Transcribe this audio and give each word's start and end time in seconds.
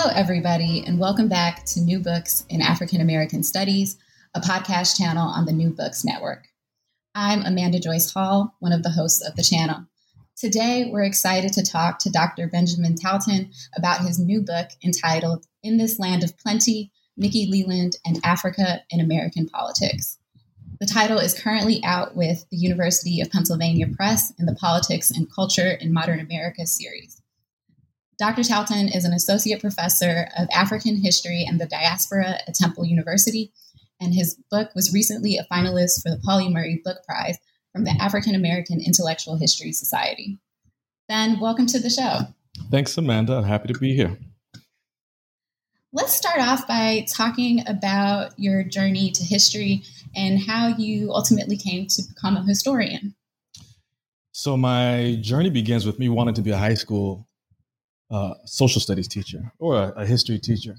Hello, 0.00 0.14
everybody, 0.14 0.84
and 0.86 1.00
welcome 1.00 1.26
back 1.26 1.64
to 1.64 1.80
New 1.80 1.98
Books 1.98 2.44
in 2.48 2.62
African 2.62 3.00
American 3.00 3.42
Studies, 3.42 3.98
a 4.32 4.40
podcast 4.40 4.96
channel 4.96 5.26
on 5.26 5.44
the 5.44 5.52
New 5.52 5.70
Books 5.70 6.04
Network. 6.04 6.46
I'm 7.16 7.42
Amanda 7.42 7.80
Joyce 7.80 8.12
Hall, 8.12 8.54
one 8.60 8.70
of 8.70 8.84
the 8.84 8.92
hosts 8.92 9.26
of 9.26 9.34
the 9.34 9.42
channel. 9.42 9.86
Today, 10.36 10.88
we're 10.88 11.02
excited 11.02 11.52
to 11.54 11.64
talk 11.64 11.98
to 11.98 12.10
Dr. 12.10 12.46
Benjamin 12.46 12.94
Talton 12.94 13.50
about 13.76 14.02
his 14.02 14.20
new 14.20 14.40
book 14.40 14.68
entitled 14.84 15.46
In 15.64 15.78
This 15.78 15.98
Land 15.98 16.22
of 16.22 16.38
Plenty 16.38 16.92
Mickey 17.16 17.48
Leland 17.50 17.96
and 18.06 18.20
Africa 18.22 18.84
in 18.90 19.00
American 19.00 19.48
Politics. 19.48 20.16
The 20.78 20.86
title 20.86 21.18
is 21.18 21.34
currently 21.34 21.82
out 21.82 22.14
with 22.14 22.46
the 22.50 22.56
University 22.56 23.20
of 23.20 23.32
Pennsylvania 23.32 23.88
Press 23.88 24.32
in 24.38 24.46
the 24.46 24.54
Politics 24.54 25.10
and 25.10 25.26
Culture 25.34 25.72
in 25.72 25.92
Modern 25.92 26.20
America 26.20 26.68
series. 26.68 27.17
Dr. 28.18 28.42
Talton 28.42 28.88
is 28.88 29.04
an 29.04 29.12
associate 29.12 29.60
professor 29.60 30.28
of 30.36 30.48
African 30.52 30.96
history 30.96 31.44
and 31.48 31.60
the 31.60 31.66
diaspora 31.66 32.40
at 32.48 32.54
Temple 32.54 32.84
University, 32.84 33.52
and 34.00 34.12
his 34.12 34.34
book 34.50 34.70
was 34.74 34.92
recently 34.92 35.36
a 35.36 35.44
finalist 35.44 36.02
for 36.02 36.10
the 36.10 36.20
Pauli 36.24 36.48
Murray 36.48 36.82
Book 36.84 36.98
Prize 37.06 37.38
from 37.72 37.84
the 37.84 37.94
African 38.00 38.34
American 38.34 38.80
Intellectual 38.84 39.36
History 39.36 39.70
Society. 39.70 40.36
Ben, 41.06 41.38
welcome 41.38 41.66
to 41.66 41.78
the 41.78 41.90
show. 41.90 42.22
Thanks, 42.72 42.98
Amanda. 42.98 43.36
I'm 43.36 43.44
happy 43.44 43.72
to 43.72 43.78
be 43.78 43.94
here. 43.94 44.18
Let's 45.92 46.14
start 46.14 46.40
off 46.40 46.66
by 46.66 47.06
talking 47.08 47.62
about 47.68 48.36
your 48.36 48.64
journey 48.64 49.12
to 49.12 49.22
history 49.22 49.84
and 50.16 50.40
how 50.40 50.74
you 50.76 51.12
ultimately 51.12 51.56
came 51.56 51.86
to 51.86 52.02
become 52.02 52.36
a 52.36 52.42
historian. 52.42 53.14
So, 54.32 54.56
my 54.56 55.18
journey 55.20 55.50
begins 55.50 55.86
with 55.86 56.00
me 56.00 56.08
wanting 56.08 56.34
to 56.34 56.42
be 56.42 56.50
a 56.50 56.56
high 56.56 56.74
school 56.74 57.27
uh, 58.10 58.34
social 58.44 58.80
studies 58.80 59.08
teacher 59.08 59.52
or 59.58 59.76
a, 59.76 59.88
a, 59.96 60.06
history 60.06 60.38
teacher 60.38 60.76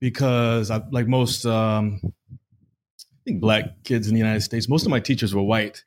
because 0.00 0.70
I, 0.70 0.82
like 0.90 1.06
most 1.06 1.44
um, 1.44 2.00
I 2.02 3.18
think 3.24 3.40
black 3.40 3.84
kids 3.84 4.08
in 4.08 4.14
the 4.14 4.20
United 4.20 4.40
States, 4.40 4.68
most 4.68 4.84
of 4.84 4.90
my 4.90 5.00
teachers 5.00 5.34
were 5.34 5.42
white. 5.42 5.84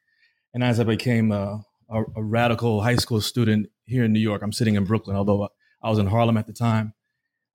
And 0.54 0.64
as 0.64 0.80
I 0.80 0.84
became 0.84 1.32
a, 1.32 1.64
a, 1.90 2.04
a, 2.16 2.24
radical 2.24 2.82
high 2.82 2.98
school 2.98 3.22
student 3.22 3.70
here 3.86 4.04
in 4.04 4.14
New 4.14 4.20
York, 4.20 4.42
I'm 4.44 4.52
sitting 4.52 4.76
in 4.76 4.84
Brooklyn, 4.84 5.16
although 5.16 5.50
I 5.82 5.90
was 5.90 6.00
in 6.00 6.08
Harlem 6.08 6.38
at 6.38 6.48
the 6.48 6.54
time. 6.54 6.94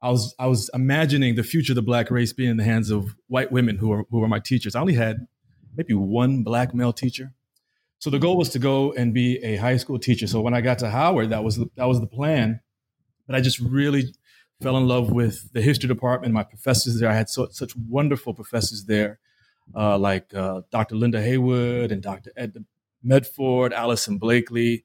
I 0.02 0.10
was 0.10 0.34
I 0.38 0.46
was 0.46 0.70
imagining 0.74 1.34
the 1.34 1.42
future 1.42 1.72
of 1.72 1.76
the 1.76 1.82
black 1.82 2.10
race 2.10 2.32
being 2.32 2.50
in 2.50 2.56
the 2.56 2.64
hands 2.64 2.90
of 2.90 3.16
white 3.28 3.50
women 3.50 3.78
who 3.78 3.88
were 3.88 4.04
who 4.10 4.18
were 4.20 4.28
my 4.28 4.38
teachers. 4.38 4.74
I 4.74 4.80
only 4.80 4.94
had 4.94 5.26
maybe 5.76 5.94
one 5.94 6.42
black 6.42 6.74
male 6.74 6.92
teacher. 6.92 7.32
So 7.98 8.10
the 8.10 8.18
goal 8.18 8.36
was 8.36 8.50
to 8.50 8.58
go 8.58 8.92
and 8.92 9.14
be 9.14 9.38
a 9.42 9.56
high 9.56 9.78
school 9.78 9.98
teacher. 9.98 10.26
So 10.26 10.42
when 10.42 10.52
I 10.52 10.60
got 10.60 10.78
to 10.80 10.90
Howard, 10.90 11.30
that 11.30 11.42
was 11.42 11.56
the, 11.56 11.70
that 11.76 11.86
was 11.86 12.00
the 12.00 12.06
plan. 12.06 12.60
But 13.26 13.36
I 13.36 13.40
just 13.40 13.58
really 13.60 14.14
fell 14.62 14.76
in 14.76 14.86
love 14.86 15.10
with 15.10 15.52
the 15.52 15.60
history 15.62 15.88
department, 15.88 16.32
my 16.32 16.42
professors 16.42 17.00
there. 17.00 17.10
I 17.10 17.14
had 17.14 17.28
so, 17.28 17.48
such 17.50 17.76
wonderful 17.76 18.34
professors 18.34 18.84
there, 18.84 19.18
uh, 19.74 19.98
like 19.98 20.34
uh, 20.34 20.62
Dr. 20.70 20.96
Linda 20.96 21.20
Heywood 21.20 21.92
and 21.92 22.02
Dr. 22.02 22.32
Ed 22.36 22.64
Medford, 23.02 23.72
Allison 23.72 24.18
Blakely, 24.18 24.84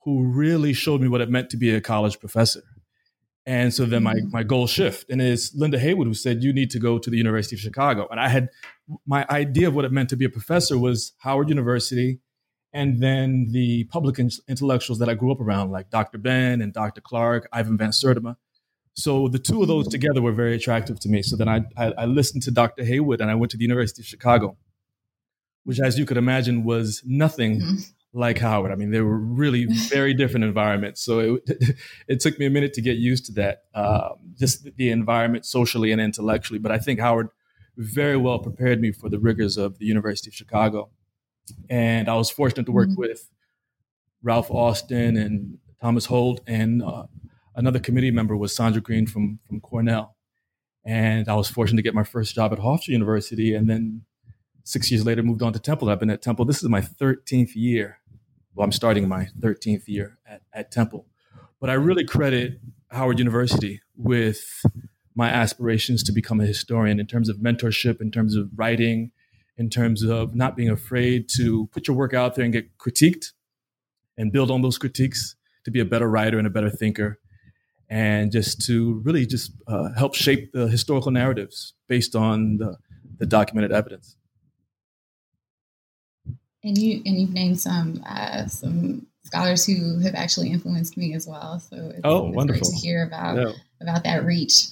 who 0.00 0.24
really 0.24 0.72
showed 0.72 1.00
me 1.00 1.08
what 1.08 1.20
it 1.20 1.28
meant 1.28 1.50
to 1.50 1.56
be 1.56 1.74
a 1.74 1.80
college 1.80 2.18
professor. 2.18 2.62
And 3.44 3.72
so 3.72 3.86
then 3.86 4.02
my, 4.02 4.14
mm-hmm. 4.14 4.30
my 4.30 4.42
goal 4.42 4.66
shift. 4.66 5.08
And 5.08 5.22
it's 5.22 5.54
Linda 5.54 5.78
Heywood 5.78 6.06
who 6.06 6.14
said, 6.14 6.42
you 6.42 6.52
need 6.52 6.70
to 6.70 6.78
go 6.78 6.98
to 6.98 7.08
the 7.08 7.16
University 7.16 7.56
of 7.56 7.60
Chicago. 7.60 8.06
And 8.10 8.20
I 8.20 8.28
had 8.28 8.50
my 9.06 9.26
idea 9.30 9.68
of 9.68 9.74
what 9.74 9.86
it 9.86 9.92
meant 9.92 10.10
to 10.10 10.16
be 10.16 10.26
a 10.26 10.30
professor 10.30 10.78
was 10.78 11.12
Howard 11.18 11.48
University 11.48 12.20
and 12.72 13.00
then 13.00 13.48
the 13.50 13.84
public 13.84 14.18
intellectuals 14.18 14.98
that 14.98 15.08
I 15.08 15.14
grew 15.14 15.32
up 15.32 15.40
around, 15.40 15.70
like 15.70 15.90
Dr. 15.90 16.18
Ben 16.18 16.60
and 16.60 16.72
Dr. 16.72 17.00
Clarke, 17.00 17.48
Ivan 17.52 17.78
Van 17.78 17.90
Sertima. 17.90 18.36
So 18.94 19.28
the 19.28 19.38
two 19.38 19.62
of 19.62 19.68
those 19.68 19.88
together 19.88 20.20
were 20.20 20.32
very 20.32 20.56
attractive 20.56 20.98
to 21.00 21.08
me. 21.08 21.22
So 21.22 21.36
then 21.36 21.48
I, 21.48 21.62
I, 21.76 21.92
I 21.98 22.04
listened 22.04 22.42
to 22.44 22.50
Dr. 22.50 22.84
Heywood 22.84 23.20
and 23.20 23.30
I 23.30 23.34
went 23.36 23.50
to 23.52 23.56
the 23.56 23.62
University 23.62 24.02
of 24.02 24.06
Chicago, 24.06 24.56
which, 25.64 25.80
as 25.80 25.98
you 25.98 26.04
could 26.04 26.16
imagine, 26.16 26.64
was 26.64 27.02
nothing 27.06 27.60
mm-hmm. 27.60 27.76
like 28.12 28.38
Howard. 28.38 28.72
I 28.72 28.74
mean, 28.74 28.90
they 28.90 29.00
were 29.00 29.18
really 29.18 29.64
very 29.88 30.14
different 30.14 30.44
environments. 30.44 31.00
So 31.00 31.38
it, 31.46 31.76
it 32.08 32.20
took 32.20 32.38
me 32.38 32.46
a 32.46 32.50
minute 32.50 32.74
to 32.74 32.82
get 32.82 32.98
used 32.98 33.26
to 33.26 33.32
that, 33.34 33.62
um, 33.74 34.34
just 34.36 34.64
the 34.76 34.90
environment 34.90 35.46
socially 35.46 35.92
and 35.92 36.00
intellectually. 36.00 36.58
But 36.58 36.72
I 36.72 36.78
think 36.78 37.00
Howard 37.00 37.28
very 37.76 38.16
well 38.16 38.40
prepared 38.40 38.80
me 38.80 38.90
for 38.90 39.08
the 39.08 39.20
rigors 39.20 39.56
of 39.56 39.78
the 39.78 39.86
University 39.86 40.28
of 40.28 40.34
Chicago 40.34 40.90
and 41.68 42.08
I 42.08 42.14
was 42.14 42.30
fortunate 42.30 42.66
to 42.66 42.72
work 42.72 42.88
mm-hmm. 42.88 43.00
with 43.00 43.30
Ralph 44.22 44.50
Austen 44.50 45.16
and 45.16 45.58
Thomas 45.80 46.06
Holt, 46.06 46.40
and 46.46 46.82
uh, 46.82 47.06
another 47.54 47.78
committee 47.78 48.10
member 48.10 48.36
was 48.36 48.54
Sandra 48.54 48.80
Greene 48.82 49.06
from 49.06 49.38
from 49.46 49.60
Cornell. 49.60 50.16
And 50.84 51.28
I 51.28 51.34
was 51.34 51.48
fortunate 51.48 51.76
to 51.76 51.82
get 51.82 51.94
my 51.94 52.04
first 52.04 52.34
job 52.34 52.52
at 52.52 52.58
Hofstra 52.58 52.88
University, 52.88 53.54
and 53.54 53.68
then 53.68 54.02
six 54.64 54.90
years 54.90 55.04
later 55.04 55.22
moved 55.22 55.42
on 55.42 55.52
to 55.52 55.58
Temple. 55.58 55.88
I've 55.90 56.00
been 56.00 56.10
at 56.10 56.22
Temple. 56.22 56.44
This 56.44 56.62
is 56.62 56.68
my 56.68 56.80
13th 56.80 57.54
year. 57.54 58.00
Well, 58.54 58.64
I'm 58.64 58.72
starting 58.72 59.08
my 59.08 59.28
13th 59.40 59.86
year 59.86 60.18
at, 60.26 60.42
at 60.52 60.70
Temple. 60.70 61.06
But 61.60 61.70
I 61.70 61.74
really 61.74 62.04
credit 62.04 62.60
Howard 62.90 63.18
University 63.18 63.80
with 63.96 64.62
my 65.14 65.28
aspirations 65.28 66.02
to 66.04 66.12
become 66.12 66.40
a 66.40 66.46
historian 66.46 67.00
in 67.00 67.06
terms 67.06 67.28
of 67.28 67.38
mentorship, 67.38 68.00
in 68.00 68.10
terms 68.10 68.36
of 68.36 68.50
writing, 68.56 69.10
in 69.58 69.68
terms 69.68 70.02
of 70.02 70.34
not 70.34 70.56
being 70.56 70.70
afraid 70.70 71.28
to 71.36 71.66
put 71.72 71.88
your 71.88 71.96
work 71.96 72.14
out 72.14 72.36
there 72.36 72.44
and 72.44 72.52
get 72.52 72.78
critiqued 72.78 73.32
and 74.16 74.32
build 74.32 74.50
on 74.50 74.62
those 74.62 74.78
critiques 74.78 75.36
to 75.64 75.70
be 75.70 75.80
a 75.80 75.84
better 75.84 76.08
writer 76.08 76.38
and 76.38 76.46
a 76.46 76.50
better 76.50 76.70
thinker 76.70 77.18
and 77.90 78.30
just 78.30 78.64
to 78.66 79.00
really 79.04 79.26
just 79.26 79.52
uh, 79.66 79.88
help 79.96 80.14
shape 80.14 80.52
the 80.52 80.68
historical 80.68 81.10
narratives 81.10 81.74
based 81.88 82.14
on 82.14 82.58
the, 82.58 82.76
the 83.18 83.26
documented 83.26 83.72
evidence. 83.72 84.16
And 86.62 86.76
you 86.76 87.00
and 87.06 87.18
you've 87.18 87.32
named 87.32 87.60
some 87.60 88.02
uh, 88.06 88.46
some 88.46 89.06
scholars 89.24 89.64
who 89.64 90.00
have 90.00 90.14
actually 90.14 90.50
influenced 90.50 90.96
me 90.96 91.14
as 91.14 91.26
well. 91.26 91.60
So 91.60 91.76
it's, 91.76 92.00
oh 92.02 92.28
it's 92.28 92.36
wonderful. 92.36 92.68
great 92.68 92.80
to 92.80 92.86
hear 92.86 93.06
about 93.06 93.36
yeah. 93.36 93.52
about 93.80 94.02
that 94.04 94.24
reach. 94.24 94.66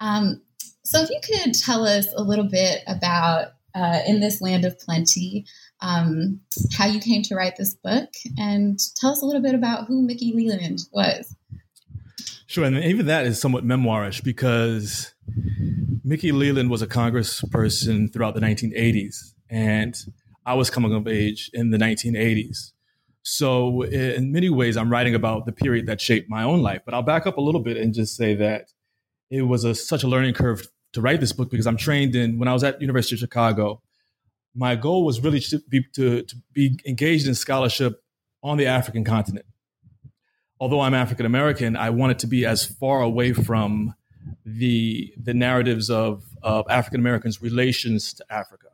Um, 0.00 0.40
so 0.82 1.02
if 1.02 1.10
you 1.10 1.20
could 1.22 1.54
tell 1.54 1.86
us 1.86 2.08
a 2.16 2.22
little 2.22 2.48
bit 2.48 2.82
about 2.86 3.52
uh, 3.74 4.00
in 4.06 4.20
this 4.20 4.40
land 4.40 4.64
of 4.64 4.78
plenty, 4.78 5.46
um, 5.80 6.40
how 6.76 6.86
you 6.86 7.00
came 7.00 7.22
to 7.22 7.34
write 7.34 7.56
this 7.56 7.74
book, 7.74 8.10
and 8.38 8.78
tell 8.96 9.10
us 9.10 9.22
a 9.22 9.26
little 9.26 9.42
bit 9.42 9.54
about 9.54 9.86
who 9.86 10.02
Mickey 10.02 10.32
Leland 10.34 10.80
was. 10.92 11.34
Sure, 12.46 12.64
and 12.64 12.76
even 12.78 13.06
that 13.06 13.26
is 13.26 13.40
somewhat 13.40 13.64
memoirish 13.64 14.24
because 14.24 15.14
Mickey 16.04 16.32
Leland 16.32 16.70
was 16.70 16.82
a 16.82 16.86
congressperson 16.86 18.12
throughout 18.12 18.34
the 18.34 18.40
1980s, 18.40 19.34
and 19.48 19.96
I 20.44 20.54
was 20.54 20.70
coming 20.70 20.92
of 20.92 21.06
age 21.06 21.50
in 21.54 21.70
the 21.70 21.78
1980s. 21.78 22.72
So, 23.22 23.82
in 23.82 24.32
many 24.32 24.48
ways, 24.48 24.76
I'm 24.76 24.90
writing 24.90 25.14
about 25.14 25.46
the 25.46 25.52
period 25.52 25.86
that 25.86 26.00
shaped 26.00 26.28
my 26.28 26.42
own 26.42 26.62
life. 26.62 26.80
But 26.84 26.94
I'll 26.94 27.02
back 27.02 27.26
up 27.26 27.36
a 27.36 27.40
little 27.40 27.60
bit 27.60 27.76
and 27.76 27.94
just 27.94 28.16
say 28.16 28.34
that 28.36 28.72
it 29.30 29.42
was 29.42 29.64
a, 29.64 29.74
such 29.74 30.02
a 30.02 30.08
learning 30.08 30.34
curve 30.34 30.68
to 30.92 31.00
write 31.00 31.20
this 31.20 31.32
book 31.32 31.50
because 31.50 31.66
I'm 31.66 31.76
trained 31.76 32.14
in 32.14 32.38
when 32.38 32.48
I 32.48 32.52
was 32.52 32.64
at 32.64 32.80
University 32.80 33.14
of 33.16 33.20
Chicago. 33.20 33.82
My 34.54 34.74
goal 34.74 35.04
was 35.04 35.20
really 35.20 35.40
to 35.40 35.60
be 35.68 35.84
to, 35.94 36.22
to 36.22 36.36
be 36.52 36.78
engaged 36.86 37.26
in 37.26 37.34
scholarship 37.34 38.02
on 38.42 38.56
the 38.56 38.66
African 38.66 39.04
continent. 39.04 39.46
Although 40.58 40.80
I'm 40.80 40.94
African 40.94 41.26
American, 41.26 41.76
I 41.76 41.90
wanted 41.90 42.18
to 42.20 42.26
be 42.26 42.44
as 42.44 42.64
far 42.64 43.00
away 43.00 43.32
from 43.32 43.94
the 44.44 45.12
the 45.16 45.34
narratives 45.34 45.90
of 45.90 46.24
of 46.42 46.66
African 46.68 47.00
Americans' 47.00 47.40
relations 47.40 48.12
to 48.14 48.24
Africa. 48.30 48.66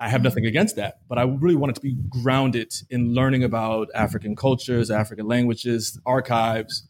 I 0.00 0.08
have 0.08 0.22
nothing 0.22 0.46
against 0.46 0.76
that, 0.76 1.00
but 1.08 1.18
I 1.18 1.22
really 1.22 1.56
wanted 1.56 1.74
to 1.76 1.80
be 1.80 1.96
grounded 2.08 2.72
in 2.88 3.14
learning 3.14 3.42
about 3.42 3.88
African 3.94 4.36
cultures, 4.36 4.92
African 4.92 5.26
languages, 5.26 5.98
archives, 6.06 6.86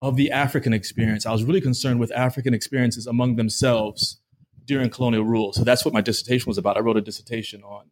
of 0.00 0.16
the 0.16 0.30
African 0.30 0.72
experience. 0.72 1.26
I 1.26 1.32
was 1.32 1.44
really 1.44 1.60
concerned 1.60 2.00
with 2.00 2.12
African 2.12 2.54
experiences 2.54 3.06
among 3.06 3.36
themselves 3.36 4.20
during 4.64 4.90
colonial 4.90 5.24
rule. 5.24 5.52
So 5.52 5.64
that's 5.64 5.84
what 5.84 5.94
my 5.94 6.00
dissertation 6.00 6.48
was 6.48 6.58
about. 6.58 6.76
I 6.76 6.80
wrote 6.80 6.96
a 6.96 7.00
dissertation 7.00 7.62
on 7.62 7.86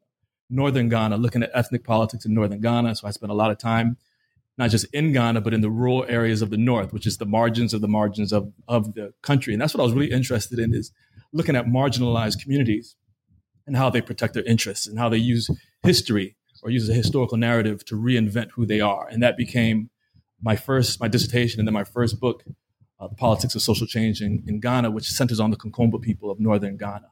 northern 0.49 0.89
Ghana, 0.89 1.17
looking 1.17 1.43
at 1.43 1.51
ethnic 1.53 1.85
politics 1.85 2.25
in 2.25 2.35
northern 2.35 2.61
Ghana. 2.61 2.95
So 2.97 3.09
I 3.09 3.11
spent 3.11 3.33
a 3.33 3.35
lot 3.35 3.51
of 3.51 3.59
time 3.59 3.97
not 4.59 4.71
just 4.71 4.87
in 4.93 5.13
Ghana, 5.13 5.41
but 5.43 5.53
in 5.53 5.61
the 5.61 5.71
rural 5.71 6.07
areas 6.09 6.41
of 6.41 6.51
the 6.51 6.57
north, 6.57 6.93
which 6.93 7.07
is 7.07 7.19
the 7.19 7.27
margins 7.27 7.75
of 7.75 7.81
the 7.81 7.89
margins 7.89 8.33
of, 8.33 8.53
of 8.69 8.95
the 8.95 9.13
country. 9.23 9.53
And 9.53 9.61
that's 9.61 9.75
what 9.75 9.81
I 9.81 9.85
was 9.85 9.93
really 9.93 10.11
interested 10.11 10.59
in 10.59 10.75
is 10.75 10.93
looking 11.33 11.57
at 11.57 11.67
marginalized 11.67 12.41
communities 12.41 12.97
and 13.67 13.77
how 13.77 13.91
they 13.91 14.01
protect 14.01 14.35
their 14.35 14.45
interests 14.45 14.87
and 14.87 14.99
how 14.99 15.09
they 15.09 15.19
use 15.19 15.51
history 15.83 16.37
or 16.63 16.71
use 16.71 16.89
a 16.89 16.95
historical 16.95 17.37
narrative 17.37 17.85
to 17.87 17.97
reinvent 17.97 18.51
who 18.53 18.65
they 18.65 18.81
are. 18.81 19.07
And 19.09 19.23
that 19.23 19.37
became 19.37 19.91
my 20.41 20.57
first, 20.57 21.01
my 21.01 21.09
dissertation, 21.09 21.61
and 21.61 21.67
then 21.67 21.75
my 21.75 21.85
first 21.85 22.21
book, 22.21 22.45
uh, 23.01 23.09
The 23.09 23.15
Politics 23.15 23.55
of 23.55 23.63
Social 23.63 23.87
Change 23.87 24.21
in, 24.21 24.43
in 24.47 24.61
Ghana, 24.61 24.91
which 24.91 25.11
centers 25.11 25.41
on 25.41 25.51
the 25.51 25.57
Konkomba 25.57 26.01
people 26.01 26.31
of 26.31 26.41
northern 26.41 26.77
Ghana. 26.77 27.09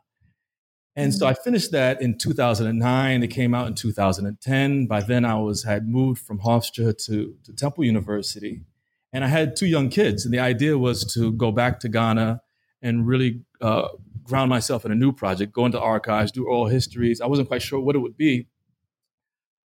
And 0.96 1.12
so 1.12 1.26
I 1.26 1.34
finished 1.34 1.72
that 1.72 2.00
in 2.00 2.18
2009. 2.18 3.22
It 3.22 3.28
came 3.28 3.52
out 3.52 3.66
in 3.66 3.74
2010. 3.74 4.86
By 4.86 5.00
then, 5.00 5.24
I 5.24 5.34
was 5.34 5.64
had 5.64 5.88
moved 5.88 6.20
from 6.20 6.38
Hofstra 6.38 6.96
to, 7.06 7.34
to 7.44 7.52
Temple 7.52 7.84
University, 7.84 8.60
and 9.12 9.24
I 9.24 9.28
had 9.28 9.56
two 9.56 9.66
young 9.66 9.88
kids. 9.88 10.24
And 10.24 10.32
the 10.32 10.38
idea 10.38 10.78
was 10.78 11.04
to 11.14 11.32
go 11.32 11.50
back 11.50 11.80
to 11.80 11.88
Ghana 11.88 12.40
and 12.80 13.06
really 13.06 13.42
uh, 13.60 13.88
ground 14.22 14.50
myself 14.50 14.84
in 14.84 14.92
a 14.92 14.94
new 14.94 15.12
project, 15.12 15.52
go 15.52 15.66
into 15.66 15.80
archives, 15.80 16.30
do 16.30 16.46
oral 16.46 16.66
histories. 16.66 17.20
I 17.20 17.26
wasn't 17.26 17.48
quite 17.48 17.62
sure 17.62 17.80
what 17.80 17.96
it 17.96 18.00
would 18.00 18.16
be, 18.16 18.46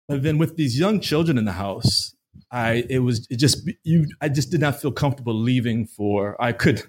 but 0.07 0.21
then 0.21 0.37
with 0.37 0.55
these 0.55 0.79
young 0.79 0.99
children 0.99 1.37
in 1.37 1.45
the 1.45 1.53
house, 1.53 2.14
I 2.51 2.85
it 2.89 2.99
was 2.99 3.27
it 3.29 3.37
just 3.37 3.69
you. 3.83 4.07
I 4.21 4.29
just 4.29 4.51
did 4.51 4.61
not 4.61 4.79
feel 4.81 4.91
comfortable 4.91 5.33
leaving 5.33 5.85
for. 5.85 6.41
I 6.41 6.51
could 6.51 6.83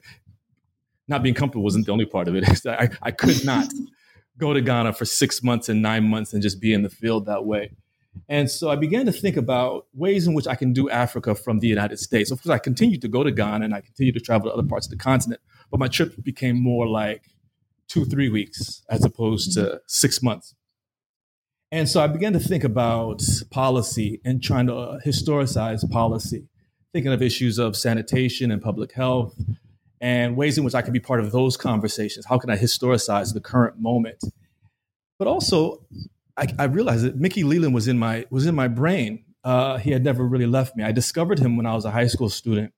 not 1.09 1.23
being 1.23 1.35
comfortable 1.35 1.65
wasn't 1.65 1.87
the 1.87 1.93
only 1.93 2.07
part 2.07 2.29
of 2.29 2.35
it. 2.35 2.67
I, 2.67 2.89
I 3.03 3.11
could 3.11 3.45
not 3.45 3.69
go 4.39 4.53
to 4.53 4.61
Ghana 4.61 4.93
for 4.93 5.05
six 5.05 5.43
months 5.43 5.69
and 5.69 5.81
nine 5.83 6.09
months 6.09 6.33
and 6.33 6.43
just 6.43 6.61
be 6.61 6.73
in 6.73 6.83
the 6.83 6.91
field 6.91 7.27
that 7.27 7.45
way. 7.45 7.73
And 8.29 8.51
so 8.51 8.71
I 8.71 8.77
began 8.77 9.07
to 9.07 9.13
think 9.13 9.37
about 9.37 9.87
ways 9.95 10.27
in 10.27 10.35
which 10.35 10.47
I 10.47 10.55
can 10.55 10.73
do 10.73 10.89
Africa 10.89 11.35
from 11.35 11.61
the 11.61 11.69
United 11.69 11.99
States. 11.99 12.31
Of 12.31 12.43
course, 12.43 12.53
I 12.53 12.59
continued 12.59 13.03
to 13.03 13.09
go 13.09 13.23
to 13.23 13.31
Ghana 13.31 13.65
and 13.65 13.75
I 13.75 13.81
continued 13.81 14.15
to 14.15 14.21
travel 14.21 14.51
to 14.51 14.55
other 14.55 14.67
parts 14.67 14.87
of 14.87 14.91
the 14.91 14.97
continent, 14.97 15.41
but 15.71 15.79
my 15.79 15.89
trip 15.89 16.23
became 16.23 16.61
more 16.61 16.87
like 16.87 17.31
two, 17.89 18.05
three 18.05 18.29
weeks 18.29 18.83
as 18.89 19.05
opposed 19.05 19.53
to 19.55 19.61
mm-hmm. 19.61 19.77
six 19.87 20.23
months. 20.23 20.55
And 21.73 21.89
so 21.89 22.01
I 22.01 22.07
began 22.07 22.33
to 22.33 22.39
think 22.39 22.65
about 22.65 23.23
policy 23.51 24.21
and 24.25 24.43
trying 24.43 24.69
to 24.69 24.75
uh, 24.75 25.01
historicize 25.05 25.89
policy, 25.91 26.49
thinking 26.93 27.13
of 27.13 27.23
issues 27.23 27.59
of 27.59 27.77
sanitation 27.77 28.51
and 28.51 28.63
public 28.63 28.93
health, 28.93 29.35
and 30.01 30.37
ways 30.37 30.57
in 30.59 30.65
which 30.65 30.75
I 30.75 30.83
can 30.83 30.93
be 30.93 31.01
part 31.01 31.21
of 31.21 31.33
those 31.33 31.57
conversations. 31.57 32.27
How 32.27 32.39
can 32.39 32.51
I 32.51 32.57
historicize 32.57 33.35
the 33.35 33.41
current 33.41 33.81
moment? 33.81 34.23
But 35.19 35.27
also, 35.27 35.85
I, 36.37 36.47
I 36.59 36.65
realized 36.65 37.05
that 37.05 37.17
Mickey 37.17 37.43
Leland 37.43 37.75
was 37.75 37.89
in 37.89 37.99
my 37.99 38.27
was 38.31 38.47
in 38.47 38.55
my 38.55 38.69
brain. 38.69 39.25
Uh, 39.43 39.79
he 39.79 39.91
had 39.91 40.05
never 40.05 40.25
really 40.25 40.47
left 40.47 40.77
me. 40.77 40.85
I 40.85 40.93
discovered 40.93 41.39
him 41.39 41.57
when 41.57 41.67
I 41.67 41.75
was 41.75 41.85
a 41.85 41.91
high 41.91 42.09
school 42.09 42.29
student. 42.29 42.73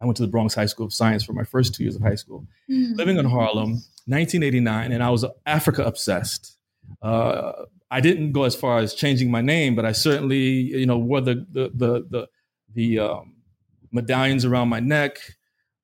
I 0.00 0.06
went 0.06 0.16
to 0.18 0.22
the 0.22 0.28
Bronx 0.28 0.54
High 0.54 0.66
School 0.66 0.86
of 0.86 0.94
Science 0.94 1.24
for 1.24 1.32
my 1.32 1.42
first 1.42 1.74
two 1.74 1.82
years 1.82 1.96
of 1.96 2.02
high 2.02 2.14
school, 2.14 2.46
mm-hmm. 2.70 2.94
living 2.94 3.16
in 3.16 3.24
Harlem, 3.24 3.82
1989, 4.06 4.92
and 4.92 5.02
I 5.02 5.10
was 5.10 5.24
Africa 5.44 5.82
obsessed. 5.82 6.56
Uh, 7.02 7.52
I 7.90 8.00
didn't 8.00 8.32
go 8.32 8.44
as 8.44 8.54
far 8.54 8.78
as 8.78 8.94
changing 8.94 9.30
my 9.30 9.40
name, 9.40 9.74
but 9.74 9.84
I 9.84 9.92
certainly, 9.92 10.38
you 10.38 10.86
know, 10.86 10.98
wore 10.98 11.20
the 11.20 11.46
the 11.50 11.70
the 11.74 12.06
the, 12.10 12.28
the 12.74 12.98
um, 12.98 13.36
medallions 13.92 14.44
around 14.44 14.68
my 14.68 14.80
neck 14.80 15.20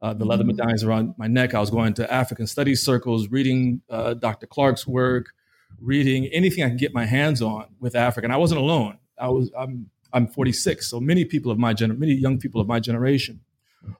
uh, 0.05 0.13
the 0.13 0.27
leather 0.27 0.43
mm-hmm. 0.43 0.49
medallions 0.49 0.85
around 0.85 1.15
my 1.17 1.27
neck. 1.27 1.55
I 1.55 1.61
was 1.61 1.71
going 1.71 1.95
to 1.95 2.13
African 2.13 2.47
studies 2.47 2.83
circles, 2.83 3.29
reading 3.29 3.81
uh, 3.89 4.13
Dr. 4.13 4.47
Clarke's 4.47 4.87
work, 4.87 5.33
reading 5.81 6.27
anything 6.27 6.63
I 6.63 6.69
could 6.69 6.79
get 6.79 6.93
my 6.93 7.07
hands 7.07 7.41
on 7.41 7.69
with 7.81 7.97
Africa. 7.97 8.27
And 8.27 8.33
I 8.33 8.37
wasn't 8.37 8.61
alone. 8.61 8.99
I 9.19 9.31
was 9.31 9.51
I'm 9.57 9.89
I'm 10.13 10.27
46, 10.27 10.91
so 10.91 11.01
many 11.01 11.25
people 11.25 11.51
of 11.51 11.59
my 11.59 11.73
gener- 11.73 11.97
many 11.97 12.13
young 12.13 12.39
people 12.39 12.61
of 12.61 12.69
my 12.69 12.81
generation 12.81 13.41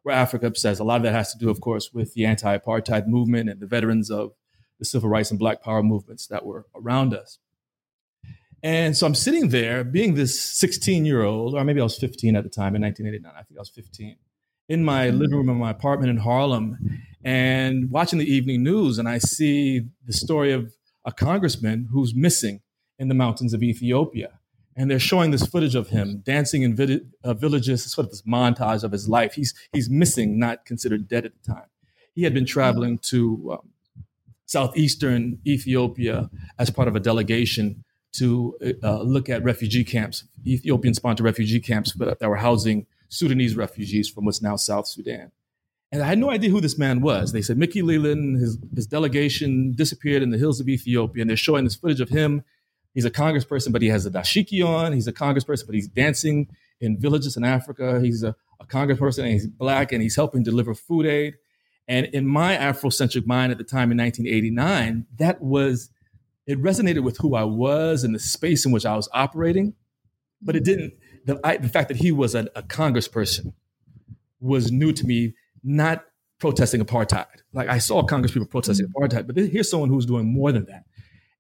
were 0.05 0.13
Africa 0.13 0.47
obsessed. 0.47 0.79
A 0.79 0.85
lot 0.85 0.97
of 0.97 1.05
that 1.05 1.13
has 1.13 1.33
to 1.33 1.39
do, 1.39 1.49
of 1.49 1.63
course, 1.63 1.95
with 1.95 2.13
the 2.13 2.27
anti-apartheid 2.27 3.07
movement 3.07 3.49
and 3.49 3.59
the 3.59 3.67
veterans 3.67 4.11
of 4.11 4.33
the 4.79 4.85
civil 4.85 5.09
rights 5.09 5.31
and 5.31 5.41
Black 5.41 5.63
Power 5.63 5.83
movements 5.83 6.27
that 6.27 6.45
were 6.45 6.67
around 6.75 7.15
us. 7.15 7.39
And 8.65 8.97
so 8.97 9.07
I'm 9.07 9.15
sitting 9.15 9.51
there, 9.51 9.85
being 9.85 10.15
this 10.15 10.41
16 10.41 11.05
year 11.05 11.23
old, 11.23 11.55
or 11.55 11.63
maybe 11.65 11.81
I 11.81 11.85
was 11.85 11.99
15 11.99 12.35
at 12.35 12.45
the 12.45 12.51
time 12.51 12.75
in 12.75 12.81
1989. 12.81 13.31
I 13.31 13.43
think 13.43 13.59
I 13.59 13.61
was 13.61 13.69
15 13.69 14.17
in 14.71 14.83
my 14.83 15.11
living 15.11 15.37
room 15.37 15.51
in 15.51 15.59
my 15.59 15.71
apartment 15.71 16.09
in 16.09 16.17
Harlem 16.17 16.79
and 17.23 17.91
watching 17.91 18.19
the 18.19 18.25
evening 18.25 18.63
news, 18.63 18.99
and 18.99 19.07
I 19.07 19.19
see 19.19 19.83
the 20.07 20.15
story 20.15 20.53
of 20.53 20.73
a 21.05 21.13
congressman 21.13 21.89
who's 21.93 22.15
missing 22.15 22.63
in 22.99 23.09
the 23.09 23.15
mountains 23.15 23.53
of 23.53 23.63
Ethiopia. 23.63 24.39
And 24.75 24.91
they're 24.91 24.99
showing 24.99 25.31
this 25.31 25.47
footage 25.47 25.75
of 25.75 25.89
him 25.89 26.23
dancing 26.25 26.63
in 26.63 26.75
vi- 26.75 27.03
uh, 27.23 27.35
villages, 27.35 27.85
sort 27.85 28.07
of 28.07 28.13
this 28.13 28.23
montage 28.23 28.83
of 28.83 28.93
his 28.93 29.11
life. 29.11 29.35
He's, 29.35 29.53
he's 29.75 29.91
missing, 29.91 30.39
not 30.39 30.65
considered 30.65 31.07
dead 31.07 31.27
at 31.27 31.33
the 31.35 31.53
time. 31.53 31.67
He 32.15 32.23
had 32.23 32.33
been 32.33 32.47
traveling 32.47 32.97
to 33.11 33.59
um, 33.59 33.69
southeastern 34.47 35.39
Ethiopia 35.47 36.31
as 36.59 36.71
part 36.71 36.89
of 36.89 36.97
a 36.97 37.01
delegation 37.01 37.85
to 38.15 38.57
uh, 38.83 39.03
look 39.03 39.29
at 39.29 39.43
refugee 39.43 39.85
camps, 39.85 40.25
Ethiopian 40.47 40.95
sponsored 40.95 41.25
refugee 41.25 41.61
camps 41.61 41.93
that 41.95 42.29
were 42.29 42.37
housing 42.37 42.87
Sudanese 43.09 43.57
refugees 43.57 44.09
from 44.09 44.25
what's 44.25 44.43
now 44.43 44.57
South 44.57 44.87
Sudan. 44.87 45.33
And 45.91 46.03
I 46.03 46.07
had 46.07 46.19
no 46.19 46.31
idea 46.31 46.51
who 46.51 46.61
this 46.61 46.79
man 46.79 47.01
was. 47.01 47.33
They 47.33 47.43
said 47.43 47.57
Mickey 47.57 47.83
Leland, 47.83 48.41
his, 48.41 48.59
his 48.75 48.87
delegation 48.87 49.73
disappeared 49.73 50.23
in 50.23 50.31
the 50.31 50.39
hills 50.39 50.61
of 50.61 50.69
Ethiopia, 50.69 51.21
and 51.21 51.31
they're 51.31 51.37
showing 51.37 51.65
this 51.65 51.77
footage 51.77 52.01
of 52.01 52.09
him. 52.09 52.43
He's 52.95 53.05
a 53.05 53.11
congressperson, 53.11 53.73
but 53.73 53.83
he 53.83 53.89
has 53.89 54.07
a 54.07 54.11
dashiki 54.11 54.65
on. 54.67 54.93
He's 54.93 55.07
a 55.07 55.13
congressperson, 55.13 55.67
but 55.67 55.75
he's 55.75 55.89
dancing 55.89 56.49
in 56.81 56.99
villages 56.99 57.37
in 57.37 57.45
Africa. 57.45 58.01
He's 58.01 58.23
a, 58.23 58.35
a 58.61 58.67
congressperson, 58.67 59.21
and 59.21 59.33
he's 59.33 59.47
black, 59.47 59.93
and 59.93 60.03
he's 60.03 60.17
helping 60.17 60.43
deliver 60.43 60.75
food 60.75 61.07
aid. 61.07 61.35
And 61.87 62.07
in 62.07 62.27
my 62.27 62.57
Afrocentric 62.57 63.27
mind 63.27 63.53
at 63.53 63.59
the 63.59 63.65
time 63.65 63.93
in 63.93 63.99
1989, 63.99 65.07
that 65.19 65.43
was, 65.43 65.91
it 66.47 66.61
resonated 66.61 67.03
with 67.03 67.19
who 67.19 67.35
I 67.35 67.45
was 67.45 68.05
and 68.05 68.15
the 68.15 68.19
space 68.19 68.67
in 68.67 68.73
which 68.73 68.87
I 68.87 68.97
was 68.97 69.09
operating, 69.13 69.75
but 70.43 70.57
it 70.57 70.65
didn't, 70.65 70.95
the, 71.25 71.41
I, 71.43 71.57
the 71.57 71.69
fact 71.69 71.89
that 71.89 71.97
he 71.99 72.13
was 72.13 72.35
a, 72.35 72.49
a 72.55 72.63
congressperson 72.63 73.55
was 74.41 74.71
new 74.71 74.93
to 74.93 75.07
me, 75.07 75.35
not 75.63 76.05
protesting 76.39 76.81
apartheid. 76.83 77.27
Like 77.53 77.69
I 77.69 77.79
saw 77.79 78.03
Congress 78.03 78.33
people 78.33 78.47
protesting 78.47 78.87
mm-hmm. 78.87 79.05
apartheid, 79.05 79.27
but 79.27 79.37
here's 79.37 79.71
someone 79.71 79.89
who's 79.89 80.07
doing 80.07 80.27
more 80.27 80.53
than 80.53 80.67
that. 80.67 80.85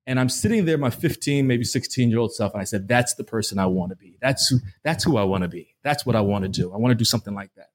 And 0.06 0.20
I'm 0.20 0.28
sitting 0.28 0.64
there, 0.66 0.76
my 0.76 0.90
15, 0.90 1.46
maybe 1.46 1.64
16 1.64 2.10
year 2.10 2.18
old 2.18 2.34
self, 2.34 2.52
and 2.52 2.60
I 2.60 2.64
said, 2.64 2.88
"That's 2.88 3.14
the 3.14 3.24
person 3.24 3.58
I 3.58 3.66
want 3.66 3.90
to 3.90 3.96
be. 3.96 4.18
That's 4.20 4.48
who. 4.48 4.58
That's 4.82 5.02
who 5.02 5.16
I 5.16 5.24
want 5.24 5.42
to 5.42 5.48
be. 5.48 5.74
That's 5.82 6.04
what 6.04 6.14
I 6.14 6.20
want 6.20 6.44
to 6.44 6.48
do. 6.50 6.72
I 6.74 6.76
want 6.76 6.92
to 6.92 6.94
do 6.94 7.06
something 7.06 7.34
like 7.34 7.54
that." 7.56 7.68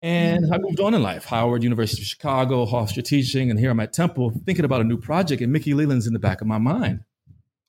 And 0.00 0.44
mm-hmm. 0.44 0.54
I 0.54 0.58
moved 0.58 0.80
on 0.80 0.94
in 0.94 1.02
life. 1.02 1.24
Howard 1.24 1.62
University 1.62 2.02
of 2.02 2.06
Chicago, 2.06 2.66
Hofstra 2.66 3.04
teaching, 3.04 3.50
and 3.50 3.58
here 3.58 3.70
I'm 3.70 3.80
at 3.80 3.92
Temple, 3.92 4.32
thinking 4.46 4.64
about 4.64 4.80
a 4.80 4.84
new 4.84 4.96
project, 4.96 5.42
and 5.42 5.52
Mickey 5.52 5.74
Leland's 5.74 6.06
in 6.06 6.12
the 6.12 6.18
back 6.20 6.40
of 6.40 6.46
my 6.46 6.58
mind. 6.58 7.00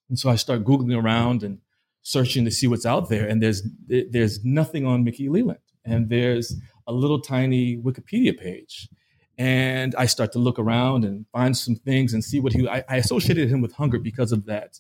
And 0.10 0.20
so 0.20 0.30
I 0.30 0.36
start 0.36 0.64
googling 0.64 1.02
around 1.02 1.44
and 1.44 1.60
searching 2.02 2.46
to 2.46 2.52
see 2.52 2.68
what's 2.68 2.86
out 2.86 3.10
there, 3.10 3.28
and 3.28 3.42
there's 3.42 3.64
there's 3.88 4.44
nothing 4.44 4.86
on 4.86 5.04
Mickey 5.04 5.30
Leland, 5.30 5.60
and 5.84 6.10
there's 6.10 6.56
a 6.88 6.94
little 6.94 7.20
tiny 7.20 7.78
Wikipedia 7.78 8.38
page, 8.38 8.90
and 9.38 9.96
I 9.96 10.06
start 10.06 10.32
to 10.34 10.40
look 10.40 10.60
around 10.60 11.06
and 11.06 11.26
find 11.32 11.58
some 11.58 11.76
things 11.76 12.14
and 12.14 12.24
see 12.24 12.40
what 12.40 12.54
he. 12.54 12.68
I, 12.68 12.84
I 12.88 12.98
associated 12.98 13.50
him 13.50 13.62
with 13.62 13.74
hunger 13.74 13.98
because 13.98 14.32
of 14.32 14.46
that 14.46 14.80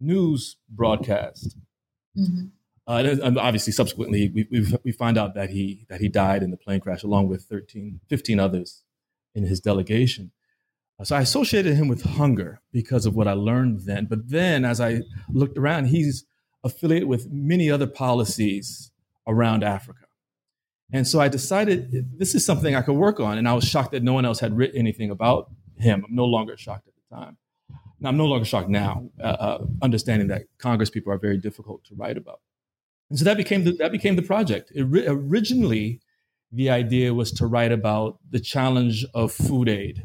news 0.00 0.56
broadcast. 0.68 1.56
Mm-hmm. 2.16 2.46
Uh, 2.88 3.16
and 3.22 3.38
obviously, 3.38 3.72
subsequently, 3.72 4.30
we, 4.32 4.46
we, 4.50 4.78
we 4.84 4.92
find 4.92 5.18
out 5.18 5.34
that 5.34 5.50
he 5.50 5.86
that 5.88 6.00
he 6.00 6.08
died 6.08 6.42
in 6.42 6.50
the 6.50 6.56
plane 6.56 6.80
crash 6.80 7.02
along 7.02 7.28
with 7.28 7.42
13, 7.42 8.00
15 8.08 8.38
others 8.38 8.82
in 9.34 9.44
his 9.44 9.60
delegation. 9.60 10.30
So 11.02 11.14
I 11.14 11.20
associated 11.20 11.76
him 11.76 11.88
with 11.88 12.02
hunger 12.02 12.62
because 12.72 13.04
of 13.04 13.14
what 13.14 13.28
I 13.28 13.32
learned 13.32 13.80
then. 13.80 14.06
But 14.06 14.30
then, 14.30 14.64
as 14.64 14.80
I 14.80 15.02
looked 15.28 15.58
around, 15.58 15.86
he's 15.86 16.24
affiliated 16.64 17.08
with 17.08 17.30
many 17.30 17.70
other 17.70 17.86
policies 17.86 18.90
around 19.26 19.62
Africa. 19.62 20.06
And 20.92 21.06
so 21.06 21.20
I 21.20 21.28
decided 21.28 22.18
this 22.18 22.34
is 22.34 22.46
something 22.46 22.74
I 22.74 22.82
could 22.82 22.94
work 22.94 23.20
on. 23.20 23.36
And 23.36 23.48
I 23.48 23.52
was 23.52 23.64
shocked 23.64 23.92
that 23.92 24.02
no 24.02 24.14
one 24.14 24.24
else 24.24 24.40
had 24.40 24.56
written 24.56 24.78
anything 24.78 25.10
about 25.10 25.50
him. 25.76 26.04
I'm 26.08 26.14
no 26.14 26.24
longer 26.24 26.56
shocked 26.56 26.88
at 26.88 26.94
the 26.94 27.16
time. 27.16 27.36
Now, 28.00 28.10
I'm 28.10 28.16
no 28.16 28.26
longer 28.26 28.44
shocked 28.44 28.68
now, 28.68 29.08
uh, 29.20 29.26
uh, 29.26 29.66
understanding 29.82 30.28
that 30.28 30.42
Congress 30.58 30.90
people 30.90 31.12
are 31.12 31.18
very 31.18 31.38
difficult 31.38 31.84
to 31.86 31.94
write 31.94 32.16
about. 32.16 32.40
And 33.10 33.18
so 33.18 33.24
that 33.24 33.36
became 33.36 33.64
the, 33.64 33.72
that 33.72 33.92
became 33.92 34.16
the 34.16 34.22
project. 34.22 34.72
It, 34.74 34.84
originally, 35.06 36.00
the 36.52 36.70
idea 36.70 37.14
was 37.14 37.32
to 37.32 37.46
write 37.46 37.72
about 37.72 38.18
the 38.30 38.40
challenge 38.40 39.04
of 39.14 39.32
food 39.32 39.68
aid 39.68 40.04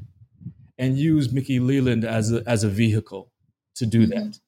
and 0.78 0.98
use 0.98 1.32
Mickey 1.32 1.60
Leland 1.60 2.04
as 2.04 2.32
a, 2.32 2.44
as 2.48 2.64
a 2.64 2.70
vehicle 2.70 3.32
to 3.76 3.86
do 3.86 4.02
mm-hmm. 4.02 4.20
that. 4.20 4.40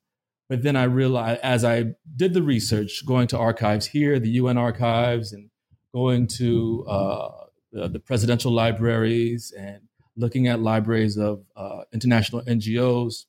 But 0.50 0.64
then 0.64 0.76
I 0.76 0.84
realized 0.84 1.40
as 1.42 1.64
I 1.64 1.96
did 2.16 2.34
the 2.34 2.44
research, 2.44 3.06
going 3.06 3.28
to 3.28 3.38
archives 3.38 3.88
here, 3.88 4.20
the 4.20 4.30
UN 4.32 4.58
archives, 4.58 5.32
and 5.32 5.50
going 5.94 6.28
to 6.28 6.86
uh, 6.88 7.30
the, 7.72 7.88
the, 7.88 8.00
presidential 8.00 8.52
libraries 8.52 9.54
and 9.58 9.82
looking 10.16 10.48
at 10.48 10.60
libraries 10.60 11.18
of 11.18 11.44
uh, 11.56 11.84
international 11.94 12.42
NGOs, 12.42 13.26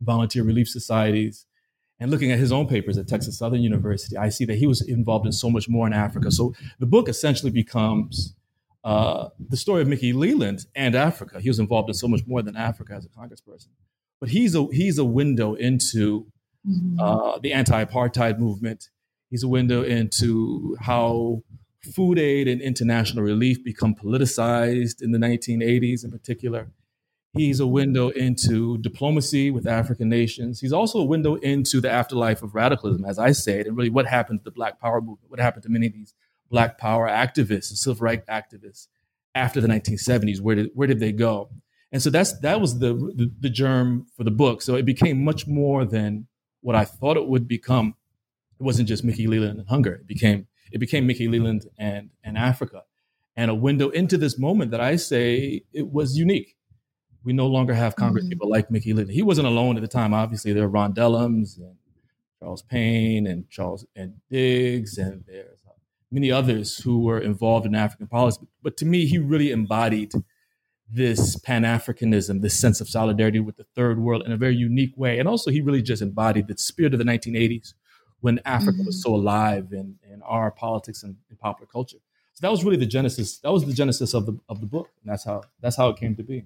volunteer 0.00 0.42
relief 0.42 0.68
societies, 0.68 1.46
And 2.02 2.10
looking 2.10 2.32
at 2.32 2.38
his 2.40 2.50
own 2.50 2.66
papers 2.66 2.98
at 2.98 3.06
Texas 3.06 3.38
Southern 3.38 3.62
University, 3.62 4.16
I 4.16 4.28
see 4.28 4.44
that 4.46 4.58
he 4.58 4.66
was 4.66 4.80
involved 4.82 5.24
in 5.24 5.30
so 5.30 5.48
much 5.48 5.68
more 5.68 5.86
in 5.86 5.92
Africa. 5.92 6.32
So 6.32 6.52
the 6.80 6.86
book 6.86 7.08
essentially 7.08 7.52
becomes 7.52 8.34
uh, 8.82 9.28
the 9.48 9.56
story 9.56 9.82
of 9.82 9.88
Mickey 9.88 10.12
Leland 10.12 10.66
and 10.74 10.96
Africa. 10.96 11.40
He 11.40 11.48
was 11.48 11.60
involved 11.60 11.88
in 11.88 11.94
so 11.94 12.08
much 12.08 12.22
more 12.26 12.42
than 12.42 12.56
Africa 12.56 12.94
as 12.94 13.04
a 13.04 13.08
congressperson. 13.08 13.68
But 14.18 14.30
he's 14.30 14.56
a 14.56 14.66
he's 14.72 14.98
a 14.98 15.04
window 15.04 15.54
into 15.54 16.26
mm-hmm. 16.68 16.98
uh, 16.98 17.38
the 17.38 17.52
anti-apartheid 17.52 18.36
movement. 18.40 18.88
He's 19.30 19.44
a 19.44 19.48
window 19.48 19.84
into 19.84 20.76
how 20.80 21.44
food 21.94 22.18
aid 22.18 22.48
and 22.48 22.60
international 22.60 23.22
relief 23.22 23.62
become 23.62 23.94
politicized 23.94 25.02
in 25.02 25.12
the 25.12 25.18
1980s, 25.18 26.02
in 26.02 26.10
particular. 26.10 26.72
He's 27.34 27.60
a 27.60 27.66
window 27.66 28.10
into 28.10 28.76
diplomacy 28.78 29.50
with 29.50 29.66
African 29.66 30.10
nations. 30.10 30.60
He's 30.60 30.72
also 30.72 30.98
a 30.98 31.04
window 31.04 31.36
into 31.36 31.80
the 31.80 31.90
afterlife 31.90 32.42
of 32.42 32.54
radicalism, 32.54 33.06
as 33.06 33.18
I 33.18 33.32
said, 33.32 33.66
and 33.66 33.74
really 33.74 33.88
what 33.88 34.06
happened 34.06 34.40
to 34.40 34.44
the 34.44 34.50
Black 34.50 34.78
Power 34.78 35.00
movement, 35.00 35.30
what 35.30 35.40
happened 35.40 35.62
to 35.62 35.70
many 35.70 35.86
of 35.86 35.94
these 35.94 36.12
Black 36.50 36.76
Power 36.76 37.08
activists 37.08 37.70
and 37.70 37.78
civil 37.78 38.04
rights 38.04 38.26
activists 38.28 38.88
after 39.34 39.62
the 39.62 39.68
1970s. 39.68 40.42
Where 40.42 40.56
did 40.56 40.70
where 40.74 40.86
did 40.86 41.00
they 41.00 41.12
go? 41.12 41.48
And 41.90 42.02
so 42.02 42.10
that's 42.10 42.38
that 42.40 42.60
was 42.60 42.80
the, 42.80 42.92
the, 42.92 43.32
the 43.40 43.50
germ 43.50 44.06
for 44.14 44.24
the 44.24 44.30
book. 44.30 44.60
So 44.60 44.74
it 44.74 44.84
became 44.84 45.24
much 45.24 45.46
more 45.46 45.86
than 45.86 46.26
what 46.60 46.76
I 46.76 46.84
thought 46.84 47.16
it 47.16 47.26
would 47.26 47.48
become. 47.48 47.94
It 48.60 48.62
wasn't 48.62 48.88
just 48.88 49.04
Mickey 49.04 49.26
Leland 49.26 49.58
and 49.58 49.68
hunger. 49.68 49.94
It 49.94 50.06
became 50.06 50.48
it 50.70 50.78
became 50.78 51.06
Mickey 51.06 51.28
Leland 51.28 51.66
and 51.78 52.10
and 52.22 52.36
Africa, 52.36 52.82
and 53.36 53.50
a 53.50 53.54
window 53.54 53.88
into 53.88 54.18
this 54.18 54.38
moment 54.38 54.70
that 54.72 54.82
I 54.82 54.96
say 54.96 55.62
it 55.72 55.90
was 55.90 56.18
unique 56.18 56.56
we 57.24 57.32
no 57.32 57.46
longer 57.46 57.74
have 57.74 57.96
Congress 57.96 58.24
mm-hmm. 58.24 58.30
people 58.30 58.50
like 58.50 58.70
Mickey 58.70 58.92
Leland. 58.92 59.12
He 59.12 59.22
wasn't 59.22 59.46
alone 59.46 59.76
at 59.76 59.82
the 59.82 59.88
time. 59.88 60.14
Obviously, 60.14 60.52
there 60.52 60.64
were 60.64 60.68
Ron 60.68 60.92
Dellums 60.92 61.56
and 61.58 61.76
Charles 62.40 62.62
Payne 62.62 63.26
and 63.26 63.48
Charles 63.50 63.86
and 63.94 64.14
Diggs, 64.30 64.98
and 64.98 65.24
there's 65.26 65.60
uh, 65.68 65.72
many 66.10 66.30
others 66.30 66.78
who 66.78 67.00
were 67.00 67.20
involved 67.20 67.66
in 67.66 67.74
African 67.74 68.06
policy. 68.06 68.46
But 68.62 68.76
to 68.78 68.84
me, 68.84 69.06
he 69.06 69.18
really 69.18 69.50
embodied 69.50 70.12
this 70.90 71.36
Pan 71.36 71.62
Africanism, 71.62 72.42
this 72.42 72.58
sense 72.58 72.80
of 72.80 72.88
solidarity 72.88 73.40
with 73.40 73.56
the 73.56 73.64
third 73.74 73.98
world 73.98 74.22
in 74.26 74.32
a 74.32 74.36
very 74.36 74.54
unique 74.54 74.96
way. 74.96 75.18
And 75.18 75.28
also, 75.28 75.50
he 75.50 75.60
really 75.60 75.82
just 75.82 76.02
embodied 76.02 76.48
the 76.48 76.58
spirit 76.58 76.92
of 76.92 76.98
the 76.98 77.04
1980s 77.04 77.74
when 78.20 78.40
Africa 78.44 78.78
mm-hmm. 78.78 78.86
was 78.86 79.02
so 79.02 79.14
alive 79.14 79.68
in, 79.72 79.96
in 80.10 80.22
our 80.22 80.50
politics 80.50 81.02
and 81.02 81.16
in 81.30 81.36
popular 81.36 81.66
culture. 81.66 81.98
So 82.34 82.46
that 82.46 82.50
was 82.50 82.64
really 82.64 82.76
the 82.76 82.86
genesis. 82.86 83.38
That 83.38 83.52
was 83.52 83.64
the 83.66 83.72
genesis 83.72 84.14
of 84.14 84.26
the 84.26 84.38
of 84.48 84.60
the 84.60 84.66
book, 84.66 84.88
and 85.02 85.12
that's 85.12 85.24
how 85.24 85.42
that's 85.60 85.76
how 85.76 85.88
it 85.90 85.96
came 85.96 86.16
to 86.16 86.22
be. 86.22 86.44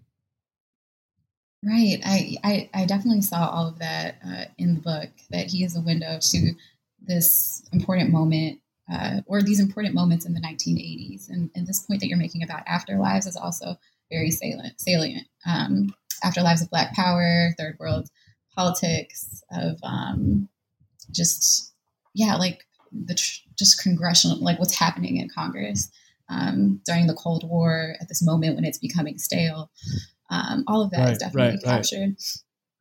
Right. 1.66 1.98
I, 2.04 2.36
I, 2.44 2.70
I 2.72 2.84
definitely 2.86 3.22
saw 3.22 3.48
all 3.48 3.66
of 3.66 3.80
that 3.80 4.18
uh, 4.24 4.44
in 4.56 4.74
the 4.74 4.80
book, 4.80 5.08
that 5.30 5.48
he 5.48 5.64
is 5.64 5.76
a 5.76 5.80
window 5.80 6.18
to 6.20 6.52
this 7.04 7.60
important 7.72 8.12
moment 8.12 8.60
uh, 8.92 9.22
or 9.26 9.42
these 9.42 9.58
important 9.58 9.92
moments 9.92 10.26
in 10.26 10.32
the 10.32 10.40
1980s. 10.40 11.28
And, 11.28 11.50
and 11.56 11.66
this 11.66 11.80
point 11.80 12.00
that 12.00 12.06
you're 12.06 12.18
making 12.18 12.44
about 12.44 12.64
afterlives 12.66 13.26
is 13.26 13.36
also 13.36 13.76
very 14.12 14.30
salient. 14.30 14.80
salient. 14.80 15.26
Um, 15.44 15.92
afterlives 16.22 16.62
of 16.62 16.70
Black 16.70 16.94
Power, 16.94 17.50
third 17.58 17.76
world 17.80 18.10
politics, 18.54 19.42
of 19.50 19.80
um, 19.82 20.48
just, 21.10 21.72
yeah, 22.14 22.36
like 22.36 22.64
the 22.92 23.14
tr- 23.14 23.40
just 23.58 23.82
congressional, 23.82 24.38
like 24.38 24.60
what's 24.60 24.78
happening 24.78 25.16
in 25.16 25.28
Congress 25.28 25.90
um, 26.28 26.80
during 26.86 27.08
the 27.08 27.14
Cold 27.14 27.42
War 27.48 27.96
at 28.00 28.08
this 28.08 28.22
moment 28.24 28.54
when 28.54 28.64
it's 28.64 28.78
becoming 28.78 29.18
stale. 29.18 29.68
Um, 30.30 30.64
all 30.66 30.82
of 30.82 30.90
that 30.90 31.00
right, 31.00 31.12
is 31.12 31.18
definitely 31.18 31.56
right, 31.56 31.62
captured. 31.62 32.16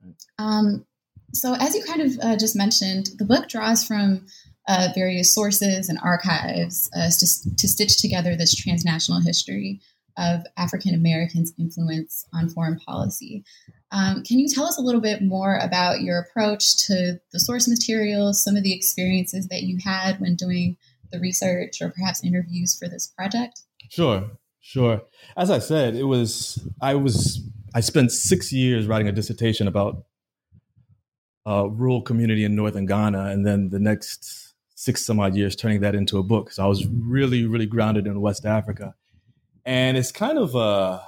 Right. 0.03 0.15
Um, 0.39 0.85
so, 1.33 1.53
as 1.53 1.75
you 1.75 1.83
kind 1.83 2.01
of 2.01 2.19
uh, 2.21 2.37
just 2.37 2.55
mentioned, 2.55 3.09
the 3.17 3.25
book 3.25 3.49
draws 3.49 3.83
from 3.83 4.25
uh, 4.67 4.89
various 4.95 5.33
sources 5.33 5.89
and 5.89 5.99
archives 6.01 6.89
uh, 6.95 7.09
to, 7.09 7.55
to 7.55 7.67
stitch 7.67 8.01
together 8.01 8.35
this 8.35 8.55
transnational 8.55 9.21
history 9.21 9.81
of 10.17 10.45
African 10.57 10.95
Americans' 10.95 11.53
influence 11.59 12.25
on 12.33 12.49
foreign 12.49 12.79
policy. 12.79 13.43
Um, 13.91 14.23
can 14.23 14.39
you 14.39 14.47
tell 14.47 14.65
us 14.65 14.77
a 14.77 14.81
little 14.81 15.01
bit 15.01 15.21
more 15.21 15.57
about 15.57 16.01
your 16.01 16.19
approach 16.19 16.77
to 16.87 17.19
the 17.31 17.39
source 17.39 17.67
materials, 17.67 18.43
some 18.43 18.55
of 18.55 18.63
the 18.63 18.73
experiences 18.73 19.47
that 19.49 19.63
you 19.63 19.77
had 19.83 20.19
when 20.19 20.35
doing 20.35 20.77
the 21.11 21.19
research 21.19 21.81
or 21.81 21.89
perhaps 21.89 22.23
interviews 22.23 22.77
for 22.77 22.87
this 22.87 23.07
project? 23.07 23.61
Sure. 23.89 24.31
Sure. 24.67 25.03
As 25.37 25.51
I 25.51 25.59
said, 25.59 25.93
it 25.93 26.05
was 26.05 26.67
I 26.81 26.95
was 26.95 27.39
I 27.75 27.81
spent 27.81 28.11
six 28.11 28.51
years 28.51 28.87
writing 28.87 29.07
a 29.07 29.11
dissertation 29.11 29.67
about 29.67 30.05
a 31.45 31.69
rural 31.69 32.01
community 32.01 32.43
in 32.43 32.55
northern 32.55 32.87
Ghana, 32.87 33.25
and 33.25 33.45
then 33.45 33.69
the 33.69 33.77
next 33.77 34.55
six 34.73 35.05
some 35.05 35.19
odd 35.19 35.35
years 35.35 35.55
turning 35.55 35.81
that 35.81 35.93
into 35.93 36.17
a 36.17 36.23
book. 36.23 36.51
So 36.51 36.63
I 36.63 36.65
was 36.65 36.87
really, 36.87 37.45
really 37.45 37.67
grounded 37.67 38.07
in 38.07 38.19
West 38.19 38.43
Africa, 38.43 38.95
and 39.65 39.97
it's 39.97 40.11
kind 40.11 40.39
of 40.39 40.55
uh, 40.55 40.99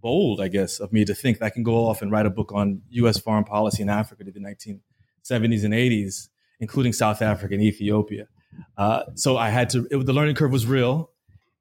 bold, 0.00 0.40
I 0.40 0.48
guess, 0.48 0.80
of 0.80 0.90
me 0.90 1.04
to 1.04 1.14
think 1.14 1.40
that 1.40 1.44
I 1.44 1.50
can 1.50 1.64
go 1.64 1.86
off 1.86 2.00
and 2.00 2.10
write 2.10 2.24
a 2.24 2.30
book 2.30 2.50
on 2.54 2.80
U.S. 2.92 3.18
foreign 3.18 3.44
policy 3.44 3.82
in 3.82 3.90
Africa 3.90 4.24
to 4.24 4.32
the 4.32 4.40
1970s 4.40 5.64
and 5.64 5.74
80s, 5.74 6.28
including 6.60 6.94
South 6.94 7.20
Africa 7.20 7.52
and 7.52 7.62
Ethiopia. 7.62 8.26
Uh, 8.78 9.02
so 9.16 9.36
I 9.36 9.50
had 9.50 9.68
to. 9.70 9.86
It, 9.90 10.06
the 10.06 10.14
learning 10.14 10.36
curve 10.36 10.50
was 10.50 10.64
real 10.64 11.10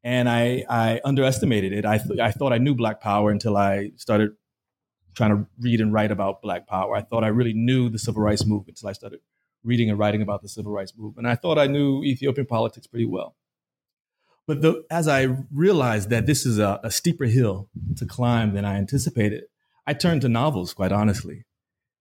and 0.03 0.29
I 0.29 0.65
I 0.69 1.01
underestimated 1.03 1.73
it. 1.73 1.85
I 1.85 1.97
th- 1.97 2.19
I 2.19 2.31
thought 2.31 2.53
I 2.53 2.57
knew 2.57 2.75
Black 2.75 3.01
Power 3.01 3.31
until 3.31 3.57
I 3.57 3.91
started 3.95 4.31
trying 5.15 5.29
to 5.31 5.47
read 5.59 5.79
and 5.79 5.93
write 5.93 6.11
about 6.11 6.41
Black 6.41 6.67
Power. 6.67 6.95
I 6.95 7.01
thought 7.01 7.23
I 7.23 7.27
really 7.27 7.53
knew 7.53 7.89
the 7.89 7.99
civil 7.99 8.21
rights 8.21 8.45
movement 8.45 8.77
until 8.77 8.89
I 8.89 8.93
started 8.93 9.19
reading 9.63 9.89
and 9.89 9.97
writing 9.97 10.21
about 10.21 10.41
the 10.41 10.49
civil 10.49 10.71
rights 10.71 10.93
movement. 10.97 11.27
I 11.27 11.35
thought 11.35 11.57
I 11.57 11.67
knew 11.67 12.03
Ethiopian 12.03 12.47
politics 12.47 12.87
pretty 12.87 13.05
well. 13.05 13.35
But 14.45 14.61
the, 14.61 14.83
as 14.91 15.07
I 15.07 15.27
realized 15.53 16.09
that 16.09 16.25
this 16.25 16.45
is 16.45 16.59
a, 16.59 16.79
a 16.83 16.91
steeper 16.91 17.25
hill 17.25 17.69
to 17.95 18.05
climb 18.05 18.53
than 18.53 18.65
I 18.65 18.75
anticipated, 18.75 19.45
I 19.87 19.93
turned 19.93 20.21
to 20.21 20.29
novels, 20.29 20.73
quite 20.73 20.91
honestly, 20.91 21.45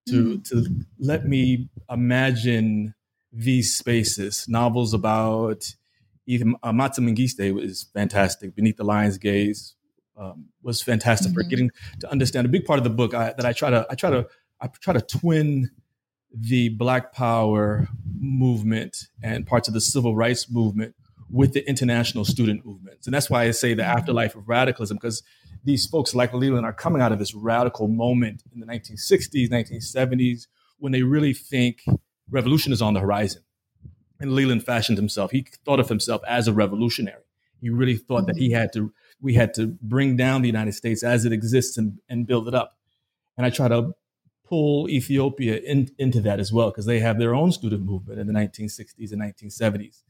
to 0.09 0.39
mm. 0.39 0.49
to 0.49 0.67
let 0.99 1.27
me 1.27 1.69
imagine 1.89 2.95
these 3.33 3.77
spaces. 3.77 4.47
Novels 4.49 4.93
about 4.93 5.75
even 6.27 6.57
uh, 6.63 6.73
Maaza 6.73 7.01
Mengiste 7.01 7.53
was 7.55 7.85
fantastic. 7.95 8.55
Beneath 8.55 8.77
the 8.77 8.85
Lion's 8.85 9.19
Gaze 9.19 9.75
um, 10.17 10.47
was 10.63 10.83
fantastic 10.83 11.33
mm-hmm. 11.33 11.41
for 11.41 11.49
getting 11.49 11.71
to 12.01 12.11
understand 12.11 12.47
a 12.47 12.49
big 12.49 12.65
part 12.65 12.79
of 12.79 12.85
the 12.85 12.91
book 12.91 13.15
I, 13.15 13.33
that 13.37 13.47
I 13.47 13.53
try 13.53 13.71
to 13.71 13.87
I 13.91 13.95
try 13.95 14.11
to 14.11 14.27
I 14.61 14.69
try 14.69 14.95
to 14.95 15.01
twin 15.01 15.71
the 16.33 16.71
Black 16.71 17.13
Power 17.13 17.89
movement 18.19 19.09
and 19.23 19.47
parts 19.47 19.69
of 19.69 19.75
the 19.75 19.81
civil 19.81 20.17
rights 20.17 20.51
movement 20.51 20.95
with 21.31 21.55
the 21.55 21.67
international 21.69 22.25
student 22.25 22.65
movements, 22.65 23.07
and 23.07 23.15
that's 23.15 23.31
why 23.31 23.45
I 23.45 23.51
say 23.51 23.75
the 23.75 23.83
mm-hmm. 23.83 23.99
afterlife 23.99 24.37
of 24.37 24.49
radicalism 24.49 24.97
because 24.97 25.23
these 25.65 25.87
folks 25.87 26.15
like 26.15 26.33
Leland 26.33 26.67
are 26.67 26.73
coming 26.73 27.01
out 27.01 27.13
of 27.13 27.19
this 27.19 27.35
radical 27.35 27.87
moment 27.89 28.43
in 28.53 28.61
the 28.61 28.67
1960s, 28.67 29.49
1970s 29.49 30.47
when 30.79 30.91
they 30.91 31.03
really 31.03 31.33
think 31.33 31.85
revolution 32.29 32.73
is 32.73 32.83
on 32.83 32.95
the 32.95 33.01
horizon 33.01 33.43
and 34.23 34.33
Leland 34.33 34.65
fashioned 34.65 34.97
himself. 34.97 35.33
He 35.33 35.47
thought 35.65 35.81
of 35.81 35.89
himself 35.89 36.23
as 36.27 36.49
a 36.49 36.53
revolutionary. 36.53 37.23
He 37.61 37.71
really 37.71 37.97
thought 37.97 38.27
that 38.27 38.37
he 38.37 38.51
had 38.51 38.73
to 38.73 38.93
we 39.21 39.35
had 39.35 39.55
to 39.55 39.79
bring 39.83 40.17
down 40.17 40.43
the 40.43 40.49
United 40.49 40.73
States 40.73 41.05
as 41.05 41.25
it 41.25 41.33
exists 41.33 41.77
and, 41.77 41.99
and 42.09 42.27
build 42.27 42.49
it 42.49 42.55
up. 42.55 42.77
And 43.37 43.47
I 43.47 43.51
try 43.51 43.69
to 43.69 43.95
pull 44.45 44.89
Ethiopia 44.89 45.59
in, 45.59 45.89
into 45.97 46.21
that 46.23 46.41
as 46.41 46.53
well 46.53 46.71
because 46.71 46.87
they 46.87 46.99
have 46.99 47.19
their 47.19 47.35
own 47.35 47.53
student 47.53 47.85
movement 47.85 48.19
in 48.19 48.27
the 48.27 48.33
1960s 48.33 49.13
and 49.13 49.23
1970s 49.23 50.03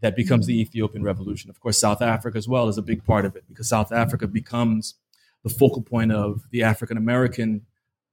that 0.00 0.16
becomes 0.16 0.46
the. 0.46 0.60
Ethiopian 0.60 1.02
Revolution. 1.02 1.50
Of 1.50 1.60
course, 1.60 1.78
South 1.78 2.00
Africa 2.00 2.38
as 2.38 2.48
well 2.48 2.68
is 2.68 2.78
a 2.78 2.82
big 2.82 3.04
part 3.04 3.24
of 3.24 3.36
it 3.36 3.44
because 3.48 3.68
South 3.68 3.92
Africa 3.92 4.26
becomes 4.26 4.94
the 5.42 5.50
focal 5.50 5.82
point 5.82 6.10
of 6.10 6.42
the 6.50 6.62
African 6.62 6.96
American 6.96 7.66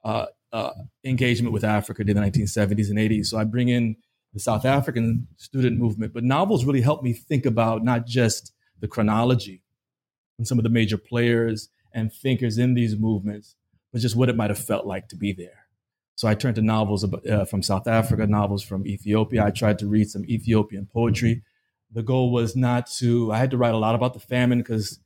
uh, 0.04 0.28
uh, 0.52 0.72
engagement 1.04 1.54
with 1.54 1.64
Africa 1.64 2.02
in 2.02 2.08
the 2.08 2.14
1970s 2.14 2.90
and 2.90 3.00
80s. 3.00 3.28
So 3.28 3.38
I 3.38 3.46
bring 3.46 3.70
in 3.70 3.96
the 4.34 4.40
South 4.40 4.66
African 4.66 5.28
student 5.38 5.78
movement. 5.78 6.14
But 6.14 6.24
novels 6.24 6.66
really 6.66 6.82
helped 6.82 7.04
me 7.04 7.14
think 7.14 7.46
about 7.46 7.84
not 7.84 8.06
just 8.06 8.54
the 8.80 8.88
chronology 8.88 9.62
and 10.38 10.48
some 10.48 10.58
of 10.58 10.64
the 10.64 10.70
major 10.70 10.98
players 10.98 11.70
and 11.94 12.12
thinkers 12.12 12.58
in 12.58 12.74
these 12.74 12.98
movements, 12.98 13.56
but 13.92 14.02
just 14.02 14.16
what 14.16 14.30
it 14.30 14.38
might 14.38 14.50
have 14.50 14.60
felt 14.60 14.86
like 14.86 15.08
to 15.10 15.16
be 15.16 15.34
there. 15.34 15.66
So 16.16 16.28
I 16.28 16.36
turned 16.36 16.56
to 16.56 16.62
novels 16.62 17.04
uh, 17.04 17.46
from 17.46 17.64
South 17.64 17.88
Africa, 17.88 18.28
novels 18.28 18.64
from 18.64 18.86
Ethiopia. 18.86 19.46
I 19.46 19.52
tried 19.52 19.80
to 19.80 19.88
read 19.88 20.10
some 20.10 20.26
Ethiopian 20.26 20.88
poetry. 20.92 21.44
The 21.92 22.04
goal 22.04 22.32
was 22.32 22.56
not 22.56 22.88
to, 23.00 23.32
I 23.32 23.38
had 23.38 23.52
to 23.52 23.58
write 23.58 23.74
a 23.74 23.78
lot 23.78 23.96
about 23.96 24.14
the 24.14 24.20
famine 24.20 24.60
because 24.60 25.00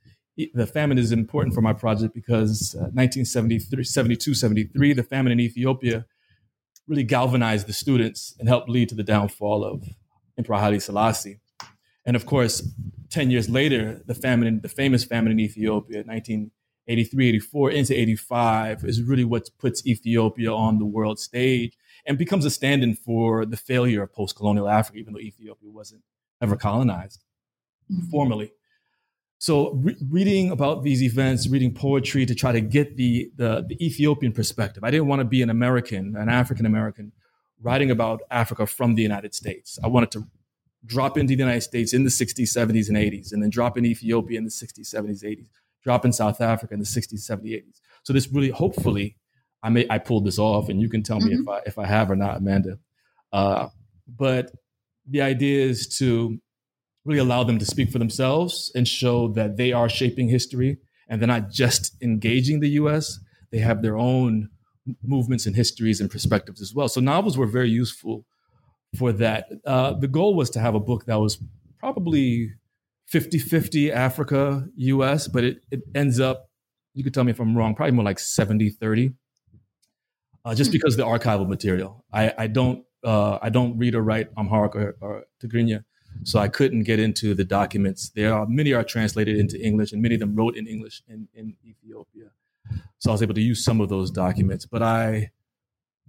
the 0.54 0.68
famine 0.68 0.98
is 0.98 1.12
important 1.12 1.56
for 1.56 1.62
my 1.62 1.74
project 1.74 2.14
because 2.14 2.76
uh, 2.76 2.92
1973, 2.94 3.84
72, 3.84 4.34
73, 4.34 4.94
the 4.94 5.04
famine 5.04 5.32
in 5.32 5.40
Ethiopia 5.40 6.06
really 6.88 7.04
galvanized 7.04 7.68
the 7.68 7.74
students 7.74 8.36
and 8.40 8.48
helped 8.48 8.70
lead 8.70 8.90
to 8.90 8.96
the 8.96 9.04
downfall 9.04 9.64
of 9.64 9.84
Emperor 10.38 10.58
Haile 10.58 10.80
Selassie. 10.80 11.40
And 12.06 12.16
of 12.16 12.26
course, 12.26 12.68
10 13.10 13.32
years 13.32 13.50
later, 13.50 14.02
the 14.06 14.14
famine, 14.14 14.62
the 14.62 14.70
famous 14.70 15.04
famine 15.04 15.32
in 15.32 15.40
Ethiopia, 15.40 16.04
1983, 16.06 17.30
84 17.30 17.72
into 17.72 18.00
85, 18.00 18.84
is 18.84 19.02
really 19.02 19.24
what 19.24 19.50
puts 19.58 19.86
Ethiopia 19.88 20.54
on 20.54 20.78
the 20.78 20.86
world 20.86 21.20
stage 21.20 21.78
and 22.06 22.18
becomes 22.18 22.46
a 22.46 22.52
stand-in 22.52 22.96
for 22.96 23.46
the 23.46 23.58
failure 23.58 24.04
of 24.04 24.14
post-colonial 24.14 24.70
Africa, 24.70 25.00
even 25.00 25.14
though 25.14 25.20
Ethiopia 25.20 25.70
wasn't 25.72 26.04
ever 26.42 26.56
colonized 26.56 27.24
mm-hmm. 27.92 28.08
formally. 28.10 28.52
So 29.46 29.74
re- 29.74 29.96
reading 30.10 30.50
about 30.50 30.82
these 30.82 31.04
events, 31.04 31.48
reading 31.48 31.72
poetry 31.72 32.26
to 32.26 32.34
try 32.34 32.52
to 32.52 32.62
get 32.62 32.98
the, 32.98 33.30
the, 33.36 33.64
the 33.70 33.78
Ethiopian 33.80 34.32
perspective. 34.32 34.84
I 34.84 34.90
didn't 34.90 35.06
want 35.06 35.20
to 35.20 35.24
be 35.24 35.44
an 35.44 35.52
American, 35.52 36.16
an 36.18 36.30
African 36.30 36.66
American, 36.66 37.12
writing 37.62 37.92
about 37.92 38.24
Africa 38.32 38.66
from 38.66 38.96
the 38.96 39.04
United 39.04 39.36
States. 39.36 39.78
I 39.84 39.88
wanted 39.88 40.10
to 40.14 40.26
drop 40.84 41.16
into 41.16 41.36
the 41.36 41.44
United 41.44 41.62
States 41.62 41.94
in 41.94 42.04
the 42.04 42.10
60s, 42.10 42.58
70s, 42.58 42.88
and 42.88 42.98
80s, 42.98 43.34
and 43.34 43.44
then 43.44 43.52
drop 43.52 43.78
in 43.78 43.86
Ethiopia 43.86 44.40
in 44.40 44.46
the 44.46 44.50
60s, 44.50 44.92
70s, 44.92 45.24
80s, 45.24 45.50
drop 45.84 46.06
in 46.06 46.12
South 46.12 46.42
Africa 46.42 46.74
in 46.74 46.80
the 46.80 46.86
60s, 46.88 47.30
70s, 47.30 47.54
80s. 47.54 47.82
So 48.02 48.14
this 48.14 48.28
really, 48.28 48.50
hopefully, 48.50 49.16
I 49.62 49.70
may 49.70 49.86
I 49.92 50.00
pulled 50.00 50.26
this 50.26 50.40
off, 50.40 50.70
and 50.70 50.82
you 50.82 50.90
can 50.90 51.04
tell 51.04 51.20
me 51.20 51.36
mm-hmm. 51.36 51.42
if 51.44 51.48
I 51.48 51.60
if 51.68 51.78
I 51.78 51.86
have 51.86 52.10
or 52.10 52.16
not, 52.16 52.38
Amanda. 52.38 52.80
Uh, 53.32 53.68
but 54.08 54.52
the 55.08 55.22
idea 55.22 55.68
is 55.68 55.88
to 56.00 56.40
really 57.06 57.20
allow 57.20 57.44
them 57.44 57.60
to 57.60 57.66
speak 57.66 57.90
for 57.92 58.00
themselves 58.00 58.72
and 58.76 58.88
show 58.88 59.30
that 59.30 59.58
they 59.58 59.72
are 59.72 59.88
shaping 59.88 60.28
history 60.28 60.78
and 61.08 61.22
they're 61.22 61.28
not 61.28 61.50
just 61.50 61.96
engaging 62.02 62.60
the 62.60 62.70
U.S. 62.70 63.20
They 63.52 63.60
have 63.60 63.82
their 63.82 63.96
own 63.96 64.50
movements 65.04 65.46
and 65.46 65.56
histories 65.56 66.02
and 66.02 66.10
perspectives 66.10 66.62
as 66.62 66.74
well. 66.74 66.88
So 66.88 67.00
novels 67.02 67.38
were 67.38 67.48
very 67.48 67.70
useful 67.70 68.26
for 68.98 69.12
that. 69.14 69.48
Uh, 69.66 69.94
the 69.94 70.08
goal 70.08 70.36
was 70.36 70.50
to 70.52 70.60
have 70.60 70.76
a 70.76 70.80
book 70.80 71.06
that 71.06 71.20
was 71.20 71.38
probably 71.80 72.52
50 73.08 73.38
50 73.40 73.92
Africa, 73.92 74.68
US, 74.76 75.28
but 75.28 75.44
it, 75.44 75.58
it 75.72 75.82
ends 75.94 76.20
up, 76.20 76.50
you 76.94 77.04
could 77.04 77.14
tell 77.14 77.24
me 77.24 77.32
if 77.32 77.40
I'm 77.40 77.56
wrong, 77.56 77.76
probably 77.76 77.92
more 77.92 78.06
like 78.06 78.20
70 78.20 78.72
30. 78.72 79.14
Uh, 80.44 80.54
just 80.54 80.70
hmm. 80.70 80.74
because 80.74 80.94
of 80.94 80.98
the 80.98 81.06
archival 81.06 81.48
material. 81.48 82.06
I, 82.12 82.34
I 82.38 82.48
don't 82.48 82.84
uh, 83.04 83.38
I 83.42 83.50
don't 83.50 83.78
read 83.78 83.94
or 83.94 84.02
write 84.02 84.30
Amharic 84.36 84.76
or, 84.76 84.96
or 85.00 85.24
Tigrinya, 85.42 85.84
so 86.24 86.40
I 86.40 86.48
couldn't 86.48 86.84
get 86.84 87.00
into 87.00 87.34
the 87.34 87.44
documents. 87.44 88.10
There 88.10 88.34
are 88.34 88.46
many 88.48 88.74
are 88.74 88.84
translated 88.84 89.38
into 89.38 89.60
English, 89.62 89.92
and 89.92 90.02
many 90.02 90.16
of 90.16 90.20
them 90.20 90.36
wrote 90.36 90.56
in 90.56 90.68
English 90.68 91.02
in, 91.08 91.28
in 91.34 91.56
Ethiopia. 91.66 92.32
So 93.00 93.12
I 93.12 93.14
was 93.14 93.22
able 93.22 93.36
to 93.36 93.42
use 93.42 93.64
some 93.64 93.82
of 93.82 93.90
those 93.90 94.10
documents, 94.10 94.66
but 94.66 94.82
I 94.82 95.32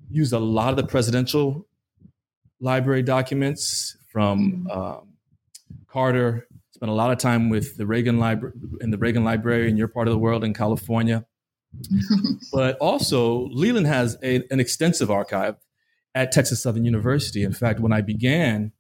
used 0.09 0.33
a 0.33 0.39
lot 0.39 0.71
of 0.71 0.77
the 0.77 0.87
presidential 0.87 1.67
library 2.61 3.03
documents 3.03 3.97
from 4.11 4.67
um, 4.71 5.09
Carter. 5.89 6.47
Spent 6.71 6.91
a 6.91 6.95
lot 6.95 7.11
of 7.11 7.19
time 7.19 7.49
with 7.49 7.77
the 7.77 7.87
Reagan 7.87 8.19
library 8.19 8.55
in 8.81 8.91
the 8.91 8.99
Reagan 8.99 9.25
Library 9.25 9.69
in 9.69 9.77
your 9.77 9.89
part 9.89 10.09
of 10.09 10.13
the 10.13 10.19
world 10.19 10.45
in 10.45 10.53
California. 10.53 11.25
but 12.53 12.77
also, 12.79 13.49
Leland 13.49 13.87
has 13.87 14.17
a, 14.23 14.43
an 14.51 14.61
extensive 14.61 15.11
archive 15.11 15.57
at 16.15 16.33
Texas 16.33 16.63
Southern 16.63 16.85
University. 16.85 17.43
In 17.43 17.53
fact, 17.53 17.81
when 17.81 17.93
I 17.93 18.01
began, 18.01 18.73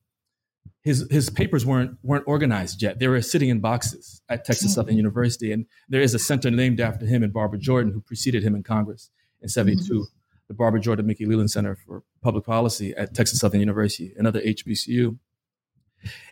his 0.82 1.06
his 1.10 1.30
papers 1.30 1.64
weren't 1.66 1.98
weren't 2.02 2.24
organized 2.26 2.82
yet. 2.82 2.98
They 2.98 3.08
were 3.08 3.20
sitting 3.22 3.48
in 3.48 3.60
boxes 3.60 4.22
at 4.28 4.44
Texas 4.44 4.74
Southern 4.74 4.96
University, 4.96 5.52
and 5.52 5.66
there 5.88 6.00
is 6.00 6.14
a 6.14 6.18
center 6.18 6.50
named 6.50 6.80
after 6.80 7.06
him 7.06 7.22
and 7.22 7.32
Barbara 7.32 7.58
Jordan, 7.58 7.92
who 7.92 8.00
preceded 8.00 8.42
him 8.42 8.54
in 8.54 8.62
Congress 8.62 9.10
in 9.40 9.48
'72. 9.48 9.92
Mm-hmm 9.92 10.02
the 10.48 10.54
Barbara 10.54 10.80
Jordan 10.80 11.06
Mickey 11.06 11.26
Leland 11.26 11.50
Center 11.50 11.74
for 11.74 12.02
Public 12.22 12.44
Policy 12.44 12.94
at 12.94 13.14
Texas 13.14 13.40
Southern 13.40 13.60
University, 13.60 14.12
another 14.16 14.40
HBCU. 14.40 15.18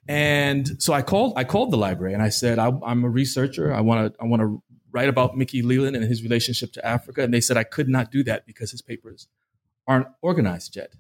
And 0.07 0.81
so 0.81 0.93
I 0.93 1.03
called 1.03 1.33
I 1.37 1.45
called 1.45 1.73
the 1.73 1.77
library 1.77 2.15
and 2.15 2.23
I 2.23 2.29
said 2.29 2.59
I, 2.59 2.69
am 2.87 3.05
a 3.05 3.09
researcher. 3.09 3.73
I 3.73 3.81
want 3.81 4.13
to 4.13 4.23
I 4.23 4.27
want 4.27 4.41
to 4.41 4.63
write 4.93 5.09
about 5.09 5.37
Mickey 5.37 5.63
Leland 5.63 5.97
and 5.97 6.05
his 6.05 6.23
relationship 6.23 6.73
to 6.75 6.87
Africa. 6.87 7.23
And 7.23 7.35
they 7.35 7.41
said 7.41 7.57
I 7.57 7.65
could 7.65 7.89
not 7.89 8.13
do 8.13 8.23
that 8.25 8.47
because 8.47 8.71
his 8.71 8.83
papers 8.83 9.27
aren't 9.89 10.07
organized 10.23 10.77
yet. 10.77 10.95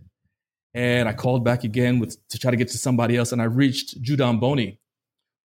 And 0.75 1.09
I 1.09 1.13
called 1.13 1.45
back 1.45 1.63
again 1.65 2.01
with 2.01 2.17
to 2.29 2.39
try 2.39 2.51
to 2.51 2.57
get 2.57 2.69
to 2.69 2.79
somebody 2.79 3.17
else. 3.17 3.31
And 3.31 3.41
I 3.41 3.45
reached 3.45 4.03
Judan 4.03 4.41
Boney, 4.41 4.81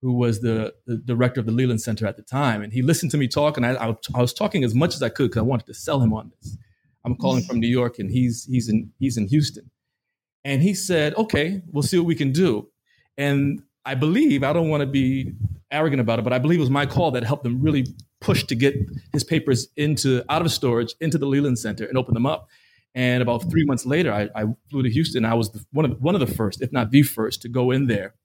who 0.01 0.13
was 0.13 0.41
the, 0.41 0.73
the, 0.87 0.97
director 0.97 1.39
of 1.39 1.45
the 1.45 1.51
Leland 1.51 1.81
Center 1.81 2.07
at 2.07 2.17
the 2.17 2.23
time. 2.23 2.63
And 2.63 2.73
he 2.73 2.81
listened 2.81 3.11
to 3.11 3.17
me 3.17 3.27
talk, 3.27 3.55
and 3.55 3.65
I, 3.65 3.73
I, 3.75 3.95
I 4.15 4.21
was 4.21 4.33
talking 4.33 4.63
as 4.63 4.73
much 4.73 4.95
as 4.95 5.03
I 5.03 5.09
could 5.09 5.29
because 5.29 5.39
I 5.39 5.43
wanted 5.43 5.67
to 5.67 5.73
sell 5.73 6.01
him 6.01 6.13
on 6.13 6.31
this. 6.35 6.57
I'm 7.05 7.15
calling 7.15 7.43
from 7.43 7.59
New 7.59 7.67
York 7.67 7.99
and 7.99 8.11
he's 8.11 8.45
he's 8.45 8.67
in 8.67 8.91
he's 8.99 9.17
in 9.17 9.27
Houston. 9.27 9.71
And 10.43 10.61
he 10.61 10.73
said, 10.73 11.15
"Okay, 11.15 11.61
we'll 11.71 11.83
see 11.83 11.97
what 11.97 12.05
we 12.05 12.15
can 12.15 12.31
do." 12.31 12.69
And 13.17 13.61
I 13.85 13.95
believe 13.95 14.43
I 14.43 14.53
don't 14.53 14.69
want 14.69 14.81
to 14.81 14.87
be 14.87 15.33
arrogant 15.71 16.01
about 16.01 16.19
it, 16.19 16.23
but 16.23 16.33
I 16.33 16.39
believe 16.39 16.59
it 16.59 16.61
was 16.61 16.69
my 16.69 16.85
call 16.85 17.11
that 17.11 17.23
helped 17.23 17.43
them 17.43 17.61
really 17.61 17.85
push 18.21 18.43
to 18.45 18.55
get 18.55 18.75
his 19.13 19.23
papers 19.23 19.67
into 19.77 20.23
out 20.29 20.41
of 20.41 20.51
storage 20.51 20.93
into 20.99 21.17
the 21.17 21.25
Leland 21.25 21.59
Center 21.59 21.85
and 21.85 21.97
open 21.97 22.13
them 22.13 22.25
up. 22.25 22.47
And 22.95 23.21
about 23.21 23.49
three 23.49 23.65
months 23.65 23.85
later, 23.85 24.11
I, 24.11 24.29
I 24.35 24.45
flew 24.69 24.83
to 24.83 24.89
Houston. 24.89 25.25
I 25.25 25.35
was 25.35 25.51
the, 25.51 25.63
one 25.71 25.85
of 25.85 25.91
the, 25.91 25.97
one 25.97 26.15
of 26.15 26.21
the 26.21 26.33
first, 26.33 26.61
if 26.61 26.71
not 26.71 26.91
the 26.91 27.03
first, 27.03 27.41
to 27.43 27.49
go 27.49 27.71
in 27.71 27.87
there 27.87 28.15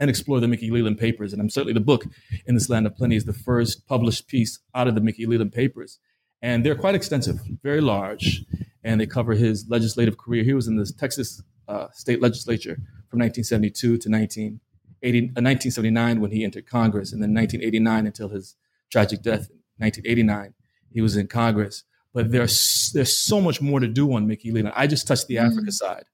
and 0.00 0.10
explore 0.10 0.40
the 0.40 0.48
Mickey 0.48 0.70
Leland 0.70 0.98
papers. 0.98 1.32
And 1.32 1.40
I'm 1.40 1.50
certainly 1.50 1.72
the 1.72 1.80
book 1.80 2.06
in 2.46 2.54
this 2.54 2.68
land 2.68 2.86
of 2.86 2.96
plenty 2.96 3.16
is 3.16 3.24
the 3.24 3.32
first 3.32 3.86
published 3.86 4.26
piece 4.26 4.58
out 4.74 4.88
of 4.88 4.94
the 4.94 5.00
Mickey 5.00 5.26
Leland 5.26 5.52
papers 5.52 5.98
and 6.42 6.66
they're 6.66 6.74
quite 6.74 6.96
extensive, 6.96 7.40
very 7.62 7.80
large, 7.80 8.44
and 8.82 9.00
they 9.00 9.06
cover 9.06 9.34
his 9.34 9.66
legislative 9.68 10.18
career. 10.18 10.42
He 10.42 10.52
was 10.52 10.66
in 10.66 10.76
the 10.76 10.84
Texas 10.98 11.40
uh, 11.68 11.86
state 11.92 12.20
legislature 12.20 12.74
from 13.08 13.20
1972 13.20 13.80
to 13.80 14.10
1980, 14.10 15.18
uh, 15.18 15.40
1979 15.40 16.20
when 16.20 16.32
he 16.32 16.44
entered 16.44 16.66
Congress, 16.66 17.12
and 17.12 17.22
then 17.22 17.32
1989 17.32 18.06
until 18.06 18.28
his 18.30 18.56
tragic 18.90 19.22
death 19.22 19.48
in 19.50 19.84
1989. 19.84 20.54
He 20.90 21.00
was 21.00 21.16
in 21.16 21.28
Congress. 21.28 21.84
But 22.14 22.30
there's 22.30 22.90
there's 22.94 23.16
so 23.16 23.40
much 23.40 23.60
more 23.60 23.80
to 23.80 23.88
do 23.88 24.12
on 24.12 24.26
Mickey 24.26 24.50
Leland. 24.50 24.74
I 24.76 24.86
just 24.86 25.06
touched 25.06 25.26
the 25.28 25.36
mm 25.36 25.46
Africa 25.50 25.72
side. 25.72 26.04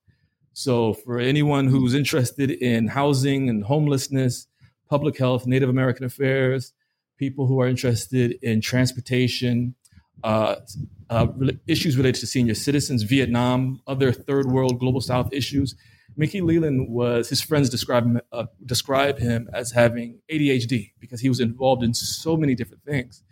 So 0.53 0.95
for 0.95 1.19
anyone 1.21 1.69
who's 1.69 1.95
interested 1.95 2.51
in 2.51 2.89
housing 2.89 3.49
and 3.49 3.63
homelessness, 3.63 4.49
public 4.89 5.17
health, 5.17 5.47
Native 5.47 5.69
American 5.69 6.05
affairs, 6.05 6.73
people 7.17 7.47
who 7.47 7.61
are 7.61 7.69
interested 7.69 8.39
in 8.43 8.61
transportation, 8.61 9.75
uh, 10.25 10.57
uh, 11.11 11.27
issues 11.67 11.97
related 11.97 12.21
to 12.21 12.27
senior 12.27 12.55
citizens, 12.55 13.03
Vietnam, 13.03 13.81
other 13.87 14.13
third 14.13 14.47
world 14.47 14.79
global 14.79 15.01
south 15.01 15.33
issues. 15.33 15.75
Mickey 16.17 16.41
Leland 16.41 16.89
was 16.89 17.29
his 17.29 17.41
friends 17.41 17.71
describe 17.71 18.05
him, 18.05 18.21
uh, 18.33 18.47
describe 18.67 19.19
him 19.19 19.49
as 19.53 19.71
having 19.71 20.19
ADHD 20.31 20.93
because 20.99 21.21
he 21.21 21.29
was 21.29 21.39
involved 21.39 21.85
in 21.85 21.95
so 21.95 22.37
many 22.37 22.55
different 22.55 22.83
things. 22.85 23.23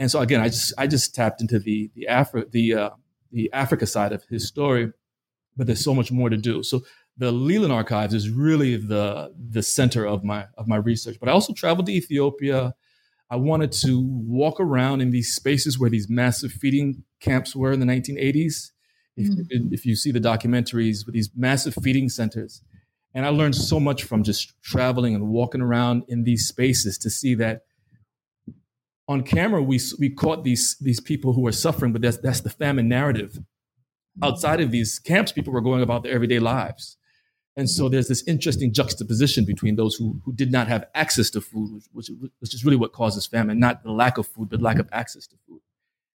And 0.00 0.10
so 0.10 0.20
again, 0.20 0.40
I 0.40 0.48
just 0.48 0.72
I 0.78 0.86
just 0.86 1.14
tapped 1.14 1.42
into 1.42 1.58
the 1.58 1.90
the 1.94 2.08
Afri- 2.10 2.50
the 2.50 2.74
uh, 2.74 2.90
the 3.30 3.52
Africa 3.52 3.86
side 3.86 4.12
of 4.12 4.24
his 4.24 4.48
story, 4.48 4.92
but 5.56 5.66
there's 5.66 5.84
so 5.84 5.94
much 5.94 6.10
more 6.10 6.30
to 6.30 6.38
do. 6.38 6.62
So 6.62 6.80
the 7.18 7.30
Leland 7.30 7.72
Archives 7.72 8.14
is 8.14 8.30
really 8.30 8.76
the 8.76 9.30
the 9.38 9.62
center 9.62 10.06
of 10.06 10.24
my 10.24 10.46
of 10.56 10.66
my 10.66 10.76
research. 10.76 11.18
But 11.20 11.28
I 11.28 11.32
also 11.32 11.52
traveled 11.52 11.86
to 11.86 11.92
Ethiopia, 11.92 12.74
I 13.28 13.36
wanted 13.36 13.72
to 13.84 14.00
walk 14.00 14.58
around 14.58 15.02
in 15.02 15.10
these 15.10 15.34
spaces 15.34 15.78
where 15.78 15.90
these 15.90 16.08
massive 16.08 16.50
feeding 16.50 17.04
camps 17.20 17.54
were 17.54 17.70
in 17.70 17.78
the 17.78 17.86
1980s. 17.86 18.70
If, 19.16 19.28
mm. 19.28 19.72
if 19.72 19.84
you 19.84 19.96
see 19.96 20.12
the 20.12 20.20
documentaries 20.20 21.04
with 21.04 21.14
these 21.14 21.30
massive 21.36 21.74
feeding 21.82 22.08
centers, 22.08 22.62
and 23.12 23.26
I 23.26 23.28
learned 23.28 23.54
so 23.54 23.78
much 23.78 24.04
from 24.04 24.22
just 24.24 24.54
traveling 24.62 25.14
and 25.14 25.28
walking 25.28 25.60
around 25.60 26.04
in 26.08 26.24
these 26.24 26.46
spaces 26.46 26.96
to 26.98 27.10
see 27.10 27.34
that 27.34 27.62
on 29.10 29.24
camera 29.24 29.60
we 29.60 29.80
we 29.98 30.08
caught 30.08 30.44
these 30.44 30.76
these 30.80 31.00
people 31.00 31.32
who 31.32 31.42
were 31.42 31.52
suffering, 31.52 31.92
but 31.92 32.00
that's 32.00 32.18
that's 32.18 32.42
the 32.42 32.48
famine 32.48 32.88
narrative. 32.88 33.40
Outside 34.22 34.60
of 34.60 34.70
these 34.70 34.98
camps, 35.00 35.32
people 35.32 35.52
were 35.52 35.60
going 35.60 35.82
about 35.82 36.04
their 36.04 36.12
everyday 36.12 36.38
lives. 36.38 36.96
And 37.56 37.68
so 37.68 37.88
there's 37.88 38.06
this 38.06 38.22
interesting 38.28 38.72
juxtaposition 38.72 39.44
between 39.44 39.74
those 39.74 39.96
who, 39.96 40.20
who 40.24 40.32
did 40.32 40.52
not 40.52 40.68
have 40.68 40.84
access 40.94 41.28
to 41.30 41.40
food, 41.40 41.82
which, 41.92 42.08
which 42.38 42.54
is 42.54 42.64
really 42.64 42.76
what 42.76 42.92
causes 42.92 43.26
famine, 43.26 43.58
not 43.58 43.82
the 43.82 43.90
lack 43.90 44.18
of 44.18 44.26
food, 44.26 44.48
but 44.48 44.62
lack 44.62 44.78
of 44.78 44.88
access 44.92 45.26
to 45.26 45.36
food, 45.46 45.60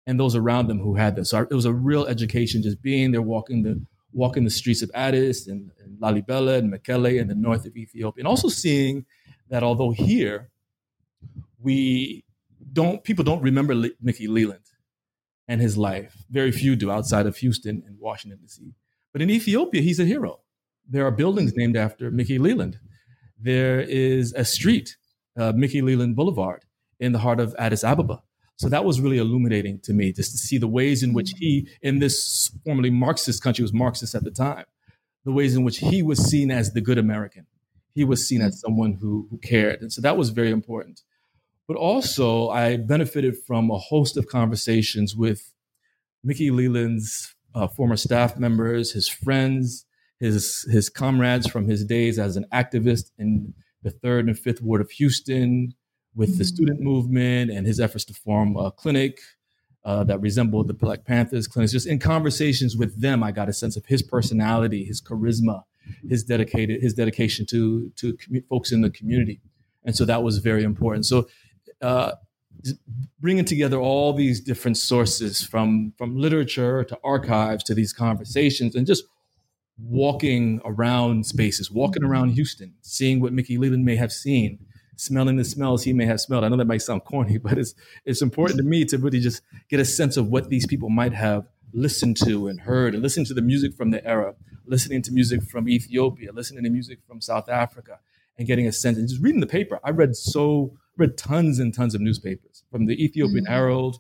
and 0.07 0.18
those 0.18 0.37
around 0.37 0.68
them 0.68 0.78
who 0.78 0.94
had 0.94 1.16
this. 1.16 1.30
So 1.30 1.40
it 1.40 1.52
was 1.52 1.64
a 1.64 1.72
real 1.72 2.07
education 2.07 2.62
just 2.62 2.80
being 2.80 3.11
there, 3.11 3.22
walking 3.22 3.64
the 3.64 3.85
walking 4.12 4.44
the 4.44 4.50
streets 4.50 4.83
of 4.83 4.90
Addis 4.94 5.48
and, 5.48 5.72
and 5.83 5.98
Lalibela 5.98 6.59
and 6.59 6.72
Mekelle 6.72 7.20
in 7.20 7.26
the 7.26 7.35
north 7.35 7.66
of 7.66 7.76
Ethiopia, 7.76 8.20
and 8.20 8.28
also 8.28 8.48
seeing 8.48 9.04
that 9.48 9.64
although 9.64 9.90
here 9.90 10.50
we 11.61 12.24
don't 12.72 13.05
people 13.05 13.24
don't 13.24 13.42
remember 13.42 13.74
Le- 13.74 13.90
Mickey 14.00 14.27
Leland 14.27 14.64
and 15.48 15.61
his 15.61 15.77
life, 15.77 16.24
very 16.31 16.53
few 16.53 16.77
do 16.77 16.90
outside 16.90 17.27
of 17.27 17.37
Houston 17.38 17.83
and 17.87 17.98
Washington 17.98 18.38
D.C. 18.40 18.74
But 19.12 19.22
in 19.22 19.31
Ethiopia, 19.31 19.83
he's 19.83 20.00
a 20.00 20.05
hero 20.05 20.40
there 20.88 21.07
are 21.07 21.11
buildings 21.11 21.53
named 21.57 21.77
after 21.77 22.11
Mickey 22.11 22.38
Leland. 22.38 22.79
There 23.38 23.81
is 23.81 24.33
a 24.35 24.44
street, 24.44 24.96
uh, 25.38 25.53
Mickey 25.55 25.83
Leland 25.83 26.16
Boulevard, 26.16 26.64
in 27.00 27.12
the 27.12 27.18
heart 27.18 27.40
of 27.40 27.55
Addis 27.59 27.85
Ababa. 27.85 28.22
So 28.57 28.68
that 28.68 28.85
was 28.85 29.00
really 29.00 29.18
illuminating 29.18 29.81
to 29.81 29.92
me, 29.92 30.12
just 30.12 30.31
to 30.33 30.38
see 30.38 30.59
the 30.59 30.68
ways 30.68 31.03
in 31.03 31.12
which 31.12 31.33
he, 31.38 31.68
in 31.83 31.98
this 31.98 32.57
formerly 32.64 32.90
Marxist 32.90 33.42
country, 33.42 33.62
was 33.62 33.72
Marxist 33.72 34.14
at 34.14 34.22
the 34.22 34.31
time, 34.31 34.64
the 35.24 35.33
ways 35.33 35.57
in 35.57 35.64
which 35.64 35.79
he 35.79 36.03
was 36.03 36.18
seen 36.18 36.50
as 36.50 36.72
the 36.72 36.81
good 36.81 36.98
American. 36.98 37.46
He 37.94 38.05
was 38.05 38.29
seen 38.29 38.40
as 38.40 38.61
someone 38.61 38.98
who, 39.00 39.27
who 39.31 39.38
cared. 39.38 39.81
And 39.81 39.92
so 39.92 40.00
that 40.03 40.16
was 40.16 40.31
very 40.31 40.50
important. 40.50 41.03
But 41.66 41.77
also, 41.77 42.50
I 42.50 42.77
benefited 42.77 43.37
from 43.46 43.70
a 43.70 43.79
host 43.79 44.16
of 44.16 44.27
conversations 44.27 45.16
with 45.16 45.55
Mickey 46.22 46.50
Leland's 46.50 47.35
uh, 47.55 47.68
former 47.68 47.96
staff 47.96 48.38
members, 48.38 48.92
his 48.92 49.09
friends, 49.09 49.87
his 50.20 50.66
his 50.70 50.88
comrades 50.88 51.46
from 51.46 51.66
his 51.68 51.85
days 51.85 52.18
as 52.18 52.37
an 52.37 52.46
activist 52.53 53.11
in 53.18 53.55
the 53.83 53.90
third 53.90 54.27
and 54.27 54.38
fifth 54.38 54.62
ward 54.62 54.81
of 54.81 54.90
Houston, 54.92 55.74
with 56.14 56.31
mm-hmm. 56.31 56.38
the 56.38 56.44
student 56.44 56.81
movement 56.81 57.50
and 57.50 57.66
his 57.66 57.81
efforts 57.81 58.05
to 58.07 58.14
form 58.14 58.57
a 58.57 58.70
clinic 58.70 59.20
uh, 59.85 60.05
that 60.05 60.20
resembled 60.20 60.68
the 60.68 60.74
Black 60.74 61.05
Panthers 61.05 61.46
clinics. 61.46 61.72
Just 61.72 61.87
in 61.87 61.98
conversations 61.98 62.77
with 62.77 63.00
them, 63.00 63.22
I 63.22 63.33
got 63.33 63.48
a 63.48 63.53
sense 63.53 63.77
of 63.77 63.87
his 63.87 64.03
personality, 64.03 64.85
his 64.85 65.00
charisma, 65.00 65.64
his 66.09 66.24
dedicated 66.24 66.83
his 66.83 66.94
dedication 66.94 67.46
to 67.46 67.90
to 67.96 68.16
folks 68.48 68.72
in 68.72 68.81
the 68.83 68.90
community, 68.90 69.40
and 69.85 69.96
so 69.96 70.05
that 70.05 70.22
was 70.22 70.38
very 70.38 70.62
important. 70.62 71.07
So. 71.07 71.27
Uh, 71.85 72.14
bringing 73.20 73.44
together 73.44 73.79
all 73.79 74.14
these 74.14 74.40
different 74.40 74.79
sources 74.79 75.42
from 75.42 75.92
from 75.99 76.16
literature 76.16 76.83
to 76.83 76.99
archives 77.05 77.62
to 77.62 77.75
these 77.75 77.92
conversations 77.92 78.75
and 78.75 78.87
just 78.87 79.05
walking 79.77 80.62
around 80.64 81.27
spaces 81.27 81.70
walking 81.70 82.03
around 82.03 82.31
houston 82.31 82.73
seeing 82.81 83.20
what 83.20 83.35
mickey 83.35 83.59
leland 83.59 83.85
may 83.85 83.97
have 83.97 84.11
seen 84.11 84.59
smelling 84.97 85.37
the 85.37 85.44
smells 85.44 85.83
he 85.83 85.92
may 85.92 86.07
have 86.07 86.20
smelled. 86.20 86.42
I 86.42 86.49
know 86.49 86.57
that 86.57 86.66
might 86.66 86.81
sound 86.81 87.05
corny 87.05 87.37
but 87.47 87.59
it's 87.59 87.75
it's 88.07 88.23
important 88.23 88.57
to 88.57 88.64
me 88.64 88.87
to 88.87 88.97
really 88.97 89.20
just 89.20 89.42
get 89.68 89.79
a 89.79 89.85
sense 89.85 90.16
of 90.16 90.29
what 90.29 90.49
these 90.49 90.66
people 90.66 90.88
might 90.88 91.12
have 91.12 91.47
listened 91.75 92.16
to 92.25 92.47
and 92.47 92.61
heard 92.61 92.94
and 92.94 93.03
listening 93.03 93.27
to 93.27 93.35
the 93.35 93.42
music 93.42 93.75
from 93.75 93.90
the 93.90 94.03
era 94.07 94.35
listening 94.64 95.03
to 95.03 95.12
music 95.12 95.42
from 95.42 95.68
ethiopia 95.68 96.33
listening 96.33 96.64
to 96.64 96.70
music 96.70 97.01
from 97.07 97.20
south 97.20 97.51
africa 97.51 97.99
and 98.38 98.47
getting 98.47 98.66
a 98.66 98.73
sense 98.73 98.99
and 98.99 99.09
just 99.09 99.23
reading 99.23 99.40
the 99.40 99.47
paper. 99.47 99.79
I 99.85 99.90
read 99.90 100.16
so 100.16 100.77
read 100.96 101.16
tons 101.16 101.59
and 101.59 101.74
tons 101.74 101.94
of 101.94 102.00
newspapers 102.00 102.64
from 102.70 102.87
the 102.87 103.02
Ethiopian 103.02 103.44
mm-hmm. 103.44 103.52
Herald, 103.52 103.98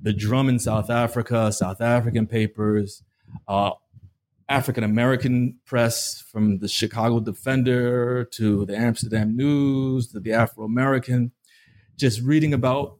the 0.00 0.12
Drum 0.12 0.48
in 0.48 0.58
South 0.58 0.90
Africa, 0.90 1.52
South 1.52 1.80
African 1.80 2.26
papers, 2.26 3.02
uh, 3.48 3.72
African 4.48 4.84
American 4.84 5.58
press, 5.64 6.20
from 6.20 6.58
the 6.58 6.68
Chicago 6.68 7.20
Defender 7.20 8.24
to 8.32 8.66
the 8.66 8.76
Amsterdam 8.76 9.36
News 9.36 10.08
to 10.12 10.20
the 10.20 10.32
Afro 10.32 10.64
American, 10.64 11.32
just 11.96 12.20
reading 12.20 12.52
about 12.52 12.98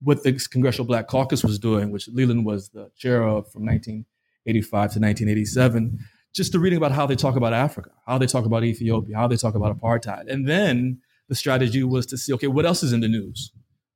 what 0.00 0.22
the 0.22 0.32
Congressional 0.50 0.86
Black 0.86 1.08
Caucus 1.08 1.42
was 1.42 1.58
doing, 1.58 1.90
which 1.90 2.08
Leland 2.08 2.44
was 2.44 2.70
the 2.70 2.90
chair 2.96 3.22
of 3.22 3.50
from 3.50 3.64
1985 3.66 4.70
to 4.70 5.00
1987, 5.00 5.98
just 6.34 6.52
to 6.52 6.58
reading 6.58 6.76
about 6.76 6.92
how 6.92 7.06
they 7.06 7.16
talk 7.16 7.36
about 7.36 7.52
Africa, 7.52 7.90
how 8.06 8.18
they 8.18 8.26
talk 8.26 8.44
about 8.44 8.64
Ethiopia, 8.64 9.16
how 9.16 9.28
they 9.28 9.36
talk 9.36 9.54
about 9.54 9.78
apartheid. 9.78 10.30
And 10.30 10.48
then 10.48 11.00
the 11.28 11.34
strategy 11.34 11.82
was 11.82 12.06
to 12.06 12.16
see, 12.16 12.32
okay, 12.34 12.46
what 12.46 12.66
else 12.66 12.82
is 12.82 12.92
in 12.92 13.00
the 13.00 13.08
news? 13.08 13.52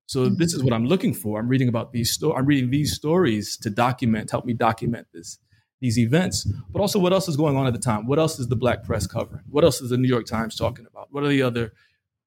So 0.06 0.26
mm-hmm. 0.26 0.36
this 0.36 0.54
is 0.54 0.62
what 0.62 0.72
I'm 0.72 0.86
looking 0.86 1.12
for. 1.12 1.38
I'm 1.38 1.48
reading 1.48 1.68
about 1.68 1.92
these 1.92 2.10
sto- 2.12 2.34
I'm 2.34 2.46
reading 2.46 2.70
these 2.70 2.94
stories 2.94 3.56
to 3.58 3.70
document, 3.70 4.30
help 4.30 4.44
me 4.44 4.54
document 4.54 5.06
this, 5.12 5.38
these 5.80 5.98
events. 5.98 6.50
But 6.70 6.80
also 6.80 6.98
what 6.98 7.12
else 7.12 7.28
is 7.28 7.36
going 7.36 7.56
on 7.56 7.66
at 7.66 7.74
the 7.74 7.78
time? 7.78 8.06
What 8.06 8.18
else 8.18 8.38
is 8.38 8.48
the 8.48 8.56
black 8.56 8.84
press 8.84 9.06
covering? 9.06 9.44
What 9.50 9.64
else 9.64 9.80
is 9.80 9.90
the 9.90 9.98
New 9.98 10.08
York 10.08 10.26
Times 10.26 10.56
talking 10.56 10.86
about? 10.90 11.08
What 11.10 11.24
are 11.24 11.28
the 11.28 11.42
other 11.42 11.72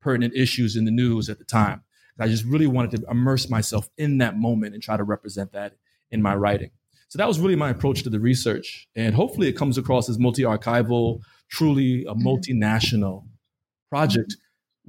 pertinent 0.02 0.36
issues 0.36 0.76
in 0.76 0.86
the 0.86 0.92
news 0.92 1.30
at 1.30 1.40
the 1.40 1.46
time? 1.46 1.84
I 2.20 2.28
just 2.28 2.46
really 2.46 2.68
wanted 2.68 3.02
to 3.02 3.10
immerse 3.10 3.50
myself 3.50 3.90
in 3.98 4.20
that 4.20 4.38
moment 4.38 4.76
and 4.76 4.84
try 4.84 4.96
to 4.96 5.04
represent 5.04 5.54
that 5.54 5.74
in 6.12 6.22
my 6.22 6.36
writing. 6.36 6.70
So 7.08 7.18
that 7.18 7.28
was 7.28 7.40
really 7.40 7.56
my 7.56 7.72
approach 7.72 8.04
to 8.04 8.10
the 8.10 8.20
research. 8.20 8.88
And 8.96 9.16
hopefully 9.16 9.48
it 9.48 9.54
comes 9.54 9.78
across 9.78 10.08
as 10.08 10.20
multi-archival, 10.20 11.22
truly 11.50 12.06
a 12.06 12.14
mm-hmm. 12.14 12.28
multinational 12.28 13.26
project 13.90 14.38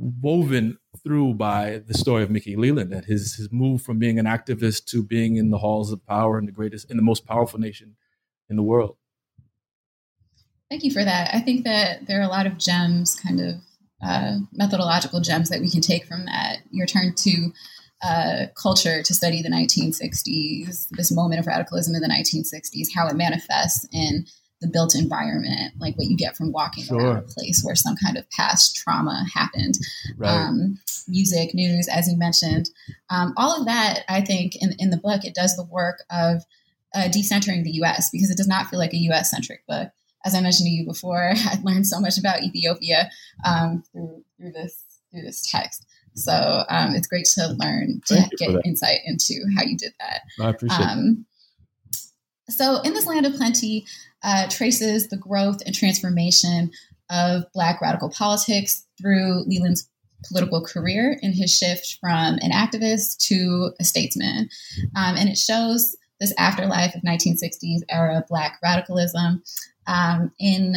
woven 0.02 0.78
through 1.04 1.34
by 1.34 1.80
the 1.86 1.94
story 1.94 2.22
of 2.22 2.30
Mickey 2.30 2.56
Leland 2.56 2.92
and 2.92 3.04
his 3.04 3.36
his 3.36 3.50
move 3.52 3.82
from 3.82 3.98
being 3.98 4.18
an 4.18 4.26
activist 4.26 4.86
to 4.86 5.02
being 5.02 5.36
in 5.36 5.50
the 5.50 5.58
halls 5.58 5.92
of 5.92 6.04
power 6.06 6.38
in 6.38 6.46
the 6.46 6.52
greatest 6.52 6.90
in 6.90 6.96
the 6.96 7.02
most 7.02 7.26
powerful 7.26 7.60
nation 7.60 7.96
in 8.50 8.56
the 8.56 8.62
world. 8.62 8.96
Thank 10.68 10.84
you 10.84 10.90
for 10.90 11.04
that. 11.04 11.34
I 11.34 11.40
think 11.40 11.64
that 11.64 12.06
there 12.06 12.18
are 12.18 12.24
a 12.24 12.28
lot 12.28 12.46
of 12.46 12.58
gems, 12.58 13.14
kind 13.14 13.40
of 13.40 13.54
uh, 14.02 14.38
methodological 14.52 15.20
gems 15.20 15.50
that 15.50 15.60
we 15.60 15.70
can 15.70 15.82
take 15.82 16.06
from 16.06 16.24
that. 16.26 16.58
Your 16.70 16.86
turn 16.86 17.14
to 17.14 17.52
uh, 18.02 18.46
culture 18.60 19.02
to 19.02 19.14
study 19.14 19.42
the 19.42 19.50
1960s, 19.50 20.88
this 20.90 21.12
moment 21.12 21.40
of 21.40 21.46
radicalism 21.46 21.94
in 21.94 22.00
the 22.00 22.08
1960s, 22.08 22.88
how 22.94 23.06
it 23.06 23.14
manifests 23.14 23.86
in 23.92 24.26
the 24.62 24.68
built 24.68 24.94
environment, 24.94 25.74
like 25.78 25.96
what 25.98 26.06
you 26.06 26.16
get 26.16 26.36
from 26.36 26.52
walking 26.52 26.84
sure. 26.84 26.98
around 26.98 27.16
a 27.18 27.22
place 27.22 27.62
where 27.62 27.74
some 27.74 27.96
kind 28.02 28.16
of 28.16 28.30
past 28.30 28.76
trauma 28.76 29.26
happened. 29.34 29.74
Right. 30.16 30.30
Um, 30.30 30.78
music, 31.08 31.52
news, 31.52 31.88
as 31.88 32.08
you 32.08 32.16
mentioned, 32.16 32.70
um, 33.10 33.34
all 33.36 33.58
of 33.58 33.66
that. 33.66 34.04
I 34.08 34.22
think 34.22 34.56
in 34.56 34.74
in 34.78 34.90
the 34.90 34.96
book 34.96 35.24
it 35.24 35.34
does 35.34 35.56
the 35.56 35.64
work 35.64 36.04
of 36.10 36.42
uh, 36.94 37.08
decentering 37.08 37.64
the 37.64 37.72
U.S. 37.82 38.08
because 38.10 38.30
it 38.30 38.36
does 38.36 38.48
not 38.48 38.68
feel 38.68 38.78
like 38.78 38.94
a 38.94 39.02
U.S. 39.08 39.30
centric 39.30 39.66
book. 39.66 39.88
As 40.24 40.34
I 40.34 40.40
mentioned 40.40 40.68
to 40.68 40.70
you 40.70 40.86
before, 40.86 41.32
I 41.34 41.58
learned 41.62 41.86
so 41.86 42.00
much 42.00 42.16
about 42.18 42.42
Ethiopia 42.42 43.10
um, 43.44 43.82
through 43.92 44.24
through 44.38 44.52
this 44.52 44.82
through 45.10 45.22
this 45.22 45.46
text. 45.50 45.84
So 46.14 46.64
um, 46.68 46.94
it's 46.94 47.06
great 47.06 47.24
to 47.34 47.56
learn 47.58 48.02
to 48.06 48.28
get 48.36 48.50
insight 48.64 48.98
into 49.06 49.34
how 49.56 49.64
you 49.64 49.76
did 49.76 49.92
that. 49.98 50.20
I 50.40 50.50
appreciate 50.50 50.80
it. 50.80 50.86
Um, 50.86 51.26
so, 52.48 52.80
in 52.82 52.92
this 52.92 53.06
land 53.06 53.26
of 53.26 53.34
plenty, 53.34 53.86
uh, 54.24 54.48
traces 54.48 55.08
the 55.08 55.16
growth 55.16 55.62
and 55.64 55.74
transformation 55.74 56.70
of 57.10 57.44
Black 57.52 57.80
radical 57.80 58.10
politics 58.10 58.86
through 59.00 59.44
Leland's 59.46 59.88
political 60.28 60.64
career 60.64 61.18
and 61.22 61.34
his 61.34 61.56
shift 61.56 61.98
from 62.00 62.38
an 62.40 62.52
activist 62.52 63.18
to 63.18 63.72
a 63.80 63.84
statesman. 63.84 64.48
Um, 64.96 65.16
and 65.16 65.28
it 65.28 65.36
shows 65.36 65.96
this 66.20 66.32
afterlife 66.38 66.94
of 66.94 67.02
1960s 67.02 67.80
era 67.88 68.24
Black 68.28 68.58
radicalism 68.62 69.42
um, 69.86 70.32
in, 70.38 70.76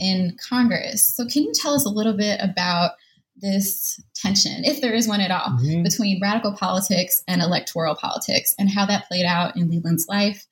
in 0.00 0.36
Congress. 0.48 1.14
So, 1.14 1.26
can 1.26 1.42
you 1.42 1.52
tell 1.54 1.74
us 1.74 1.84
a 1.84 1.90
little 1.90 2.16
bit 2.16 2.40
about? 2.40 2.92
this 3.40 4.00
tension, 4.16 4.64
if 4.64 4.80
there 4.80 4.94
is 4.94 5.06
one 5.06 5.20
at 5.20 5.30
all, 5.30 5.58
mm-hmm. 5.58 5.84
between 5.84 6.20
radical 6.20 6.52
politics 6.54 7.22
and 7.28 7.40
electoral 7.40 7.94
politics, 7.94 8.52
and 8.58 8.68
how 8.68 8.84
that 8.86 9.06
played 9.06 9.24
out 9.24 9.56
in 9.56 9.70
Leland's 9.70 10.08
life, 10.08 10.44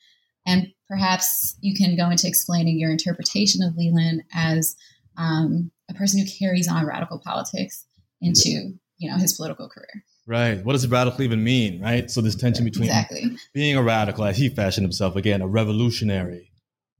and 0.46 0.68
perhaps 0.88 1.56
you 1.60 1.74
can 1.74 1.96
go 1.96 2.10
into 2.10 2.28
explaining 2.28 2.78
your 2.78 2.90
interpretation 2.90 3.62
of 3.62 3.76
Leland 3.76 4.22
as 4.32 4.76
um, 5.18 5.70
a 5.90 5.94
person 5.94 6.20
who 6.20 6.26
carries 6.38 6.68
on 6.68 6.86
radical 6.86 7.18
politics 7.18 7.84
into 8.20 8.74
you 8.98 9.10
know 9.10 9.16
his 9.16 9.34
political 9.34 9.68
career. 9.68 10.04
Right. 10.26 10.64
What 10.64 10.72
does 10.72 10.86
radical 10.88 11.22
even 11.22 11.44
mean? 11.44 11.80
Right. 11.82 12.10
So 12.10 12.20
this 12.20 12.34
tension 12.34 12.64
between 12.64 12.88
exactly. 12.88 13.36
being 13.52 13.76
a 13.76 13.82
radical, 13.82 14.24
as 14.24 14.36
he 14.36 14.48
fashioned 14.48 14.84
himself 14.84 15.14
again, 15.14 15.40
a 15.40 15.46
revolutionary, 15.46 16.50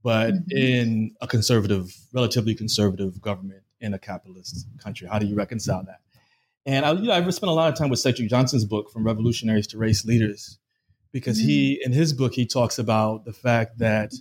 but 0.01 0.33
mm-hmm. 0.33 0.57
in 0.57 1.15
a 1.19 1.27
conservative, 1.27 1.93
relatively 2.13 2.55
conservative 2.55 3.19
government 3.21 3.63
in 3.81 3.93
a 3.93 3.99
capitalist 3.99 4.65
country. 4.81 5.07
How 5.07 5.19
do 5.19 5.25
you 5.25 5.35
reconcile 5.35 5.83
that? 5.83 5.99
And 6.65 6.85
I, 6.85 6.91
you 6.93 7.07
know, 7.07 7.13
I've 7.13 7.33
spent 7.33 7.49
a 7.49 7.53
lot 7.53 7.71
of 7.71 7.77
time 7.77 7.89
with 7.89 7.99
Cedric 7.99 8.29
Johnson's 8.29 8.65
book, 8.65 8.91
From 8.91 9.05
Revolutionaries 9.05 9.67
to 9.67 9.77
Race 9.77 10.05
Leaders, 10.05 10.57
because 11.11 11.39
mm-hmm. 11.39 11.47
he 11.47 11.81
in 11.83 11.91
his 11.91 12.13
book 12.13 12.33
he 12.33 12.45
talks 12.45 12.79
about 12.79 13.25
the 13.25 13.33
fact 13.33 13.79
that 13.79 14.13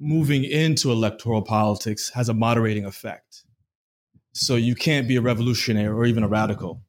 moving 0.00 0.44
into 0.44 0.90
electoral 0.90 1.42
politics 1.42 2.10
has 2.10 2.28
a 2.28 2.34
moderating 2.34 2.84
effect. 2.84 3.44
So 4.32 4.56
you 4.56 4.74
can't 4.74 5.06
be 5.06 5.16
a 5.16 5.20
revolutionary 5.20 5.86
or 5.86 6.04
even 6.04 6.24
a 6.24 6.28
radical 6.28 6.82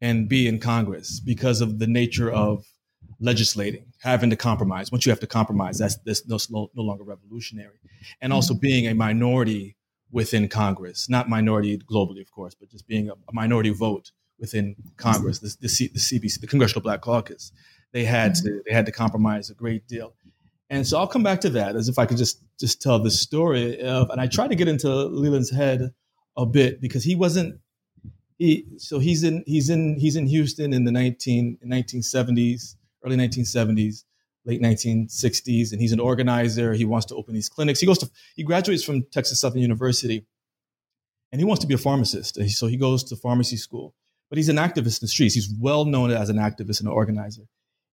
and 0.00 0.28
be 0.28 0.46
in 0.46 0.58
Congress 0.58 1.20
because 1.20 1.60
of 1.60 1.78
the 1.78 1.86
nature 1.86 2.30
of 2.30 2.66
legislating, 3.20 3.86
having 4.02 4.28
to 4.30 4.36
compromise. 4.36 4.92
Once 4.92 5.06
you 5.06 5.10
have 5.10 5.20
to 5.20 5.26
compromise, 5.26 5.78
that's, 5.78 5.96
that's 6.04 6.50
no, 6.50 6.70
no 6.74 6.82
longer 6.82 7.04
revolutionary. 7.04 7.78
And 8.20 8.32
also 8.32 8.52
mm-hmm. 8.52 8.60
being 8.60 8.86
a 8.86 8.94
minority 8.94 9.76
within 10.12 10.48
Congress, 10.48 11.08
not 11.08 11.28
minority 11.28 11.78
globally, 11.78 12.20
of 12.20 12.30
course, 12.30 12.54
but 12.54 12.70
just 12.70 12.86
being 12.86 13.08
a, 13.08 13.12
a 13.12 13.32
minority 13.32 13.70
vote 13.70 14.12
within 14.38 14.76
Congress, 14.96 15.38
the, 15.38 15.56
the, 15.60 15.68
C, 15.68 15.88
the 15.88 15.98
CBC, 15.98 16.40
the 16.40 16.46
Congressional 16.46 16.82
Black 16.82 17.00
Caucus 17.00 17.50
they 17.94 18.04
had 18.04 18.32
mm-hmm. 18.32 18.46
to 18.48 18.62
they 18.66 18.74
had 18.74 18.84
to 18.84 18.92
compromise 18.92 19.48
a 19.48 19.54
great 19.54 19.88
deal. 19.88 20.14
And 20.68 20.86
so 20.86 20.98
I'll 20.98 21.06
come 21.06 21.22
back 21.22 21.40
to 21.42 21.50
that 21.50 21.76
as 21.76 21.88
if 21.88 21.98
I 21.98 22.04
could 22.04 22.18
just 22.18 22.42
just 22.60 22.82
tell 22.82 22.98
the 22.98 23.10
story 23.10 23.80
of, 23.80 24.10
and 24.10 24.20
I 24.20 24.26
try 24.26 24.48
to 24.48 24.54
get 24.54 24.68
into 24.68 24.88
Leland's 24.88 25.50
head 25.50 25.94
a 26.36 26.44
bit 26.44 26.80
because 26.80 27.04
he 27.04 27.14
wasn't 27.14 27.60
he 28.36 28.66
so 28.76 28.98
he's 28.98 29.22
in 29.22 29.44
he's 29.46 29.70
in 29.70 29.96
he's 29.98 30.16
in 30.16 30.26
Houston 30.26 30.72
in 30.72 30.84
the 30.84 30.92
19 30.92 31.58
1970s 31.64 32.74
early 33.04 33.16
1970s 33.16 34.04
late 34.46 34.60
1960s 34.60 35.72
and 35.72 35.80
he's 35.80 35.92
an 35.92 36.00
organizer. 36.00 36.74
He 36.74 36.84
wants 36.84 37.06
to 37.06 37.14
open 37.14 37.32
these 37.32 37.48
clinics. 37.48 37.80
He 37.80 37.86
goes 37.86 37.98
to 37.98 38.10
he 38.34 38.42
graduates 38.42 38.82
from 38.82 39.04
Texas 39.12 39.40
Southern 39.40 39.62
University 39.62 40.26
and 41.30 41.40
he 41.40 41.44
wants 41.44 41.60
to 41.60 41.68
be 41.68 41.74
a 41.74 41.78
pharmacist. 41.78 42.40
So 42.50 42.66
he 42.66 42.76
goes 42.76 43.04
to 43.04 43.16
pharmacy 43.16 43.56
school 43.56 43.94
but 44.30 44.38
he's 44.38 44.48
an 44.48 44.56
activist 44.56 45.00
in 45.00 45.02
the 45.02 45.08
streets. 45.08 45.34
He's 45.34 45.52
well 45.60 45.84
known 45.84 46.10
as 46.10 46.28
an 46.28 46.38
activist 46.38 46.80
and 46.80 46.88
an 46.88 46.94
organizer 46.94 47.42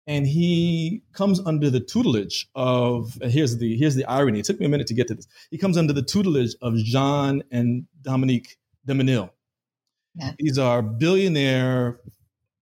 and 0.06 0.26
he 0.26 1.02
comes 1.12 1.40
under 1.46 1.70
the 1.70 1.80
tutelage 1.80 2.48
of 2.54 3.18
here's 3.22 3.58
the 3.58 3.76
here's 3.76 3.94
the 3.94 4.04
irony 4.06 4.40
it 4.40 4.44
took 4.44 4.58
me 4.58 4.66
a 4.66 4.68
minute 4.68 4.86
to 4.86 4.94
get 4.94 5.08
to 5.08 5.14
this 5.14 5.26
he 5.50 5.58
comes 5.58 5.76
under 5.76 5.92
the 5.92 6.02
tutelage 6.02 6.54
of 6.60 6.74
jean 6.76 7.42
and 7.50 7.86
dominique 8.02 8.56
de 8.84 8.94
menil 8.94 9.30
yeah. 10.16 10.32
these 10.38 10.58
are 10.58 10.82
billionaire 10.82 12.00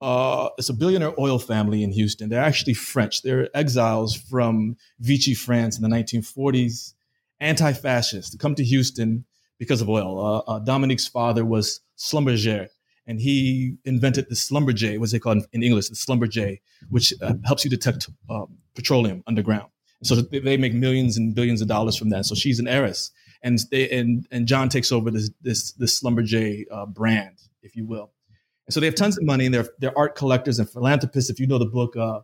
uh, 0.00 0.48
it's 0.56 0.68
a 0.68 0.74
billionaire 0.74 1.12
oil 1.20 1.38
family 1.38 1.82
in 1.82 1.92
Houston. 1.92 2.30
They're 2.30 2.42
actually 2.42 2.74
French. 2.74 3.22
They're 3.22 3.54
exiles 3.54 4.14
from 4.14 4.76
Vichy, 4.98 5.34
France 5.34 5.78
in 5.78 5.82
the 5.82 5.94
1940s, 5.94 6.94
anti-fascist, 7.38 8.32
to 8.32 8.38
come 8.38 8.54
to 8.54 8.64
Houston 8.64 9.26
because 9.58 9.82
of 9.82 9.90
oil. 9.90 10.18
Uh, 10.18 10.38
uh, 10.50 10.58
Dominique's 10.60 11.06
father 11.06 11.44
was 11.44 11.80
Schlumberger, 11.98 12.68
and 13.10 13.20
he 13.20 13.74
invented 13.84 14.28
the 14.28 14.36
Schlumberger, 14.36 14.96
what's 15.00 15.12
it 15.12 15.18
called 15.18 15.44
in 15.52 15.64
English, 15.64 15.88
the 15.88 15.96
Schlumberger, 15.96 16.60
which 16.90 17.12
uh, 17.20 17.34
helps 17.44 17.64
you 17.64 17.70
detect 17.70 18.08
uh, 18.30 18.46
petroleum 18.76 19.24
underground. 19.26 19.68
So 20.04 20.14
they 20.14 20.56
make 20.56 20.72
millions 20.72 21.16
and 21.18 21.34
billions 21.34 21.60
of 21.60 21.66
dollars 21.66 21.96
from 21.96 22.10
that. 22.10 22.24
So 22.24 22.36
she's 22.36 22.60
an 22.60 22.68
heiress, 22.68 23.10
and 23.42 23.58
they, 23.72 23.90
and 23.90 24.26
and 24.30 24.46
John 24.46 24.68
takes 24.68 24.92
over 24.92 25.10
this 25.10 25.30
this 25.42 25.72
this 25.72 26.02
uh, 26.04 26.86
brand, 26.86 27.36
if 27.62 27.76
you 27.76 27.84
will. 27.84 28.12
And 28.66 28.72
so 28.72 28.80
they 28.80 28.86
have 28.86 28.94
tons 28.94 29.18
of 29.18 29.24
money, 29.24 29.44
and 29.46 29.54
they're 29.54 29.68
they're 29.80 29.98
art 29.98 30.14
collectors 30.14 30.58
and 30.60 30.70
philanthropists. 30.70 31.30
If 31.30 31.40
you 31.40 31.46
know 31.48 31.58
the 31.58 31.66
book, 31.66 31.96
uh, 31.96 32.20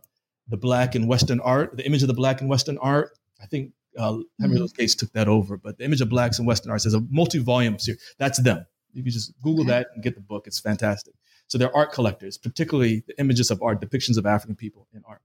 the 0.47 0.57
Black 0.57 0.95
and 0.95 1.07
Western 1.07 1.41
Art, 1.41 1.75
the 1.75 1.85
image 1.85 2.01
of 2.01 2.07
the 2.07 2.15
Black 2.15 2.39
and 2.41 2.49
Western 2.49 2.77
Art, 2.79 3.11
I 3.43 3.45
think 3.45 3.73
uh, 3.97 4.19
Henry. 4.39 4.57
Louis 4.57 4.71
Gates 4.71 4.95
took 4.95 5.11
that 5.11 5.27
over. 5.27 5.57
But 5.57 5.77
the 5.77 5.83
image 5.83 6.01
of 6.01 6.09
blacks 6.09 6.39
and 6.39 6.47
Western 6.47 6.71
arts 6.71 6.85
is 6.85 6.93
a 6.93 7.01
multi-volume 7.09 7.77
series. 7.79 8.01
That's 8.17 8.41
them. 8.41 8.65
You 8.97 9.03
can 9.03 9.11
just 9.11 9.33
Google 9.41 9.61
okay. 9.61 9.69
that 9.69 9.87
and 9.93 10.03
get 10.03 10.15
the 10.15 10.21
book. 10.21 10.47
It's 10.47 10.59
fantastic. 10.59 11.13
So 11.47 11.57
they're 11.57 11.75
art 11.75 11.93
collectors, 11.93 12.37
particularly 12.37 13.03
the 13.07 13.17
images 13.19 13.51
of 13.51 13.61
art, 13.61 13.79
depictions 13.79 14.17
of 14.17 14.25
African 14.25 14.55
people 14.55 14.87
in 14.93 15.03
art. 15.07 15.21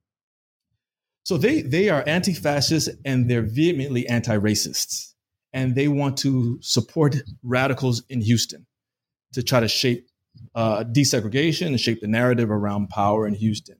So 1.24 1.36
they 1.36 1.62
they 1.62 1.88
are 1.88 2.04
anti-fascist 2.06 2.90
and 3.04 3.30
they're 3.30 3.42
vehemently 3.42 4.06
anti-racists, 4.08 5.14
and 5.52 5.74
they 5.74 5.88
want 5.88 6.18
to 6.18 6.58
support 6.60 7.16
radicals 7.42 8.02
in 8.08 8.20
Houston 8.20 8.66
to 9.32 9.42
try 9.42 9.60
to 9.60 9.68
shape 9.68 10.08
uh, 10.54 10.84
desegregation 10.84 11.68
and 11.68 11.80
shape 11.80 12.00
the 12.00 12.08
narrative 12.08 12.50
around 12.50 12.88
power 12.88 13.26
in 13.26 13.34
Houston. 13.34 13.76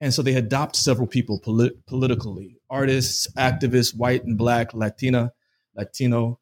And 0.00 0.12
so 0.12 0.22
they 0.22 0.34
adopt 0.34 0.76
several 0.76 1.06
people 1.06 1.40
polit- 1.40 1.86
politically 1.86 2.58
artists, 2.68 3.26
activists, 3.36 3.96
white 3.96 4.24
and 4.24 4.36
black, 4.36 4.74
Latina, 4.74 5.32
Latino. 5.74 6.38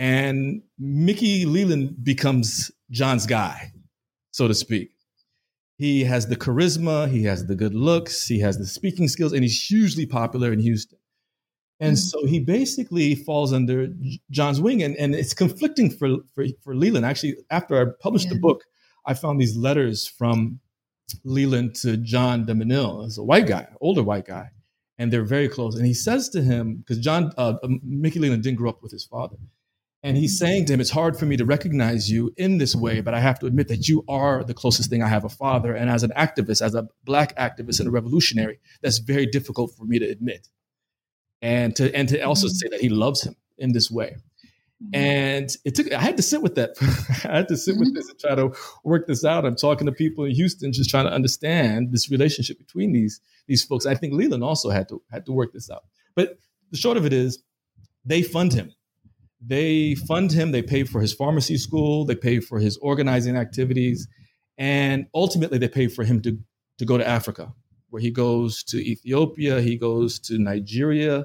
And 0.00 0.62
Mickey 0.78 1.44
Leland 1.44 2.02
becomes 2.02 2.70
John's 2.90 3.26
guy, 3.26 3.70
so 4.30 4.48
to 4.48 4.54
speak. 4.54 4.92
He 5.76 6.04
has 6.04 6.26
the 6.26 6.36
charisma, 6.36 7.06
he 7.06 7.24
has 7.24 7.46
the 7.46 7.54
good 7.54 7.74
looks, 7.74 8.26
he 8.26 8.40
has 8.40 8.56
the 8.56 8.64
speaking 8.64 9.08
skills, 9.08 9.34
and 9.34 9.42
he's 9.42 9.62
hugely 9.62 10.06
popular 10.06 10.54
in 10.54 10.58
Houston. 10.58 10.98
And 11.80 11.96
mm-hmm. 11.96 12.20
so 12.22 12.26
he 12.26 12.40
basically 12.40 13.14
falls 13.14 13.52
under 13.52 13.88
John's 14.30 14.58
wing, 14.58 14.82
and, 14.82 14.96
and 14.96 15.14
it's 15.14 15.34
conflicting 15.34 15.90
for, 15.90 16.16
for, 16.34 16.46
for 16.64 16.74
Leland. 16.74 17.04
Actually, 17.04 17.36
after 17.50 17.78
I 17.78 17.92
published 18.00 18.28
yeah. 18.28 18.34
the 18.34 18.40
book, 18.40 18.64
I 19.04 19.12
found 19.12 19.38
these 19.38 19.54
letters 19.54 20.06
from 20.06 20.60
Leland 21.24 21.74
to 21.76 21.98
John 21.98 22.46
de 22.46 22.54
Menil, 22.54 23.04
as 23.04 23.18
a 23.18 23.22
white 23.22 23.46
guy, 23.46 23.68
older 23.82 24.02
white 24.02 24.26
guy, 24.26 24.48
and 24.96 25.12
they're 25.12 25.24
very 25.24 25.48
close. 25.48 25.74
And 25.74 25.84
he 25.84 25.94
says 25.94 26.30
to 26.30 26.40
him, 26.40 26.76
because 26.76 26.98
John 26.98 27.32
uh, 27.36 27.56
um, 27.62 27.80
Mickey 27.84 28.18
Leland 28.18 28.44
didn't 28.44 28.56
grow 28.56 28.70
up 28.70 28.82
with 28.82 28.92
his 28.92 29.04
father, 29.04 29.36
and 30.02 30.16
he's 30.16 30.38
saying 30.38 30.66
to 30.66 30.72
him, 30.72 30.80
"It's 30.80 30.90
hard 30.90 31.16
for 31.18 31.26
me 31.26 31.36
to 31.36 31.44
recognize 31.44 32.10
you 32.10 32.32
in 32.36 32.58
this 32.58 32.74
way, 32.74 33.00
but 33.00 33.14
I 33.14 33.20
have 33.20 33.38
to 33.40 33.46
admit 33.46 33.68
that 33.68 33.88
you 33.88 34.04
are 34.08 34.42
the 34.42 34.54
closest 34.54 34.88
thing 34.88 35.02
I 35.02 35.08
have 35.08 35.24
a 35.24 35.28
father. 35.28 35.74
And 35.74 35.90
as 35.90 36.02
an 36.02 36.12
activist, 36.16 36.62
as 36.62 36.74
a 36.74 36.88
black 37.04 37.36
activist 37.36 37.80
and 37.80 37.88
a 37.88 37.92
revolutionary, 37.92 38.60
that's 38.82 38.98
very 38.98 39.26
difficult 39.26 39.74
for 39.76 39.84
me 39.84 39.98
to 39.98 40.06
admit, 40.06 40.48
and 41.42 41.76
to 41.76 41.94
and 41.94 42.08
to 42.08 42.20
also 42.22 42.46
mm-hmm. 42.46 42.54
say 42.54 42.68
that 42.68 42.80
he 42.80 42.88
loves 42.88 43.22
him 43.22 43.36
in 43.58 43.72
this 43.72 43.90
way." 43.90 44.16
Mm-hmm. 44.82 44.94
And 44.94 45.56
it 45.64 45.74
took, 45.74 45.92
I 45.92 46.00
had 46.00 46.16
to 46.16 46.22
sit 46.22 46.40
with 46.40 46.54
that. 46.54 46.70
I 47.28 47.36
had 47.36 47.48
to 47.48 47.56
sit 47.56 47.76
with 47.76 47.88
mm-hmm. 47.88 47.96
this 47.96 48.08
and 48.08 48.18
try 48.18 48.34
to 48.34 48.52
work 48.82 49.06
this 49.06 49.24
out. 49.24 49.44
I'm 49.44 49.56
talking 49.56 49.86
to 49.86 49.92
people 49.92 50.24
in 50.24 50.30
Houston, 50.30 50.72
just 50.72 50.88
trying 50.88 51.04
to 51.04 51.12
understand 51.12 51.92
this 51.92 52.10
relationship 52.10 52.58
between 52.58 52.92
these, 52.92 53.20
these 53.46 53.62
folks. 53.62 53.84
I 53.84 53.94
think 53.94 54.14
Leland 54.14 54.42
also 54.42 54.70
had 54.70 54.88
to, 54.88 55.02
had 55.10 55.26
to 55.26 55.32
work 55.32 55.52
this 55.52 55.70
out. 55.70 55.84
But 56.14 56.38
the 56.70 56.78
short 56.78 56.96
of 56.96 57.04
it 57.04 57.12
is 57.12 57.42
they 58.06 58.22
fund 58.22 58.54
him. 58.54 58.72
They 59.40 59.94
fund 59.94 60.32
him. 60.32 60.52
They 60.52 60.62
pay 60.62 60.84
for 60.84 61.00
his 61.00 61.12
pharmacy 61.12 61.56
school. 61.56 62.04
They 62.04 62.14
pay 62.14 62.40
for 62.40 62.58
his 62.58 62.76
organizing 62.78 63.36
activities. 63.36 64.06
And 64.58 65.06
ultimately 65.14 65.58
they 65.58 65.68
pay 65.68 65.88
for 65.88 66.04
him 66.04 66.20
to, 66.22 66.38
to 66.78 66.84
go 66.84 66.98
to 66.98 67.06
Africa, 67.06 67.52
where 67.88 68.02
he 68.02 68.10
goes 68.10 68.62
to 68.64 68.76
Ethiopia. 68.78 69.60
He 69.60 69.76
goes 69.76 70.18
to 70.20 70.38
Nigeria. 70.38 71.24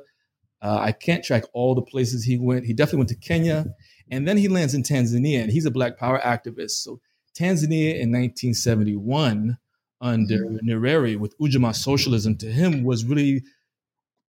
Uh, 0.62 0.80
I 0.82 0.94
can't 0.94 1.24
track 1.24 1.44
all 1.54 1.76
the 1.76 1.82
places 1.82 2.24
he 2.24 2.38
went. 2.38 2.66
He 2.66 2.74
definitely 2.74 3.00
went 3.00 3.10
to 3.10 3.16
Kenya, 3.16 3.66
and 4.10 4.28
then 4.28 4.38
he 4.38 4.48
lands 4.48 4.74
in 4.74 4.84
Tanzania, 4.84 5.42
and 5.42 5.52
he's 5.52 5.66
a 5.66 5.72
Black 5.72 5.98
Power 5.98 6.20
activist. 6.20 6.72
So 6.84 7.02
Tanzania 7.38 8.00
in 8.00 8.12
1971 8.12 9.58
under 10.02 10.46
mm-hmm. 10.46 10.68
Nyerere 10.68 11.18
with 11.18 11.38
Ujamaa 11.40 11.76
socialism 11.76 12.38
to 12.38 12.48
him 12.48 12.84
was 12.84 13.06
really 13.06 13.44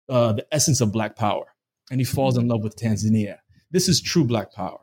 uh, 0.10 0.34
the 0.34 0.46
essence 0.52 0.82
of 0.82 0.92
Black 0.92 1.16
Power, 1.16 1.46
and 1.90 2.02
he 2.02 2.06
falls 2.06 2.38
in 2.38 2.48
love 2.48 2.64
with 2.64 2.76
Tanzania. 2.76 3.38
This 3.76 3.90
is 3.90 4.00
true 4.00 4.24
Black 4.24 4.54
Power. 4.54 4.80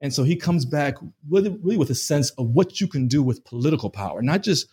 And 0.00 0.14
so 0.14 0.22
he 0.22 0.36
comes 0.36 0.64
back 0.64 0.94
with, 1.28 1.48
really 1.64 1.76
with 1.76 1.90
a 1.90 1.96
sense 1.96 2.30
of 2.38 2.50
what 2.50 2.80
you 2.80 2.86
can 2.86 3.08
do 3.08 3.20
with 3.20 3.44
political 3.44 3.90
power, 3.90 4.22
not 4.22 4.44
just 4.44 4.68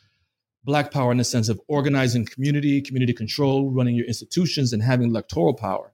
Black 0.63 0.91
power 0.91 1.11
in 1.11 1.17
the 1.17 1.23
sense 1.23 1.49
of 1.49 1.59
organizing 1.67 2.23
community, 2.23 2.83
community 2.83 3.13
control, 3.13 3.71
running 3.71 3.95
your 3.95 4.05
institutions, 4.05 4.73
and 4.73 4.83
having 4.83 5.09
electoral 5.09 5.55
power, 5.55 5.91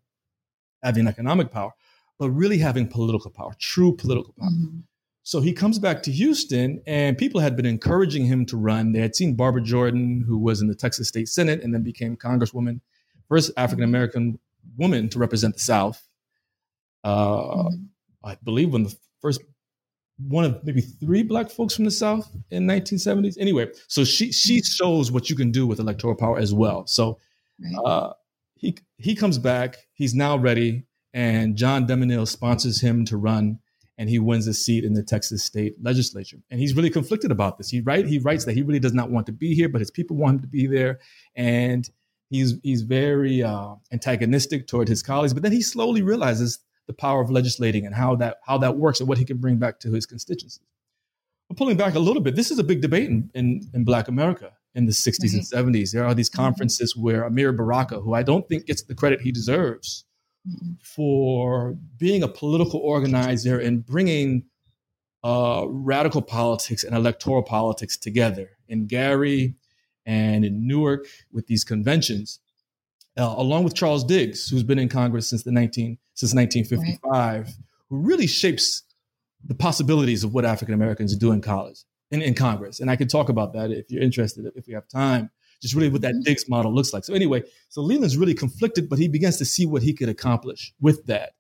having 0.84 1.08
economic 1.08 1.52
power, 1.52 1.72
but 2.18 2.32
really 2.32 2.58
having 2.58 2.86
political 2.86 3.32
power, 3.32 3.54
true 3.60 3.96
political 3.96 4.34
power. 4.38 4.50
Mm-hmm. 4.50 4.80
So 5.24 5.40
he 5.40 5.54
comes 5.54 5.80
back 5.80 6.04
to 6.04 6.12
Houston, 6.12 6.82
and 6.86 7.18
people 7.18 7.40
had 7.40 7.56
been 7.56 7.66
encouraging 7.66 8.26
him 8.26 8.46
to 8.48 8.58
run. 8.58 8.92
They 8.92 9.00
had 9.00 9.16
seen 9.16 9.36
Barbara 9.36 9.62
Jordan, 9.62 10.26
who 10.28 10.38
was 10.38 10.62
in 10.62 10.68
the 10.68 10.76
Texas 10.76 11.08
State 11.08 11.30
Senate 11.30 11.64
and 11.64 11.74
then 11.74 11.84
became 11.84 12.18
Congresswoman, 12.18 12.82
first 13.30 13.52
African 13.56 13.86
American 13.86 14.38
woman 14.78 15.08
to 15.12 15.18
represent 15.18 15.54
the 15.54 15.62
South. 15.62 16.09
Uh, 17.04 17.38
mm-hmm. 17.38 17.84
I 18.24 18.38
believe 18.44 18.74
when 18.74 18.84
the 18.84 18.96
first 19.22 19.42
one 20.28 20.44
of 20.44 20.64
maybe 20.64 20.82
three 20.82 21.24
black 21.24 21.50
folks 21.50 21.76
from 21.76 21.86
the 21.86 21.92
South 21.92 22.30
in 22.52 22.68
1970s. 22.68 23.38
Anyway, 23.40 23.70
so 23.88 24.04
she 24.04 24.32
she 24.32 24.58
mm-hmm. 24.58 24.84
shows 24.84 25.12
what 25.12 25.30
you 25.30 25.36
can 25.36 25.52
do 25.52 25.66
with 25.66 25.80
electoral 25.80 26.16
power 26.16 26.38
as 26.38 26.54
well. 26.54 26.86
So 26.88 27.20
uh, 27.86 28.14
he 28.56 28.78
he 28.98 29.16
comes 29.16 29.38
back. 29.38 29.78
He's 29.94 30.14
now 30.14 30.38
ready, 30.38 30.86
and 31.14 31.56
John 31.56 31.86
de 31.86 31.96
Menil 31.96 32.28
sponsors 32.28 32.82
him 32.82 33.06
to 33.06 33.18
run, 33.18 33.60
and 33.98 34.10
he 34.10 34.20
wins 34.20 34.48
a 34.48 34.54
seat 34.54 34.84
in 34.84 34.94
the 34.94 35.04
Texas 35.04 35.44
state 35.44 35.76
legislature. 35.82 36.38
And 36.52 36.60
he's 36.60 36.76
really 36.76 36.90
conflicted 36.90 37.32
about 37.32 37.58
this. 37.58 37.70
He 37.70 37.82
write 37.82 38.06
he 38.06 38.20
writes 38.20 38.46
that 38.46 38.54
he 38.54 38.62
really 38.62 38.80
does 38.80 38.94
not 38.94 39.10
want 39.10 39.26
to 39.28 39.32
be 39.32 39.56
here, 39.56 39.70
but 39.70 39.82
his 39.82 39.92
people 39.92 40.18
want 40.18 40.36
him 40.36 40.42
to 40.42 40.48
be 40.48 40.68
there, 40.68 41.00
and 41.36 41.90
he's 42.30 42.56
he's 42.62 42.82
very 42.82 43.42
uh, 43.42 43.76
antagonistic 43.92 44.68
toward 44.68 44.90
his 44.90 45.02
colleagues. 45.02 45.34
But 45.34 45.44
then 45.44 45.54
he 45.54 45.62
slowly 45.62 46.02
realizes 46.02 46.60
the 46.90 46.94
power 46.94 47.22
of 47.22 47.30
legislating 47.30 47.86
and 47.86 47.94
how 47.94 48.16
that 48.16 48.40
how 48.48 48.58
that 48.58 48.76
works 48.76 49.00
and 49.00 49.08
what 49.08 49.20
he 49.20 49.24
can 49.24 49.38
bring 49.38 49.58
back 49.58 49.80
to 49.80 49.92
his 49.92 50.08
constituencies. 50.08 50.66
But 51.48 51.56
pulling 51.56 51.78
back 51.78 51.94
a 51.94 52.00
little 52.00 52.22
bit, 52.22 52.36
this 52.36 52.50
is 52.50 52.58
a 52.58 52.64
big 52.64 52.82
debate 52.82 53.10
in, 53.10 53.30
in, 53.36 53.62
in 53.76 53.84
Black 53.84 54.08
America 54.08 54.54
in 54.74 54.88
the 54.88 54.92
60s 54.92 55.20
mm-hmm. 55.20 55.58
and 55.58 55.76
70s. 55.76 55.92
There 55.92 56.04
are 56.04 56.16
these 56.16 56.32
mm-hmm. 56.32 56.42
conferences 56.42 56.98
where 56.98 57.30
Amiri 57.30 57.56
Baraka, 57.56 58.00
who 58.00 58.16
I 58.16 58.24
don't 58.24 58.48
think 58.50 58.66
gets 58.66 58.82
the 58.82 58.96
credit 58.96 59.22
he 59.22 59.32
deserves 59.32 60.04
mm-hmm. 60.48 60.74
for 60.84 61.78
being 61.98 62.24
a 62.24 62.28
political 62.28 62.80
organizer 62.80 63.60
and 63.60 63.86
bringing 63.86 64.46
uh, 65.24 65.66
radical 65.68 66.24
politics 66.24 66.84
and 66.84 66.96
electoral 66.96 67.44
politics 67.44 67.98
together 67.98 68.50
in 68.68 68.88
Gary 68.88 69.54
and 70.08 70.44
in 70.44 70.66
Newark 70.66 71.06
with 71.32 71.46
these 71.46 71.64
conventions, 71.64 72.40
uh, 73.20 73.36
along 73.38 73.64
with 73.66 73.76
Charles 73.76 74.04
Diggs, 74.04 74.48
who's 74.48 74.64
been 74.64 74.80
in 74.80 74.90
Congress 74.90 75.30
since 75.30 75.44
the 75.44 75.52
19 75.52 75.98
since 76.14 76.34
1955, 76.34 77.04
right. 77.46 77.54
who 77.90 77.98
really 77.98 78.28
shapes 78.28 78.84
the 79.46 79.56
possibilities 79.56 80.24
of 80.24 80.34
what 80.34 80.46
African 80.46 80.74
Americans 80.74 81.16
do 81.16 81.32
in 81.32 81.42
college 81.42 81.84
in, 82.12 82.22
in 82.22 82.34
Congress. 82.34 82.80
And 82.80 82.90
I 82.90 82.96
could 82.96 83.10
talk 83.10 83.30
about 83.30 83.54
that 83.54 83.72
if 83.72 83.90
you're 83.90 84.02
interested, 84.04 84.46
if 84.56 84.68
we 84.68 84.74
have 84.74 84.88
time, 84.88 85.30
just 85.62 85.76
really 85.76 85.90
what 85.90 86.02
that 86.02 86.14
mm-hmm. 86.14 86.24
Diggs 86.24 86.48
model 86.50 86.74
looks 86.74 86.94
like. 86.94 87.04
So 87.04 87.14
anyway, 87.14 87.44
so 87.70 87.82
Leland's 87.82 88.18
really 88.18 88.34
conflicted, 88.34 88.90
but 88.90 89.00
he 89.00 89.08
begins 89.08 89.38
to 89.38 89.46
see 89.46 89.66
what 89.66 89.82
he 89.82 89.94
could 89.94 90.10
accomplish 90.10 90.74
with 90.80 91.06
that, 91.08 91.34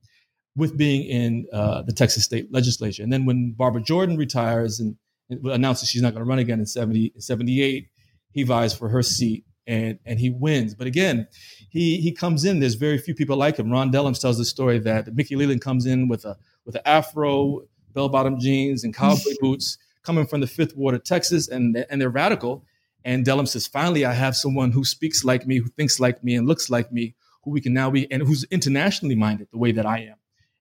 with 0.55 0.77
being 0.77 1.03
in 1.07 1.45
uh, 1.53 1.81
the 1.83 1.93
Texas 1.93 2.25
state 2.25 2.51
legislature. 2.51 3.03
And 3.03 3.11
then 3.11 3.25
when 3.25 3.53
Barbara 3.57 3.81
Jordan 3.81 4.17
retires 4.17 4.79
and, 4.79 4.97
and 5.29 5.45
announces 5.47 5.89
she's 5.89 6.01
not 6.01 6.13
going 6.13 6.25
to 6.25 6.29
run 6.29 6.39
again 6.39 6.59
in 6.59 6.65
70, 6.65 7.13
78, 7.17 7.87
he 8.31 8.43
vies 8.43 8.73
for 8.73 8.89
her 8.89 9.01
seat 9.01 9.45
and, 9.69 9.99
and 10.05 10.19
he 10.19 10.31
wins. 10.31 10.73
But 10.73 10.87
again, 10.87 11.27
he, 11.69 11.97
he 12.01 12.11
comes 12.11 12.43
in, 12.43 12.59
there's 12.59 12.73
very 12.73 12.97
few 12.97 13.13
people 13.13 13.37
like 13.37 13.57
him. 13.57 13.69
Ron 13.71 13.91
Dellums 13.91 14.19
tells 14.19 14.37
the 14.37 14.45
story 14.45 14.79
that 14.79 15.13
Mickey 15.15 15.35
Leland 15.35 15.61
comes 15.61 15.85
in 15.85 16.07
with 16.07 16.25
a, 16.25 16.35
with 16.65 16.75
an 16.75 16.81
afro, 16.85 17.61
bell-bottom 17.93 18.39
jeans 18.39 18.83
and 18.83 18.95
cowboy 18.95 19.33
boots 19.39 19.77
coming 20.03 20.25
from 20.25 20.41
the 20.41 20.47
fifth 20.47 20.75
ward 20.75 20.95
of 20.95 21.03
Texas, 21.03 21.47
and 21.47 21.85
and 21.89 22.01
they're 22.01 22.09
radical. 22.09 22.65
And 23.05 23.25
Dellum 23.25 23.47
says, 23.47 23.67
finally, 23.67 24.05
I 24.05 24.13
have 24.13 24.35
someone 24.35 24.71
who 24.71 24.83
speaks 24.83 25.23
like 25.23 25.45
me, 25.45 25.57
who 25.57 25.67
thinks 25.67 25.99
like 25.99 26.23
me, 26.23 26.35
and 26.35 26.47
looks 26.47 26.69
like 26.69 26.91
me, 26.91 27.15
who 27.43 27.51
we 27.51 27.61
can 27.61 27.73
now 27.73 27.89
be, 27.91 28.11
and 28.11 28.23
who's 28.23 28.43
internationally 28.45 29.15
minded 29.15 29.47
the 29.51 29.57
way 29.57 29.71
that 29.71 29.85
I 29.85 29.99
am. 29.99 30.15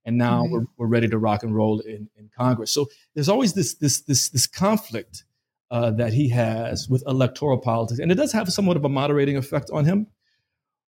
And 0.05 0.17
now 0.19 0.43
mm-hmm. 0.43 0.53
we're, 0.53 0.65
we're 0.77 0.87
ready 0.87 1.09
to 1.09 1.19
rock 1.19 1.43
and 1.43 1.55
roll 1.55 1.81
in, 1.81 2.09
in 2.17 2.31
Congress. 2.37 2.71
So 2.71 2.87
there's 3.15 3.29
always 3.29 3.55
this 3.55 3.75
this 3.75 4.03
this 4.03 4.29
this 4.29 4.47
conflict 4.47 5.25
uh, 5.71 5.91
that 5.93 6.13
he 6.13 6.29
has 6.31 6.89
with 6.89 7.03
electoral 7.07 7.59
politics. 7.59 8.01
And 8.01 8.11
it 8.11 8.17
does 8.17 8.33
have 8.33 8.53
somewhat 8.53 8.77
of 8.77 8.85
a 8.85 8.89
moderating 8.89 9.37
effect 9.37 9.71
on 9.71 9.85
him. 9.85 10.07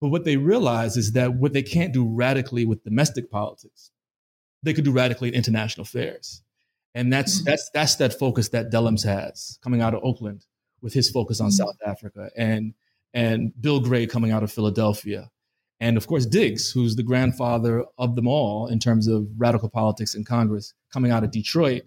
But 0.01 0.09
what 0.09 0.25
they 0.25 0.37
realize 0.37 0.97
is 0.97 1.13
that 1.13 1.35
what 1.35 1.53
they 1.53 1.63
can't 1.63 1.93
do 1.93 2.05
radically 2.05 2.65
with 2.65 2.83
domestic 2.83 3.31
politics, 3.31 3.91
they 4.61 4.73
could 4.73 4.83
do 4.83 4.91
radically 4.91 5.29
in 5.29 5.35
international 5.35 5.83
affairs. 5.83 6.41
And 6.95 7.11
that's 7.11 7.37
mm-hmm. 7.37 7.49
that's 7.49 7.69
that's 7.73 7.95
that 7.95 8.19
focus 8.19 8.49
that 8.49 8.71
Dellums 8.71 9.03
has 9.05 9.57
coming 9.63 9.81
out 9.81 9.93
of 9.93 10.03
Oakland 10.03 10.45
with 10.81 10.93
his 10.93 11.09
focus 11.09 11.39
on 11.39 11.47
mm-hmm. 11.49 11.63
South 11.63 11.77
Africa 11.85 12.29
and 12.35 12.73
and 13.13 13.53
Bill 13.59 13.79
Gray 13.79 14.05
coming 14.05 14.31
out 14.31 14.43
of 14.43 14.51
Philadelphia. 14.51 15.29
And 15.79 15.97
of 15.97 16.07
course, 16.07 16.25
Diggs, 16.25 16.71
who's 16.71 16.95
the 16.95 17.03
grandfather 17.03 17.85
of 17.97 18.15
them 18.15 18.27
all 18.27 18.67
in 18.67 18.79
terms 18.79 19.07
of 19.07 19.27
radical 19.37 19.69
politics 19.69 20.15
in 20.15 20.23
Congress, 20.23 20.73
coming 20.91 21.11
out 21.11 21.23
of 21.23 21.31
Detroit 21.31 21.83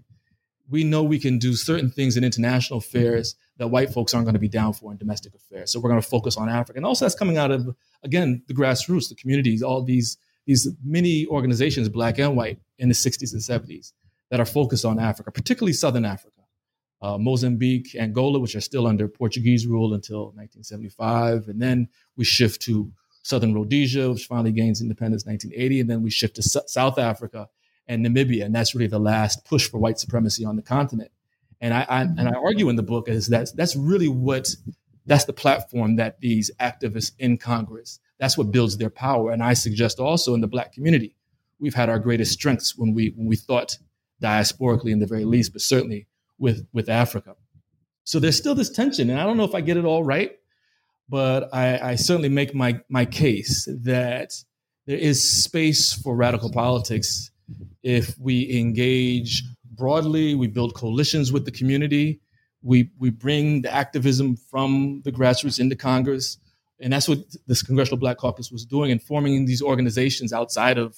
we 0.69 0.85
know 0.85 1.03
we 1.03 1.19
can 1.19 1.39
do 1.39 1.55
certain 1.55 1.91
things 1.91 2.17
in 2.17 2.25
international 2.25 2.79
affairs 2.79 3.37
that 3.59 3.69
white 3.69 3.91
folks 3.91 4.13
aren't 4.15 4.27
going 4.27 4.35
to 4.35 4.41
be 4.41 4.49
down 4.49 4.73
for 4.73 4.93
in 4.93 4.99
domestic 4.99 5.35
affairs. 5.35 5.73
So 5.73 5.81
we're 5.81 5.91
going 5.91 6.03
to 6.03 6.09
focus 6.09 6.37
on 6.37 6.49
Africa. 6.49 6.79
And 6.79 6.87
also 6.87 7.05
that's 7.05 7.15
coming 7.15 7.39
out 7.39 7.51
of, 7.51 7.75
again, 8.03 8.43
the 8.49 8.55
grassroots, 8.55 9.09
the 9.09 9.15
communities, 9.15 9.63
all 9.63 9.83
these, 9.83 10.19
these 10.47 10.69
many 10.85 11.27
organizations, 11.27 11.89
black 11.89 12.19
and 12.19 12.37
white, 12.37 12.59
in 12.79 12.89
the 12.89 12.95
60s 12.95 13.33
and 13.33 13.41
70s 13.41 13.93
that 14.31 14.41
are 14.41 14.47
focused 14.47 14.85
on 14.85 14.99
Africa, 14.99 15.31
particularly 15.31 15.73
Southern 15.73 16.05
Africa. 16.05 16.33
Uh, 17.03 17.19
Mozambique, 17.19 17.95
Angola, 17.95 18.39
which 18.39 18.57
are 18.57 18.61
still 18.61 18.87
under 18.87 19.07
Portuguese 19.07 19.67
rule 19.67 19.93
until 19.93 20.33
1975. 20.35 21.49
And 21.49 21.61
then 21.61 21.89
we 22.17 22.25
shift 22.25 22.63
to 22.63 22.91
Southern 23.23 23.55
Rhodesia, 23.55 24.11
which 24.11 24.25
finally 24.27 24.51
gains 24.51 24.81
independence 24.81 25.25
in 25.25 25.33
1980. 25.33 25.81
And 25.81 25.91
then 25.91 26.03
we 26.03 26.11
shift 26.11 26.37
to 26.37 26.41
S- 26.41 26.73
South 26.73 26.99
Africa 26.99 27.49
and 27.88 28.05
Namibia, 28.05 28.44
and 28.44 28.55
that's 28.55 28.75
really 28.75 28.88
the 28.88 28.99
last 28.99 29.44
push 29.44 29.68
for 29.68 29.79
white 29.79 29.99
supremacy 29.99 30.44
on 30.44 30.57
the 30.57 30.62
continent. 30.62 31.11
And 31.61 31.72
I, 31.72 31.87
I 31.88 32.03
and 32.03 32.20
I 32.20 32.25
mm-hmm. 32.25 32.44
argue 32.44 32.68
in 32.68 32.77
the 32.77 32.83
book 32.83 33.09
is 33.09 33.29
that 33.29 33.49
that's 33.55 33.77
really 33.77 34.09
what 34.09 34.49
that's 35.07 35.25
the 35.25 35.33
platform 35.33 35.96
that 35.96 36.20
these 36.20 36.51
activists 36.61 37.12
in 37.18 37.38
Congress 37.38 38.01
that's 38.18 38.38
what 38.38 38.51
builds 38.51 38.79
their 38.79 38.90
power. 38.90 39.31
And 39.31 39.42
I 39.42 39.55
suggest 39.55 40.01
also 40.01 40.35
in 40.35 40.40
the 40.40 40.46
Black 40.46 40.72
community, 40.72 41.14
we've 41.59 41.75
had 41.75 41.88
our 41.88 41.99
greatest 41.99 42.33
strengths 42.33 42.77
when 42.77 42.94
we 42.94 43.12
when 43.16 43.27
we 43.27 43.37
thought 43.37 43.79
diasporically 44.22 44.90
in 44.90 44.99
the 44.99 45.07
very 45.07 45.25
least, 45.25 45.53
but 45.53 45.62
certainly 45.62 46.07
with 46.38 46.66
with 46.72 46.88
Africa. 46.88 47.37
So 48.05 48.18
there's 48.18 48.37
still 48.37 48.55
this 48.55 48.70
tension, 48.70 49.11
and 49.11 49.20
I 49.20 49.25
don't 49.25 49.37
know 49.37 49.44
if 49.44 49.55
I 49.55 49.61
get 49.61 49.77
it 49.77 49.85
all 49.85 50.05
right, 50.05 50.38
but 51.09 51.53
I, 51.53 51.90
I 51.90 51.94
certainly 51.96 52.29
make 52.29 52.55
my 52.55 52.81
my 52.88 53.05
case 53.05 53.68
that 53.83 54.33
there 54.87 54.99
is 54.99 55.42
space 55.42 55.92
for 55.92 56.14
radical 56.14 56.51
politics 56.51 57.31
if 57.83 58.19
we 58.19 58.59
engage 58.59 59.43
broadly, 59.73 60.35
we 60.35 60.47
build 60.47 60.75
coalitions 60.75 61.33
with 61.33 61.45
the 61.45 61.51
community, 61.51 62.21
we, 62.63 62.91
we 62.99 63.11
bring 63.11 63.63
the 63.63 63.73
activism 63.73 64.37
from 64.37 65.03
the 65.05 65.13
grassroots 65.13 65.61
into 65.61 65.77
Congress. 65.77 66.39
And 66.81 66.93
that's 66.93 67.09
what 67.09 67.19
this 67.47 67.63
Congressional 67.63 67.99
Black 67.99 68.19
Caucus 68.19 68.51
was 68.51 68.65
doing 68.65 68.91
and 68.91 69.03
forming 69.03 69.47
these 69.47 69.63
organizations 69.63 70.33
outside 70.33 70.79
of, 70.79 70.97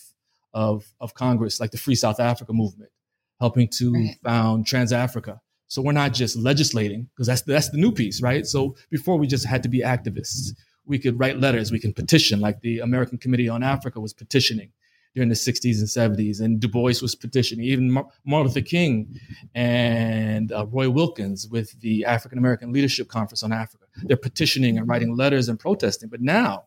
of, 0.54 0.84
of 1.00 1.14
Congress, 1.14 1.60
like 1.60 1.70
the 1.70 1.78
Free 1.78 1.94
South 1.94 2.20
Africa 2.20 2.52
movement, 2.52 2.90
helping 3.38 3.68
to 3.68 3.92
right. 3.92 4.16
found 4.24 4.64
TransAfrica. 4.64 5.40
So 5.66 5.82
we're 5.82 5.92
not 5.92 6.14
just 6.14 6.36
legislating, 6.36 7.10
because 7.14 7.26
that's, 7.26 7.42
that's 7.42 7.68
the 7.68 7.76
new 7.78 7.92
piece, 7.92 8.22
right? 8.22 8.46
So 8.46 8.74
before 8.90 9.18
we 9.18 9.26
just 9.26 9.44
had 9.44 9.62
to 9.64 9.68
be 9.68 9.80
activists. 9.80 10.52
We 10.86 10.98
could 10.98 11.20
write 11.20 11.38
letters, 11.38 11.70
we 11.70 11.78
can 11.78 11.92
petition, 11.92 12.40
like 12.40 12.62
the 12.62 12.78
American 12.78 13.18
Committee 13.18 13.50
on 13.50 13.62
Africa 13.62 14.00
was 14.00 14.14
petitioning 14.14 14.72
during 15.14 15.28
the 15.28 15.34
60s 15.34 15.78
and 15.78 16.16
70s. 16.16 16.40
And 16.40 16.60
Du 16.60 16.68
Bois 16.68 16.94
was 17.02 17.14
petitioning, 17.14 17.64
even 17.66 17.90
Martin 17.90 18.12
Luther 18.26 18.60
King 18.60 19.18
and 19.54 20.52
uh, 20.52 20.66
Roy 20.66 20.88
Wilkins 20.90 21.48
with 21.48 21.78
the 21.80 22.04
African 22.04 22.38
American 22.38 22.72
Leadership 22.72 23.08
Conference 23.08 23.42
on 23.42 23.52
Africa. 23.52 23.84
They're 24.04 24.16
petitioning 24.16 24.78
and 24.78 24.88
writing 24.88 25.16
letters 25.16 25.48
and 25.48 25.58
protesting. 25.58 26.08
But 26.08 26.20
now, 26.20 26.64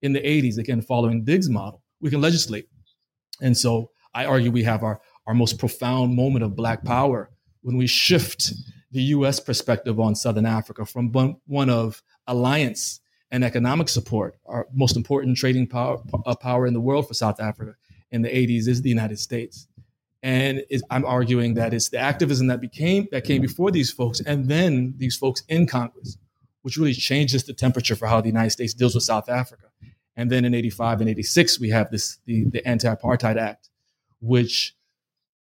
in 0.00 0.12
the 0.12 0.20
80s, 0.20 0.58
again, 0.58 0.82
following 0.82 1.24
Diggs' 1.24 1.48
model, 1.48 1.82
we 2.00 2.10
can 2.10 2.20
legislate. 2.20 2.68
And 3.40 3.56
so 3.56 3.90
I 4.14 4.26
argue 4.26 4.50
we 4.50 4.64
have 4.64 4.82
our, 4.82 5.00
our 5.26 5.34
most 5.34 5.58
profound 5.58 6.14
moment 6.14 6.44
of 6.44 6.56
Black 6.56 6.84
power 6.84 7.30
when 7.62 7.76
we 7.76 7.86
shift 7.86 8.52
the 8.90 9.02
US 9.02 9.40
perspective 9.40 9.98
on 9.98 10.14
Southern 10.14 10.46
Africa 10.46 10.84
from 10.84 11.12
one 11.46 11.70
of 11.70 12.02
alliance 12.26 13.00
and 13.32 13.42
economic 13.42 13.88
support, 13.88 14.36
our 14.44 14.68
most 14.74 14.94
important 14.94 15.38
trading 15.38 15.66
power, 15.66 15.98
uh, 16.26 16.34
power 16.36 16.66
in 16.66 16.74
the 16.74 16.80
world 16.80 17.08
for 17.08 17.14
South 17.14 17.40
Africa 17.40 17.74
in 18.10 18.20
the 18.20 18.28
80s 18.28 18.68
is 18.68 18.82
the 18.82 18.90
United 18.90 19.18
States. 19.18 19.66
And 20.22 20.62
I'm 20.90 21.04
arguing 21.04 21.54
that 21.54 21.74
it's 21.74 21.88
the 21.88 21.98
activism 21.98 22.46
that 22.48 22.60
became 22.60 23.08
that 23.10 23.24
came 23.24 23.40
before 23.40 23.72
these 23.72 23.90
folks, 23.90 24.20
and 24.20 24.48
then 24.48 24.94
these 24.98 25.16
folks 25.16 25.42
in 25.48 25.66
Congress, 25.66 26.18
which 26.60 26.76
really 26.76 26.92
changes 26.92 27.42
the 27.42 27.54
temperature 27.54 27.96
for 27.96 28.06
how 28.06 28.20
the 28.20 28.28
United 28.28 28.50
States 28.50 28.74
deals 28.74 28.94
with 28.94 29.02
South 29.02 29.28
Africa. 29.28 29.66
And 30.14 30.30
then 30.30 30.44
in 30.44 30.54
85 30.54 31.00
and 31.00 31.10
86, 31.10 31.58
we 31.58 31.70
have 31.70 31.90
this 31.90 32.18
the, 32.26 32.44
the 32.44 32.64
Anti-Apartheid 32.68 33.36
Act, 33.36 33.70
which 34.20 34.76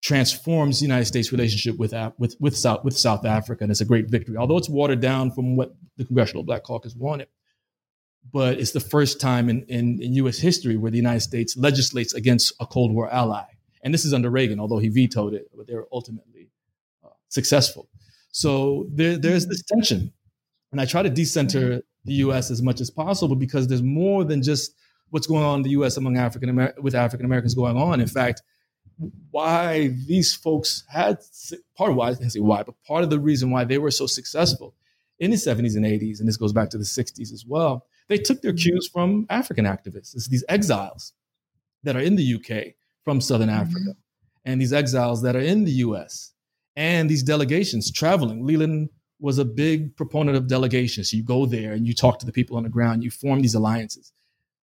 transforms 0.01 0.79
the 0.79 0.85
United 0.85 1.05
States 1.05 1.31
relationship 1.31 1.77
with, 1.77 1.93
with, 2.17 2.35
with, 2.39 2.55
South, 2.55 2.85
with 2.85 2.97
South 2.97 3.25
Africa. 3.25 3.63
And 3.63 3.71
it's 3.71 3.81
a 3.81 3.85
great 3.85 4.07
victory, 4.09 4.37
although 4.37 4.57
it's 4.57 4.69
watered 4.69 5.01
down 5.01 5.31
from 5.31 5.57
what 5.57 5.75
the 5.97 6.05
Congressional 6.05 6.43
Black 6.43 6.63
Caucus 6.63 6.95
wanted 6.95 7.27
but 8.31 8.59
it's 8.59 8.71
the 8.71 8.79
first 8.79 9.19
time 9.19 9.49
in, 9.49 9.63
in, 9.63 10.01
in, 10.01 10.13
U.S. 10.13 10.37
history 10.37 10.77
where 10.77 10.91
the 10.91 10.97
United 10.97 11.21
States 11.21 11.57
legislates 11.57 12.13
against 12.13 12.53
a 12.59 12.65
Cold 12.65 12.93
War 12.93 13.11
ally. 13.11 13.45
And 13.83 13.93
this 13.93 14.05
is 14.05 14.13
under 14.13 14.29
Reagan, 14.29 14.59
although 14.59 14.77
he 14.77 14.89
vetoed 14.89 15.33
it, 15.33 15.49
but 15.55 15.67
they 15.67 15.75
were 15.75 15.87
ultimately 15.91 16.49
uh, 17.03 17.09
successful. 17.29 17.89
So 18.31 18.85
there, 18.89 19.17
there's 19.17 19.47
this 19.47 19.63
tension. 19.63 20.13
And 20.71 20.79
I 20.79 20.85
try 20.85 21.01
to 21.01 21.09
decenter 21.09 21.81
the 22.05 22.13
U.S. 22.13 22.51
as 22.51 22.61
much 22.61 22.79
as 22.79 22.89
possible 22.89 23.35
because 23.35 23.67
there's 23.67 23.81
more 23.81 24.23
than 24.23 24.41
just 24.41 24.75
what's 25.09 25.27
going 25.27 25.43
on 25.43 25.59
in 25.59 25.63
the 25.63 25.71
U.S. 25.71 25.97
among 25.97 26.17
African 26.17 26.49
Amer- 26.49 26.75
with 26.79 26.95
African 26.95 27.25
Americans 27.25 27.53
going 27.53 27.77
on. 27.77 27.99
In 27.99 28.07
fact, 28.07 28.41
why 29.31 29.87
these 30.07 30.33
folks 30.33 30.83
had 30.89 31.17
part 31.75 31.91
of 31.91 31.95
why 31.95 32.09
I 32.09 32.13
say 32.13 32.39
why, 32.39 32.63
but 32.63 32.75
part 32.87 33.03
of 33.03 33.09
the 33.09 33.19
reason 33.19 33.49
why 33.49 33.63
they 33.63 33.77
were 33.77 33.91
so 33.91 34.05
successful 34.05 34.75
in 35.19 35.31
the 35.31 35.37
70s 35.37 35.75
and 35.75 35.85
80s, 35.85 36.19
and 36.19 36.27
this 36.27 36.37
goes 36.37 36.53
back 36.53 36.69
to 36.71 36.77
the 36.77 36.83
60s 36.83 37.31
as 37.33 37.45
well, 37.45 37.85
they 38.11 38.17
took 38.17 38.41
their 38.41 38.53
cues 38.53 38.89
from 38.91 39.25
African 39.29 39.63
activists. 39.63 40.13
It's 40.13 40.27
these 40.27 40.43
exiles 40.49 41.13
that 41.83 41.95
are 41.95 42.01
in 42.01 42.17
the 42.17 42.35
UK 42.35 42.73
from 43.05 43.21
Southern 43.21 43.47
mm-hmm. 43.47 43.61
Africa, 43.61 43.95
and 44.43 44.59
these 44.59 44.73
exiles 44.73 45.21
that 45.21 45.35
are 45.35 45.41
in 45.53 45.63
the 45.63 45.71
US, 45.87 46.33
and 46.75 47.09
these 47.09 47.23
delegations 47.23 47.89
traveling. 47.89 48.45
Leland 48.45 48.89
was 49.21 49.37
a 49.37 49.45
big 49.45 49.95
proponent 49.95 50.35
of 50.35 50.47
delegations. 50.47 51.13
You 51.13 51.23
go 51.23 51.45
there 51.45 51.71
and 51.71 51.87
you 51.87 51.93
talk 51.93 52.19
to 52.19 52.25
the 52.25 52.33
people 52.33 52.57
on 52.57 52.63
the 52.63 52.69
ground, 52.69 53.01
you 53.01 53.11
form 53.11 53.41
these 53.41 53.55
alliances. 53.55 54.11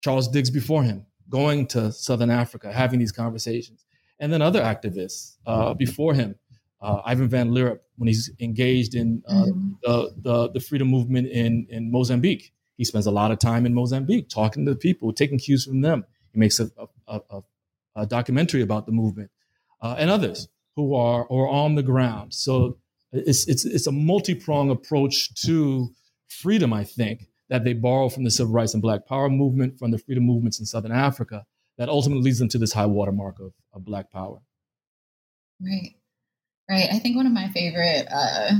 Charles 0.04 0.28
Diggs 0.28 0.50
before 0.50 0.84
him, 0.84 1.04
going 1.28 1.66
to 1.68 1.90
Southern 1.90 2.30
Africa, 2.30 2.72
having 2.72 3.00
these 3.00 3.12
conversations. 3.12 3.84
And 4.20 4.32
then 4.32 4.40
other 4.40 4.62
activists 4.62 5.36
uh, 5.46 5.74
before 5.74 6.14
him, 6.14 6.36
uh, 6.80 7.00
Ivan 7.04 7.28
Van 7.28 7.50
Lierop, 7.50 7.80
when 7.96 8.06
he's 8.06 8.30
engaged 8.38 8.94
in 8.94 9.22
uh, 9.26 9.46
mm-hmm. 9.46 9.70
the, 9.82 10.14
the, 10.18 10.50
the, 10.50 10.60
freedom 10.60 10.88
movement 10.88 11.28
in, 11.28 11.66
in 11.70 11.90
Mozambique, 11.90 12.52
he 12.82 12.84
spends 12.84 13.06
a 13.06 13.12
lot 13.12 13.30
of 13.30 13.38
time 13.38 13.64
in 13.64 13.72
Mozambique 13.72 14.28
talking 14.28 14.66
to 14.66 14.72
the 14.72 14.76
people, 14.76 15.12
taking 15.12 15.38
cues 15.38 15.64
from 15.64 15.82
them. 15.82 16.04
He 16.32 16.40
makes 16.40 16.58
a, 16.58 16.68
a, 17.06 17.20
a, 17.30 17.42
a 17.94 18.06
documentary 18.06 18.60
about 18.60 18.86
the 18.86 18.92
movement 18.92 19.30
uh, 19.80 19.94
and 19.96 20.10
others 20.10 20.48
who 20.74 20.96
are 20.96 21.22
or 21.26 21.48
on 21.48 21.76
the 21.76 21.82
ground. 21.84 22.34
So 22.34 22.78
it's 23.12 23.46
it's 23.46 23.64
it's 23.64 23.86
a 23.86 23.92
multi-pronged 23.92 24.72
approach 24.72 25.32
to 25.46 25.90
freedom, 26.26 26.72
I 26.72 26.82
think, 26.82 27.28
that 27.50 27.62
they 27.62 27.72
borrow 27.72 28.08
from 28.08 28.24
the 28.24 28.32
civil 28.32 28.52
rights 28.52 28.74
and 28.74 28.82
black 28.82 29.06
power 29.06 29.30
movement, 29.30 29.78
from 29.78 29.92
the 29.92 29.98
freedom 29.98 30.24
movements 30.24 30.58
in 30.58 30.66
Southern 30.66 30.90
Africa, 30.90 31.46
that 31.78 31.88
ultimately 31.88 32.24
leads 32.24 32.40
them 32.40 32.48
to 32.48 32.58
this 32.58 32.72
high 32.72 32.86
watermark 32.86 33.38
of, 33.38 33.52
of 33.72 33.84
black 33.84 34.10
power. 34.10 34.40
Right. 35.60 35.94
Right. 36.68 36.88
I 36.90 36.98
think 36.98 37.14
one 37.14 37.28
of 37.28 37.32
my 37.32 37.48
favorite 37.50 38.08
uh, 38.10 38.54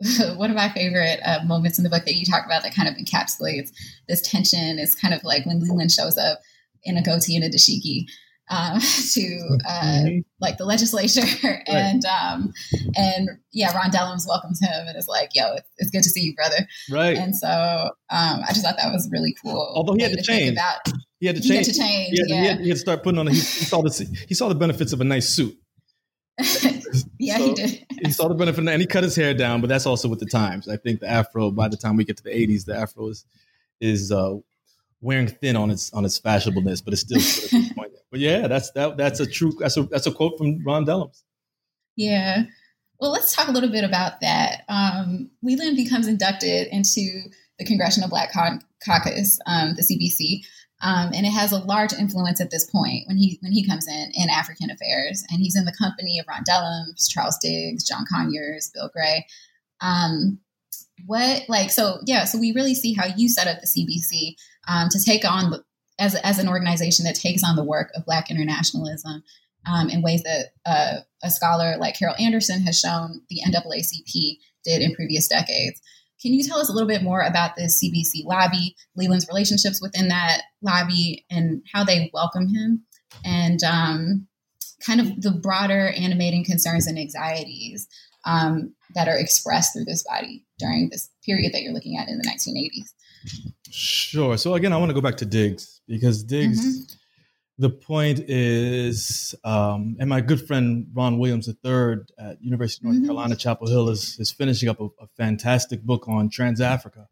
one 0.36 0.50
of 0.50 0.56
my 0.56 0.68
favorite 0.70 1.20
uh, 1.24 1.40
moments 1.44 1.78
in 1.78 1.84
the 1.84 1.90
book 1.90 2.04
that 2.04 2.14
you 2.14 2.24
talk 2.24 2.46
about 2.46 2.62
that 2.62 2.74
kind 2.74 2.88
of 2.88 2.94
encapsulates 2.94 3.70
this 4.08 4.22
tension 4.22 4.78
is 4.78 4.94
kind 4.94 5.12
of 5.12 5.22
like 5.24 5.44
when 5.44 5.60
Leland 5.60 5.92
shows 5.92 6.16
up 6.16 6.40
in 6.84 6.96
a 6.96 7.02
goatee 7.02 7.36
and 7.36 7.44
a 7.44 7.50
dashiki 7.50 8.06
um, 8.50 8.80
to 9.12 9.58
uh, 9.68 10.02
like 10.40 10.58
the 10.58 10.64
legislature. 10.64 11.22
And 11.66 12.04
um, 12.04 12.52
and 12.96 13.28
yeah 13.52 13.74
Ron 13.76 13.90
Dellums 13.90 14.26
welcomes 14.26 14.60
him 14.60 14.88
and 14.88 14.96
is 14.96 15.06
like 15.06 15.30
yo 15.34 15.54
it's, 15.54 15.68
it's 15.78 15.90
good 15.90 16.02
to 16.02 16.08
see 16.08 16.22
you 16.22 16.34
brother. 16.34 16.66
Right. 16.90 17.16
And 17.16 17.36
so 17.36 17.48
um, 17.48 18.40
I 18.42 18.46
just 18.48 18.64
thought 18.64 18.76
that 18.76 18.92
was 18.92 19.08
really 19.12 19.34
cool. 19.42 19.72
Although 19.74 19.94
he 19.94 20.02
had 20.02 20.12
to, 20.12 20.16
to 20.16 20.22
change. 20.22 20.52
about 20.52 20.80
he 21.20 21.26
had 21.26 21.36
to 21.36 21.42
change, 21.42 21.50
he 21.50 21.56
had 21.56 21.64
to, 21.64 21.72
change. 21.72 22.10
He 22.10 22.18
had, 22.18 22.28
yeah. 22.28 22.40
he, 22.40 22.48
had, 22.48 22.60
he 22.60 22.68
had 22.68 22.76
to 22.76 22.80
start 22.80 23.02
putting 23.04 23.18
on 23.18 23.28
a, 23.28 23.30
he, 23.30 23.36
he 23.36 23.64
saw 23.64 23.82
the 23.82 24.18
he 24.28 24.34
saw 24.34 24.48
the 24.48 24.54
benefits 24.56 24.92
of 24.92 25.00
a 25.00 25.04
nice 25.04 25.28
suit 25.28 25.56
yeah, 27.20 27.38
so 27.38 27.46
he 27.46 27.54
did. 27.54 27.86
he 28.02 28.10
saw 28.10 28.28
the 28.28 28.34
benefit, 28.34 28.66
and 28.66 28.80
he 28.80 28.86
cut 28.86 29.04
his 29.04 29.14
hair 29.14 29.34
down. 29.34 29.60
But 29.60 29.68
that's 29.68 29.86
also 29.86 30.08
with 30.08 30.20
the 30.20 30.26
times. 30.26 30.68
I 30.68 30.76
think 30.76 31.00
the 31.00 31.08
afro. 31.08 31.50
By 31.50 31.68
the 31.68 31.76
time 31.76 31.96
we 31.96 32.04
get 32.04 32.16
to 32.16 32.22
the 32.22 32.30
'80s, 32.30 32.64
the 32.64 32.76
afro 32.76 33.08
is 33.08 33.24
is 33.80 34.10
uh, 34.10 34.36
wearing 35.00 35.28
thin 35.28 35.56
on 35.56 35.70
its 35.70 35.92
on 35.92 36.04
its 36.04 36.18
fashionableness, 36.20 36.84
but 36.84 36.94
it's 36.94 37.02
still. 37.02 37.60
but 38.10 38.20
yeah, 38.20 38.48
that's 38.48 38.70
that. 38.72 38.96
That's 38.96 39.20
a 39.20 39.26
true. 39.26 39.52
That's 39.58 39.76
a 39.76 39.82
that's 39.84 40.06
a 40.06 40.12
quote 40.12 40.38
from 40.38 40.64
Ron 40.64 40.86
Dellums. 40.86 41.22
Yeah. 41.96 42.44
Well, 43.00 43.10
let's 43.10 43.34
talk 43.34 43.48
a 43.48 43.52
little 43.52 43.70
bit 43.70 43.84
about 43.84 44.20
that. 44.20 44.62
Um, 44.68 45.30
Leland 45.42 45.76
becomes 45.76 46.06
inducted 46.06 46.68
into 46.68 47.22
the 47.58 47.64
Congressional 47.64 48.10
Black 48.10 48.30
Caucus, 48.32 49.38
um, 49.46 49.74
the 49.74 49.82
CBC, 49.82 50.44
um, 50.82 51.12
and 51.14 51.26
it 51.26 51.30
has 51.30 51.52
a 51.52 51.58
large 51.58 51.92
influence 51.92 52.40
at 52.40 52.50
this 52.50 52.64
point 52.64 53.06
when 53.06 53.16
he 53.16 53.38
when 53.40 53.52
he 53.52 53.66
comes 53.66 53.86
in 53.86 54.12
in 54.14 54.30
African 54.30 54.70
affairs, 54.70 55.24
and 55.30 55.40
he's 55.40 55.56
in 55.56 55.64
the 55.64 55.76
company 55.78 56.18
of 56.18 56.26
Ron 56.28 56.44
Dellums, 56.44 57.08
Charles 57.08 57.38
Diggs, 57.42 57.84
John 57.84 58.04
Conyers, 58.10 58.70
Bill 58.74 58.90
Gray. 58.92 59.26
Um, 59.80 60.40
what 61.06 61.48
like 61.48 61.70
so 61.70 61.98
yeah 62.04 62.24
so 62.24 62.38
we 62.38 62.52
really 62.52 62.74
see 62.74 62.92
how 62.92 63.06
you 63.06 63.28
set 63.28 63.46
up 63.46 63.60
the 63.60 63.66
cbc 63.66 64.34
um, 64.68 64.88
to 64.90 65.02
take 65.02 65.24
on 65.24 65.52
as, 65.98 66.14
as 66.16 66.38
an 66.38 66.48
organization 66.48 67.04
that 67.04 67.14
takes 67.14 67.42
on 67.42 67.56
the 67.56 67.64
work 67.64 67.90
of 67.94 68.04
black 68.04 68.30
internationalism 68.30 69.22
um, 69.66 69.88
in 69.88 70.02
ways 70.02 70.22
that 70.22 70.52
uh, 70.66 71.00
a 71.22 71.30
scholar 71.30 71.76
like 71.78 71.98
carol 71.98 72.14
anderson 72.18 72.60
has 72.60 72.78
shown 72.78 73.22
the 73.28 73.40
naacp 73.46 74.38
did 74.64 74.82
in 74.82 74.94
previous 74.94 75.26
decades 75.26 75.80
can 76.20 76.32
you 76.32 76.42
tell 76.42 76.58
us 76.58 76.68
a 76.68 76.72
little 76.72 76.88
bit 76.88 77.02
more 77.02 77.22
about 77.22 77.56
the 77.56 77.62
cbc 77.62 78.24
lobby 78.24 78.74
leland's 78.96 79.26
relationships 79.28 79.80
within 79.80 80.08
that 80.08 80.42
lobby 80.62 81.24
and 81.30 81.62
how 81.72 81.84
they 81.84 82.10
welcome 82.12 82.48
him 82.48 82.84
and 83.24 83.62
um, 83.64 84.26
kind 84.84 85.00
of 85.00 85.20
the 85.20 85.30
broader 85.30 85.92
animating 85.96 86.44
concerns 86.44 86.86
and 86.86 86.98
anxieties 86.98 87.88
um, 88.24 88.74
that 88.94 89.08
are 89.08 89.16
expressed 89.16 89.72
through 89.72 89.84
this 89.84 90.02
body 90.02 90.44
during 90.58 90.88
this 90.90 91.08
period 91.24 91.52
that 91.52 91.62
you're 91.62 91.72
looking 91.72 91.96
at 91.96 92.08
in 92.08 92.18
the 92.18 92.24
1980s. 92.24 92.90
Sure. 93.70 94.36
So 94.36 94.54
again, 94.54 94.72
I 94.72 94.76
want 94.76 94.90
to 94.90 94.94
go 94.94 95.00
back 95.00 95.16
to 95.18 95.26
Diggs 95.26 95.80
because 95.86 96.24
Diggs, 96.24 96.60
mm-hmm. 96.60 96.94
The 97.60 97.68
point 97.68 98.20
is, 98.20 99.34
um, 99.44 99.94
and 100.00 100.08
my 100.08 100.22
good 100.22 100.46
friend 100.46 100.86
Ron 100.94 101.18
Williams 101.18 101.46
III 101.46 101.96
at 102.18 102.42
University 102.42 102.80
of 102.80 102.84
North 102.84 102.96
mm-hmm. 102.96 103.04
Carolina, 103.04 103.36
Chapel 103.36 103.68
Hill, 103.68 103.90
is, 103.90 104.18
is 104.18 104.32
finishing 104.32 104.70
up 104.70 104.80
a, 104.80 104.86
a 104.98 105.06
fantastic 105.18 105.82
book 105.82 106.08
on 106.08 106.30
TransAfrica. 106.30 107.06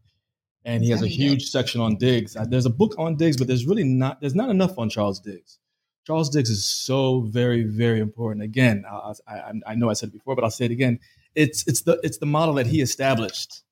And 0.64 0.82
he 0.82 0.88
has 0.88 1.02
a 1.02 1.06
huge 1.06 1.50
section 1.50 1.82
on 1.82 1.96
Diggs. 1.96 2.34
There's 2.48 2.64
a 2.64 2.70
book 2.70 2.94
on 2.96 3.16
Diggs, 3.16 3.36
but 3.36 3.46
there's 3.46 3.66
really 3.66 3.84
not, 3.84 4.22
there's 4.22 4.34
not 4.34 4.48
enough 4.48 4.78
on 4.78 4.88
Charles 4.88 5.20
Diggs. 5.20 5.58
Charles 6.06 6.30
Diggs 6.30 6.48
is 6.48 6.64
so 6.64 7.20
very, 7.20 7.64
very 7.64 8.00
important. 8.00 8.42
Again, 8.42 8.86
I, 8.90 9.12
I, 9.28 9.52
I 9.66 9.74
know 9.74 9.90
I 9.90 9.92
said 9.92 10.08
it 10.08 10.12
before, 10.12 10.34
but 10.34 10.44
I'll 10.44 10.50
say 10.50 10.64
it 10.64 10.70
again. 10.70 10.98
It's 11.34 11.66
it's 11.66 11.82
the 11.82 12.00
it's 12.02 12.16
the 12.16 12.26
model 12.26 12.54
that 12.54 12.68
he 12.68 12.80
established 12.80 13.64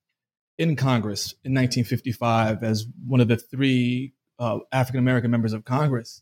in 0.59 0.75
Congress 0.75 1.33
in 1.43 1.55
1955 1.55 2.63
as 2.63 2.85
one 3.07 3.19
of 3.19 3.29
the 3.29 3.37
three 3.37 4.13
uh, 4.37 4.59
African 4.71 4.99
American 4.99 5.31
members 5.31 5.53
of 5.53 5.65
Congress, 5.65 6.21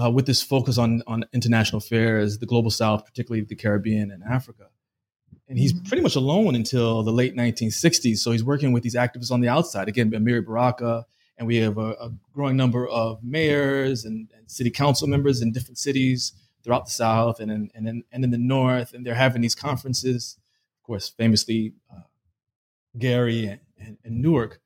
uh, 0.00 0.10
with 0.10 0.26
this 0.26 0.42
focus 0.42 0.78
on 0.78 1.02
on 1.06 1.24
international 1.32 1.78
affairs, 1.78 2.38
the 2.38 2.46
global 2.46 2.70
South, 2.70 3.04
particularly 3.04 3.44
the 3.44 3.56
Caribbean 3.56 4.10
and 4.10 4.22
Africa. 4.22 4.68
And 5.48 5.58
he's 5.58 5.72
mm-hmm. 5.72 5.84
pretty 5.86 6.02
much 6.02 6.14
alone 6.14 6.54
until 6.54 7.02
the 7.02 7.12
late 7.12 7.36
1960s. 7.36 8.18
So 8.18 8.30
he's 8.30 8.44
working 8.44 8.72
with 8.72 8.84
these 8.84 8.94
activists 8.94 9.32
on 9.32 9.40
the 9.40 9.48
outside. 9.48 9.88
Again, 9.88 10.10
Amiri 10.12 10.46
Baraka, 10.46 11.04
and 11.36 11.46
we 11.46 11.56
have 11.56 11.76
a, 11.76 11.90
a 11.92 12.12
growing 12.32 12.56
number 12.56 12.86
of 12.86 13.22
mayors 13.24 14.04
and, 14.04 14.30
and, 14.36 14.48
city 14.48 14.70
council 14.70 15.08
members 15.08 15.42
in 15.42 15.52
different 15.52 15.78
cities 15.78 16.32
throughout 16.62 16.84
the 16.84 16.90
South 16.90 17.40
and 17.40 17.50
in, 17.50 17.70
and 17.74 17.88
in, 17.88 18.04
and 18.12 18.24
in 18.24 18.30
the 18.30 18.38
North, 18.38 18.94
and 18.94 19.04
they're 19.04 19.14
having 19.14 19.42
these 19.42 19.54
conferences. 19.54 20.36
Of 20.78 20.86
course, 20.86 21.08
famously, 21.08 21.72
uh, 21.92 22.02
Gary 22.98 23.46
and, 23.46 23.60
and, 23.78 23.98
and 24.04 24.22
Newark. 24.22 24.60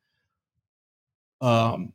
Um, 1.40 1.92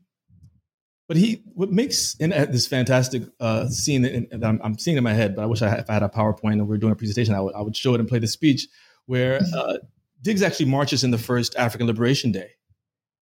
but 1.10 1.18
he 1.18 1.42
what 1.56 1.72
makes 1.72 2.14
in 2.20 2.30
this 2.30 2.68
fantastic 2.68 3.24
uh, 3.40 3.68
scene 3.68 4.04
that 4.04 4.44
I'm, 4.44 4.62
I'm, 4.64 4.78
seeing 4.78 4.96
in 4.96 5.04
my 5.04 5.14
head, 5.16 5.36
but 5.36 5.42
I 5.42 5.48
wish 5.48 5.64
I 5.64 5.70
had, 5.70 5.80
if 5.80 5.90
I 5.90 5.94
had 5.94 6.04
a 6.04 6.08
PowerPoint 6.08 6.54
and 6.54 6.68
we 6.68 6.76
are 6.76 6.78
doing 6.78 6.94
a 6.94 6.96
presentation, 6.96 7.34
I 7.34 7.42
would, 7.42 7.56
I 7.56 7.62
would 7.62 7.76
show 7.76 7.96
it 7.96 8.00
and 8.00 8.08
play 8.08 8.20
the 8.20 8.28
speech 8.28 8.68
where 9.08 9.40
mm-hmm. 9.40 9.58
uh, 9.58 9.78
Diggs 10.22 10.44
actually 10.44 10.68
marches 10.68 11.04
in 11.04 11.10
the 11.10 11.18
first 11.18 11.56
African 11.56 11.88
Liberation 11.88 12.32
Day 12.32 12.52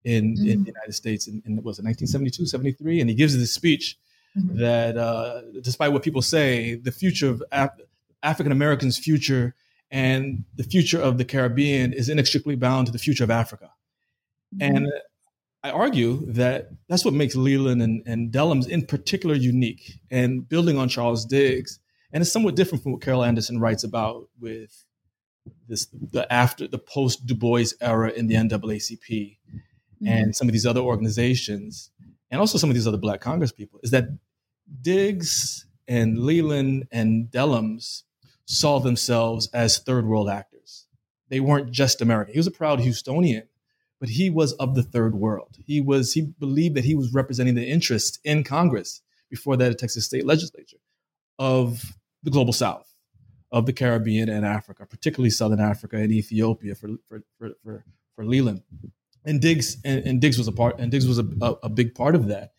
in, 0.03 0.35
mm-hmm. 0.35 0.49
in 0.49 0.65
the 0.65 0.73
United 0.73 0.95
States 0.95 1.29
in, 1.29 1.41
in 1.47 1.63
was 1.63 1.79
it 1.79 1.85
1972, 1.85 2.47
73, 2.47 3.01
and 3.01 3.09
he 3.09 3.15
gives 3.15 3.39
this 3.39 3.55
speech 3.55 3.97
mm-hmm. 4.37 4.59
that, 4.59 4.97
uh, 4.97 5.43
despite 5.63 5.93
what 5.93 6.03
people 6.03 6.23
say, 6.23 6.75
the 6.75 6.91
future 6.91 7.29
of 7.29 7.41
Af- 7.53 7.71
African 8.25 8.51
Americans' 8.51 8.99
future 8.99 9.55
and 9.93 10.45
the 10.57 10.65
future 10.65 11.01
of 11.01 11.19
the 11.19 11.25
Caribbean 11.25 11.93
is 11.93 12.09
inextricably 12.09 12.57
bound 12.57 12.87
to 12.87 12.93
the 12.93 12.99
future 12.99 13.23
of 13.23 13.31
Africa. 13.31 13.71
Mm-hmm. 14.57 14.77
And 14.77 14.93
I 15.67 15.71
argue 15.71 16.25
that 16.35 16.71
that's 16.89 17.05
what 17.05 17.13
makes 17.13 17.35
Leland 17.35 17.83
and, 17.83 18.01
and 18.07 18.31
Dellums 18.31 18.69
in 18.69 18.87
particular 18.87 19.35
unique 19.35 19.99
and 20.13 20.49
building 20.49 20.79
on 20.79 20.89
Charles 20.89 21.25
Diggs. 21.25 21.81
And 22.13 22.23
it's 22.23 22.31
somewhat 22.31 22.55
different 22.55 22.85
from 22.85 22.93
what 22.93 23.03
Carol 23.03 23.25
Anderson 23.25 23.59
writes 23.59 23.83
about 23.83 24.29
with 24.39 24.85
this 25.69 25.89
the 26.13 26.33
after 26.33 26.69
the 26.69 26.79
post 26.79 27.27
Du 27.27 27.35
Bois 27.35 27.73
era 27.81 28.11
in 28.11 28.29
the 28.29 28.37
NAACP 28.37 29.01
mm-hmm. 29.09 30.07
and 30.07 30.37
some 30.37 30.49
of 30.49 30.53
these 30.53 30.67
other 30.67 30.81
organizations, 30.81 31.91
and 32.31 32.41
also 32.41 32.59
some 32.59 32.71
of 32.71 32.75
these 32.75 32.87
other 32.87 32.97
Black 32.97 33.21
Congress 33.21 33.51
people, 33.51 33.81
is 33.83 33.91
that 33.91 34.05
Diggs 34.83 35.67
and 35.89 36.19
Leland 36.19 36.87
and 36.93 37.29
Dellums 37.29 38.05
saw 38.45 38.79
themselves 38.79 39.49
as 39.53 39.79
third 39.79 40.07
world 40.07 40.29
actors. 40.29 40.87
They 41.29 41.41
weren't 41.41 41.73
just 41.73 42.01
American. 42.01 42.35
He 42.35 42.39
was 42.39 42.47
a 42.47 42.53
proud 42.53 42.79
Houstonian, 42.79 43.49
but 44.01 44.09
he 44.11 44.31
was 44.31 44.53
of 44.55 44.75
the 44.75 44.83
third 44.83 45.15
world. 45.15 45.57
He 45.65 45.81
was 45.81 46.13
he 46.13 46.23
believed 46.23 46.77
that 46.77 46.85
he 46.85 46.95
was 46.95 47.13
representing 47.13 47.55
the 47.55 47.67
interests 47.67 48.19
in 48.25 48.45
Congress 48.45 49.03
before 49.31 49.57
that 49.57 49.79
Texas 49.79 50.05
state 50.05 50.27
legislature 50.27 50.79
of 51.39 51.97
the 52.23 52.31
global 52.31 52.53
South, 52.53 52.93
of 53.51 53.67
the 53.67 53.73
Caribbean 53.73 54.29
and 54.29 54.45
Africa, 54.45 54.87
particularly 54.87 55.31
Southern 55.31 55.61
Africa 55.61 55.97
and 55.97 56.13
Ethiopia 56.13 56.75
for 56.75 56.91
for 57.09 57.23
for, 57.39 57.51
for, 57.63 57.85
for 58.15 58.25
Leland 58.25 58.63
and 59.27 59.41
Diggs 59.41 59.77
and, 59.85 60.07
and, 60.07 60.21
Diggs 60.21 60.39
was 60.39 60.49
a 60.49 60.53
part 60.53 60.79
and 60.79 60.91
Diggs 60.91 61.07
was 61.07 61.19
a, 61.19 61.27
a, 61.43 61.53
a, 61.65 61.69
big 61.69 61.95
part 61.95 62.15
of 62.15 62.29
that. 62.29 62.53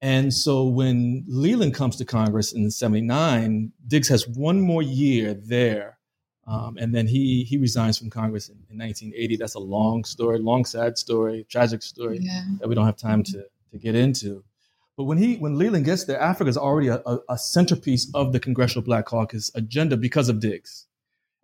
And 0.00 0.34
so 0.34 0.64
when 0.64 1.24
Leland 1.28 1.74
comes 1.74 1.96
to 1.96 2.04
Congress 2.04 2.52
in 2.52 2.70
'79, 2.70 3.72
Diggs 3.86 4.08
has 4.08 4.26
one 4.26 4.60
more 4.60 4.82
year 4.82 5.34
there, 5.34 5.98
um, 6.46 6.76
and 6.78 6.94
then 6.94 7.06
he 7.06 7.44
he 7.44 7.56
resigns 7.56 7.98
from 7.98 8.10
Congress 8.10 8.48
in, 8.48 8.56
in, 8.70 8.78
1980. 8.78 9.36
That's 9.36 9.54
a 9.54 9.60
long 9.60 10.04
story, 10.04 10.38
long 10.38 10.64
sad 10.64 10.98
story, 10.98 11.46
tragic 11.48 11.82
story 11.82 12.18
yeah. 12.20 12.44
that 12.58 12.68
we 12.68 12.74
don't 12.74 12.86
have 12.86 12.96
time 12.96 13.22
to 13.24 13.46
to 13.70 13.78
get 13.78 13.94
into. 13.94 14.44
But 14.96 15.04
when 15.04 15.18
he 15.18 15.36
when 15.36 15.56
Leland 15.56 15.84
gets 15.84 16.04
there, 16.04 16.20
Africa 16.20 16.48
is 16.48 16.56
already 16.56 16.88
a, 16.88 17.00
a 17.28 17.38
centerpiece 17.38 18.10
of 18.14 18.32
the 18.32 18.40
Congressional 18.40 18.84
Black 18.84 19.06
Caucus 19.06 19.50
agenda 19.54 19.96
because 19.96 20.28
of 20.28 20.40
Diggs. 20.40 20.86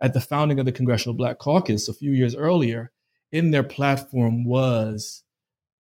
At 0.01 0.15
the 0.15 0.21
founding 0.21 0.61
of 0.61 0.67
the 0.67 0.73
Congressional 0.73 1.15
Black 1.15 1.39
Caucus 1.39 1.89
a 1.89 1.95
few 1.95 2.13
years 2.13 2.37
earlier, 2.37 2.93
in 3.33 3.51
their 3.51 3.65
platform 3.65 4.45
was 4.45 5.23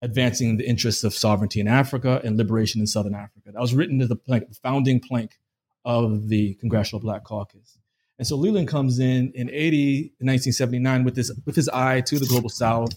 advancing 0.01 0.57
the 0.57 0.67
interests 0.67 1.03
of 1.03 1.13
sovereignty 1.13 1.59
in 1.59 1.67
Africa 1.67 2.21
and 2.23 2.37
liberation 2.37 2.79
in 2.79 2.87
Southern 2.87 3.15
Africa. 3.15 3.51
That 3.51 3.59
was 3.59 3.73
written 3.73 4.01
as 4.01 4.09
the, 4.09 4.15
plank, 4.15 4.47
the 4.47 4.55
founding 4.55 4.99
plank 4.99 5.39
of 5.83 6.27
the 6.27 6.53
Congressional 6.55 7.01
Black 7.01 7.23
Caucus. 7.23 7.77
And 8.17 8.27
so 8.27 8.35
Leland 8.35 8.67
comes 8.67 8.99
in 8.99 9.31
in 9.35 9.49
80, 9.49 10.13
1979 10.19 11.03
with 11.03 11.15
this 11.15 11.31
with 11.45 11.55
his 11.55 11.67
eye 11.69 12.01
to 12.01 12.17
the 12.17 12.25
global 12.25 12.49
South, 12.49 12.93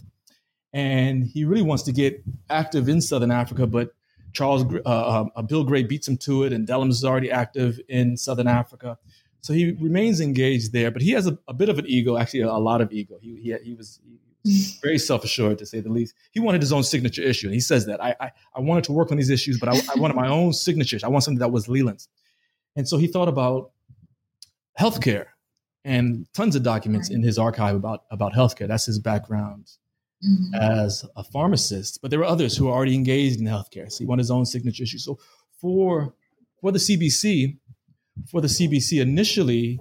and 0.72 1.24
he 1.24 1.44
really 1.44 1.62
wants 1.62 1.82
to 1.84 1.92
get 1.92 2.22
active 2.50 2.88
in 2.88 3.00
Southern 3.00 3.30
Africa, 3.30 3.66
but 3.66 3.94
Charles 4.32 4.64
uh, 4.86 5.24
uh, 5.34 5.42
Bill 5.42 5.64
Gray 5.64 5.82
beats 5.82 6.06
him 6.06 6.16
to 6.18 6.44
it, 6.44 6.52
and 6.52 6.68
Dellums 6.68 6.90
is 6.90 7.04
already 7.04 7.30
active 7.30 7.80
in 7.88 8.16
Southern 8.16 8.46
Africa. 8.46 8.98
So 9.40 9.52
he 9.52 9.72
remains 9.72 10.20
engaged 10.20 10.72
there, 10.72 10.90
but 10.90 11.02
he 11.02 11.12
has 11.12 11.26
a, 11.26 11.38
a 11.48 11.54
bit 11.54 11.68
of 11.68 11.78
an 11.78 11.86
ego, 11.86 12.16
actually 12.16 12.40
a, 12.40 12.48
a 12.48 12.58
lot 12.58 12.80
of 12.80 12.92
ego. 12.92 13.18
He, 13.20 13.36
he, 13.36 13.56
he 13.64 13.74
was 13.74 14.00
he, 14.44 14.74
very 14.82 14.98
self-assured 14.98 15.58
to 15.58 15.66
say 15.66 15.80
the 15.80 15.88
least. 15.88 16.14
He 16.32 16.40
wanted 16.40 16.60
his 16.60 16.72
own 16.72 16.82
signature 16.82 17.22
issue, 17.22 17.46
and 17.48 17.54
he 17.54 17.60
says 17.60 17.86
that 17.86 18.02
I 18.02 18.14
I, 18.20 18.30
I 18.54 18.60
wanted 18.60 18.84
to 18.84 18.92
work 18.92 19.10
on 19.10 19.16
these 19.16 19.30
issues, 19.30 19.58
but 19.58 19.68
I, 19.68 19.78
I 19.92 19.98
wanted 19.98 20.14
my 20.14 20.28
own 20.28 20.52
signature. 20.52 20.98
I 21.02 21.08
want 21.08 21.24
something 21.24 21.40
that 21.40 21.50
was 21.50 21.68
Leland's, 21.68 22.08
and 22.76 22.86
so 22.86 22.98
he 22.98 23.06
thought 23.06 23.28
about 23.28 23.70
healthcare 24.79 25.26
and 25.85 26.26
tons 26.35 26.57
of 26.57 26.62
documents 26.62 27.11
in 27.11 27.22
his 27.22 27.39
archive 27.39 27.76
about 27.76 28.05
about 28.11 28.33
healthcare. 28.33 28.68
That's 28.68 28.87
his 28.87 28.99
background 28.99 29.70
mm-hmm. 30.24 30.55
as 30.55 31.05
a 31.16 31.24
pharmacist. 31.24 32.01
But 32.01 32.11
there 32.11 32.18
were 32.18 32.24
others 32.24 32.57
who 32.57 32.66
were 32.66 32.72
already 32.72 32.95
engaged 32.95 33.41
in 33.41 33.47
healthcare, 33.47 33.91
so 33.91 33.99
he 33.99 34.07
wanted 34.07 34.22
his 34.22 34.31
own 34.31 34.47
signature 34.47 34.83
issue. 34.83 34.99
So 34.99 35.18
for 35.61 36.14
for 36.61 36.72
the 36.72 36.79
CBC, 36.79 37.59
for 38.31 38.41
the 38.41 38.49
CBC 38.49 39.01
initially 39.01 39.81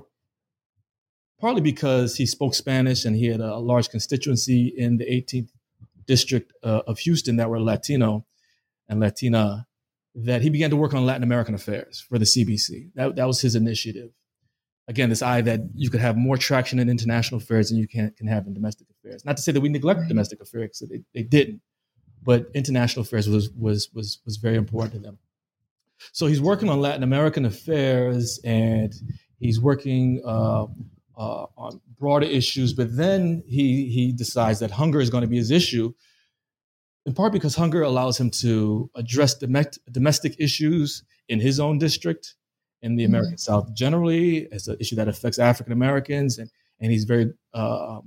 partly 1.40 1.62
because 1.62 2.16
he 2.16 2.26
spoke 2.26 2.56
Spanish 2.56 3.06
and 3.06 3.16
he 3.16 3.28
had 3.28 3.40
a 3.40 3.58
large 3.58 3.90
constituency 3.90 4.74
in 4.76 4.98
the 4.98 5.06
18th 5.06 5.50
district 6.06 6.54
uh, 6.64 6.82
of 6.88 7.00
Houston 7.00 7.36
that 7.38 7.50
were 7.50 7.60
Latino 7.60 8.26
and 8.90 9.00
Latina, 9.00 9.68
that 10.16 10.42
he 10.42 10.50
began 10.50 10.70
to 10.70 10.76
work 10.76 10.94
on 10.94 11.06
Latin 11.06 11.24
American 11.24 11.54
affairs 11.54 12.04
for 12.08 12.18
the 12.18 12.26
CBC. 12.26 12.92
That, 12.96 13.16
that 13.18 13.28
was 13.28 13.42
his 13.42 13.56
initiative. 13.56 14.12
Again, 14.88 15.10
this 15.10 15.22
eye 15.22 15.42
that 15.42 15.62
you 15.76 15.90
could 15.90 16.00
have 16.00 16.16
more 16.16 16.38
traction 16.38 16.80
in 16.80 16.90
international 16.90 17.42
affairs 17.42 17.70
than 17.70 17.78
you 17.78 17.88
can, 17.88 18.12
can 18.18 18.28
have 18.28 18.48
in 18.48 18.54
domestic 18.54 18.88
affairs. 18.90 19.26
Not 19.26 19.36
to 19.38 19.44
say 19.44 19.52
that 19.52 19.60
we 19.60 19.70
neglect 19.70 20.00
right. 20.00 20.08
domestic 20.08 20.42
affairs, 20.42 20.82
they, 20.90 21.02
they 21.14 21.24
didn't, 21.24 21.62
but 22.24 22.48
international 22.54 23.02
affairs 23.04 23.28
was, 23.28 23.50
was, 23.52 23.90
was, 23.94 24.20
was 24.26 24.38
very 24.38 24.56
important 24.56 24.94
to 24.94 25.00
them. 25.00 25.18
So 26.12 26.28
he's 26.28 26.42
working 26.42 26.70
on 26.70 26.80
Latin 26.80 27.04
American 27.04 27.46
affairs 27.46 28.40
and 28.44 28.94
he's 29.40 29.60
working 29.60 30.22
uh, 30.26 30.68
uh, 31.18 31.46
on 31.58 31.82
broader 32.00 32.28
issues. 32.28 32.74
But 32.74 32.96
then 32.96 33.44
he 33.48 33.90
he 33.90 34.12
decides 34.12 34.60
that 34.60 34.72
hunger 34.72 35.02
is 35.02 35.10
going 35.10 35.22
to 35.22 35.28
be 35.28 35.38
his 35.38 35.52
issue, 35.52 35.94
in 37.06 37.14
part 37.14 37.34
because 37.34 37.56
hunger 37.56 37.82
allows 37.82 38.20
him 38.20 38.30
to 38.30 38.90
address 38.96 39.34
domestic 39.36 40.36
issues 40.40 41.04
in 41.28 41.40
his 41.40 41.60
own 41.60 41.80
district, 41.80 42.36
in 42.82 42.96
the 42.96 43.04
American 43.04 43.34
mm-hmm. 43.34 43.54
South 43.54 43.74
generally, 43.74 44.52
as 44.52 44.68
an 44.68 44.78
issue 44.80 44.96
that 44.96 45.08
affects 45.08 45.40
African 45.40 45.74
Americans, 45.74 46.38
and 46.38 46.50
and 46.80 46.92
he's 46.92 47.06
very 47.06 47.32
uh, 47.54 48.00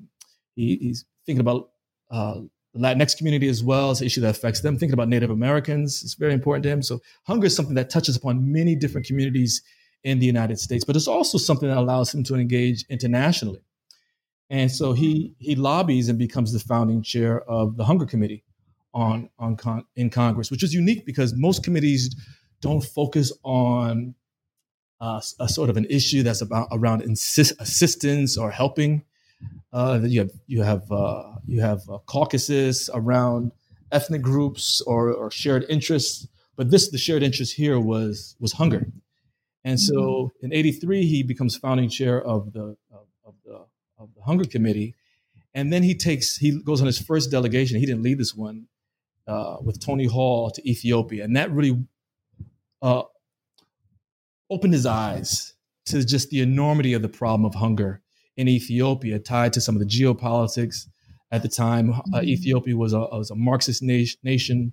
he, 0.54 0.76
he's 0.76 1.04
thinking 1.26 1.40
about 1.40 1.70
uh, 2.10 2.40
the 2.74 2.80
Latinx 2.80 3.16
community 3.16 3.48
as 3.48 3.64
well. 3.64 3.90
It's 3.90 4.00
an 4.00 4.06
issue 4.06 4.20
that 4.20 4.30
affects 4.30 4.60
them. 4.60 4.78
Thinking 4.78 4.94
about 4.94 5.08
Native 5.08 5.30
Americans 5.30 6.02
it's 6.02 6.14
very 6.14 6.32
important 6.32 6.62
to 6.64 6.70
him. 6.70 6.82
So 6.82 7.00
hunger 7.24 7.46
is 7.46 7.56
something 7.56 7.74
that 7.74 7.90
touches 7.90 8.16
upon 8.16 8.52
many 8.52 8.76
different 8.76 9.06
communities 9.06 9.62
in 10.02 10.18
the 10.18 10.26
United 10.26 10.58
States, 10.58 10.84
but 10.84 10.96
it's 10.96 11.08
also 11.08 11.36
something 11.36 11.68
that 11.68 11.76
allows 11.76 12.14
him 12.14 12.24
to 12.24 12.34
engage 12.34 12.84
internationally. 12.88 13.60
And 14.48 14.70
so 14.70 14.92
he 14.92 15.34
he 15.38 15.54
lobbies 15.54 16.08
and 16.08 16.18
becomes 16.18 16.52
the 16.52 16.58
founding 16.58 17.02
chair 17.02 17.42
of 17.42 17.76
the 17.76 17.84
Hunger 17.84 18.06
Committee 18.06 18.44
on 18.92 19.30
on 19.38 19.56
con- 19.56 19.84
in 19.94 20.10
Congress, 20.10 20.50
which 20.50 20.64
is 20.64 20.74
unique 20.74 21.06
because 21.06 21.34
most 21.36 21.62
committees 21.62 22.14
don't 22.60 22.82
focus 22.82 23.32
on 23.42 24.14
uh, 25.00 25.20
a 25.38 25.48
sort 25.48 25.70
of 25.70 25.76
an 25.76 25.86
issue 25.88 26.22
that's 26.22 26.40
about 26.40 26.68
around 26.72 27.02
insist- 27.02 27.54
assistance 27.58 28.36
or 28.36 28.50
helping. 28.50 29.02
Uh, 29.72 30.00
you 30.02 30.20
have 30.20 30.30
you 30.46 30.62
have 30.62 30.90
uh, 30.92 31.32
you 31.46 31.60
have 31.60 31.88
uh, 31.88 31.98
caucuses 32.06 32.90
around 32.92 33.52
ethnic 33.92 34.22
groups 34.22 34.80
or, 34.82 35.12
or 35.12 35.30
shared 35.30 35.64
interests, 35.68 36.28
but 36.56 36.70
this 36.70 36.90
the 36.90 36.98
shared 36.98 37.22
interest 37.22 37.54
here 37.54 37.80
was 37.80 38.36
was 38.38 38.52
hunger, 38.52 38.86
and 39.64 39.80
so 39.80 39.94
mm-hmm. 39.94 40.46
in 40.46 40.52
'83 40.52 41.06
he 41.06 41.22
becomes 41.22 41.56
founding 41.56 41.88
chair 41.88 42.22
of 42.22 42.52
the 42.52 42.76
of, 42.92 43.06
of 43.24 43.34
the 43.44 43.64
of 43.98 44.14
the 44.14 44.22
Hunger 44.22 44.44
Committee, 44.44 44.94
and 45.54 45.72
then 45.72 45.82
he 45.82 45.94
takes 45.94 46.36
he 46.36 46.60
goes 46.62 46.80
on 46.80 46.86
his 46.86 46.98
first 46.98 47.30
delegation. 47.30 47.78
He 47.78 47.86
didn't 47.86 48.02
lead 48.02 48.18
this 48.18 48.34
one 48.34 48.66
uh, 49.26 49.56
with 49.62 49.80
Tony 49.80 50.06
Hall 50.06 50.50
to 50.50 50.68
Ethiopia, 50.68 51.24
and 51.24 51.36
that 51.36 51.50
really 51.52 51.82
uh, 52.82 53.02
opened 54.50 54.72
his 54.72 54.86
eyes 54.86 55.54
to 55.86 56.04
just 56.04 56.30
the 56.30 56.40
enormity 56.40 56.92
of 56.92 57.02
the 57.02 57.08
problem 57.08 57.44
of 57.44 57.54
hunger 57.54 58.02
in 58.36 58.48
Ethiopia, 58.48 59.18
tied 59.18 59.52
to 59.52 59.60
some 59.60 59.74
of 59.74 59.80
the 59.80 59.86
geopolitics 59.86 60.86
at 61.30 61.42
the 61.42 61.48
time. 61.48 61.90
Uh, 61.90 61.94
mm-hmm. 61.94 62.28
Ethiopia 62.28 62.76
was 62.76 62.92
a, 62.92 62.98
was 62.98 63.30
a 63.30 63.34
Marxist 63.34 63.82
na- 63.82 64.04
nation 64.22 64.72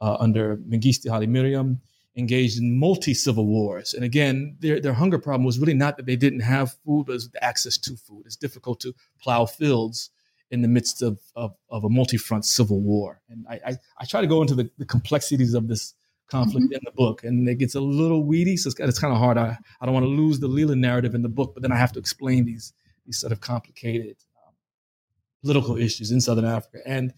uh, 0.00 0.16
under 0.18 0.56
Mengistu 0.56 1.10
Haile 1.10 1.26
Mariam, 1.26 1.80
engaged 2.16 2.58
in 2.58 2.78
multi 2.78 3.14
civil 3.14 3.46
wars. 3.46 3.94
And 3.94 4.04
again, 4.04 4.56
their, 4.60 4.80
their 4.80 4.92
hunger 4.92 5.18
problem 5.18 5.44
was 5.44 5.58
really 5.58 5.74
not 5.74 5.96
that 5.96 6.06
they 6.06 6.16
didn't 6.16 6.40
have 6.40 6.74
food, 6.84 7.06
but 7.06 7.12
it 7.12 7.14
was 7.14 7.30
the 7.30 7.44
access 7.44 7.78
to 7.78 7.96
food. 7.96 8.22
It's 8.26 8.36
difficult 8.36 8.80
to 8.80 8.94
plow 9.20 9.46
fields 9.46 10.10
in 10.50 10.60
the 10.60 10.68
midst 10.68 11.02
of, 11.02 11.18
of, 11.34 11.54
of 11.70 11.84
a 11.84 11.88
multi 11.88 12.18
front 12.18 12.44
civil 12.44 12.80
war. 12.80 13.22
And 13.30 13.46
I, 13.48 13.60
I, 13.66 13.76
I, 13.98 14.04
try 14.04 14.20
to 14.20 14.26
go 14.26 14.42
into 14.42 14.54
the, 14.54 14.70
the 14.76 14.84
complexities 14.84 15.54
of 15.54 15.66
this 15.66 15.94
conflict 16.32 16.66
mm-hmm. 16.66 16.74
in 16.74 16.80
the 16.84 16.92
book, 16.92 17.24
and 17.24 17.48
it 17.48 17.56
gets 17.56 17.74
a 17.74 17.80
little 17.80 18.24
weedy. 18.24 18.56
So 18.56 18.68
it's, 18.68 18.80
it's 18.80 18.98
kind 18.98 19.12
of 19.12 19.18
hard. 19.20 19.36
I, 19.38 19.56
I 19.80 19.86
don't 19.86 19.94
want 19.94 20.04
to 20.04 20.10
lose 20.22 20.40
the 20.40 20.48
Leland 20.48 20.80
narrative 20.80 21.14
in 21.14 21.22
the 21.22 21.28
book, 21.28 21.52
but 21.54 21.62
then 21.62 21.72
I 21.72 21.76
have 21.76 21.92
to 21.92 21.98
explain 21.98 22.44
these 22.44 22.72
these 23.06 23.18
sort 23.20 23.32
of 23.32 23.40
complicated 23.40 24.16
um, 24.46 24.54
political 25.42 25.76
issues 25.76 26.10
in 26.10 26.20
Southern 26.20 26.44
Africa 26.44 26.78
and 26.86 27.12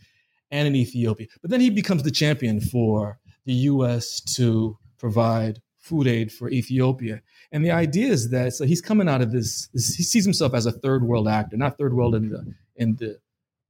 and 0.51 0.69
in 0.69 0.75
Ethiopia. 0.77 1.27
But 1.41 1.51
then 1.51 1.61
he 1.61 1.71
becomes 1.71 2.03
the 2.03 2.11
champion 2.11 2.61
for 2.61 3.19
the 3.45 3.55
U.S. 3.73 4.21
to 4.37 4.79
provide 4.99 5.61
food 5.79 6.07
aid 6.07 6.33
for 6.33 6.49
Ethiopia. 6.49 7.21
And 7.53 7.65
the 7.65 7.71
idea 7.71 8.09
is 8.09 8.31
that 8.31 8.55
so 8.55 8.65
he's 8.65 8.81
coming 8.81 9.09
out 9.09 9.21
of 9.21 9.33
this, 9.33 9.69
this, 9.75 9.95
he 9.95 10.03
sees 10.03 10.25
himself 10.25 10.55
as 10.55 10.65
a 10.67 10.73
third 10.73 11.05
world 11.05 11.29
actor, 11.29 11.57
not 11.57 11.77
third 11.77 11.95
world 11.95 12.15
in 12.15 12.31
the 12.31 12.55
in 12.77 12.97
the 12.97 13.19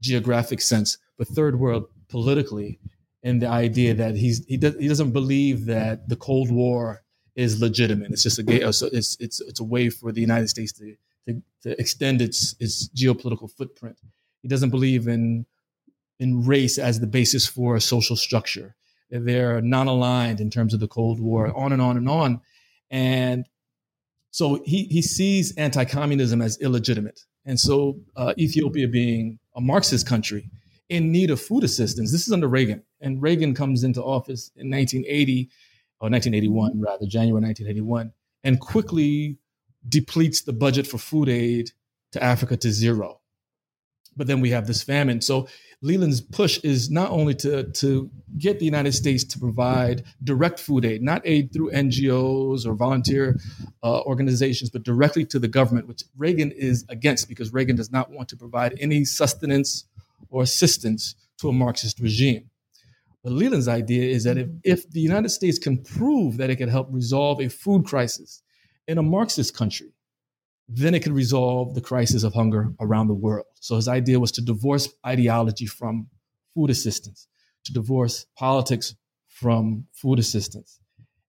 geographic 0.01 0.61
sense, 0.61 0.99
but 1.19 1.27
third 1.29 1.59
world 1.59 1.87
politically 2.09 2.79
and 3.25 3.41
the 3.41 3.49
idea 3.49 3.95
that 3.95 4.15
he's 4.15 4.45
he 4.45 4.57
does 4.57 4.77
he 4.79 4.87
doesn't 4.87 5.13
believe 5.13 5.65
that 5.65 6.09
the 6.09 6.17
Cold 6.17 6.51
War 6.53 7.03
is 7.35 7.61
legitimate. 7.61 8.13
It's 8.13 8.23
just 8.23 8.39
a 8.39 8.45
it's 8.47 9.17
it's 9.19 9.41
it's 9.41 9.61
a 9.61 9.65
way 9.65 9.91
for 9.91 10.13
the 10.13 10.21
United 10.21 10.49
States 10.49 10.73
to 10.75 10.95
to, 11.27 11.43
to 11.63 11.81
extend 11.81 12.21
its 12.21 12.55
its 12.61 12.89
geopolitical 12.91 13.51
footprint. 13.51 13.99
He 14.43 14.49
doesn't 14.49 14.71
believe 14.71 15.09
in 15.09 15.47
in 16.21 16.47
race 16.47 16.79
as 16.79 17.01
the 17.01 17.07
basis 17.07 17.47
for 17.47 17.75
a 17.75 17.81
social 17.81 18.15
structure. 18.15 18.77
They're 19.11 19.61
non-aligned 19.61 20.41
in 20.41 20.51
terms 20.51 20.75
of 20.75 20.81
the 20.81 20.89
Cold 20.89 21.21
War, 21.21 21.53
on 21.57 21.73
and 21.73 21.81
on 21.81 21.97
and 21.97 22.09
on. 22.09 22.41
And 22.91 23.47
so 24.31 24.63
he 24.65 24.85
he 24.85 25.03
sees 25.03 25.57
anti-communism 25.57 26.43
as 26.43 26.59
illegitimate. 26.61 27.21
And 27.47 27.59
so 27.59 28.01
uh, 28.17 28.35
Ethiopia 28.39 28.87
being 28.89 29.39
a 29.57 29.61
Marxist 29.61 30.07
country 30.07 30.51
in 30.89 31.11
need 31.11 31.31
of 31.31 31.41
food 31.41 31.65
assistance. 31.65 32.13
This 32.13 32.27
is 32.27 32.33
under 32.33 32.49
Reagan 32.49 32.83
and 33.05 33.23
Reagan 33.23 33.55
comes 33.55 33.85
into 33.85 34.03
office 34.03 34.51
in 34.57 34.71
1980 34.71 35.51
or 36.01 36.11
1981 36.11 36.81
rather, 36.81 37.07
January 37.07 37.43
1981, 37.43 38.13
and 38.43 38.59
quickly 38.59 39.39
depletes 39.89 40.43
the 40.43 40.53
budget 40.53 40.87
for 40.87 40.99
food 40.99 41.29
aid 41.29 41.71
to 42.13 42.23
Africa 42.23 42.57
to 42.57 42.71
zero. 42.73 43.21
But 44.17 44.27
then 44.27 44.41
we 44.41 44.51
have 44.51 44.67
this 44.67 44.83
famine. 44.83 45.21
So 45.21 45.49
Leland's 45.83 46.21
push 46.21 46.59
is 46.63 46.91
not 46.91 47.11
only 47.11 47.35
to, 47.35 47.65
to 47.65 48.11
get 48.39 48.59
the 48.59 48.65
United 48.65 48.93
States 48.93 49.25
to 49.25 49.39
provide 49.39 50.05
direct 50.23 50.59
food 50.61 50.85
aid, 50.85 51.03
not 51.03 51.21
aid 51.25 51.53
through 51.53 51.73
NGOs 51.73 52.65
or 52.65 52.75
volunteer 52.75 53.39
uh, 53.83 54.01
organizations, 54.03 54.71
but 54.71 54.85
directly 54.85 55.27
to 55.27 55.39
the 55.39 55.49
government, 55.49 55.89
which 55.89 56.05
Reagan 56.17 56.53
is 56.53 56.87
against 56.89 57.29
because 57.29 57.53
Reagan 57.53 57.77
does 57.77 57.91
not 57.91 58.11
want 58.11 58.29
to 58.31 58.37
provide 58.37 58.77
any 58.81 59.05
sustenance 59.05 59.85
or 60.35 60.43
assistance 60.43 61.15
to 61.39 61.49
a 61.49 61.53
Marxist 61.53 62.01
regime. 62.01 62.51
But 63.23 63.33
Leland's 63.33 63.69
idea 63.69 64.03
is 64.03 64.25
that 64.25 64.37
if, 64.37 64.49
mm-hmm. 64.49 64.59
if 64.65 64.91
the 64.91 65.01
United 65.01 65.29
States 65.29 65.59
can 65.59 65.79
prove 65.79 66.39
that 66.39 66.51
it 66.51 66.57
can 66.57 66.69
help 66.69 66.89
resolve 66.91 67.41
a 67.41 67.49
food 67.49 67.87
crisis 67.87 68.43
in 68.89 68.99
a 68.99 69.03
Marxist 69.03 69.57
country, 69.57 69.93
then 70.69 70.93
it 70.93 71.03
can 71.05 71.13
resolve 71.13 71.75
the 71.75 71.81
crisis 71.81 72.25
of 72.25 72.35
hunger 72.35 72.73
around 72.81 73.07
the 73.07 73.15
world. 73.15 73.47
So 73.61 73.77
his 73.77 73.87
idea 73.87 74.19
was 74.19 74.33
to 74.33 74.43
divorce 74.43 74.89
ideology 75.07 75.67
from 75.67 76.09
food 76.53 76.71
assistance, 76.71 77.29
to 77.65 77.73
divorce 77.73 78.27
politics 78.37 78.95
from 79.29 79.87
food 79.93 80.19
assistance. 80.19 80.81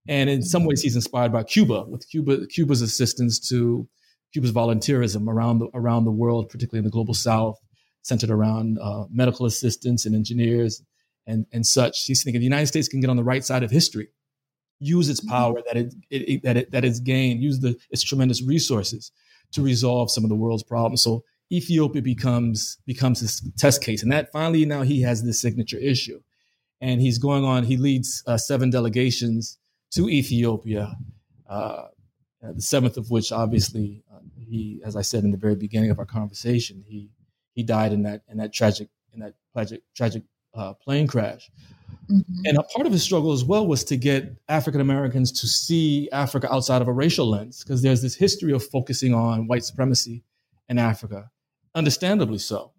And 0.08 0.30
in 0.30 0.42
some 0.42 0.66
ways, 0.66 0.82
he's 0.82 0.96
inspired 0.96 1.32
by 1.32 1.44
Cuba, 1.44 1.86
with 1.88 2.10
Cuba, 2.10 2.48
Cuba's 2.48 2.82
assistance 2.82 3.40
to 3.50 3.88
Cuba's 4.34 4.52
volunteerism 4.52 5.28
around 5.28 5.60
the, 5.60 5.70
around 5.74 6.06
the 6.06 6.12
world, 6.12 6.50
particularly 6.50 6.80
in 6.80 6.86
the 6.86 6.92
global 6.92 7.14
south, 7.14 7.60
centered 8.06 8.30
around 8.30 8.78
uh, 8.80 9.06
medical 9.12 9.48
assistants 9.48 10.06
and 10.06 10.14
engineers 10.14 10.84
and, 11.26 11.48
and 11.52 11.66
such. 11.66 12.06
He's 12.06 12.24
thinking 12.24 12.40
the 12.40 12.46
United 12.46 12.68
States 12.68 12.88
can 12.88 13.02
get 13.02 13.10
on 13.10 13.18
the 13.18 13.24
right 13.24 13.44
side 13.44 13.64
of 13.64 13.72
history, 13.72 14.10
use 14.80 15.10
its 15.10 15.22
mm-hmm. 15.22 15.32
power 15.32 15.62
that 15.66 15.76
it, 15.76 15.96
it, 16.12 16.30
it 16.30 16.44
that 16.44 16.58
it 16.58 16.72
that 16.72 16.86
it's 16.86 17.00
gained, 17.00 17.42
use 17.42 17.60
the 17.60 17.76
its 17.90 18.04
tremendous 18.04 18.44
resources 18.44 19.12
to 19.54 19.64
resolve 19.64 20.12
some 20.12 20.24
of 20.24 20.30
the 20.30 20.36
world's 20.36 20.64
problems. 20.64 21.02
So 21.02 21.24
Ethiopia 21.52 22.04
becomes 22.04 22.78
becomes 22.86 23.22
this 23.22 23.42
test 23.58 23.82
case, 23.82 24.04
and 24.04 24.12
that 24.12 24.32
finally 24.32 24.66
now 24.66 24.84
he 24.84 25.02
has 25.02 25.24
this 25.24 25.42
signature 25.42 25.80
issue, 25.80 26.22
and 26.82 27.02
he's 27.02 27.18
going 27.18 27.44
on. 27.44 27.64
He 27.64 27.78
leads 27.78 28.24
uh, 28.28 28.38
seven 28.38 28.70
delegations 28.70 29.58
to 29.96 30.10
Ethiopia. 30.10 30.96
Uh, 31.50 31.86
the 32.54 32.62
seventh 32.62 32.98
of 32.98 33.10
which, 33.10 33.32
obviously, 33.32 34.04
uh, 34.14 34.20
he, 34.38 34.80
as 34.86 34.96
I 34.96 35.02
said 35.02 35.24
in 35.24 35.32
the 35.32 35.38
very 35.38 35.56
beginning 35.56 35.90
of 35.90 35.98
our 35.98 36.06
conversation, 36.06 36.84
he 36.88 37.10
he 37.56 37.64
died 37.64 37.92
in 37.94 38.04
that 38.04 38.22
in 38.30 38.38
that 38.38 38.54
tragic 38.54 38.90
in 39.14 39.20
that 39.22 39.34
tragic 39.54 39.82
tragic 39.96 40.24
uh, 40.54 40.74
plane 40.74 41.08
crash. 41.08 41.50
Mm-hmm. 42.12 42.46
And 42.46 42.58
a 42.58 42.64
part 42.64 42.86
of 42.86 42.94
his 42.94 43.02
struggle 43.02 43.32
as 43.32 43.44
well 43.44 43.66
was 43.66 43.84
to 43.86 43.98
get 43.98 44.36
African 44.48 44.80
Americans 44.80 45.32
to 45.42 45.48
see 45.48 46.08
Africa 46.12 46.54
outside 46.54 46.82
of 46.84 46.88
a 46.88 46.94
racial 46.94 47.28
lens, 47.28 47.64
because 47.64 47.82
there's 47.82 48.02
this 48.02 48.16
history 48.16 48.54
of 48.54 48.64
focusing 48.64 49.14
on 49.14 49.48
white 49.48 49.66
supremacy 49.66 50.24
in 50.70 50.78
Africa, 50.78 51.32
understandably 51.74 52.38
so. 52.38 52.74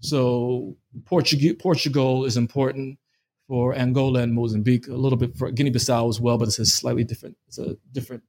So 0.00 0.76
Portugal, 1.04 1.54
Portugal 1.58 2.24
is 2.24 2.38
important 2.38 2.98
for 3.46 3.74
Angola 3.74 4.20
and 4.20 4.32
Mozambique, 4.32 4.88
a 4.88 4.94
little 4.94 5.18
bit 5.18 5.36
for 5.36 5.50
Guinea-Bissau 5.50 6.08
as 6.08 6.18
well, 6.18 6.38
but 6.38 6.48
it's 6.48 6.58
a 6.58 6.64
slightly 6.64 7.04
different, 7.04 7.36
it's 7.46 7.58
a 7.58 7.76
different 7.92 8.22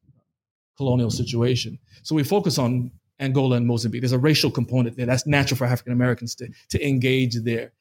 colonial 0.75 1.09
situation. 1.09 1.79
So 2.03 2.13
we 2.13 2.23
focus 2.23 2.57
on 2.57 2.91
Angola 3.19 3.55
and 3.55 3.65
Mozambique. 3.65 4.01
There's 4.01 4.11
a 4.11 4.19
racial 4.19 4.51
component 4.51 4.97
there. 4.97 5.05
That's 5.05 5.25
natural 5.25 5.57
for 5.57 5.65
African 5.65 5.93
Americans 5.93 6.35
to, 6.35 6.49
to 6.69 6.87
engage 6.87 7.35
there. 7.43 7.71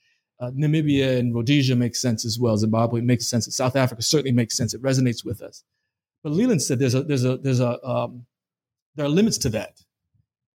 Uh, 0.40 0.50
Namibia 0.50 1.18
and 1.18 1.34
Rhodesia 1.34 1.76
makes 1.76 2.00
sense 2.00 2.24
as 2.24 2.38
well. 2.38 2.56
Zimbabwe 2.56 3.00
makes 3.00 3.26
sense. 3.26 3.54
South 3.54 3.76
Africa 3.76 4.02
certainly 4.02 4.32
makes 4.32 4.56
sense. 4.56 4.74
It 4.74 4.82
resonates 4.82 5.24
with 5.24 5.42
us. 5.42 5.64
But 6.22 6.32
Leland 6.32 6.62
said 6.62 6.78
there's 6.78 6.94
a 6.94 7.02
there's 7.02 7.24
a 7.24 7.36
there's 7.36 7.60
a 7.60 7.82
um, 7.86 8.26
there 8.96 9.06
are 9.06 9.10
limits 9.10 9.38
to 9.38 9.48
that. 9.50 9.80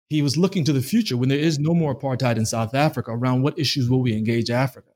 He 0.07 0.21
was 0.21 0.35
looking 0.35 0.63
to 0.65 0.73
the 0.73 0.81
future 0.81 1.15
when 1.15 1.29
there 1.29 1.37
is 1.37 1.59
no 1.59 1.73
more 1.73 1.95
apartheid 1.95 2.37
in 2.37 2.45
South 2.45 2.73
Africa. 2.73 3.11
Around 3.11 3.43
what 3.43 3.57
issues 3.59 3.89
will 3.89 4.01
we 4.01 4.13
engage 4.13 4.49
Africa? 4.49 4.89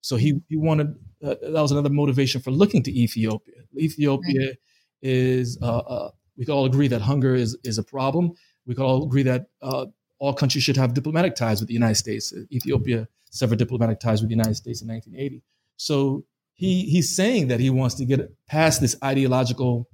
So 0.00 0.16
he 0.16 0.40
he 0.48 0.56
wanted 0.56 0.96
uh, 1.22 1.34
that 1.42 1.62
was 1.62 1.72
another 1.72 1.90
motivation 1.90 2.40
for 2.40 2.50
looking 2.50 2.82
to 2.84 2.92
Ethiopia. 2.92 3.54
Ethiopia 3.76 4.48
right. 4.48 4.58
is 5.02 5.58
uh, 5.62 5.78
uh 5.78 6.10
we 6.36 6.44
can 6.44 6.54
all 6.54 6.64
agree 6.64 6.88
that 6.88 7.02
hunger 7.02 7.34
is 7.34 7.56
is 7.62 7.78
a 7.78 7.84
problem. 7.84 8.32
We 8.66 8.74
can 8.74 8.84
all 8.84 9.04
agree 9.04 9.22
that 9.24 9.46
uh, 9.62 9.86
all 10.18 10.34
countries 10.34 10.64
should 10.64 10.76
have 10.76 10.94
diplomatic 10.94 11.34
ties 11.34 11.60
with 11.60 11.68
the 11.68 11.74
United 11.74 11.96
States. 11.96 12.32
Ethiopia 12.50 13.08
severed 13.30 13.58
diplomatic 13.58 14.00
ties 14.00 14.20
with 14.20 14.28
the 14.28 14.34
United 14.34 14.54
States 14.54 14.80
in 14.80 14.88
1980. 14.88 15.42
So 15.76 16.24
he 16.54 16.82
he's 16.84 17.14
saying 17.14 17.48
that 17.48 17.60
he 17.60 17.70
wants 17.70 17.96
to 17.96 18.04
get 18.04 18.32
past 18.46 18.80
this 18.80 18.96
ideological 19.02 19.88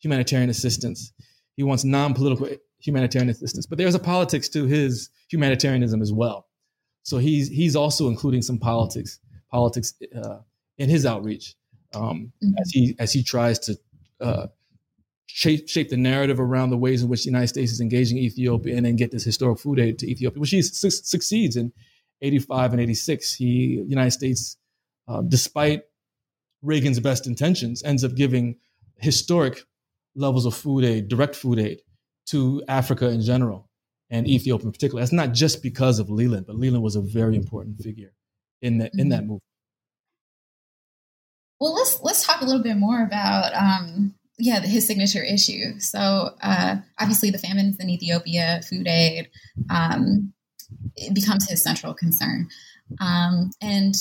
humanitarian 0.00 0.50
assistance. 0.50 1.12
He 1.56 1.62
wants 1.62 1.84
non-political 1.84 2.48
humanitarian 2.78 3.28
assistance, 3.30 3.66
but 3.66 3.78
there's 3.78 3.94
a 3.94 3.98
politics 3.98 4.48
to 4.50 4.66
his 4.66 5.10
humanitarianism 5.30 6.02
as 6.02 6.12
well. 6.12 6.46
So 7.02 7.18
he's 7.18 7.48
he's 7.48 7.76
also 7.76 8.08
including 8.08 8.42
some 8.42 8.58
politics 8.58 9.20
politics 9.50 9.94
uh, 10.14 10.38
in 10.78 10.88
his 10.88 11.06
outreach 11.06 11.54
um, 11.94 12.32
mm-hmm. 12.42 12.54
as 12.60 12.70
he 12.70 12.96
as 12.98 13.12
he 13.12 13.22
tries 13.22 13.58
to 13.60 13.78
uh, 14.20 14.46
shape, 15.26 15.68
shape 15.68 15.90
the 15.90 15.96
narrative 15.96 16.40
around 16.40 16.70
the 16.70 16.76
ways 16.76 17.02
in 17.02 17.08
which 17.08 17.24
the 17.24 17.30
United 17.30 17.48
States 17.48 17.72
is 17.72 17.80
engaging 17.80 18.18
Ethiopia 18.18 18.76
and 18.76 18.86
then 18.86 18.96
get 18.96 19.10
this 19.10 19.24
historic 19.24 19.58
food 19.58 19.78
aid 19.78 19.98
to 19.98 20.10
Ethiopia, 20.10 20.40
which 20.40 20.50
he 20.50 20.62
su- 20.62 20.90
succeeds 20.90 21.56
in 21.56 21.72
85 22.22 22.72
and 22.72 22.80
86. 22.82 23.34
He 23.34 23.84
United 23.86 24.12
States, 24.12 24.56
uh, 25.08 25.22
despite 25.22 25.82
Reagan's 26.62 27.00
best 27.00 27.26
intentions, 27.26 27.82
ends 27.82 28.04
up 28.04 28.14
giving 28.14 28.56
historic 28.98 29.62
levels 30.14 30.46
of 30.46 30.54
food 30.54 30.84
aid, 30.84 31.08
direct 31.08 31.36
food 31.36 31.58
aid 31.58 31.80
to 32.26 32.62
Africa 32.68 33.08
in 33.08 33.20
general 33.20 33.68
and 34.10 34.26
Ethiopia 34.28 34.66
in 34.66 34.72
particular. 34.72 35.02
That's 35.02 35.12
not 35.12 35.32
just 35.32 35.62
because 35.62 35.98
of 35.98 36.08
Leland, 36.08 36.46
but 36.46 36.56
Leland 36.56 36.82
was 36.82 36.96
a 36.96 37.00
very 37.00 37.36
important 37.36 37.78
figure 37.80 38.12
in 38.62 38.78
that 38.78 38.92
in 38.94 39.10
that 39.10 39.20
mm-hmm. 39.20 39.22
movement. 39.22 39.42
Well, 41.60 41.74
let's 41.74 42.00
let's 42.02 42.26
talk 42.26 42.40
a 42.40 42.44
little 42.44 42.62
bit 42.62 42.76
more 42.76 43.02
about 43.02 43.54
um, 43.54 44.14
yeah 44.38 44.60
his 44.60 44.86
signature 44.86 45.22
issue. 45.22 45.78
So 45.78 46.30
uh, 46.42 46.76
obviously, 46.98 47.30
the 47.30 47.38
famines 47.38 47.76
in 47.78 47.90
Ethiopia, 47.90 48.60
food 48.68 48.86
aid, 48.86 49.30
um, 49.70 50.32
it 50.94 51.14
becomes 51.14 51.48
his 51.48 51.62
central 51.62 51.94
concern, 51.94 52.48
um, 53.00 53.50
and 53.60 53.94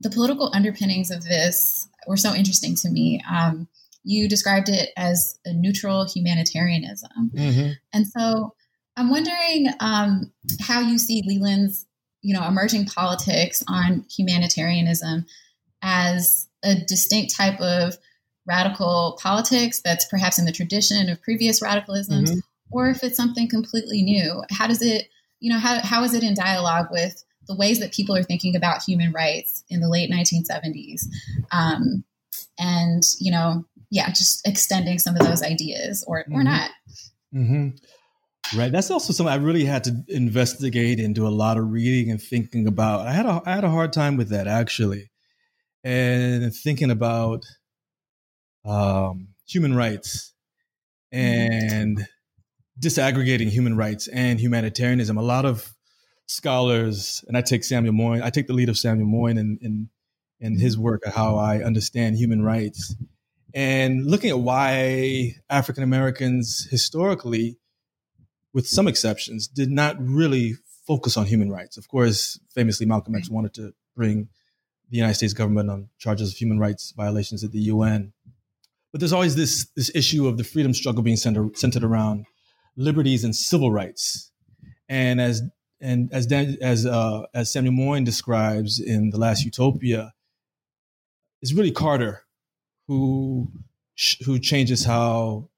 the 0.00 0.10
political 0.10 0.50
underpinnings 0.54 1.10
of 1.10 1.24
this 1.24 1.88
were 2.06 2.16
so 2.16 2.34
interesting 2.34 2.74
to 2.76 2.88
me. 2.88 3.22
Um, 3.30 3.68
you 4.04 4.28
described 4.28 4.68
it 4.68 4.90
as 4.96 5.38
a 5.44 5.52
neutral 5.52 6.06
humanitarianism, 6.06 7.30
mm-hmm. 7.34 7.72
and 7.92 8.06
so 8.06 8.54
I'm 8.98 9.10
wondering 9.10 9.68
um, 9.78 10.32
how 10.60 10.80
you 10.80 10.98
see 10.98 11.22
Leland's, 11.24 11.86
you 12.20 12.34
know, 12.34 12.44
emerging 12.44 12.86
politics 12.86 13.62
on 13.68 14.04
humanitarianism 14.10 15.24
as 15.82 16.48
a 16.64 16.74
distinct 16.74 17.32
type 17.32 17.60
of 17.60 17.96
radical 18.48 19.18
politics 19.20 19.80
that's 19.80 20.06
perhaps 20.06 20.38
in 20.38 20.46
the 20.46 20.52
tradition 20.52 21.08
of 21.08 21.22
previous 21.22 21.60
radicalisms, 21.60 22.28
mm-hmm. 22.28 22.38
or 22.72 22.88
if 22.88 23.04
it's 23.04 23.16
something 23.16 23.48
completely 23.48 24.02
new. 24.02 24.42
How 24.50 24.66
does 24.66 24.82
it, 24.82 25.08
you 25.40 25.52
know, 25.52 25.58
how, 25.58 25.80
how 25.82 26.02
is 26.02 26.14
it 26.14 26.24
in 26.24 26.34
dialogue 26.34 26.88
with 26.90 27.22
the 27.46 27.56
ways 27.56 27.78
that 27.80 27.92
people 27.92 28.16
are 28.16 28.22
thinking 28.22 28.56
about 28.56 28.82
human 28.82 29.12
rights 29.12 29.64
in 29.68 29.80
the 29.80 29.88
late 29.88 30.10
1970s? 30.10 31.02
Um, 31.52 32.04
and, 32.58 33.02
you 33.20 33.30
know, 33.30 33.64
yeah, 33.90 34.08
just 34.08 34.46
extending 34.46 34.98
some 34.98 35.14
of 35.14 35.26
those 35.26 35.42
ideas 35.42 36.04
or, 36.08 36.20
mm-hmm. 36.20 36.34
or 36.34 36.42
not. 36.42 36.70
Mm-hmm. 37.34 37.68
Right. 38.56 38.72
That's 38.72 38.90
also 38.90 39.12
something 39.12 39.32
I 39.32 39.36
really 39.36 39.66
had 39.66 39.84
to 39.84 40.04
investigate 40.08 41.00
and 41.00 41.14
do 41.14 41.26
a 41.26 41.28
lot 41.28 41.58
of 41.58 41.70
reading 41.70 42.10
and 42.10 42.20
thinking 42.20 42.66
about. 42.66 43.06
I 43.06 43.12
had 43.12 43.26
a 43.26 43.42
I 43.44 43.54
had 43.54 43.64
a 43.64 43.68
hard 43.68 43.92
time 43.92 44.16
with 44.16 44.30
that 44.30 44.46
actually, 44.46 45.10
and 45.84 46.54
thinking 46.54 46.90
about 46.90 47.44
um, 48.68 49.28
human 49.46 49.74
rights 49.74 50.34
and 51.10 52.06
disaggregating 52.80 53.48
human 53.48 53.76
rights 53.76 54.08
and 54.08 54.38
humanitarianism. 54.38 55.16
A 55.16 55.22
lot 55.22 55.44
of 55.44 55.74
scholars, 56.26 57.24
and 57.26 57.36
I 57.36 57.40
take 57.40 57.64
Samuel 57.64 57.94
Moyn. 57.94 58.22
I 58.22 58.30
take 58.30 58.46
the 58.46 58.52
lead 58.52 58.68
of 58.68 58.78
Samuel 58.78 59.08
Moyn 59.08 59.38
in 59.38 59.58
in, 59.60 59.88
in 60.40 60.58
his 60.58 60.76
work 60.78 61.04
of 61.06 61.14
how 61.14 61.36
I 61.36 61.62
understand 61.62 62.16
human 62.16 62.42
rights, 62.42 62.94
and 63.54 64.06
looking 64.06 64.30
at 64.30 64.38
why 64.38 65.36
African 65.48 65.82
Americans 65.82 66.68
historically 66.70 67.58
with 68.52 68.66
some 68.66 68.88
exceptions, 68.88 69.46
did 69.46 69.70
not 69.70 69.96
really 70.00 70.54
focus 70.86 71.16
on 71.16 71.26
human 71.26 71.50
rights. 71.50 71.76
Of 71.76 71.88
course, 71.88 72.40
famously, 72.54 72.86
Malcolm 72.86 73.14
X 73.14 73.28
wanted 73.30 73.54
to 73.54 73.74
bring 73.94 74.28
the 74.90 74.96
United 74.96 75.14
States 75.14 75.34
government 75.34 75.70
on 75.70 75.88
charges 75.98 76.32
of 76.32 76.36
human 76.36 76.58
rights 76.58 76.92
violations 76.96 77.44
at 77.44 77.52
the 77.52 77.60
UN. 77.60 78.12
But 78.92 79.00
there's 79.00 79.12
always 79.12 79.36
this, 79.36 79.68
this 79.76 79.94
issue 79.94 80.26
of 80.26 80.38
the 80.38 80.44
freedom 80.44 80.72
struggle 80.72 81.02
being 81.02 81.16
centered, 81.16 81.58
centered 81.58 81.84
around 81.84 82.24
liberties 82.76 83.24
and 83.24 83.34
civil 83.36 83.70
rights. 83.70 84.30
And 84.88 85.20
as 85.20 85.42
and 85.80 86.12
as 86.12 86.26
Dan, 86.26 86.56
as 86.60 86.86
uh, 86.86 87.22
as 87.34 87.52
Samuel 87.52 87.74
Moyn 87.74 88.04
describes 88.04 88.80
in 88.80 89.10
The 89.10 89.18
Last 89.18 89.44
Utopia, 89.44 90.12
it's 91.42 91.52
really 91.52 91.70
Carter 91.70 92.22
who 92.88 93.52
who 94.24 94.38
changes 94.38 94.84
how 94.84 95.50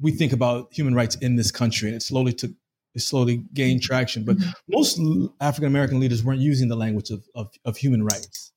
we 0.00 0.10
think 0.10 0.32
about 0.32 0.72
human 0.72 0.94
rights 0.94 1.14
in 1.16 1.36
this 1.36 1.50
country, 1.50 1.88
and 1.88 1.96
it 1.96 2.02
slowly 2.02 2.32
took 2.32 2.50
it 2.94 3.00
slowly 3.00 3.44
gained 3.54 3.82
traction. 3.82 4.24
But 4.24 4.38
mm-hmm. 4.38 4.50
most 4.68 4.98
African 5.40 5.68
American 5.68 6.00
leaders 6.00 6.24
weren't 6.24 6.40
using 6.40 6.68
the 6.68 6.76
language 6.76 7.10
of, 7.10 7.24
of, 7.34 7.48
of 7.64 7.76
human 7.76 8.04
rights. 8.04 8.51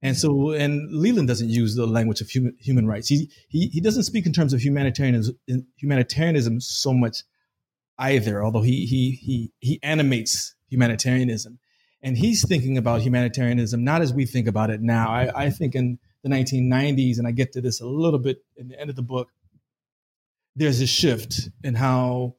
And 0.00 0.16
so, 0.16 0.52
and 0.52 0.92
Leland 0.92 1.26
doesn't 1.26 1.48
use 1.48 1.74
the 1.74 1.86
language 1.86 2.20
of 2.20 2.28
human 2.30 2.56
human 2.60 2.86
rights. 2.86 3.08
He 3.08 3.30
he 3.48 3.66
he 3.68 3.80
doesn't 3.80 4.04
speak 4.04 4.26
in 4.26 4.32
terms 4.32 4.52
of 4.52 4.60
humanitarianism 4.60 5.36
humanitarianism 5.76 6.60
so 6.60 6.92
much 6.92 7.24
either. 7.98 8.44
Although 8.44 8.62
he 8.62 8.86
he 8.86 9.12
he 9.20 9.52
he 9.58 9.80
animates 9.82 10.54
humanitarianism, 10.68 11.58
and 12.00 12.16
he's 12.16 12.46
thinking 12.46 12.78
about 12.78 13.00
humanitarianism 13.00 13.82
not 13.82 14.02
as 14.02 14.12
we 14.12 14.24
think 14.24 14.46
about 14.46 14.70
it 14.70 14.80
now. 14.80 15.08
I, 15.08 15.46
I 15.46 15.50
think 15.50 15.74
in 15.74 15.98
the 16.22 16.28
1990s, 16.28 17.18
and 17.18 17.26
I 17.26 17.32
get 17.32 17.52
to 17.54 17.60
this 17.60 17.80
a 17.80 17.86
little 17.86 18.20
bit 18.20 18.44
in 18.56 18.68
the 18.68 18.80
end 18.80 18.90
of 18.90 18.96
the 18.96 19.02
book 19.02 19.30
there's 20.58 20.80
a 20.80 20.86
shift 20.86 21.48
in 21.62 21.74
how 21.74 22.34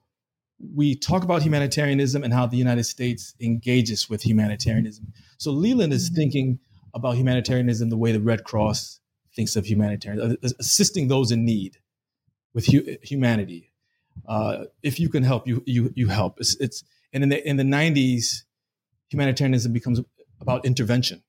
we 0.75 0.93
talk 0.93 1.23
about 1.23 1.41
humanitarianism 1.41 2.21
and 2.21 2.33
how 2.33 2.45
the 2.45 2.57
United 2.57 2.83
States 2.83 3.33
engages 3.39 4.09
with 4.09 4.21
humanitarianism. 4.21 5.13
So 5.37 5.51
Leland 5.51 5.93
is 5.93 6.09
mm-hmm. 6.09 6.15
thinking 6.15 6.59
about 6.93 7.15
humanitarianism 7.15 7.89
the 7.89 7.97
way 7.97 8.11
the 8.11 8.19
Red 8.19 8.43
Cross 8.43 8.99
thinks 9.35 9.55
of 9.55 9.65
humanitarianism, 9.65 10.37
uh, 10.43 10.49
assisting 10.59 11.07
those 11.07 11.31
in 11.31 11.45
need 11.45 11.77
with 12.53 12.65
hu- 12.67 12.97
humanity. 13.03 13.71
Uh, 14.27 14.65
if 14.83 14.99
you 14.99 15.09
can 15.09 15.23
help, 15.23 15.47
you 15.47 15.63
you 15.65 15.93
you 15.95 16.07
help. 16.07 16.39
It's, 16.39 16.55
it's 16.59 16.83
and 17.13 17.23
in 17.23 17.29
the 17.29 17.47
in 17.47 17.57
the 17.57 17.63
'90s, 17.63 18.43
humanitarianism 19.09 19.71
becomes 19.71 20.01
about 20.41 20.65
intervention, 20.65 21.23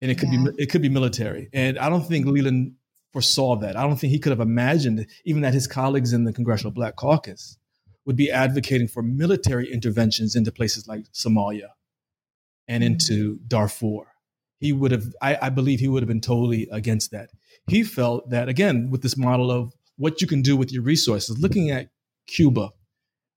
and 0.00 0.10
it 0.10 0.18
could 0.18 0.32
yeah. 0.32 0.46
be 0.56 0.62
it 0.62 0.70
could 0.70 0.82
be 0.82 0.88
military. 0.88 1.48
And 1.52 1.78
I 1.78 1.88
don't 1.88 2.06
think 2.06 2.26
Leland 2.26 2.74
foresaw 3.12 3.56
that. 3.56 3.76
I 3.76 3.82
don't 3.82 3.96
think 3.96 4.12
he 4.12 4.18
could 4.18 4.30
have 4.30 4.40
imagined 4.40 5.06
even 5.24 5.42
that 5.42 5.54
his 5.54 5.66
colleagues 5.66 6.12
in 6.12 6.24
the 6.24 6.32
Congressional 6.32 6.72
Black 6.72 6.96
Caucus 6.96 7.58
would 8.06 8.16
be 8.16 8.30
advocating 8.30 8.88
for 8.88 9.02
military 9.02 9.70
interventions 9.72 10.34
into 10.34 10.50
places 10.50 10.88
like 10.88 11.04
Somalia 11.12 11.70
and 12.66 12.82
mm-hmm. 12.82 12.92
into 12.92 13.38
Darfur. 13.46 14.09
He 14.60 14.72
would 14.72 14.92
have, 14.92 15.04
I, 15.20 15.38
I 15.42 15.48
believe 15.48 15.80
he 15.80 15.88
would 15.88 16.02
have 16.02 16.08
been 16.08 16.20
totally 16.20 16.68
against 16.70 17.10
that. 17.10 17.30
He 17.66 17.82
felt 17.82 18.30
that, 18.30 18.48
again, 18.48 18.90
with 18.90 19.02
this 19.02 19.16
model 19.16 19.50
of 19.50 19.74
what 19.96 20.20
you 20.20 20.26
can 20.26 20.42
do 20.42 20.56
with 20.56 20.72
your 20.72 20.82
resources, 20.82 21.38
looking 21.38 21.70
at 21.70 21.88
Cuba, 22.26 22.70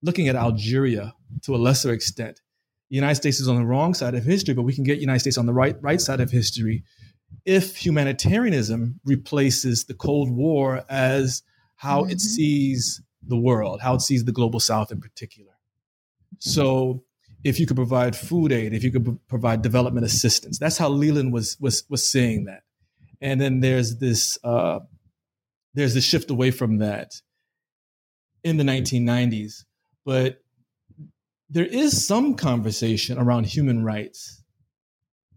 looking 0.02 0.28
at 0.28 0.36
Algeria 0.36 1.14
to 1.44 1.56
a 1.56 1.58
lesser 1.58 1.92
extent, 1.92 2.42
the 2.90 2.96
United 2.98 3.16
States 3.16 3.40
is 3.40 3.48
on 3.48 3.56
the 3.56 3.66
wrong 3.66 3.94
side 3.94 4.14
of 4.14 4.24
history, 4.24 4.54
but 4.54 4.64
we 4.64 4.74
can 4.74 4.84
get 4.84 4.96
the 4.96 5.02
United 5.02 5.20
States 5.20 5.38
on 5.38 5.46
the 5.46 5.54
right 5.54 5.76
right 5.82 6.00
side 6.00 6.20
of 6.20 6.30
history 6.30 6.84
if 7.46 7.76
humanitarianism 7.76 9.00
replaces 9.06 9.86
the 9.86 9.94
Cold 9.94 10.30
War 10.30 10.84
as 10.90 11.42
how 11.76 12.04
mm-hmm. 12.04 12.12
it 12.12 12.22
sees 12.22 13.02
the 13.26 13.38
world, 13.38 13.82
how 13.82 13.96
it 13.96 14.02
sees 14.02 14.26
the 14.26 14.32
global 14.32 14.60
South 14.60 14.92
in 14.92 15.00
particular. 15.00 15.52
So, 16.40 17.04
if 17.44 17.60
you 17.60 17.66
could 17.66 17.76
provide 17.76 18.16
food 18.16 18.52
aid, 18.52 18.74
if 18.74 18.84
you 18.84 18.92
could 18.92 19.20
provide 19.28 19.62
development 19.62 20.06
assistance, 20.06 20.58
that's 20.58 20.78
how 20.78 20.90
Leland 20.90 21.34
was 21.34 21.58
was 21.60 21.84
was 21.90 22.10
seeing 22.10 22.46
that. 22.46 22.64
And 23.22 23.40
then 23.40 23.60
there's 23.60 23.98
this 23.98 24.38
uh, 24.44 24.80
there's 25.74 25.94
this 25.94 26.06
shift 26.06 26.30
away 26.30 26.52
from 26.52 26.78
that 26.78 27.22
in 28.44 28.58
the 28.58 28.64
1990s, 28.64 29.64
but 30.06 30.42
there 31.50 31.66
is 31.66 32.06
some 32.06 32.36
conversation 32.36 33.18
around 33.18 33.46
human 33.46 33.84
rights 33.84 34.42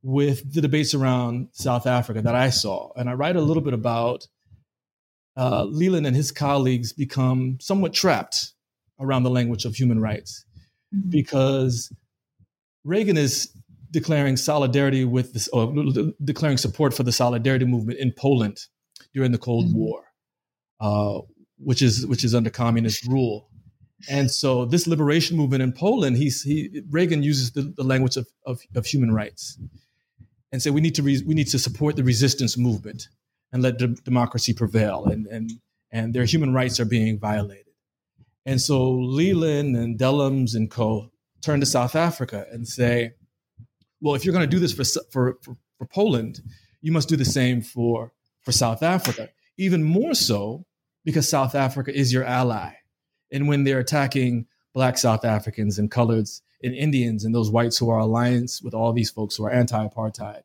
with 0.03 0.55
the 0.55 0.61
debates 0.61 0.95
around 0.95 1.49
South 1.53 1.87
Africa 1.87 2.23
that 2.23 2.35
I 2.35 2.51
saw. 2.51 2.91
And 2.97 3.11
I 3.11 3.15
write 3.15 3.37
a 3.37 3.41
little 3.41 3.63
bit 3.63 3.75
about 3.75 4.27
uh, 5.37 5.65
Leland 5.65 6.07
and 6.07 6.17
his 6.17 6.33
colleagues 6.33 6.93
become 6.93 7.59
somewhat 7.61 7.93
trapped 7.93 8.55
around 8.99 9.25
the 9.25 9.31
language 9.31 9.65
of 9.65 9.75
human 9.75 10.01
rights 10.01 10.46
mm-hmm. 10.95 11.11
because 11.11 11.93
Reagan 12.85 13.17
is 13.17 13.53
declaring 13.91 14.37
solidarity 14.37 15.05
with 15.05 15.33
this, 15.33 15.49
or 15.49 15.73
declaring 16.23 16.59
support 16.59 16.95
for 16.95 17.03
the 17.03 17.13
solidarity 17.13 17.65
movement 17.65 17.99
in 17.99 18.13
Poland 18.13 18.59
during 19.15 19.33
the 19.33 19.39
Cold 19.39 19.67
mm-hmm. 19.67 19.79
War, 19.79 20.05
uh, 20.81 21.21
which 21.59 21.83
is 21.83 22.07
which 22.07 22.25
is 22.25 22.35
under 22.35 22.51
communist 22.51 23.07
rule. 23.07 23.49
And 24.11 24.31
so 24.31 24.67
this 24.67 24.87
liberation 24.87 25.37
movement 25.37 25.63
in 25.63 25.73
Poland, 25.73 26.17
he's, 26.17 26.43
he, 26.43 26.83
Reagan 26.91 27.23
uses 27.23 27.53
the, 27.53 27.73
the 27.77 27.83
language 27.83 28.17
of, 28.17 28.29
of, 28.45 28.61
of, 28.75 28.85
human 28.85 29.13
rights 29.13 29.59
and 30.53 30.63
say 30.63 30.71
we 30.71 30.83
need 30.83 30.95
to 30.97 31.03
re, 31.03 31.23
we 31.27 31.35
need 31.35 31.49
to 31.49 31.59
support 31.59 31.97
the 31.97 32.05
resistance 32.05 32.59
movement 32.59 33.09
and 33.53 33.63
let 33.63 33.79
de- 33.79 33.89
democracy 33.89 34.53
prevail 34.53 35.07
and, 35.07 35.27
and, 35.27 35.51
and 35.91 36.15
their 36.15 36.25
human 36.25 36.53
rights 36.53 36.79
are 36.79 36.85
being 36.85 37.19
violated. 37.19 37.66
And 38.47 38.63
so 38.63 38.93
Leland 38.93 39.77
and 39.77 39.99
Dellums 39.99 40.55
and 40.55 40.71
co 40.71 41.11
turn 41.43 41.61
to 41.61 41.67
South 41.67 41.97
Africa 41.97 42.47
and 42.51 42.67
say, 42.67 43.13
well, 44.01 44.15
if 44.15 44.25
you're 44.25 44.33
going 44.33 44.49
to 44.49 44.57
do 44.57 44.61
this 44.61 44.73
for, 44.73 44.85
for, 45.11 45.39
for, 45.43 45.57
for 45.79 45.87
Poland, 45.87 46.41
you 46.81 46.93
must 46.93 47.09
do 47.09 47.17
the 47.17 47.25
same 47.25 47.61
for, 47.61 48.13
for 48.43 48.53
South 48.53 48.83
Africa. 48.85 49.29
Even 49.59 49.83
more 49.83 50.15
so 50.15 50.65
because 51.05 51.29
South 51.29 51.55
Africa 51.57 51.93
is 51.95 52.13
your 52.13 52.25
ally. 52.25 52.73
And 53.33 53.49
when 53.49 53.65
they're 53.65 53.81
attacking 53.81 54.47
Black 54.75 54.97
South 54.97 55.25
Africans 55.25 55.79
and 55.79 55.91
coloreds 55.91 56.43
and 56.63 56.75
Indians 56.75 57.25
and 57.25 57.35
those 57.35 57.51
whites 57.51 57.77
who 57.79 57.91
are 57.91 57.99
alliance 57.99 58.63
with 58.63 58.75
all 58.75 58.93
these 58.93 59.11
folks 59.11 59.37
who 59.37 59.45
are 59.45 59.51
anti 59.51 59.89
apartheid, 59.89 60.43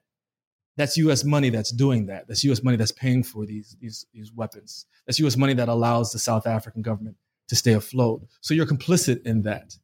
that's 0.76 0.98
US 0.98 1.24
money 1.24 1.52
that's 1.52 1.72
doing 1.72 2.08
that. 2.08 2.28
That's 2.28 2.44
US 2.46 2.64
money 2.64 2.78
that's 2.78 2.92
paying 2.92 3.22
for 3.24 3.46
these, 3.46 3.76
these, 3.80 4.08
these 4.12 4.32
weapons. 4.34 4.88
That's 5.06 5.20
US 5.20 5.38
money 5.38 5.54
that 5.54 5.70
allows 5.70 6.12
the 6.12 6.20
South 6.20 6.48
African 6.48 6.82
government 6.82 7.18
to 7.52 7.56
stay 7.58 7.74
afloat. 7.74 8.26
So 8.40 8.54
you're 8.54 8.66
complicit 8.66 9.26
in 9.26 9.42
that. 9.42 9.76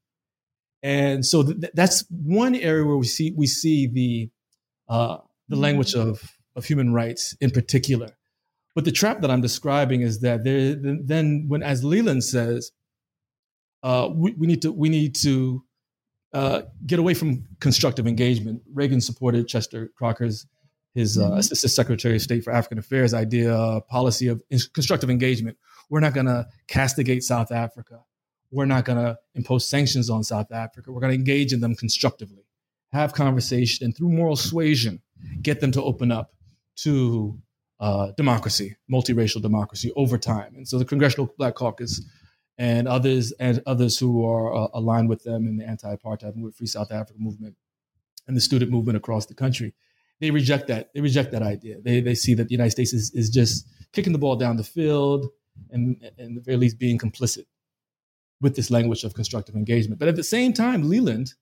And 0.82 1.26
so 1.26 1.44
th- 1.44 1.74
that's 1.74 2.06
one 2.10 2.56
area 2.56 2.86
where 2.86 2.96
we 2.96 3.06
see 3.06 3.34
we 3.36 3.46
see 3.46 3.88
the 3.88 4.30
uh, 4.88 5.18
the 5.50 5.58
language 5.58 5.94
of 5.94 6.38
of 6.56 6.64
human 6.64 6.94
rights 6.94 7.36
in 7.42 7.52
particular. 7.52 8.12
But 8.74 8.86
the 8.86 8.94
trap 8.94 9.20
that 9.20 9.30
I'm 9.30 9.42
describing 9.42 10.00
is 10.00 10.22
that 10.22 10.46
there 10.46 10.76
then 10.80 11.50
when 11.50 11.62
as 11.62 11.84
Leland 11.84 12.24
says, 12.24 12.72
uh, 13.84 14.08
we, 14.14 14.32
we, 14.32 14.48
need 14.48 14.62
to 14.62 14.72
we 14.72 14.88
need 14.88 15.14
to 15.16 15.62
uh, 16.34 16.62
get 16.86 17.00
away 17.00 17.16
from 17.16 17.44
constructive 17.60 18.08
engagement. 18.08 18.62
Reagan 18.74 19.02
supported 19.02 19.50
Chester 19.50 19.92
Crocker's 19.98 20.48
his 20.96 21.18
uh, 21.18 21.26
mm-hmm. 21.26 21.38
assistant 21.40 21.72
secretary 21.72 22.16
of 22.16 22.22
state 22.22 22.46
for 22.46 22.54
African 22.54 22.78
Affairs 22.78 23.14
idea 23.14 23.54
uh, 23.54 23.82
policy 23.82 24.30
of 24.30 24.42
constructive 24.74 25.10
engagement. 25.10 25.58
We're 25.90 26.02
not 26.02 26.14
going 26.14 26.26
to 26.28 26.48
castigate 26.68 27.24
South 27.24 27.52
Africa 27.52 28.04
we're 28.52 28.66
not 28.66 28.86
going 28.86 28.98
to 28.98 29.18
impose 29.36 29.68
sanctions 29.68 30.10
on 30.10 30.24
South 30.24 30.52
Africa. 30.52 30.92
We're 30.92 31.02
going 31.02 31.12
to 31.12 31.18
engage 31.18 31.54
in 31.54 31.60
them 31.60 31.76
constructively, 31.76 32.46
have 32.92 33.14
conversation, 33.14 33.86
and 33.86 33.96
through 33.96 34.10
moral 34.10 34.36
suasion, 34.36 35.02
get 35.42 35.60
them 35.60 35.72
to 35.74 35.84
open 35.84 36.12
up 36.12 36.34
to 36.78 37.40
uh, 37.80 38.12
democracy, 38.18 38.76
multiracial 38.92 39.42
democracy 39.42 39.92
over 39.96 40.18
time. 40.18 40.56
And 40.56 40.68
so 40.68 40.80
the 40.80 40.86
Congressional 40.86 41.34
Black 41.38 41.56
Caucus 41.56 42.02
and 42.58 42.88
others 42.88 43.32
and 43.34 43.62
others 43.66 44.00
who 44.00 44.26
are 44.26 44.56
uh, 44.56 44.68
aligned 44.74 45.10
with 45.10 45.24
them 45.24 45.46
in 45.46 45.58
the 45.58 45.66
anti-apartheid 45.66 46.36
movement, 46.36 46.56
Free 46.56 46.68
South 46.68 46.92
Africa 46.92 47.20
movement, 47.20 47.56
and 48.28 48.36
the 48.36 48.42
student 48.42 48.72
movement 48.72 48.98
across 48.98 49.26
the 49.26 49.34
country, 49.34 49.74
they 50.20 50.32
reject 50.32 50.68
that. 50.68 50.92
They 50.94 51.02
reject 51.02 51.32
that 51.34 51.44
idea. 51.44 51.80
They 51.82 52.02
they 52.02 52.16
see 52.16 52.34
that 52.34 52.48
the 52.48 52.54
United 52.54 52.72
States 52.72 52.94
is, 52.94 53.12
is 53.14 53.30
just 53.30 53.68
kicking 53.94 54.14
the 54.14 54.20
ball 54.20 54.36
down 54.36 54.58
the 54.58 54.64
field 54.64 55.28
and, 55.72 55.98
and 56.18 56.38
the 56.38 56.42
very 56.42 56.58
least 56.58 56.80
being 56.80 56.98
complicit 56.98 57.46
with 58.42 58.56
this 58.56 58.70
language 58.70 59.04
of 59.04 59.14
constructive 59.14 59.56
engagement. 59.56 60.00
But 60.00 60.08
at 60.08 60.16
the 60.16 60.24
same 60.24 60.54
time, 60.54 60.90
Leland 60.90 61.34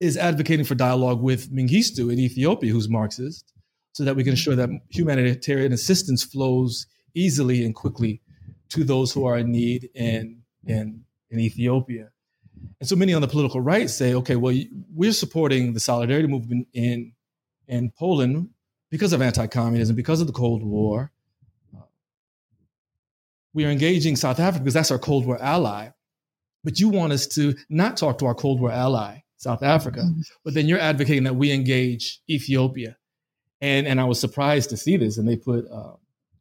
is 0.00 0.16
advocating 0.16 0.64
for 0.64 0.74
dialogue 0.74 1.20
with 1.20 1.52
Mengistu 1.52 2.12
in 2.12 2.18
Ethiopia, 2.18 2.72
who's 2.72 2.88
Marxist, 2.88 3.52
so 3.92 4.04
that 4.04 4.14
we 4.14 4.22
can 4.22 4.32
ensure 4.32 4.54
that 4.54 4.70
humanitarian 4.90 5.72
assistance 5.72 6.22
flows 6.22 6.86
easily 7.14 7.64
and 7.64 7.74
quickly 7.74 8.20
to 8.70 8.84
those 8.84 9.12
who 9.12 9.24
are 9.24 9.38
in 9.38 9.50
need 9.50 9.88
in, 9.94 10.42
in, 10.66 11.04
in 11.30 11.40
Ethiopia. 11.40 12.10
And 12.80 12.88
so 12.88 12.96
many 12.96 13.14
on 13.14 13.22
the 13.22 13.28
political 13.28 13.60
right 13.60 13.88
say, 13.88 14.14
okay, 14.14 14.36
well, 14.36 14.56
we're 14.94 15.12
supporting 15.12 15.72
the 15.72 15.80
solidarity 15.80 16.28
movement 16.28 16.68
in, 16.72 17.12
in 17.66 17.90
Poland 17.98 18.50
because 18.90 19.12
of 19.12 19.22
anti 19.22 19.46
communism, 19.46 19.96
because 19.96 20.20
of 20.20 20.26
the 20.26 20.32
Cold 20.32 20.62
War, 20.62 21.12
we 23.54 23.64
are 23.64 23.70
engaging 23.70 24.16
South 24.16 24.40
Africa 24.40 24.64
because 24.64 24.74
that's 24.74 24.90
our 24.90 24.98
Cold 24.98 25.26
War 25.26 25.40
ally. 25.40 25.90
But 26.64 26.80
you 26.80 26.88
want 26.88 27.12
us 27.12 27.26
to 27.28 27.54
not 27.68 27.96
talk 27.96 28.18
to 28.18 28.26
our 28.26 28.34
Cold 28.34 28.60
War 28.60 28.70
ally, 28.70 29.22
South 29.36 29.62
Africa, 29.62 30.00
mm-hmm. 30.00 30.20
but 30.44 30.54
then 30.54 30.66
you're 30.66 30.80
advocating 30.80 31.24
that 31.24 31.36
we 31.36 31.52
engage 31.52 32.20
Ethiopia. 32.28 32.96
And, 33.60 33.86
and 33.86 34.00
I 34.00 34.04
was 34.04 34.20
surprised 34.20 34.70
to 34.70 34.76
see 34.76 34.96
this. 34.96 35.18
And 35.18 35.28
they 35.28 35.36
put 35.36 35.64
uh, 35.70 35.94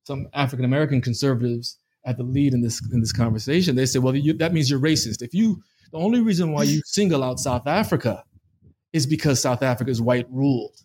some 0.03 0.27
African 0.33 0.65
American 0.65 1.01
conservatives 1.01 1.77
at 2.05 2.17
the 2.17 2.23
lead 2.23 2.53
in 2.53 2.61
this 2.61 2.81
in 2.91 2.99
this 2.99 3.11
conversation. 3.11 3.75
They 3.75 3.85
said, 3.85 4.01
"Well, 4.01 4.15
you, 4.15 4.33
that 4.33 4.53
means 4.53 4.69
you're 4.69 4.79
racist. 4.79 5.21
If 5.21 5.33
you 5.33 5.61
the 5.91 5.97
only 5.97 6.21
reason 6.21 6.51
why 6.51 6.63
you 6.63 6.81
single 6.85 7.23
out 7.23 7.39
South 7.39 7.67
Africa 7.67 8.23
is 8.93 9.05
because 9.05 9.41
South 9.41 9.61
Africa 9.61 9.91
is 9.91 10.01
white 10.01 10.25
ruled 10.31 10.75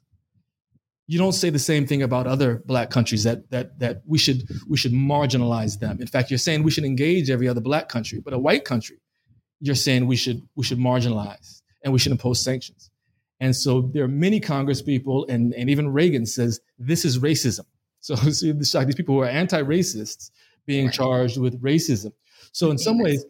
you 1.07 1.19
don't 1.19 1.33
say 1.33 1.51
the 1.51 1.59
same 1.59 1.87
thing 1.87 2.03
about 2.03 2.27
other 2.27 2.63
black 2.67 2.91
countries 2.91 3.25
that 3.25 3.51
that 3.51 3.79
that 3.79 4.03
we 4.07 4.19
should 4.19 4.49
we 4.69 4.77
should 4.77 4.93
marginalize 4.93 5.79
them. 5.79 6.01
In 6.01 6.07
fact, 6.07 6.31
you're 6.31 6.39
saying 6.39 6.63
we 6.63 6.71
should 6.71 6.85
engage 6.85 7.31
every 7.31 7.49
other 7.49 7.61
black 7.61 7.89
country, 7.89 8.21
but 8.21 8.33
a 8.33 8.39
white 8.39 8.65
country, 8.65 8.99
you're 9.61 9.75
saying 9.75 10.07
we 10.07 10.17
should 10.17 10.43
we 10.57 10.65
should 10.65 10.79
marginalize 10.79 11.63
and 11.83 11.93
we 11.93 11.99
should 11.99 12.13
impose 12.13 12.43
sanctions. 12.43 12.91
And 13.41 13.57
so 13.57 13.91
there 13.93 14.05
are 14.05 14.09
many 14.09 14.39
Congress 14.39 14.81
people, 14.81 15.27
and, 15.29 15.53
and 15.55 15.69
even 15.69 15.93
Reagan 15.93 16.27
says 16.27 16.61
this 16.79 17.05
is 17.05 17.19
racism. 17.19 17.67
So 18.03 18.17
see 18.17 18.51
these 18.51 18.75
people 18.97 19.15
who 19.15 19.21
are 19.21 19.29
anti-racists 19.29 20.33
being 20.67 20.87
right. 20.87 20.95
charged 20.95 21.39
with 21.39 21.63
racism. 21.63 22.11
So 22.51 22.73
in 22.73 22.79
some 22.79 22.99
ways, 22.99 23.25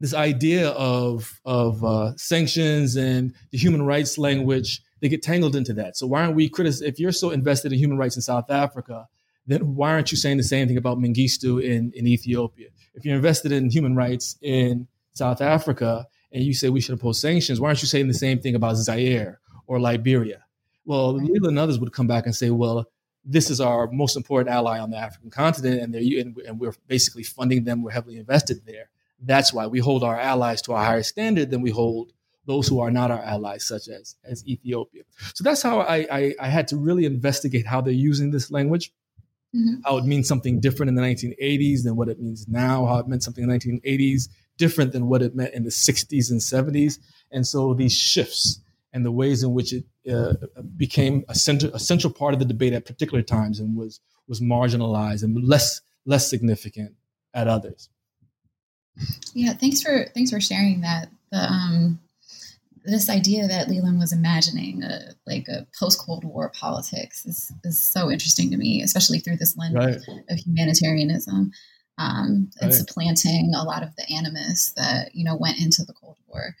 this 0.00 0.12
idea 0.12 0.70
of 0.70 1.40
of 1.44 1.84
uh, 1.84 2.16
sanctions 2.16 2.96
and 2.96 3.32
the 3.52 3.58
human 3.58 3.82
rights 3.82 4.18
language 4.18 4.82
they 5.02 5.08
get 5.08 5.20
tangled 5.20 5.56
into 5.56 5.74
that. 5.74 5.96
So 5.96 6.06
why 6.06 6.22
aren't 6.22 6.36
we 6.36 6.48
criticizing? 6.48 6.88
If 6.88 7.00
you're 7.00 7.12
so 7.12 7.30
invested 7.30 7.72
in 7.72 7.78
human 7.78 7.98
rights 7.98 8.14
in 8.14 8.22
South 8.22 8.48
Africa, 8.50 9.08
then 9.46 9.74
why 9.74 9.90
aren't 9.90 10.12
you 10.12 10.16
saying 10.16 10.36
the 10.36 10.44
same 10.44 10.68
thing 10.68 10.76
about 10.76 10.98
Mengistu 10.98 11.60
in, 11.60 11.92
in 11.94 12.06
Ethiopia? 12.06 12.68
If 12.94 13.04
you're 13.04 13.16
invested 13.16 13.50
in 13.50 13.68
human 13.68 13.96
rights 13.96 14.38
in 14.40 14.86
South 15.12 15.40
Africa 15.40 16.06
and 16.30 16.44
you 16.44 16.54
say 16.54 16.68
we 16.68 16.80
should 16.80 16.92
impose 16.92 17.20
sanctions, 17.20 17.60
why 17.60 17.68
aren't 17.68 17.82
you 17.82 17.88
saying 17.88 18.06
the 18.06 18.14
same 18.14 18.38
thing 18.38 18.54
about 18.54 18.76
Zaire 18.76 19.40
or 19.66 19.80
Liberia? 19.80 20.44
Well, 20.84 21.14
Leland 21.14 21.46
and 21.46 21.58
others 21.58 21.80
would 21.80 21.92
come 21.92 22.06
back 22.06 22.26
and 22.26 22.34
say, 22.34 22.50
well, 22.50 22.86
this 23.24 23.50
is 23.50 23.60
our 23.60 23.88
most 23.88 24.16
important 24.16 24.54
ally 24.54 24.78
on 24.78 24.90
the 24.90 24.96
African 24.96 25.30
continent, 25.30 25.80
and, 25.80 25.94
and, 25.94 26.36
and 26.38 26.60
we're 26.60 26.74
basically 26.86 27.24
funding 27.24 27.64
them. 27.64 27.82
We're 27.82 27.92
heavily 27.92 28.18
invested 28.18 28.66
there. 28.66 28.90
That's 29.20 29.52
why 29.52 29.66
we 29.66 29.80
hold 29.80 30.04
our 30.04 30.18
allies 30.18 30.62
to 30.62 30.72
a 30.72 30.78
higher 30.78 31.02
standard 31.02 31.50
than 31.50 31.60
we 31.60 31.70
hold 31.70 32.12
those 32.46 32.66
who 32.68 32.80
are 32.80 32.90
not 32.90 33.10
our 33.10 33.22
allies, 33.22 33.66
such 33.66 33.88
as, 33.88 34.16
as 34.24 34.46
Ethiopia. 34.46 35.02
So 35.34 35.44
that's 35.44 35.62
how 35.62 35.80
I, 35.80 36.06
I, 36.10 36.34
I 36.40 36.48
had 36.48 36.68
to 36.68 36.76
really 36.76 37.04
investigate 37.04 37.66
how 37.66 37.80
they're 37.80 37.92
using 37.92 38.30
this 38.30 38.50
language, 38.50 38.92
mm-hmm. 39.54 39.80
how 39.84 39.98
it 39.98 40.04
means 40.04 40.28
something 40.28 40.60
different 40.60 40.88
in 40.88 40.94
the 40.94 41.02
1980s 41.02 41.84
than 41.84 41.96
what 41.96 42.08
it 42.08 42.20
means 42.20 42.48
now, 42.48 42.86
how 42.86 42.98
it 42.98 43.06
meant 43.06 43.22
something 43.22 43.44
in 43.44 43.50
the 43.50 43.58
1980s 43.58 44.28
different 44.58 44.92
than 44.92 45.06
what 45.08 45.22
it 45.22 45.34
meant 45.34 45.54
in 45.54 45.64
the 45.64 45.70
60s 45.70 46.30
and 46.30 46.40
70s. 46.40 46.98
And 47.30 47.46
so 47.46 47.74
these 47.74 47.92
shifts 47.96 48.60
and 48.92 49.04
the 49.04 49.12
ways 49.12 49.42
in 49.42 49.54
which 49.54 49.72
it 49.72 49.84
uh, 50.12 50.34
became 50.76 51.24
a, 51.28 51.34
center, 51.34 51.70
a 51.72 51.78
central 51.78 52.12
part 52.12 52.34
of 52.34 52.40
the 52.40 52.44
debate 52.44 52.72
at 52.72 52.84
particular 52.84 53.22
times 53.22 53.60
and 53.60 53.76
was, 53.76 54.00
was 54.28 54.40
marginalized 54.40 55.22
and 55.22 55.42
less, 55.44 55.80
less 56.04 56.28
significant 56.28 56.94
at 57.34 57.48
others. 57.48 57.88
Yeah, 59.32 59.54
thanks 59.54 59.80
for 59.80 60.06
thanks 60.14 60.30
for 60.30 60.40
sharing 60.40 60.82
that. 60.82 61.08
The 61.30 61.50
um, 61.50 61.98
this 62.84 63.08
idea 63.08 63.46
that 63.46 63.68
Leland 63.68 63.98
was 63.98 64.12
imagining, 64.12 64.82
a, 64.82 65.12
like 65.26 65.46
a 65.48 65.66
post 65.78 66.00
Cold 66.00 66.24
War 66.24 66.50
politics, 66.54 67.24
is, 67.24 67.52
is 67.64 67.80
so 67.80 68.10
interesting 68.10 68.50
to 68.50 68.56
me, 68.56 68.82
especially 68.82 69.18
through 69.18 69.36
this 69.36 69.56
lens 69.56 69.74
right. 69.74 69.96
of 70.28 70.38
humanitarianism 70.38 71.52
um, 71.98 72.50
and 72.60 72.70
right. 72.70 72.74
supplanting 72.74 73.52
a 73.54 73.64
lot 73.64 73.82
of 73.82 73.94
the 73.96 74.04
animus 74.14 74.72
that 74.76 75.14
you 75.14 75.24
know 75.24 75.36
went 75.36 75.60
into 75.60 75.84
the 75.84 75.92
Cold 75.92 76.16
War 76.26 76.54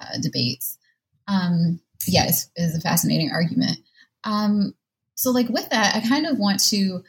uh, 0.00 0.18
debates. 0.20 0.78
Um, 1.28 1.80
yeah, 2.06 2.26
it's, 2.26 2.50
it's, 2.56 2.76
a 2.76 2.80
fascinating 2.80 3.30
argument. 3.32 3.78
Um, 4.24 4.74
so, 5.14 5.30
like 5.30 5.48
with 5.48 5.68
that, 5.70 5.94
I 5.94 6.06
kind 6.08 6.26
of 6.26 6.38
want 6.38 6.60
to 6.70 7.02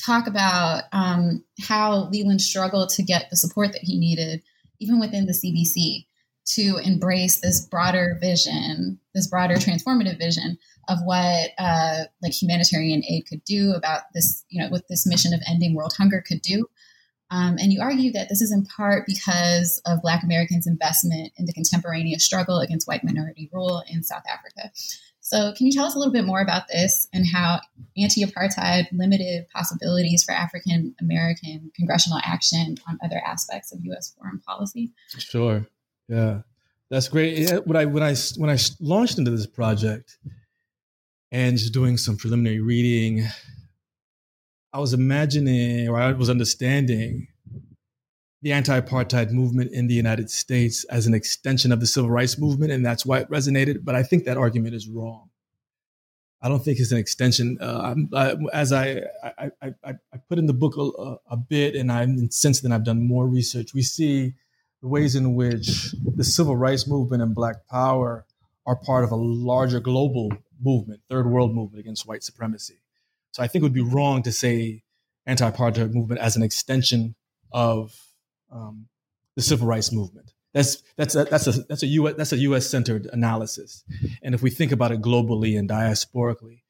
talk 0.00 0.26
about 0.26 0.84
um, 0.92 1.44
how 1.60 2.08
Leland 2.10 2.40
struggled 2.40 2.90
to 2.90 3.02
get 3.02 3.28
the 3.30 3.36
support 3.36 3.72
that 3.72 3.82
he 3.82 3.98
needed, 3.98 4.42
even 4.80 5.00
within 5.00 5.26
the 5.26 5.32
CBC 5.32 6.06
to 6.54 6.78
embrace 6.82 7.40
this 7.40 7.66
broader 7.66 8.18
vision, 8.20 8.98
this 9.14 9.26
broader 9.26 9.54
transformative 9.54 10.18
vision 10.18 10.58
of 10.88 10.98
what 11.04 11.50
uh, 11.58 12.04
like 12.22 12.32
humanitarian 12.32 13.02
aid 13.08 13.26
could 13.26 13.44
do 13.44 13.72
about 13.72 14.02
this, 14.14 14.44
you 14.48 14.62
know, 14.62 14.70
what 14.70 14.88
this 14.88 15.06
mission 15.06 15.34
of 15.34 15.40
ending 15.48 15.74
world 15.74 15.92
hunger 15.96 16.22
could 16.26 16.40
do. 16.40 16.66
Um, 17.30 17.58
and 17.58 17.72
you 17.72 17.82
argue 17.82 18.10
that 18.12 18.30
this 18.30 18.40
is 18.40 18.50
in 18.50 18.64
part 18.64 19.04
because 19.06 19.82
of 19.84 20.00
Black 20.00 20.22
Americans' 20.22 20.66
investment 20.66 21.32
in 21.36 21.44
the 21.44 21.52
contemporaneous 21.52 22.24
struggle 22.24 22.58
against 22.60 22.88
white 22.88 23.04
minority 23.04 23.50
rule 23.52 23.82
in 23.86 24.02
South 24.02 24.22
Africa. 24.26 24.70
So, 25.20 25.52
can 25.54 25.66
you 25.66 25.72
tell 25.72 25.84
us 25.84 25.94
a 25.94 25.98
little 25.98 26.12
bit 26.12 26.24
more 26.24 26.40
about 26.40 26.68
this 26.68 27.06
and 27.12 27.26
how 27.30 27.60
anti 27.98 28.24
apartheid 28.24 28.86
limited 28.92 29.46
possibilities 29.54 30.24
for 30.24 30.32
African 30.32 30.94
American 31.02 31.70
congressional 31.76 32.18
action 32.24 32.76
on 32.88 32.98
other 33.04 33.20
aspects 33.26 33.70
of 33.70 33.80
U.S. 33.82 34.14
foreign 34.18 34.40
policy? 34.40 34.90
Sure. 35.18 35.66
Yeah, 36.08 36.40
that's 36.90 37.08
great. 37.08 37.50
When 37.64 37.76
I 37.76 37.84
when 37.84 38.02
I 38.02 38.14
when 38.36 38.50
I 38.50 38.58
launched 38.80 39.18
into 39.18 39.30
this 39.30 39.46
project 39.46 40.18
and 41.30 41.58
just 41.58 41.74
doing 41.74 41.96
some 41.98 42.16
preliminary 42.16 42.60
reading, 42.60 43.26
I 44.72 44.78
was 44.78 44.94
imagining 44.94 45.88
or 45.88 45.98
I 46.00 46.12
was 46.12 46.30
understanding 46.30 47.28
the 48.40 48.52
anti-apartheid 48.52 49.32
movement 49.32 49.72
in 49.72 49.88
the 49.88 49.94
United 49.94 50.30
States 50.30 50.84
as 50.84 51.06
an 51.06 51.14
extension 51.14 51.72
of 51.72 51.80
the 51.80 51.86
civil 51.86 52.10
rights 52.10 52.38
movement, 52.38 52.70
and 52.70 52.86
that's 52.86 53.04
why 53.04 53.18
it 53.18 53.30
resonated. 53.30 53.84
But 53.84 53.96
I 53.96 54.02
think 54.02 54.24
that 54.24 54.36
argument 54.36 54.74
is 54.74 54.88
wrong. 54.88 55.28
I 56.40 56.48
don't 56.48 56.64
think 56.64 56.78
it's 56.78 56.92
an 56.92 56.98
extension. 56.98 57.58
Uh, 57.60 57.96
I, 58.14 58.36
as 58.52 58.72
I, 58.72 59.02
I, 59.24 59.50
I, 59.60 59.74
I, 59.84 60.16
put 60.28 60.38
in 60.38 60.46
the 60.46 60.54
book 60.54 60.76
a, 60.76 61.16
a 61.32 61.36
bit, 61.36 61.74
and 61.74 61.90
I 61.90 62.06
since 62.30 62.60
then 62.60 62.70
I've 62.70 62.84
done 62.84 63.02
more 63.02 63.26
research. 63.26 63.74
We 63.74 63.82
see 63.82 64.34
the 64.82 64.88
ways 64.88 65.14
in 65.14 65.34
which 65.34 65.92
the 66.16 66.24
civil 66.24 66.56
rights 66.56 66.86
movement 66.86 67.22
and 67.22 67.34
Black 67.34 67.66
Power 67.68 68.24
are 68.66 68.76
part 68.76 69.04
of 69.04 69.10
a 69.10 69.16
larger 69.16 69.80
global 69.80 70.30
movement, 70.60 71.00
third 71.08 71.26
world 71.26 71.54
movement 71.54 71.80
against 71.80 72.06
white 72.06 72.22
supremacy. 72.22 72.80
So 73.32 73.42
I 73.42 73.46
think 73.48 73.62
it 73.62 73.64
would 73.64 73.72
be 73.72 73.80
wrong 73.80 74.22
to 74.22 74.32
say 74.32 74.82
anti-apartheid 75.26 75.92
movement 75.92 76.20
as 76.20 76.36
an 76.36 76.42
extension 76.42 77.14
of 77.52 77.94
um, 78.50 78.88
the 79.36 79.42
civil 79.42 79.66
rights 79.66 79.92
movement. 79.92 80.32
That's 80.54 80.82
that's 80.96 81.14
a, 81.14 81.24
that's 81.24 81.46
a 81.46 81.52
that's 81.62 81.82
a 81.82 81.86
U.S. 81.86 82.14
that's 82.16 82.32
a 82.32 82.38
U.S. 82.38 82.68
centered 82.68 83.06
analysis, 83.12 83.84
and 84.22 84.34
if 84.34 84.42
we 84.42 84.48
think 84.48 84.72
about 84.72 84.92
it 84.92 85.02
globally 85.02 85.58
and 85.58 85.68
diasporically, 85.68 86.62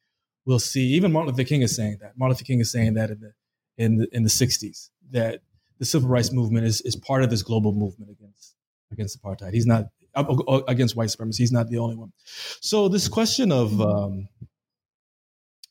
we'll 0.45 0.59
see. 0.59 0.83
Even 0.95 1.13
Martin 1.13 1.31
Luther 1.31 1.49
King 1.49 1.63
is 1.63 1.77
saying 1.77 1.99
that. 2.01 2.19
Martin 2.19 2.35
Luther 2.35 2.45
King 2.45 2.61
is 2.61 2.73
saying 2.73 2.95
that 2.95 3.11
in 3.11 3.21
the 3.21 3.33
in 3.77 3.97
the 3.99 4.09
in 4.13 4.25
the 4.25 4.29
'60s 4.29 4.91
that 5.13 5.43
the 5.79 5.85
civil 5.85 6.09
rights 6.09 6.33
movement 6.33 6.67
is 6.67 6.81
is 6.83 6.97
part 6.97 7.23
of 7.23 7.31
this 7.31 7.43
global 7.43 7.73
movement 7.73 8.11
against 8.11 8.55
against 8.91 9.23
apartheid. 9.23 9.53
He's 9.53 9.67
not 9.67 9.87
uh, 10.15 10.23
uh, 10.23 10.63
against 10.69 10.97
white 10.97 11.11
supremacy. 11.11 11.43
He's 11.43 11.53
not 11.53 11.69
the 11.69 11.79
only 11.79 11.97
one. 11.97 12.13
So 12.61 12.89
this 12.89 13.09
question 13.09 13.53
of 13.53 13.81
um, 13.81 14.29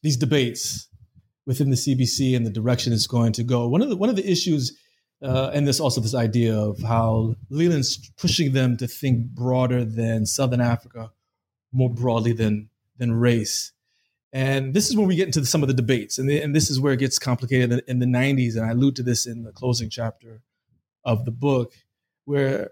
these 0.04 0.18
debates 0.18 0.88
within 1.46 1.70
the 1.70 1.76
CBC 1.76 2.36
and 2.36 2.46
the 2.46 2.52
direction 2.52 2.94
it's 2.94 3.08
going 3.08 3.34
to 3.34 3.44
go. 3.44 3.68
One 3.68 3.82
of 3.82 3.90
the 3.90 3.96
one 3.96 4.10
of 4.10 4.16
the 4.16 4.30
issues 4.30 4.78
uh, 5.22 5.50
and 5.54 5.66
there's 5.66 5.80
also 5.80 6.00
this 6.00 6.14
idea 6.14 6.56
of 6.56 6.80
how 6.80 7.36
Leland's 7.50 8.12
pushing 8.18 8.54
them 8.54 8.78
to 8.78 8.88
think 8.88 9.26
broader 9.28 9.84
than 9.84 10.26
Southern 10.26 10.62
Africa, 10.62 11.12
more 11.72 11.90
broadly 11.90 12.34
than 12.34 12.70
than 12.98 13.14
race. 13.14 13.72
And 14.38 14.76
this 14.76 14.88
is 14.88 14.96
when 14.96 15.08
we 15.08 15.16
get 15.16 15.26
into 15.26 15.44
some 15.48 15.64
of 15.64 15.68
the 15.68 15.74
debates, 15.74 16.20
and, 16.20 16.30
the, 16.30 16.40
and 16.40 16.56
this 16.56 16.70
is 16.70 16.80
where 16.80 16.94
it 16.94 17.00
gets 17.00 17.18
complicated 17.18 17.72
in, 17.72 17.82
in 17.88 17.98
the 17.98 18.06
90s. 18.06 18.56
And 18.56 18.64
I 18.64 18.70
allude 18.70 18.96
to 18.98 19.02
this 19.04 19.26
in 19.26 19.42
the 19.42 19.52
closing 19.52 19.90
chapter 19.90 20.44
of 21.04 21.26
the 21.26 21.32
book, 21.32 21.74
where 22.26 22.70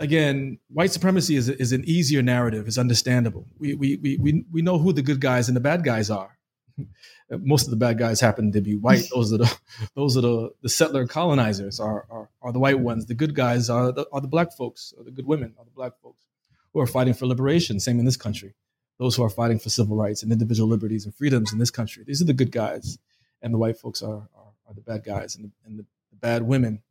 again, 0.00 0.58
white 0.70 0.90
supremacy 0.90 1.36
is, 1.36 1.48
is 1.48 1.70
an 1.70 1.84
easier 1.84 2.20
narrative, 2.20 2.66
it's 2.66 2.78
understandable. 2.78 3.46
We, 3.60 3.74
we, 3.74 3.96
we, 3.96 4.44
we 4.50 4.60
know 4.60 4.76
who 4.76 4.92
the 4.92 5.02
good 5.02 5.20
guys 5.20 5.46
and 5.46 5.56
the 5.56 5.60
bad 5.60 5.84
guys 5.84 6.10
are. 6.10 6.36
most 7.30 7.68
of 7.68 7.70
the 7.70 7.76
bad 7.76 7.96
guys 7.96 8.20
happen 8.20 8.50
to 8.50 8.60
be 8.60 8.74
white. 8.74 9.04
Those 9.14 9.32
are 9.32 9.38
the 9.38 9.58
those 9.94 10.16
are 10.16 10.22
the, 10.22 10.50
the 10.62 10.68
settler 10.68 11.06
colonizers 11.06 11.78
are, 11.78 12.06
are, 12.10 12.28
are 12.42 12.52
the 12.52 12.58
white 12.58 12.80
ones. 12.80 13.06
The 13.06 13.14
good 13.14 13.36
guys 13.36 13.70
are 13.70 13.92
the, 13.92 14.04
are 14.12 14.20
the 14.20 14.26
black 14.26 14.52
folks, 14.52 14.92
or 14.98 15.04
the 15.04 15.12
good 15.12 15.26
women 15.26 15.54
are 15.60 15.64
the 15.64 15.70
black 15.70 15.92
folks 16.02 16.26
who 16.72 16.80
are 16.80 16.88
fighting 16.88 17.14
for 17.14 17.26
liberation. 17.26 17.78
Same 17.78 18.00
in 18.00 18.04
this 18.04 18.16
country. 18.16 18.56
Those 18.98 19.16
who 19.16 19.24
are 19.24 19.30
fighting 19.30 19.58
for 19.58 19.70
civil 19.70 19.96
rights 19.96 20.22
and 20.22 20.30
individual 20.30 20.68
liberties 20.68 21.04
and 21.04 21.14
freedoms 21.14 21.52
in 21.52 21.58
this 21.58 21.70
country. 21.70 22.04
These 22.06 22.22
are 22.22 22.26
the 22.26 22.32
good 22.32 22.52
guys, 22.52 22.98
and 23.40 23.52
the 23.52 23.58
white 23.58 23.78
folks 23.78 24.02
are 24.02 24.28
are, 24.36 24.52
are 24.68 24.74
the 24.74 24.80
bad 24.80 25.04
guys 25.04 25.36
and 25.36 25.46
the, 25.46 25.50
and 25.66 25.78
the, 25.78 25.84
the 26.10 26.16
bad 26.16 26.42
women. 26.42 26.82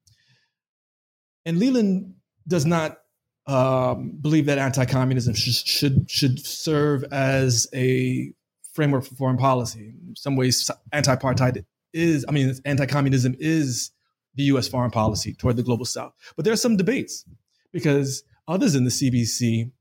And 1.45 1.57
Leland 1.57 2.15
does 2.47 2.65
not 2.65 2.99
um, 3.47 4.11
believe 4.21 4.45
that 4.45 4.57
anti-communism 4.57 5.33
should, 5.33 5.55
should 5.67 6.11
should 6.11 6.45
serve 6.45 7.03
as 7.11 7.67
a 7.73 8.33
framework 8.73 9.05
for 9.05 9.15
foreign 9.15 9.37
policy. 9.37 9.93
In 10.07 10.15
some 10.15 10.35
ways, 10.35 10.69
anti-apartheid 10.91 11.65
is, 11.93 12.25
I 12.27 12.31
mean, 12.31 12.53
anti-communism 12.65 13.35
is 13.39 13.91
the 14.35 14.43
U.S. 14.43 14.67
foreign 14.67 14.91
policy 14.91 15.33
toward 15.33 15.57
the 15.57 15.63
global 15.63 15.85
South. 15.85 16.13
But 16.35 16.45
there 16.45 16.53
are 16.53 16.57
some 16.57 16.77
debates 16.77 17.25
because 17.71 18.23
others 18.47 18.75
in 18.75 18.85
the 18.85 18.91
CBC 18.91 19.71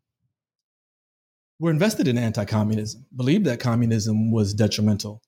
were 1.61 1.71
invested 1.71 2.09
in 2.09 2.19
anti-communism, 2.19 3.07
believed 3.15 3.45
that 3.45 3.61
communism 3.61 4.33
was 4.33 4.55
detrimental 4.55 5.23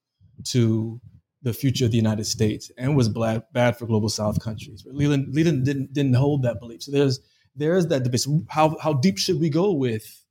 to 0.45 1.01
the 1.43 1.53
future 1.53 1.85
of 1.85 1.91
the 1.91 1.97
United 1.97 2.24
States 2.24 2.70
and 2.78 2.97
was 2.97 3.09
bad, 3.09 3.43
bad 3.53 3.76
for 3.76 3.87
global 3.87 4.09
South 4.09 4.43
countries. 4.43 4.85
Leland, 4.91 5.33
Leland 5.35 5.64
didn't, 5.64 5.93
didn't 5.93 6.14
hold 6.14 6.43
that 6.43 6.59
belief. 6.59 6.83
So 6.83 6.91
there's 6.91 7.20
there's 7.55 7.87
that 7.89 8.03
debate. 8.03 8.20
So 8.20 8.43
how, 8.49 8.78
how 8.78 8.95
deep 8.95 9.18
should 9.18 9.39
we 9.39 9.51
go 9.51 9.72
with 9.72 10.24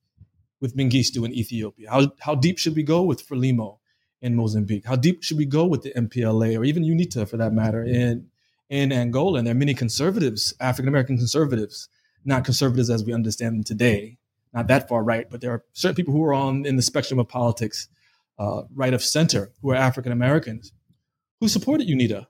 with 0.59 0.75
Mengistu 0.75 1.23
in 1.25 1.33
Ethiopia? 1.33 1.89
How, 1.89 2.11
how 2.19 2.35
deep 2.35 2.57
should 2.57 2.75
we 2.75 2.83
go 2.83 3.01
with 3.03 3.27
Frelimo 3.27 3.79
in 4.21 4.35
Mozambique? 4.35 4.85
How 4.85 4.95
deep 4.95 5.23
should 5.23 5.37
we 5.37 5.45
go 5.45 5.65
with 5.65 5.81
the 5.81 5.91
MPLA 5.91 6.57
or 6.57 6.63
even 6.63 6.83
UNITA 6.83 7.27
for 7.27 7.37
that 7.37 7.53
matter 7.53 7.83
in, 7.83 8.27
in 8.69 8.91
Angola? 8.91 9.39
And 9.39 9.47
there 9.47 9.55
are 9.55 9.57
many 9.57 9.73
conservatives, 9.73 10.53
African 10.59 10.87
American 10.87 11.17
conservatives, 11.17 11.89
not 12.25 12.45
conservatives 12.45 12.91
as 12.91 13.03
we 13.03 13.13
understand 13.13 13.55
them 13.55 13.63
today, 13.63 14.19
not 14.53 14.67
that 14.67 14.89
far 14.89 15.03
right, 15.03 15.29
but 15.29 15.41
there 15.41 15.51
are 15.51 15.63
certain 15.73 15.95
people 15.95 16.13
who 16.13 16.23
are 16.23 16.33
on 16.33 16.65
in 16.65 16.75
the 16.75 16.81
spectrum 16.81 17.19
of 17.19 17.27
politics, 17.27 17.87
uh, 18.37 18.63
right 18.73 18.93
of 18.93 19.03
center, 19.03 19.51
who 19.61 19.71
are 19.71 19.75
African 19.75 20.11
Americans, 20.11 20.73
who 21.39 21.47
supported 21.47 21.87
UNITA 21.87 22.27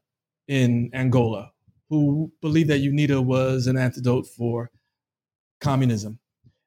in 0.47 0.89
Angola, 0.93 1.51
who 1.89 2.31
believed 2.41 2.69
that 2.69 2.81
UNITA 2.81 3.23
was 3.23 3.67
an 3.67 3.77
antidote 3.77 4.27
for 4.27 4.71
communism 5.59 6.19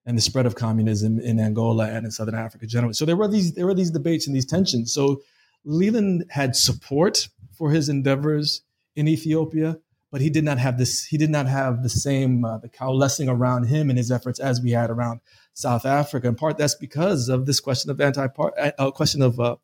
and 0.07 0.17
the 0.17 0.23
spread 0.23 0.47
of 0.47 0.55
communism 0.55 1.19
in 1.19 1.41
Angola 1.41 1.89
and 1.89 2.05
in 2.05 2.11
Southern 2.11 2.35
Africa 2.35 2.67
generally. 2.67 2.95
So 2.95 3.05
there 3.05 3.17
were 3.17 3.29
these 3.29 3.55
there 3.55 3.67
were 3.67 3.75
these 3.75 3.91
debates 3.91 4.27
and 4.27 4.37
these 4.37 4.47
tensions. 4.47 4.93
So 4.93 5.23
Leland 5.65 6.27
had 6.31 6.55
support 6.55 7.29
for 7.57 7.71
his 7.71 7.89
endeavors 7.89 8.63
in 8.97 9.09
Ethiopia, 9.09 9.79
but 10.15 10.21
he 10.21 10.31
did 10.31 10.45
not 10.45 10.59
have 10.59 10.79
this. 10.79 11.05
He 11.05 11.19
did 11.19 11.31
not 11.31 11.49
have 11.49 11.83
the 11.83 11.89
same 11.89 12.45
uh, 12.45 12.59
the 12.59 12.69
coalescing 12.69 13.29
around 13.29 13.65
him 13.65 13.91
and 13.91 13.99
his 13.99 14.13
efforts 14.13 14.39
as 14.39 14.61
we 14.61 14.71
had 14.71 14.89
around 14.89 15.19
South 15.55 15.85
Africa. 15.85 16.29
In 16.29 16.37
part, 16.37 16.57
that's 16.57 16.77
because 16.77 17.29
of 17.29 17.47
this 17.47 17.59
question 17.59 17.91
of 17.91 18.01
anti 18.01 18.29
uh, 18.29 18.91
question 18.93 19.23
of 19.23 19.41
uh, 19.41 19.57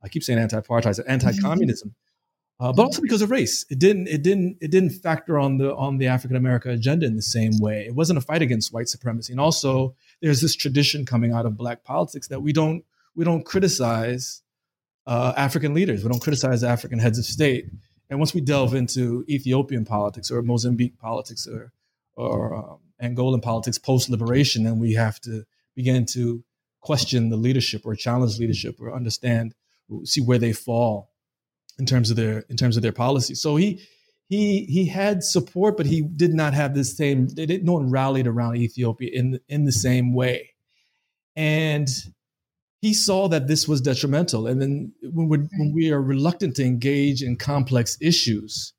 I 0.00 0.08
keep 0.08 0.22
saying 0.22 0.38
anti-apartheid, 0.38 1.02
anti-communism 1.04 1.96
uh, 2.60 2.72
but 2.72 2.84
also 2.84 3.02
because 3.02 3.22
of 3.22 3.32
race. 3.32 3.66
It 3.70 3.80
didn't 3.80 4.06
it 4.06 4.22
didn't 4.22 4.58
it 4.60 4.70
didn't 4.70 4.90
factor 4.90 5.36
on 5.36 5.58
the 5.58 5.74
on 5.74 5.98
the 5.98 6.06
African 6.06 6.36
American 6.36 6.70
agenda 6.70 7.04
in 7.04 7.16
the 7.16 7.20
same 7.20 7.58
way. 7.58 7.84
It 7.84 7.96
wasn't 7.96 8.18
a 8.18 8.22
fight 8.22 8.40
against 8.40 8.72
white 8.72 8.88
supremacy. 8.88 9.32
And 9.32 9.40
also 9.40 9.96
there's 10.22 10.40
this 10.40 10.54
tradition 10.54 11.06
coming 11.06 11.32
out 11.32 11.44
of 11.44 11.56
black 11.56 11.82
politics 11.82 12.28
that 12.28 12.40
we 12.40 12.52
don't 12.52 12.84
we 13.16 13.24
don't 13.24 13.44
criticize 13.44 14.42
uh, 15.08 15.32
African 15.36 15.74
leaders. 15.74 16.04
We 16.04 16.08
don't 16.08 16.22
criticize 16.22 16.62
African 16.62 17.00
heads 17.00 17.18
of 17.18 17.24
state. 17.24 17.66
And 18.10 18.18
once 18.18 18.34
we 18.34 18.40
delve 18.40 18.74
into 18.74 19.24
Ethiopian 19.28 19.84
politics 19.84 20.30
or 20.30 20.42
Mozambique 20.42 20.98
politics 20.98 21.46
or 21.46 21.72
or 22.14 22.54
um, 22.54 22.78
Angolan 23.02 23.42
politics 23.42 23.78
post 23.78 24.10
liberation, 24.10 24.64
then 24.64 24.78
we 24.78 24.94
have 24.94 25.20
to 25.20 25.44
begin 25.76 26.04
to 26.06 26.42
question 26.80 27.28
the 27.28 27.36
leadership 27.36 27.82
or 27.84 27.94
challenge 27.94 28.38
leadership 28.38 28.80
or 28.80 28.94
understand 28.94 29.54
see 30.04 30.20
where 30.20 30.38
they 30.38 30.52
fall 30.52 31.12
in 31.78 31.86
terms 31.86 32.10
of 32.10 32.16
their 32.16 32.40
in 32.48 32.56
terms 32.56 32.76
of 32.76 32.82
their 32.82 32.92
policy. 32.92 33.34
So 33.34 33.56
he 33.56 33.80
he 34.28 34.64
he 34.64 34.86
had 34.86 35.22
support, 35.22 35.76
but 35.76 35.86
he 35.86 36.02
did 36.02 36.34
not 36.34 36.54
have 36.54 36.74
the 36.74 36.84
same. 36.84 37.28
They 37.28 37.46
didn't, 37.46 37.64
no 37.64 37.74
one 37.74 37.90
rallied 37.90 38.26
around 38.26 38.56
Ethiopia 38.56 39.10
in 39.12 39.40
in 39.48 39.64
the 39.64 39.72
same 39.72 40.12
way, 40.12 40.50
and 41.36 41.88
he 42.80 42.94
saw 42.94 43.28
that 43.28 43.48
this 43.48 43.66
was 43.66 43.80
detrimental. 43.80 44.46
And 44.46 44.62
then 44.62 44.92
when 45.02 45.28
we 45.28 45.38
when 45.38 45.72
we 45.74 45.90
are 45.92 46.00
reluctant 46.00 46.56
to 46.56 46.64
engage 46.64 47.22
in 47.22 47.36
complex 47.36 47.96
issues, 48.00 48.72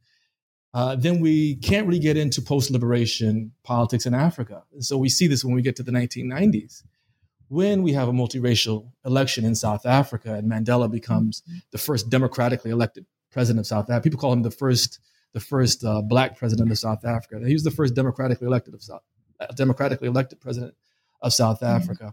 uh, 0.74 0.96
then 0.96 1.20
we 1.20 1.56
can't 1.56 1.88
really 1.88 2.00
get 2.00 2.18
into 2.18 2.42
post 2.42 2.72
liberation 2.72 3.52
politics 3.64 4.06
in 4.06 4.14
Africa. 4.14 4.64
And 4.74 4.86
so 4.86 4.98
we 4.98 5.10
see 5.10 5.28
this 5.28 5.44
when 5.44 5.56
we 5.56 5.62
get 5.62 5.76
to 5.78 5.84
the 5.84 5.92
1990s 5.92 6.84
when 7.50 7.82
we 7.82 7.94
have 7.94 8.08
a 8.08 8.12
multiracial 8.12 8.92
election 9.06 9.44
in 9.44 9.56
South 9.56 9.86
Africa 9.86 10.36
and 10.36 10.50
Mandela 10.50 10.90
becomes 10.90 11.42
mm-hmm. 11.42 11.58
the 11.72 11.78
first 11.78 12.10
democratically 12.10 12.72
elected 12.72 13.06
president 13.32 13.60
of 13.60 13.68
South 13.68 13.90
Africa. 13.90 14.02
People 14.02 14.20
call 14.20 14.34
him 14.34 14.44
the 14.44 14.52
first 14.52 15.00
the 15.34 15.40
first 15.40 15.84
uh, 15.84 16.02
black 16.02 16.38
president 16.38 16.72
of 16.72 16.78
South 16.80 17.06
Africa. 17.06 17.46
He 17.46 17.54
was 17.54 17.64
the 17.64 17.72
first 17.72 17.94
democratically 17.94 18.48
elected 18.48 18.74
of 18.74 18.82
South 18.82 19.02
uh, 19.40 19.48
democratically 19.48 20.08
elected 20.08 20.40
president 20.40 20.76
of 21.22 21.34
South 21.34 21.60
mm-hmm. 21.60 22.08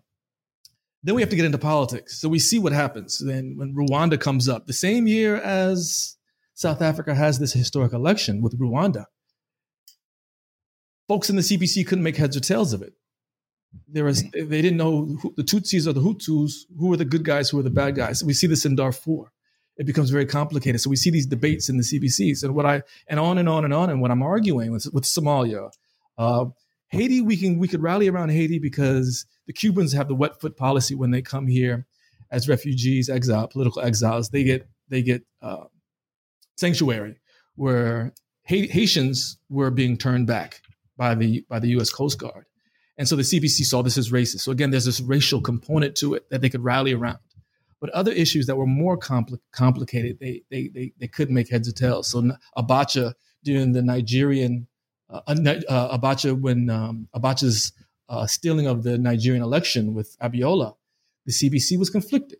Then 1.07 1.15
we 1.15 1.23
have 1.23 1.31
to 1.31 1.37
get 1.37 1.45
into 1.45 1.57
politics. 1.57 2.21
So 2.21 2.29
we 2.29 2.41
see 2.41 2.59
what 2.59 2.73
happens. 2.73 3.23
Then 3.25 3.55
when 3.57 3.75
Rwanda 3.77 4.21
comes 4.21 4.49
up, 4.49 4.67
the 4.67 4.73
same 4.73 5.07
year 5.07 5.37
as 5.37 6.17
South 6.55 6.83
Africa 6.83 7.15
has 7.15 7.39
this 7.39 7.53
historic 7.53 7.93
election 7.93 8.43
with 8.43 8.59
Rwanda, 8.59 9.05
folks 11.07 11.31
in 11.31 11.37
the 11.37 11.43
CBC 11.43 11.87
couldn't 11.87 12.03
make 12.03 12.17
heads 12.17 12.37
or 12.37 12.41
tails 12.41 12.73
of 12.73 12.83
it 12.83 12.95
There 13.87 14.03
was 14.03 14.25
they 14.33 14.63
didn't 14.63 14.79
know 14.79 15.07
who, 15.23 15.33
the 15.37 15.45
Tutsis 15.45 15.87
or 15.87 15.93
the 15.93 16.01
Hutus 16.01 16.63
who 16.77 16.89
were 16.89 16.97
the 16.97 17.05
good 17.05 17.25
guys, 17.25 17.51
who 17.51 17.59
were 17.59 17.63
the 17.63 17.71
bad 17.71 17.95
guys. 17.95 18.25
We 18.25 18.35
see 18.35 18.49
this 18.49 18.67
in 18.67 18.75
Darfur. 18.75 19.31
It 19.77 19.87
becomes 19.87 20.11
very 20.11 20.27
complicated. 20.27 20.81
So 20.81 20.91
we 20.91 20.97
see 20.97 21.11
these 21.11 21.27
debates 21.27 21.69
in 21.69 21.77
the 21.77 21.85
CBCs, 21.85 22.43
and 22.43 22.53
what 22.53 22.67
I 22.67 22.83
and 23.07 23.21
on 23.21 23.39
and 23.39 23.49
on 23.49 23.65
and 23.65 23.73
on. 23.73 23.91
And 23.91 24.01
what 24.01 24.11
I'm 24.11 24.25
arguing 24.25 24.73
with, 24.73 24.89
with 24.93 25.05
Somalia, 25.05 25.71
uh, 26.19 26.47
Haiti, 26.91 27.21
we 27.21 27.37
can 27.37 27.59
we 27.59 27.69
could 27.69 27.83
rally 27.83 28.09
around 28.09 28.31
Haiti 28.31 28.59
because 28.59 29.27
the 29.47 29.53
Cubans 29.53 29.93
have 29.93 30.09
the 30.09 30.15
wet 30.15 30.41
foot 30.41 30.57
policy 30.57 30.95
when 30.95 31.11
they 31.11 31.23
come 31.23 31.47
here 31.47 31.87
as 32.31 32.49
refugees, 32.49 33.09
exile, 33.09 33.49
political 33.49 33.83
exiles. 33.83 34.31
They 34.31 34.45
get 34.45 34.69
they 34.89 35.03
get 35.03 35.23
uh, 35.43 35.65
sanctuary, 36.57 37.17
where 37.57 38.15
Haitians 38.45 39.39
were 39.49 39.71
being 39.71 39.97
turned 39.97 40.27
back 40.27 40.61
by 40.97 41.15
the 41.15 41.45
by 41.49 41.59
the 41.59 41.69
U.S. 41.71 41.91
Coast 41.91 42.19
Guard, 42.19 42.45
and 42.97 43.09
so 43.09 43.17
the 43.17 43.23
CBC 43.23 43.65
saw 43.65 43.83
this 43.83 43.99
as 43.99 44.11
racist. 44.11 44.41
So 44.41 44.53
again, 44.53 44.71
there's 44.71 44.85
this 44.85 45.01
racial 45.01 45.41
component 45.41 45.97
to 45.97 46.15
it 46.15 46.31
that 46.31 46.41
they 46.41 46.49
could 46.49 46.63
rally 46.63 46.93
around. 46.93 47.19
But 47.81 47.91
other 47.91 48.13
issues 48.13 48.47
that 48.47 48.57
were 48.57 48.67
more 48.67 48.97
compli- 48.97 49.39
complicated, 49.53 50.19
they, 50.21 50.43
they 50.51 50.69
they 50.73 50.93
they 50.99 51.09
couldn't 51.09 51.35
make 51.35 51.51
heads 51.51 51.69
or 51.69 51.73
tails. 51.73 52.09
So 52.09 52.31
Abacha 52.57 53.15
during 53.43 53.73
the 53.73 53.83
Nigerian 53.83 54.67
uh, 55.11 55.21
uh, 55.27 55.99
Abacha 55.99 56.39
when 56.39 56.71
um, 56.71 57.09
Abacha's 57.15 57.73
uh, 58.09 58.27
stealing 58.27 58.67
of 58.67 58.83
the 58.83 58.99
Nigerian 58.99 59.43
election 59.43 59.95
with 59.95 60.17
Abiola, 60.21 60.75
the 61.25 61.33
CBC 61.33 61.79
was 61.79 61.91
conflicted. 61.91 62.39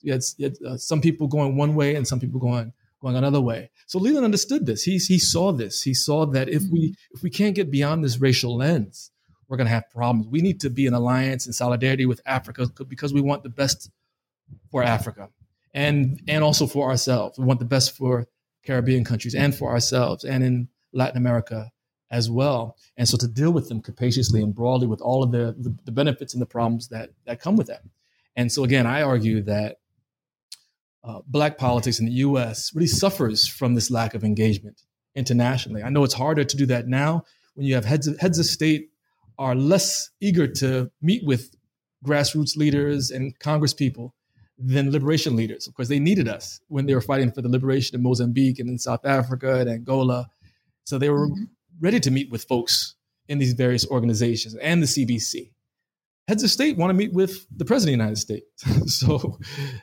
You 0.00 0.12
had, 0.12 0.22
you 0.36 0.44
had 0.46 0.56
uh, 0.64 0.76
some 0.76 1.00
people 1.00 1.26
going 1.26 1.56
one 1.56 1.74
way 1.74 1.96
and 1.96 2.06
some 2.06 2.20
people 2.20 2.40
going 2.40 2.72
going 3.00 3.16
another 3.16 3.40
way. 3.40 3.70
So 3.86 3.98
Leland 3.98 4.24
understood 4.24 4.64
this. 4.64 4.84
He 4.84 4.98
he 4.98 5.18
saw 5.18 5.52
this. 5.52 5.82
He 5.82 5.92
saw 5.92 6.24
that 6.26 6.48
if 6.48 6.62
we 6.70 6.90
mm-hmm. 6.90 7.16
if 7.16 7.22
we 7.22 7.30
can't 7.30 7.54
get 7.54 7.70
beyond 7.70 8.04
this 8.04 8.20
racial 8.20 8.56
lens, 8.56 9.10
we're 9.48 9.56
going 9.56 9.66
to 9.66 9.72
have 9.72 9.90
problems. 9.90 10.28
We 10.28 10.40
need 10.40 10.60
to 10.60 10.70
be 10.70 10.86
in 10.86 10.94
alliance 10.94 11.46
and 11.46 11.54
solidarity 11.54 12.06
with 12.06 12.20
Africa 12.24 12.68
because 12.88 13.12
we 13.12 13.20
want 13.20 13.42
the 13.42 13.48
best 13.48 13.90
for 14.70 14.82
Africa 14.82 15.30
and 15.74 16.22
and 16.28 16.44
also 16.44 16.66
for 16.66 16.88
ourselves. 16.88 17.38
We 17.38 17.44
want 17.44 17.58
the 17.58 17.66
best 17.66 17.96
for 17.96 18.26
Caribbean 18.64 19.04
countries 19.04 19.34
and 19.34 19.54
for 19.54 19.70
ourselves 19.70 20.24
and 20.24 20.44
in 20.44 20.68
Latin 20.92 21.16
America 21.16 21.72
as 22.12 22.30
well. 22.30 22.76
And 22.96 23.08
so 23.08 23.16
to 23.16 23.26
deal 23.26 23.50
with 23.50 23.68
them 23.68 23.80
capaciously 23.80 24.42
and 24.42 24.54
broadly 24.54 24.86
with 24.86 25.00
all 25.00 25.22
of 25.24 25.32
the, 25.32 25.56
the, 25.58 25.74
the 25.84 25.90
benefits 25.90 26.34
and 26.34 26.42
the 26.42 26.46
problems 26.46 26.88
that, 26.88 27.10
that 27.24 27.40
come 27.40 27.56
with 27.56 27.68
that. 27.68 27.82
And 28.36 28.52
so 28.52 28.64
again, 28.64 28.86
I 28.86 29.02
argue 29.02 29.40
that 29.42 29.78
uh, 31.02 31.20
black 31.26 31.56
politics 31.56 31.98
in 31.98 32.06
the 32.06 32.12
US 32.12 32.72
really 32.74 32.86
suffers 32.86 33.48
from 33.48 33.74
this 33.74 33.90
lack 33.90 34.14
of 34.14 34.22
engagement 34.22 34.82
internationally. 35.16 35.82
I 35.82 35.88
know 35.88 36.04
it's 36.04 36.14
harder 36.14 36.44
to 36.44 36.56
do 36.56 36.66
that 36.66 36.86
now 36.86 37.24
when 37.54 37.66
you 37.66 37.74
have 37.74 37.86
heads 37.86 38.06
of, 38.06 38.20
heads 38.20 38.38
of 38.38 38.44
state 38.44 38.90
are 39.38 39.54
less 39.54 40.10
eager 40.20 40.46
to 40.46 40.90
meet 41.00 41.24
with 41.24 41.54
grassroots 42.04 42.56
leaders 42.56 43.10
and 43.10 43.36
Congress 43.38 43.72
people 43.72 44.14
than 44.58 44.92
liberation 44.92 45.34
leaders. 45.34 45.66
Of 45.66 45.74
course, 45.74 45.88
they 45.88 45.98
needed 45.98 46.28
us 46.28 46.60
when 46.68 46.84
they 46.86 46.94
were 46.94 47.00
fighting 47.00 47.32
for 47.32 47.40
the 47.40 47.48
liberation 47.48 47.96
of 47.96 48.02
Mozambique 48.02 48.58
and 48.58 48.68
in 48.68 48.78
South 48.78 49.04
Africa 49.04 49.60
and 49.60 49.70
Angola. 49.70 50.28
So 50.84 50.98
they 50.98 51.08
were 51.08 51.28
mm-hmm 51.28 51.44
ready 51.82 52.00
to 52.00 52.10
meet 52.10 52.30
with 52.30 52.44
folks 52.44 52.94
in 53.28 53.38
these 53.38 53.52
various 53.52 53.86
organizations 53.86 54.54
and 54.54 54.82
the 54.82 54.86
CBC. 54.86 55.50
Heads 56.28 56.44
of 56.44 56.50
state 56.50 56.78
want 56.78 56.90
to 56.90 56.94
meet 56.94 57.12
with 57.12 57.46
the 57.54 57.64
president 57.64 57.94
of 57.94 57.98
the 57.98 58.04
United 58.04 58.18
States. 58.18 58.96
so 58.98 59.38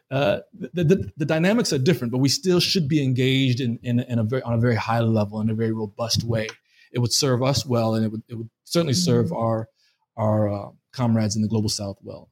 uh, 0.09 0.39
the, 0.53 0.83
the, 0.83 1.11
the, 1.17 1.25
dynamics 1.25 1.73
are 1.73 1.77
different, 1.77 2.13
but 2.13 2.19
we 2.19 2.29
still 2.29 2.61
should 2.61 2.87
be 2.87 3.03
engaged 3.03 3.59
in, 3.59 3.77
in, 3.83 3.99
in 3.99 4.19
a 4.19 4.23
very, 4.23 4.41
on 4.43 4.53
a 4.53 4.57
very 4.57 4.75
high 4.75 5.01
level, 5.01 5.41
in 5.41 5.49
a 5.49 5.53
very 5.53 5.73
robust 5.73 6.23
way. 6.23 6.47
It 6.93 6.99
would 6.99 7.11
serve 7.11 7.43
us 7.43 7.65
well, 7.65 7.93
and 7.93 8.05
it 8.05 8.11
would, 8.11 8.23
it 8.29 8.35
would 8.35 8.49
certainly 8.63 8.93
serve 8.93 9.33
our, 9.33 9.67
our 10.15 10.49
uh, 10.49 10.69
comrades 10.93 11.35
in 11.35 11.41
the 11.41 11.49
global 11.49 11.69
south 11.69 11.97
well. 12.01 12.29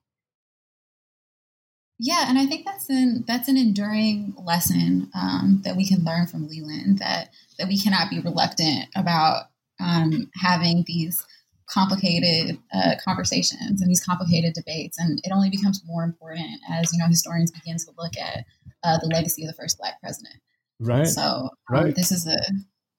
Yeah, 2.00 2.26
and 2.28 2.38
I 2.38 2.46
think 2.46 2.66
that's 2.66 2.90
an 2.90 3.24
that's 3.28 3.48
an 3.48 3.58
enduring 3.58 4.36
lesson 4.38 5.10
um, 5.16 5.62
that 5.64 5.76
we 5.76 5.88
can 5.88 6.04
learn 6.04 6.28
from 6.28 6.48
Leland 6.48 7.00
that 7.00 7.32
that 7.58 7.68
we 7.68 7.80
cannot 7.80 8.12
be 8.12 8.20
reluctant 8.20 8.86
about 8.96 9.48
um, 9.80 10.30
having 10.36 10.84
these 10.88 11.26
complicated 11.70 12.58
uh, 12.74 12.96
conversations 13.04 13.82
and 13.82 13.90
these 13.90 14.04
complicated 14.04 14.54
debates, 14.54 14.98
and 15.00 15.20
it 15.24 15.32
only 15.34 15.50
becomes 15.50 15.82
more 15.86 16.04
important 16.04 16.60
as 16.70 16.92
you 16.94 17.00
know 17.00 17.08
historians 17.08 17.52
begin 17.52 17.78
to 17.78 17.92
look 17.98 18.18
at 18.18 18.46
uh, 18.84 18.98
the 19.00 19.08
legacy 19.08 19.44
of 19.44 19.48
the 19.48 19.62
first 19.62 19.78
Black 19.78 20.00
president. 20.02 20.36
Right. 20.80 21.08
So 21.08 21.22
um, 21.22 21.50
right. 21.70 21.96
this 21.96 22.12
is 22.12 22.28
a 22.28 22.38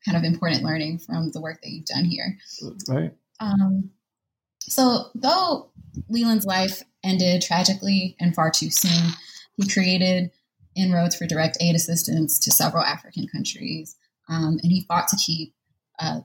kind 0.05 0.16
of 0.16 0.24
important 0.24 0.64
learning 0.64 0.99
from 0.99 1.31
the 1.31 1.41
work 1.41 1.61
that 1.62 1.70
you've 1.70 1.87
done 1.87 2.05
here. 2.05 2.37
Right. 2.89 3.12
Um, 3.41 3.91
so 4.61 5.07
though 5.14 5.70
Leland's 6.09 6.45
life 6.45 6.83
ended 7.03 7.43
tragically 7.43 8.16
and 8.20 8.35
far 8.35 8.51
too 8.51 8.70
soon. 8.70 9.12
He 9.57 9.68
created 9.68 10.31
inroads 10.76 11.16
for 11.16 11.26
direct 11.26 11.59
aid 11.61 11.74
assistance 11.74 12.39
to 12.41 12.51
several 12.51 12.85
African 12.85 13.26
countries, 13.29 13.97
um, 14.29 14.59
and 14.62 14.70
he 14.70 14.85
fought 14.87 15.09
to 15.09 15.16
keep 15.16 15.55
uh, 15.99 16.20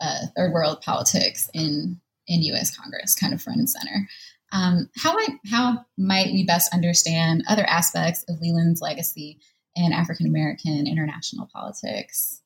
uh, 0.00 0.26
third 0.36 0.52
world 0.52 0.80
politics 0.80 1.48
in 1.54 2.00
in 2.26 2.42
U.S. 2.42 2.76
Congress 2.76 3.14
kind 3.14 3.32
of 3.32 3.40
front 3.40 3.58
and 3.58 3.70
center. 3.70 4.08
Um, 4.52 4.88
how 4.96 5.14
might 5.14 5.38
how 5.50 5.84
might 5.96 6.32
we 6.32 6.44
best 6.44 6.72
understand 6.72 7.44
other 7.48 7.64
aspects 7.64 8.24
of 8.28 8.40
Leland's 8.40 8.80
legacy 8.80 9.38
in 9.76 9.92
African 9.92 10.26
American 10.26 10.86
international 10.86 11.48
politics 11.52 12.42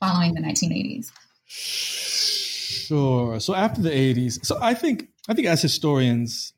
following 0.00 0.34
the 0.34 0.40
1980s? 0.40 1.10
Sure. 2.88 3.40
So 3.40 3.54
after 3.54 3.80
the 3.80 3.90
80s, 3.90 4.44
so 4.44 4.58
I 4.60 4.74
think 4.74 5.08
I 5.28 5.34
think 5.34 5.46
as 5.46 5.62
historians, 5.62 6.52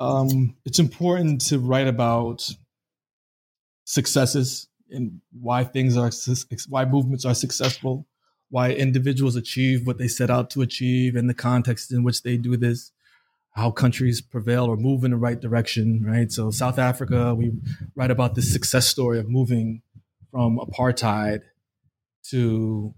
um, 0.00 0.54
it's 0.64 0.78
important 0.78 1.40
to 1.46 1.58
write 1.58 1.88
about 1.88 2.48
successes 3.84 4.67
and 4.90 5.20
why 5.38 5.64
things 5.64 5.96
are 5.96 6.10
why 6.68 6.84
movements 6.84 7.24
are 7.24 7.34
successful, 7.34 8.06
why 8.50 8.70
individuals 8.70 9.36
achieve 9.36 9.86
what 9.86 9.98
they 9.98 10.08
set 10.08 10.30
out 10.30 10.50
to 10.50 10.62
achieve, 10.62 11.16
and 11.16 11.28
the 11.28 11.34
context 11.34 11.92
in 11.92 12.02
which 12.02 12.22
they 12.22 12.36
do 12.36 12.56
this, 12.56 12.92
how 13.52 13.70
countries 13.70 14.20
prevail 14.20 14.64
or 14.64 14.76
move 14.76 15.04
in 15.04 15.10
the 15.10 15.16
right 15.16 15.40
direction. 15.40 16.04
Right. 16.06 16.30
So 16.30 16.50
South 16.50 16.78
Africa, 16.78 17.34
we 17.34 17.52
write 17.94 18.10
about 18.10 18.34
this 18.34 18.52
success 18.52 18.86
story 18.86 19.18
of 19.18 19.28
moving 19.28 19.82
from 20.30 20.58
apartheid 20.58 21.42
to 22.30 22.94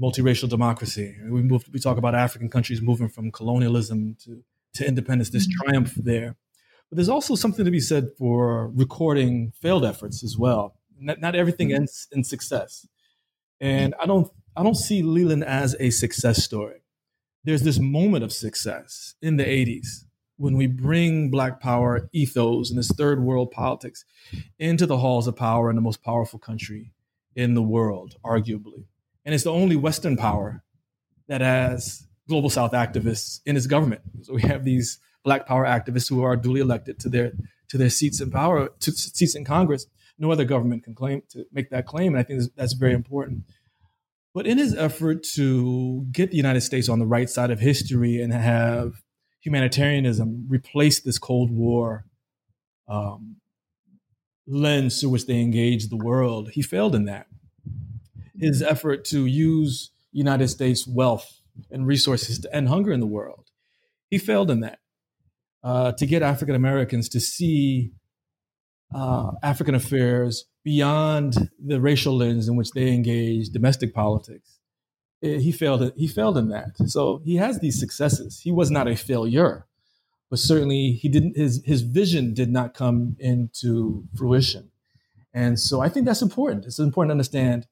multiracial 0.00 0.48
democracy. 0.48 1.14
We 1.28 1.42
move, 1.42 1.64
we 1.72 1.78
talk 1.78 1.98
about 1.98 2.14
African 2.14 2.48
countries 2.48 2.80
moving 2.80 3.08
from 3.08 3.30
colonialism 3.30 4.16
to, 4.24 4.42
to 4.74 4.86
independence, 4.86 5.30
this 5.30 5.46
triumph 5.46 5.94
there. 5.94 6.36
But 6.88 6.96
there's 6.96 7.08
also 7.08 7.34
something 7.34 7.64
to 7.64 7.70
be 7.70 7.80
said 7.80 8.08
for 8.18 8.68
recording 8.68 9.52
failed 9.60 9.84
efforts 9.84 10.24
as 10.24 10.36
well. 10.36 10.79
Not, 11.00 11.20
not 11.20 11.34
everything 11.34 11.68
mm-hmm. 11.68 11.82
ends 11.82 12.08
in 12.12 12.24
success. 12.24 12.86
And 13.60 13.94
I 14.00 14.06
don't 14.06 14.30
I 14.56 14.62
don't 14.62 14.76
see 14.76 15.02
Leland 15.02 15.44
as 15.44 15.76
a 15.80 15.90
success 15.90 16.42
story. 16.44 16.82
There's 17.44 17.62
this 17.62 17.78
moment 17.78 18.24
of 18.24 18.32
success 18.32 19.14
in 19.22 19.36
the 19.36 19.44
80s 19.44 20.04
when 20.36 20.56
we 20.56 20.66
bring 20.66 21.30
Black 21.30 21.60
power 21.60 22.08
ethos 22.12 22.70
and 22.70 22.78
this 22.78 22.90
third 22.90 23.22
world 23.22 23.50
politics 23.50 24.04
into 24.58 24.86
the 24.86 24.98
halls 24.98 25.26
of 25.26 25.36
power 25.36 25.70
in 25.70 25.76
the 25.76 25.82
most 25.82 26.02
powerful 26.02 26.38
country 26.38 26.92
in 27.34 27.54
the 27.54 27.62
world, 27.62 28.16
arguably 28.24 28.84
and 29.24 29.34
it's 29.34 29.44
the 29.44 29.52
only 29.52 29.76
Western 29.76 30.16
power 30.16 30.62
that 31.28 31.40
has 31.40 32.06
global 32.28 32.50
South 32.50 32.72
activists 32.72 33.40
in 33.46 33.56
its 33.56 33.66
government. 33.66 34.02
So 34.22 34.34
we 34.34 34.42
have 34.42 34.64
these 34.64 34.98
Black 35.22 35.46
Power 35.46 35.64
activists 35.64 36.08
who 36.08 36.22
are 36.22 36.36
duly 36.36 36.60
elected 36.60 36.98
to 37.00 37.08
their 37.08 37.32
to 37.68 37.78
their 37.78 37.90
seats 37.90 38.20
in 38.20 38.30
power, 38.30 38.70
to 38.80 38.92
seats 38.92 39.34
in 39.34 39.44
Congress. 39.44 39.86
No 40.20 40.30
other 40.30 40.44
government 40.44 40.84
can 40.84 40.94
claim 40.94 41.22
to 41.30 41.44
make 41.50 41.70
that 41.70 41.86
claim, 41.86 42.14
and 42.14 42.18
I 42.18 42.22
think 42.22 42.42
that's 42.54 42.74
very 42.74 42.92
important. 42.92 43.44
But 44.32 44.46
in 44.46 44.58
his 44.58 44.76
effort 44.76 45.24
to 45.34 46.06
get 46.12 46.30
the 46.30 46.36
United 46.36 46.60
States 46.60 46.88
on 46.88 47.00
the 47.00 47.06
right 47.06 47.28
side 47.28 47.50
of 47.50 47.58
history 47.58 48.20
and 48.20 48.32
have 48.32 49.02
humanitarianism 49.40 50.46
replace 50.48 51.00
this 51.00 51.18
Cold 51.18 51.50
War 51.50 52.04
um, 52.86 53.36
lens 54.46 55.00
through 55.00 55.10
which 55.10 55.26
they 55.26 55.40
engage 55.40 55.88
the 55.88 55.96
world, 55.96 56.50
he 56.50 56.62
failed 56.62 56.94
in 56.94 57.06
that 57.06 57.26
his 58.40 58.62
effort 58.62 59.04
to 59.04 59.26
use 59.26 59.90
United 60.12 60.48
States 60.48 60.86
wealth 60.86 61.40
and 61.70 61.86
resources 61.86 62.38
to 62.40 62.54
end 62.54 62.68
hunger 62.68 62.90
in 62.90 63.00
the 63.00 63.06
world. 63.06 63.50
He 64.08 64.18
failed 64.18 64.50
in 64.50 64.60
that. 64.60 64.78
Uh, 65.62 65.92
to 65.92 66.06
get 66.06 66.22
African 66.22 66.54
Americans 66.54 67.06
to 67.10 67.20
see 67.20 67.92
uh, 68.94 69.32
African 69.42 69.74
affairs 69.74 70.46
beyond 70.64 71.50
the 71.64 71.80
racial 71.80 72.16
lens 72.16 72.48
in 72.48 72.56
which 72.56 72.72
they 72.72 72.88
engage 72.92 73.50
domestic 73.50 73.94
politics. 73.94 74.58
Eh, 75.22 75.38
he 75.38 75.52
failed. 75.52 75.92
He 75.96 76.06
failed 76.06 76.36
in 76.36 76.48
that. 76.48 76.76
So 76.86 77.20
he 77.24 77.36
has 77.36 77.60
these 77.60 77.78
successes. 77.78 78.40
He 78.40 78.52
was 78.52 78.70
not 78.70 78.88
a 78.88 78.96
failure, 78.96 79.66
but 80.28 80.38
certainly 80.38 80.92
he 80.92 81.08
didn't. 81.08 81.36
His 81.36 81.62
his 81.64 81.82
vision 81.82 82.34
did 82.34 82.50
not 82.50 82.74
come 82.74 83.16
into 83.18 84.04
fruition, 84.16 84.70
and 85.32 85.58
so 85.58 85.80
I 85.80 85.88
think 85.88 86.06
that's 86.06 86.22
important. 86.22 86.64
It's 86.64 86.78
important 86.78 87.10
to 87.10 87.14
understand 87.14 87.66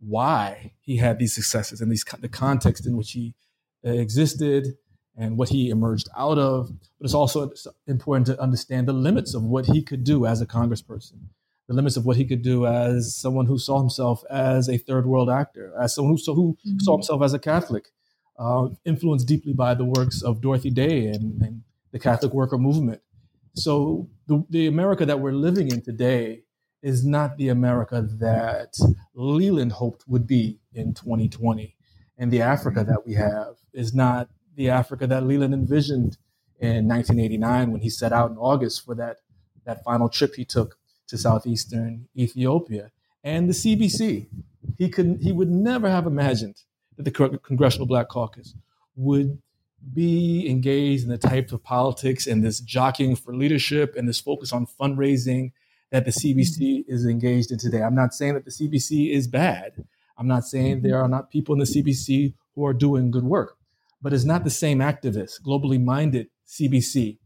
why 0.00 0.72
he 0.80 0.96
had 0.96 1.18
these 1.18 1.34
successes 1.34 1.80
and 1.80 1.90
these 1.90 2.04
the 2.20 2.28
context 2.28 2.86
in 2.86 2.96
which 2.96 3.12
he 3.12 3.34
existed 3.82 4.76
and 5.18 5.36
what 5.36 5.48
he 5.48 5.68
emerged 5.68 6.08
out 6.16 6.38
of. 6.38 6.70
But 6.98 7.04
it's 7.04 7.14
also 7.14 7.50
important 7.86 8.26
to 8.28 8.40
understand 8.40 8.88
the 8.88 8.92
limits 8.92 9.34
of 9.34 9.42
what 9.42 9.66
he 9.66 9.82
could 9.82 10.04
do 10.04 10.24
as 10.24 10.40
a 10.40 10.46
congressperson, 10.46 11.18
the 11.66 11.74
limits 11.74 11.96
of 11.96 12.06
what 12.06 12.16
he 12.16 12.24
could 12.24 12.42
do 12.42 12.66
as 12.66 13.14
someone 13.14 13.46
who 13.46 13.58
saw 13.58 13.78
himself 13.80 14.22
as 14.30 14.68
a 14.68 14.78
third 14.78 15.06
world 15.06 15.28
actor, 15.28 15.74
as 15.78 15.94
someone 15.94 16.16
who, 16.16 16.32
who 16.32 16.56
mm-hmm. 16.66 16.78
saw 16.78 16.96
himself 16.96 17.20
as 17.22 17.34
a 17.34 17.38
Catholic, 17.38 17.88
uh, 18.38 18.68
influenced 18.84 19.26
deeply 19.26 19.52
by 19.52 19.74
the 19.74 19.84
works 19.84 20.22
of 20.22 20.40
Dorothy 20.40 20.70
Day 20.70 21.08
and, 21.08 21.42
and 21.42 21.62
the 21.90 21.98
Catholic 21.98 22.32
worker 22.32 22.56
movement. 22.56 23.02
So 23.54 24.08
the, 24.28 24.46
the 24.48 24.68
America 24.68 25.04
that 25.04 25.18
we're 25.18 25.32
living 25.32 25.68
in 25.68 25.82
today 25.82 26.44
is 26.80 27.04
not 27.04 27.36
the 27.36 27.48
America 27.48 28.02
that 28.02 28.78
Leland 29.14 29.72
hoped 29.72 30.04
would 30.06 30.28
be 30.28 30.60
in 30.72 30.94
2020. 30.94 31.74
And 32.16 32.30
the 32.30 32.42
Africa 32.42 32.84
that 32.84 33.04
we 33.04 33.14
have 33.14 33.56
is 33.72 33.92
not 33.92 34.28
the 34.58 34.68
Africa 34.68 35.06
that 35.06 35.24
Leland 35.24 35.54
envisioned 35.54 36.18
in 36.58 36.88
1989 36.88 37.70
when 37.70 37.80
he 37.80 37.88
set 37.88 38.12
out 38.12 38.32
in 38.32 38.36
August 38.36 38.84
for 38.84 38.96
that, 38.96 39.18
that 39.64 39.84
final 39.84 40.08
trip 40.08 40.34
he 40.34 40.44
took 40.44 40.76
to 41.06 41.16
southeastern 41.16 42.08
Ethiopia. 42.16 42.90
And 43.22 43.48
the 43.48 43.52
CBC, 43.52 44.26
he, 44.76 44.88
could, 44.88 45.20
he 45.22 45.30
would 45.30 45.48
never 45.48 45.88
have 45.88 46.06
imagined 46.06 46.56
that 46.96 47.04
the 47.04 47.38
Congressional 47.38 47.86
Black 47.86 48.08
Caucus 48.08 48.54
would 48.96 49.40
be 49.94 50.50
engaged 50.50 51.04
in 51.04 51.10
the 51.10 51.18
type 51.18 51.52
of 51.52 51.62
politics 51.62 52.26
and 52.26 52.44
this 52.44 52.58
jockeying 52.58 53.14
for 53.14 53.32
leadership 53.32 53.94
and 53.96 54.08
this 54.08 54.20
focus 54.20 54.52
on 54.52 54.66
fundraising 54.66 55.52
that 55.92 56.04
the 56.04 56.10
CBC 56.10 56.84
is 56.88 57.06
engaged 57.06 57.52
in 57.52 57.58
today. 57.58 57.82
I'm 57.82 57.94
not 57.94 58.12
saying 58.12 58.34
that 58.34 58.44
the 58.44 58.50
CBC 58.50 59.12
is 59.12 59.28
bad. 59.28 59.84
I'm 60.18 60.26
not 60.26 60.44
saying 60.44 60.82
there 60.82 61.00
are 61.00 61.08
not 61.08 61.30
people 61.30 61.54
in 61.54 61.60
the 61.60 61.64
CBC 61.64 62.34
who 62.56 62.66
are 62.66 62.74
doing 62.74 63.12
good 63.12 63.22
work, 63.22 63.57
but 64.00 64.12
is 64.12 64.24
not 64.24 64.44
the 64.44 64.50
same 64.50 64.78
activist, 64.78 65.42
globally 65.42 65.82
minded 65.82 66.28
CBC 66.46 67.18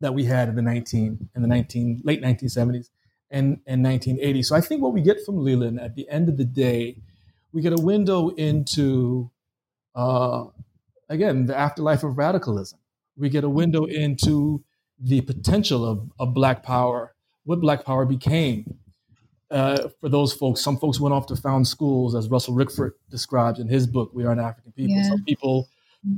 that 0.00 0.14
we 0.14 0.24
had 0.24 0.48
in 0.48 0.56
the 0.56 0.62
19 0.62 1.30
in 1.34 1.42
the 1.42 1.48
19 1.48 2.02
late 2.04 2.22
1970s 2.22 2.90
and, 3.30 3.60
and 3.66 3.82
1980. 3.82 4.42
So 4.42 4.54
I 4.54 4.60
think 4.60 4.82
what 4.82 4.92
we 4.92 5.00
get 5.00 5.24
from 5.24 5.38
Leland 5.38 5.80
at 5.80 5.94
the 5.94 6.08
end 6.08 6.28
of 6.28 6.36
the 6.36 6.44
day, 6.44 6.98
we 7.52 7.62
get 7.62 7.72
a 7.72 7.82
window 7.82 8.28
into 8.30 9.30
uh, 9.94 10.44
again 11.08 11.46
the 11.46 11.56
afterlife 11.56 12.02
of 12.02 12.18
radicalism. 12.18 12.78
We 13.16 13.28
get 13.28 13.44
a 13.44 13.48
window 13.48 13.84
into 13.84 14.64
the 14.98 15.20
potential 15.20 15.84
of, 15.84 16.10
of 16.18 16.34
Black 16.34 16.62
Power 16.62 17.14
what 17.44 17.60
Black 17.60 17.84
Power 17.84 18.04
became. 18.04 18.78
Uh, 19.50 19.88
for 20.00 20.08
those 20.08 20.32
folks, 20.32 20.60
some 20.60 20.78
folks 20.78 20.98
went 20.98 21.14
off 21.14 21.26
to 21.26 21.36
found 21.36 21.68
schools, 21.68 22.14
as 22.14 22.28
Russell 22.28 22.54
Rickford 22.54 22.92
describes 23.10 23.60
in 23.60 23.68
his 23.68 23.86
book, 23.86 24.10
We 24.12 24.24
Are 24.24 24.32
an 24.32 24.40
African 24.40 24.72
People. 24.72 24.96
Yeah. 24.96 25.08
Some 25.08 25.24
people 25.24 25.68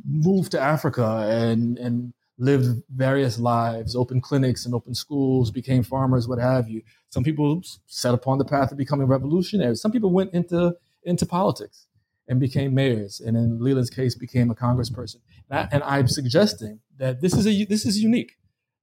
moved 0.09 0.53
to 0.53 0.61
Africa 0.61 1.27
and, 1.29 1.79
and 1.79 2.13
lived 2.39 2.83
various 2.95 3.39
lives, 3.39 3.97
opened 3.97 4.23
clinics 4.23 4.67
and 4.67 4.75
opened 4.75 4.97
schools, 4.97 5.51
became 5.51 5.83
farmers, 5.83 6.29
what 6.29 6.39
have 6.39 6.69
you. 6.69 6.83
Some 7.11 7.25
people 7.25 7.63
set 7.87 8.15
upon 8.15 8.39
the 8.39 8.45
path 8.45 8.73
of 8.73 8.79
becoming 8.79 9.07
revolutionaries. 9.07 9.81
Some 9.81 9.93
people 9.93 10.13
went 10.13 10.35
into, 10.35 10.77
into 11.03 11.25
politics 11.25 11.87
and 12.29 12.41
became 12.41 12.75
mayors, 12.75 13.21
and 13.21 13.37
in 13.37 13.61
Leland's 13.61 13.91
case, 13.91 14.15
became 14.17 14.51
a 14.51 14.55
congressperson. 14.55 15.17
And, 15.49 15.61
I, 15.61 15.69
and 15.71 15.83
I'm 15.85 16.09
suggesting 16.09 16.81
that 16.99 17.21
this 17.21 17.35
is 17.35 17.47
a 17.47 17.65
this 17.67 17.87
is 17.87 18.01
unique 18.01 18.37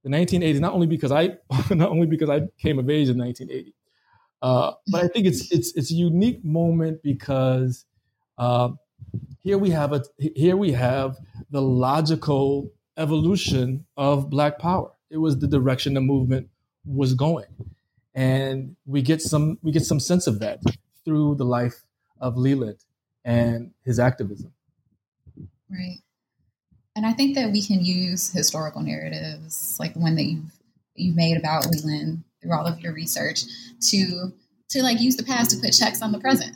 the 0.03 0.09
1980s, 0.09 0.59
not 0.59 0.73
only 0.73 0.87
because 0.87 1.11
I 1.11 1.37
not 1.71 1.89
only 1.89 2.07
because 2.07 2.29
I 2.29 2.41
came 2.57 2.79
of 2.79 2.89
age 2.89 3.09
in 3.09 3.17
1980, 3.17 3.73
uh, 4.41 4.73
but 4.87 5.03
I 5.03 5.07
think 5.07 5.25
it's 5.25 5.51
it's 5.51 5.73
it's 5.75 5.91
a 5.91 5.95
unique 5.95 6.43
moment 6.43 7.01
because 7.01 7.85
uh, 8.37 8.69
here 9.39 9.57
we 9.57 9.69
have 9.71 9.93
a 9.93 10.03
here 10.17 10.57
we 10.57 10.71
have 10.71 11.17
the 11.49 11.61
logical 11.61 12.71
evolution 12.97 13.85
of 13.97 14.29
Black 14.29 14.59
Power. 14.59 14.91
It 15.09 15.17
was 15.17 15.39
the 15.39 15.47
direction 15.47 15.93
the 15.93 16.01
movement 16.01 16.49
was 16.85 17.13
going, 17.13 17.47
and 18.13 18.75
we 18.85 19.01
get 19.01 19.21
some 19.21 19.59
we 19.61 19.71
get 19.71 19.85
some 19.85 19.99
sense 19.99 20.27
of 20.27 20.39
that 20.39 20.59
through 21.05 21.35
the 21.35 21.45
life 21.45 21.83
of 22.19 22.37
Leland 22.37 22.77
and 23.25 23.71
his 23.83 23.99
activism. 23.99 24.53
Right 25.69 25.99
and 26.95 27.05
I 27.05 27.13
think 27.13 27.35
that 27.35 27.51
we 27.51 27.61
can 27.61 27.83
use 27.83 28.31
historical 28.31 28.81
narratives 28.81 29.77
like 29.79 29.93
the 29.93 29.99
one 29.99 30.15
that 30.15 30.23
you've 30.23 30.51
you've 30.95 31.15
made 31.15 31.37
about 31.37 31.65
Leland 31.67 32.23
through 32.41 32.53
all 32.53 32.67
of 32.67 32.79
your 32.79 32.93
research 32.93 33.43
to 33.89 34.31
to 34.69 34.83
like 34.83 34.99
use 34.99 35.15
the 35.15 35.23
past 35.23 35.51
to 35.51 35.57
put 35.57 35.73
checks 35.73 36.01
on 36.01 36.11
the 36.11 36.19
present 36.19 36.55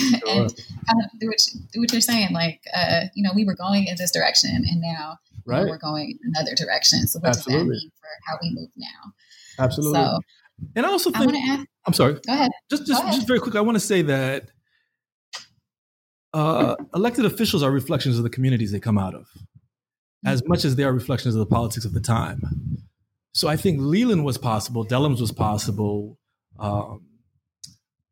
sure. 0.18 0.42
and 0.42 0.56
kind 0.56 1.00
of 1.04 1.20
do 1.20 1.28
what, 1.28 1.92
you're 1.92 2.00
saying 2.00 2.28
like 2.32 2.60
uh, 2.74 3.02
you 3.14 3.22
know 3.22 3.30
we 3.34 3.44
were 3.44 3.54
going 3.54 3.86
in 3.86 3.96
this 3.96 4.10
direction 4.10 4.50
and 4.54 4.80
now 4.80 5.18
right. 5.46 5.66
we're 5.66 5.78
going 5.78 6.10
in 6.10 6.32
another 6.34 6.54
direction 6.54 7.06
so 7.06 7.18
what 7.20 7.30
Absolutely. 7.30 7.58
does 7.58 7.68
that 7.68 7.84
mean 7.84 7.90
for 8.00 8.08
how 8.26 8.38
we 8.42 8.50
move 8.54 8.70
now 8.76 9.12
Absolutely. 9.60 10.00
So, 10.00 10.20
and 10.76 10.86
I 10.86 10.88
also 10.88 11.10
think 11.10 11.32
I 11.34 11.38
ask, 11.52 11.66
I'm 11.86 11.92
sorry. 11.92 12.14
Go 12.14 12.32
ahead. 12.32 12.50
Just 12.70 12.86
just, 12.86 13.02
ahead. 13.02 13.14
just 13.14 13.26
very 13.26 13.40
quick. 13.40 13.56
I 13.56 13.60
want 13.60 13.76
to 13.76 13.80
say 13.80 14.02
that 14.02 14.50
uh, 16.32 16.76
elected 16.94 17.24
officials 17.24 17.62
are 17.62 17.70
reflections 17.70 18.18
of 18.18 18.24
the 18.24 18.30
communities 18.30 18.72
they 18.72 18.80
come 18.80 18.98
out 18.98 19.14
of 19.14 19.28
as 20.24 20.46
much 20.46 20.64
as 20.64 20.76
they 20.76 20.84
are 20.84 20.92
reflections 20.92 21.34
of 21.34 21.38
the 21.38 21.46
politics 21.46 21.84
of 21.84 21.94
the 21.94 22.00
time. 22.00 22.42
So 23.32 23.48
I 23.48 23.56
think 23.56 23.80
Leland 23.80 24.24
was 24.24 24.36
possible, 24.36 24.84
Dellums 24.84 25.20
was 25.20 25.32
possible, 25.32 26.18
um, 26.58 27.06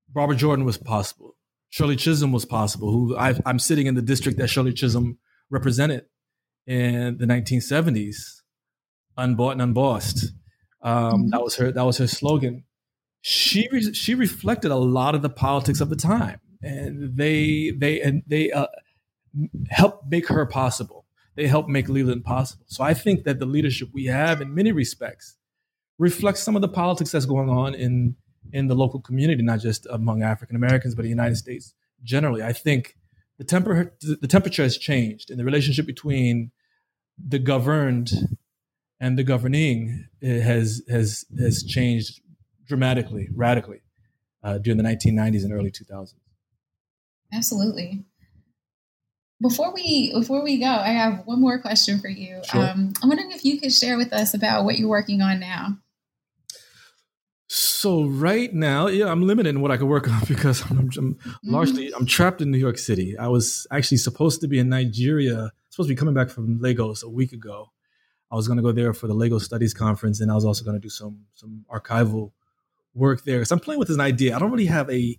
Barbara 0.08 0.36
Jordan 0.36 0.64
was 0.64 0.78
possible, 0.78 1.36
Shirley 1.70 1.96
Chisholm 1.96 2.32
was 2.32 2.44
possible. 2.44 2.90
Who 2.90 3.16
i 3.16 3.34
am 3.46 3.58
sitting 3.58 3.86
in 3.86 3.94
the 3.94 4.02
district 4.02 4.38
that 4.38 4.48
Shirley 4.48 4.72
Chisholm 4.72 5.18
represented 5.50 6.06
in 6.66 7.18
the 7.18 7.26
1970s, 7.26 8.42
unbought 9.16 9.52
and 9.52 9.62
unbossed. 9.62 10.32
Um, 10.82 10.94
mm-hmm. 10.94 11.30
That 11.30 11.42
was 11.42 11.56
her. 11.56 11.72
That 11.72 11.84
was 11.84 11.98
her 11.98 12.06
slogan. 12.06 12.64
She 13.20 13.68
re- 13.70 13.92
she 13.92 14.14
reflected 14.14 14.70
a 14.70 14.76
lot 14.76 15.14
of 15.14 15.22
the 15.22 15.30
politics 15.30 15.80
of 15.80 15.90
the 15.90 15.96
time, 15.96 16.40
and 16.62 17.16
they 17.16 17.72
they 17.76 18.00
and 18.00 18.22
they 18.26 18.52
uh, 18.52 18.68
helped 19.70 20.10
make 20.10 20.28
her 20.28 20.46
possible 20.46 21.06
they 21.38 21.46
helped 21.46 21.68
make 21.68 21.88
Leland 21.88 22.24
possible. 22.24 22.64
So 22.66 22.82
I 22.82 22.94
think 22.94 23.22
that 23.22 23.38
the 23.38 23.46
leadership 23.46 23.90
we 23.92 24.06
have, 24.06 24.40
in 24.40 24.56
many 24.56 24.72
respects, 24.72 25.36
reflects 25.96 26.42
some 26.42 26.56
of 26.56 26.62
the 26.62 26.68
politics 26.68 27.12
that's 27.12 27.26
going 27.26 27.48
on 27.48 27.76
in 27.76 28.16
in 28.52 28.66
the 28.68 28.74
local 28.74 29.00
community, 29.00 29.42
not 29.42 29.60
just 29.60 29.86
among 29.90 30.22
African 30.22 30.56
Americans, 30.56 30.94
but 30.94 31.02
the 31.02 31.08
United 31.08 31.36
States 31.36 31.74
generally. 32.02 32.42
I 32.42 32.52
think 32.52 32.96
the 33.38 33.44
temper 33.44 33.94
the 34.00 34.28
temperature 34.28 34.62
has 34.62 34.76
changed, 34.76 35.30
and 35.30 35.38
the 35.38 35.44
relationship 35.44 35.86
between 35.86 36.50
the 37.18 37.38
governed 37.38 38.10
and 39.00 39.18
the 39.18 39.24
governing 39.24 40.06
has 40.22 40.82
has 40.88 41.24
has 41.38 41.62
changed 41.62 42.20
dramatically, 42.66 43.28
radically 43.34 43.80
uh, 44.42 44.58
during 44.58 44.76
the 44.76 44.84
1990s 44.84 45.44
and 45.44 45.52
early 45.52 45.70
2000s. 45.70 46.14
Absolutely. 47.32 48.04
Before 49.40 49.72
we 49.72 50.12
before 50.12 50.42
we 50.42 50.58
go, 50.58 50.66
I 50.66 50.88
have 50.88 51.24
one 51.24 51.40
more 51.40 51.60
question 51.60 52.00
for 52.00 52.08
you. 52.08 52.40
Sure. 52.44 52.60
Um, 52.60 52.92
I'm 53.02 53.08
wondering 53.08 53.30
if 53.30 53.44
you 53.44 53.60
could 53.60 53.72
share 53.72 53.96
with 53.96 54.12
us 54.12 54.34
about 54.34 54.64
what 54.64 54.78
you're 54.78 54.88
working 54.88 55.22
on 55.22 55.38
now. 55.38 55.78
So 57.48 58.04
right 58.04 58.52
now, 58.52 58.88
yeah, 58.88 59.06
I'm 59.06 59.26
limited 59.26 59.48
in 59.48 59.62
what 59.62 59.70
I 59.70 59.78
can 59.78 59.88
work 59.88 60.06
on 60.06 60.20
because 60.28 60.62
I'm, 60.70 60.78
I'm 60.78 60.90
mm-hmm. 60.90 61.30
largely 61.42 61.90
I'm 61.92 62.06
trapped 62.06 62.42
in 62.42 62.50
New 62.50 62.58
York 62.58 62.78
City. 62.78 63.16
I 63.16 63.28
was 63.28 63.66
actually 63.70 63.96
supposed 63.96 64.42
to 64.42 64.48
be 64.48 64.58
in 64.58 64.68
Nigeria, 64.68 65.50
supposed 65.70 65.88
to 65.88 65.94
be 65.94 65.98
coming 65.98 66.14
back 66.14 66.28
from 66.28 66.60
Lagos 66.60 67.02
a 67.02 67.08
week 67.08 67.32
ago. 67.32 67.70
I 68.30 68.36
was 68.36 68.46
going 68.46 68.58
to 68.58 68.62
go 68.62 68.72
there 68.72 68.92
for 68.92 69.06
the 69.06 69.14
Lagos 69.14 69.46
Studies 69.46 69.72
Conference, 69.72 70.20
and 70.20 70.30
I 70.30 70.34
was 70.34 70.44
also 70.44 70.62
going 70.62 70.76
to 70.76 70.80
do 70.80 70.90
some 70.90 71.24
some 71.34 71.64
archival 71.72 72.32
work 72.92 73.24
there. 73.24 73.42
So 73.46 73.54
I'm 73.54 73.60
playing 73.60 73.78
with 73.78 73.88
this 73.88 73.98
idea. 73.98 74.36
I 74.36 74.38
don't 74.38 74.50
really 74.50 74.66
have 74.66 74.90
a 74.90 75.18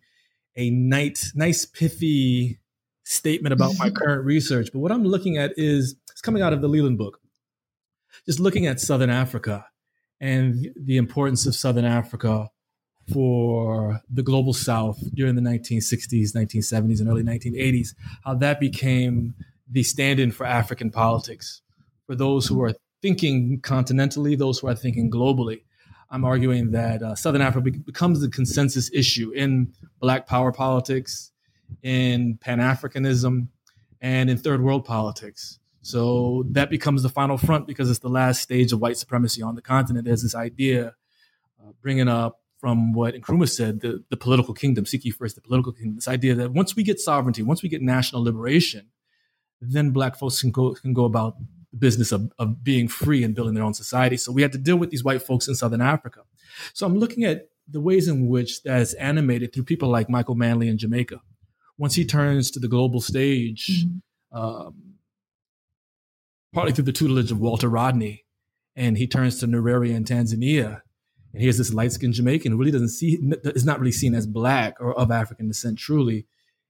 a 0.55 0.69
night, 0.69 1.19
nice 1.33 1.65
pithy 1.65 2.59
statement 3.03 3.53
about 3.53 3.73
my 3.79 3.89
current 3.95 4.23
research, 4.23 4.69
but 4.71 4.79
what 4.79 4.91
I'm 4.91 5.03
looking 5.03 5.37
at 5.37 5.53
is 5.57 5.95
it's 6.11 6.21
coming 6.21 6.43
out 6.43 6.53
of 6.53 6.61
the 6.61 6.67
Leland 6.67 6.99
book. 6.99 7.19
Just 8.27 8.39
looking 8.39 8.67
at 8.67 8.79
Southern 8.79 9.09
Africa 9.09 9.65
and 10.19 10.69
the 10.75 10.97
importance 10.97 11.45
of 11.45 11.55
Southern 11.55 11.85
Africa 11.85 12.49
for 13.11 14.01
the 14.09 14.23
global 14.23 14.53
South 14.53 14.99
during 15.13 15.35
the 15.35 15.41
1960s, 15.41 16.33
1970s, 16.35 16.99
and 16.99 17.09
early 17.09 17.23
1980s, 17.23 17.95
how 18.23 18.35
that 18.35 18.59
became 18.59 19.33
the 19.69 19.83
stand 19.83 20.19
in 20.19 20.31
for 20.31 20.45
African 20.45 20.91
politics. 20.91 21.61
For 22.05 22.15
those 22.15 22.47
who 22.47 22.61
are 22.63 22.73
thinking 23.01 23.61
continentally, 23.61 24.37
those 24.37 24.59
who 24.59 24.67
are 24.67 24.75
thinking 24.75 25.09
globally, 25.09 25.61
I'm 26.11 26.25
arguing 26.25 26.71
that 26.71 27.03
uh, 27.03 27.15
Southern 27.15 27.41
Africa 27.41 27.71
becomes 27.85 28.19
the 28.19 28.29
consensus 28.29 28.89
issue 28.93 29.31
in 29.31 29.73
Black 29.99 30.25
power 30.25 30.51
politics, 30.51 31.31
in 31.83 32.37
Pan 32.41 32.59
Africanism, 32.59 33.47
and 34.01 34.29
in 34.29 34.37
third 34.37 34.61
world 34.61 34.85
politics. 34.85 35.58
So 35.81 36.45
that 36.51 36.69
becomes 36.69 37.03
the 37.03 37.09
final 37.09 37.37
front 37.37 37.67
because 37.67 37.89
it's 37.89 37.99
the 37.99 38.09
last 38.09 38.41
stage 38.41 38.73
of 38.73 38.79
white 38.79 38.97
supremacy 38.97 39.41
on 39.41 39.55
the 39.55 39.61
continent. 39.61 40.05
There's 40.05 40.23
this 40.23 40.35
idea 40.35 40.95
uh, 41.61 41.71
bringing 41.81 42.07
up 42.07 42.41
from 42.59 42.91
what 42.91 43.15
Nkrumah 43.15 43.49
said, 43.49 43.79
the, 43.79 44.03
the 44.09 44.17
political 44.17 44.53
kingdom, 44.53 44.85
seek 44.85 45.05
ye 45.05 45.11
first 45.11 45.35
the 45.35 45.41
political 45.41 45.71
kingdom, 45.71 45.95
this 45.95 46.09
idea 46.09 46.35
that 46.35 46.51
once 46.51 46.75
we 46.75 46.83
get 46.83 46.99
sovereignty, 46.99 47.41
once 47.41 47.63
we 47.63 47.69
get 47.69 47.81
national 47.81 48.23
liberation, 48.23 48.87
then 49.61 49.91
black 49.91 50.17
folks 50.17 50.41
can 50.41 50.51
go 50.51 50.73
can 50.73 50.93
go 50.93 51.05
about 51.05 51.37
the 51.71 51.77
business 51.77 52.11
of, 52.11 52.31
of 52.37 52.63
being 52.63 52.87
free 52.87 53.23
and 53.23 53.35
building 53.35 53.53
their 53.53 53.63
own 53.63 53.73
society. 53.73 54.17
So 54.17 54.31
we 54.31 54.41
had 54.41 54.51
to 54.53 54.57
deal 54.57 54.77
with 54.77 54.89
these 54.89 55.03
white 55.03 55.21
folks 55.21 55.47
in 55.47 55.55
Southern 55.55 55.81
Africa. 55.81 56.21
So 56.73 56.85
I'm 56.85 56.97
looking 56.97 57.23
at 57.23 57.49
the 57.67 57.79
ways 57.79 58.07
in 58.07 58.27
which 58.27 58.63
that 58.63 58.81
is 58.81 58.93
animated 58.95 59.53
through 59.53 59.63
people 59.63 59.89
like 59.89 60.09
Michael 60.09 60.35
Manley 60.35 60.67
in 60.67 60.77
Jamaica. 60.77 61.21
Once 61.77 61.95
he 61.95 62.03
turns 62.03 62.51
to 62.51 62.59
the 62.59 62.67
global 62.67 62.99
stage, 62.99 63.85
mm-hmm. 63.85 64.37
um, 64.37 64.88
partly 66.53 66.73
through 66.73 66.85
the 66.85 66.91
tutelage 66.91 67.31
of 67.31 67.39
Walter 67.39 67.69
Rodney, 67.69 68.25
and 68.75 68.97
he 68.97 69.07
turns 69.07 69.39
to 69.39 69.47
Nyerere 69.47 69.93
in 69.93 70.03
Tanzania, 70.03 70.81
and 71.33 71.41
here's 71.41 71.57
this 71.57 71.73
light 71.73 71.91
skinned 71.91 72.13
Jamaican 72.13 72.51
who 72.51 72.57
really 72.57 72.71
doesn't 72.71 72.89
see 72.89 73.19
is 73.43 73.65
not 73.65 73.79
really 73.79 73.91
seen 73.91 74.15
as 74.15 74.25
black 74.25 74.75
or 74.79 74.97
of 74.97 75.11
African 75.11 75.47
descent 75.47 75.77
truly. 75.77 76.25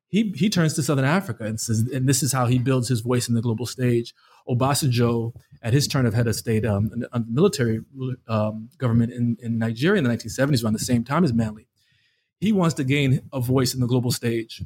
He 0.08 0.34
he 0.36 0.50
turns 0.50 0.74
to 0.74 0.84
Southern 0.84 1.06
Africa 1.06 1.46
and 1.46 1.60
says, 1.60 1.88
and 1.94 2.10
this 2.10 2.24
is 2.24 2.34
how 2.34 2.48
he 2.48 2.60
builds 2.60 2.90
his 2.90 3.02
voice 3.02 3.30
in 3.30 3.36
the 3.36 3.42
global 3.42 3.66
stage. 3.66 4.14
Obasanjo, 4.50 5.34
at 5.62 5.74
his 5.74 5.88
turn 5.88 6.08
of 6.08 6.16
head 6.16 6.28
of 6.28 6.36
state, 6.36 6.66
um, 6.66 6.90
military 7.28 7.82
um, 8.28 8.70
government 8.78 9.14
in, 9.14 9.38
in 9.42 9.60
Nigeria 9.60 10.00
in 10.00 10.04
the 10.04 10.10
1970s, 10.10 10.64
around 10.64 10.74
the 10.74 10.80
same 10.80 11.04
time 11.04 11.24
as 11.24 11.32
Manley, 11.32 11.68
he 12.40 12.52
wants 12.52 12.74
to 12.76 12.84
gain 12.84 13.22
a 13.32 13.40
voice 13.40 13.76
in 13.76 13.80
the 13.80 13.86
global 13.86 14.12
stage, 14.12 14.64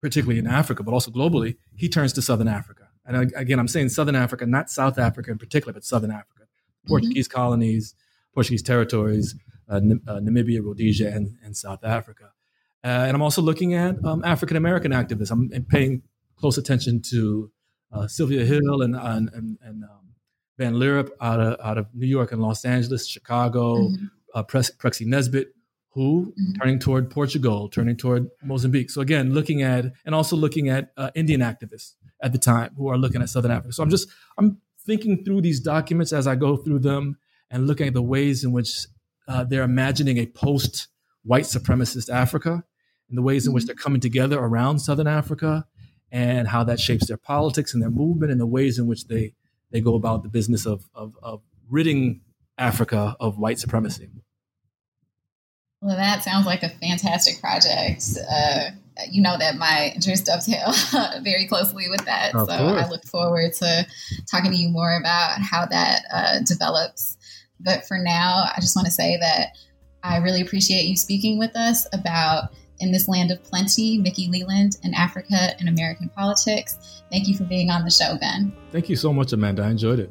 particularly 0.00 0.38
in 0.38 0.46
Africa, 0.46 0.84
but 0.84 0.92
also 0.92 1.10
globally. 1.10 1.56
He 1.74 1.88
turns 1.88 2.12
to 2.12 2.22
Southern 2.22 2.46
Africa, 2.46 2.81
and 3.04 3.32
again, 3.34 3.58
I'm 3.58 3.68
saying 3.68 3.88
Southern 3.88 4.16
Africa, 4.16 4.46
not 4.46 4.70
South 4.70 4.98
Africa 4.98 5.30
in 5.30 5.38
particular, 5.38 5.72
but 5.72 5.84
Southern 5.84 6.10
Africa, 6.10 6.46
Portuguese 6.86 7.28
mm-hmm. 7.28 7.36
colonies, 7.36 7.94
Portuguese 8.34 8.62
territories, 8.62 9.34
uh, 9.68 9.76
uh, 9.76 10.20
Namibia, 10.20 10.62
Rhodesia, 10.62 11.08
and, 11.08 11.36
and 11.44 11.56
South 11.56 11.84
Africa. 11.84 12.32
Uh, 12.84 12.88
and 12.88 13.14
I'm 13.14 13.22
also 13.22 13.42
looking 13.42 13.74
at 13.74 14.02
um, 14.04 14.24
African 14.24 14.56
American 14.56 14.92
activists. 14.92 15.30
I'm, 15.30 15.50
I'm, 15.54 15.64
paying 15.64 16.02
close 16.36 16.58
attention 16.58 17.00
to 17.10 17.50
uh, 17.92 18.06
Sylvia 18.08 18.44
Hill 18.44 18.82
and, 18.82 18.96
and, 18.96 19.30
and, 19.32 19.58
and 19.62 19.84
um, 19.84 20.14
Van 20.58 20.74
Lierop 20.74 21.10
out 21.20 21.40
of, 21.40 21.60
out 21.64 21.78
of 21.78 21.86
New 21.94 22.06
York 22.06 22.32
and 22.32 22.42
Los 22.42 22.64
Angeles, 22.64 23.06
Chicago, 23.06 23.76
mm-hmm. 23.76 24.06
uh, 24.34 24.42
Prexy 24.42 25.06
Nesbitt, 25.06 25.54
who 25.92 26.32
mm-hmm. 26.32 26.52
turning 26.60 26.78
toward 26.78 27.10
Portugal, 27.10 27.68
turning 27.68 27.96
toward 27.96 28.30
Mozambique. 28.42 28.90
So 28.90 29.00
again, 29.00 29.34
looking 29.34 29.62
at 29.62 29.92
and 30.04 30.14
also 30.14 30.36
looking 30.36 30.68
at 30.68 30.92
uh, 30.96 31.10
Indian 31.14 31.40
activists 31.40 31.94
at 32.22 32.32
the 32.32 32.38
time 32.38 32.70
who 32.76 32.88
are 32.88 32.96
looking 32.96 33.20
at 33.20 33.28
Southern 33.28 33.50
Africa. 33.50 33.72
So 33.72 33.82
I'm 33.82 33.90
just 33.90 34.08
I'm 34.38 34.58
thinking 34.84 35.24
through 35.24 35.42
these 35.42 35.60
documents 35.60 36.12
as 36.12 36.26
I 36.26 36.34
go 36.34 36.56
through 36.56 36.80
them 36.80 37.18
and 37.50 37.66
looking 37.66 37.88
at 37.88 37.94
the 37.94 38.02
ways 38.02 38.42
in 38.42 38.52
which 38.52 38.86
uh, 39.28 39.44
they're 39.44 39.62
imagining 39.62 40.18
a 40.18 40.26
post 40.26 40.88
white 41.24 41.44
supremacist 41.44 42.12
Africa 42.12 42.64
and 43.08 43.18
the 43.18 43.22
ways 43.22 43.46
in 43.46 43.52
which 43.52 43.62
mm-hmm. 43.62 43.68
they're 43.68 43.76
coming 43.76 44.00
together 44.00 44.38
around 44.38 44.78
Southern 44.78 45.06
Africa 45.06 45.66
and 46.10 46.48
how 46.48 46.64
that 46.64 46.80
shapes 46.80 47.06
their 47.06 47.16
politics 47.16 47.74
and 47.74 47.82
their 47.82 47.90
movement 47.90 48.32
and 48.32 48.40
the 48.40 48.46
ways 48.46 48.78
in 48.78 48.86
which 48.86 49.06
they, 49.06 49.34
they 49.70 49.80
go 49.80 49.94
about 49.94 50.22
the 50.22 50.28
business 50.28 50.66
of, 50.66 50.88
of, 50.94 51.16
of 51.22 51.42
ridding 51.70 52.20
Africa 52.58 53.16
of 53.20 53.38
white 53.38 53.58
supremacy. 53.58 54.10
Well, 55.82 55.96
that 55.96 56.22
sounds 56.22 56.46
like 56.46 56.62
a 56.62 56.68
fantastic 56.68 57.40
project. 57.40 58.04
Uh, 58.30 58.70
you 59.10 59.20
know 59.20 59.36
that 59.38 59.56
my 59.56 59.90
interests 59.94 60.26
dovetail 60.26 60.72
very 61.22 61.46
closely 61.46 61.88
with 61.90 62.04
that. 62.04 62.34
Of 62.34 62.48
so 62.48 62.56
course. 62.56 62.84
I 62.84 62.88
look 62.88 63.04
forward 63.04 63.52
to 63.54 63.86
talking 64.30 64.52
to 64.52 64.56
you 64.56 64.68
more 64.68 64.96
about 64.96 65.40
how 65.40 65.66
that 65.66 66.02
uh, 66.12 66.38
develops 66.46 67.16
but 67.62 67.86
for 67.86 67.98
now, 67.98 68.44
I 68.54 68.60
just 68.60 68.76
want 68.76 68.86
to 68.86 68.92
say 68.92 69.16
that 69.18 69.56
I 70.02 70.18
really 70.18 70.40
appreciate 70.40 70.84
you 70.84 70.96
speaking 70.96 71.38
with 71.38 71.54
us 71.56 71.86
about 71.92 72.50
In 72.80 72.92
This 72.92 73.08
Land 73.08 73.30
of 73.30 73.42
Plenty, 73.44 73.98
Mickey 73.98 74.28
Leland 74.28 74.78
and 74.82 74.94
Africa 74.94 75.54
and 75.58 75.68
American 75.68 76.08
Politics. 76.08 77.02
Thank 77.10 77.28
you 77.28 77.36
for 77.36 77.44
being 77.44 77.70
on 77.70 77.84
the 77.84 77.90
show, 77.90 78.16
Ben. 78.18 78.52
Thank 78.70 78.88
you 78.88 78.96
so 78.96 79.12
much, 79.12 79.32
Amanda. 79.32 79.62
I 79.62 79.70
enjoyed 79.70 80.00
it. 80.00 80.10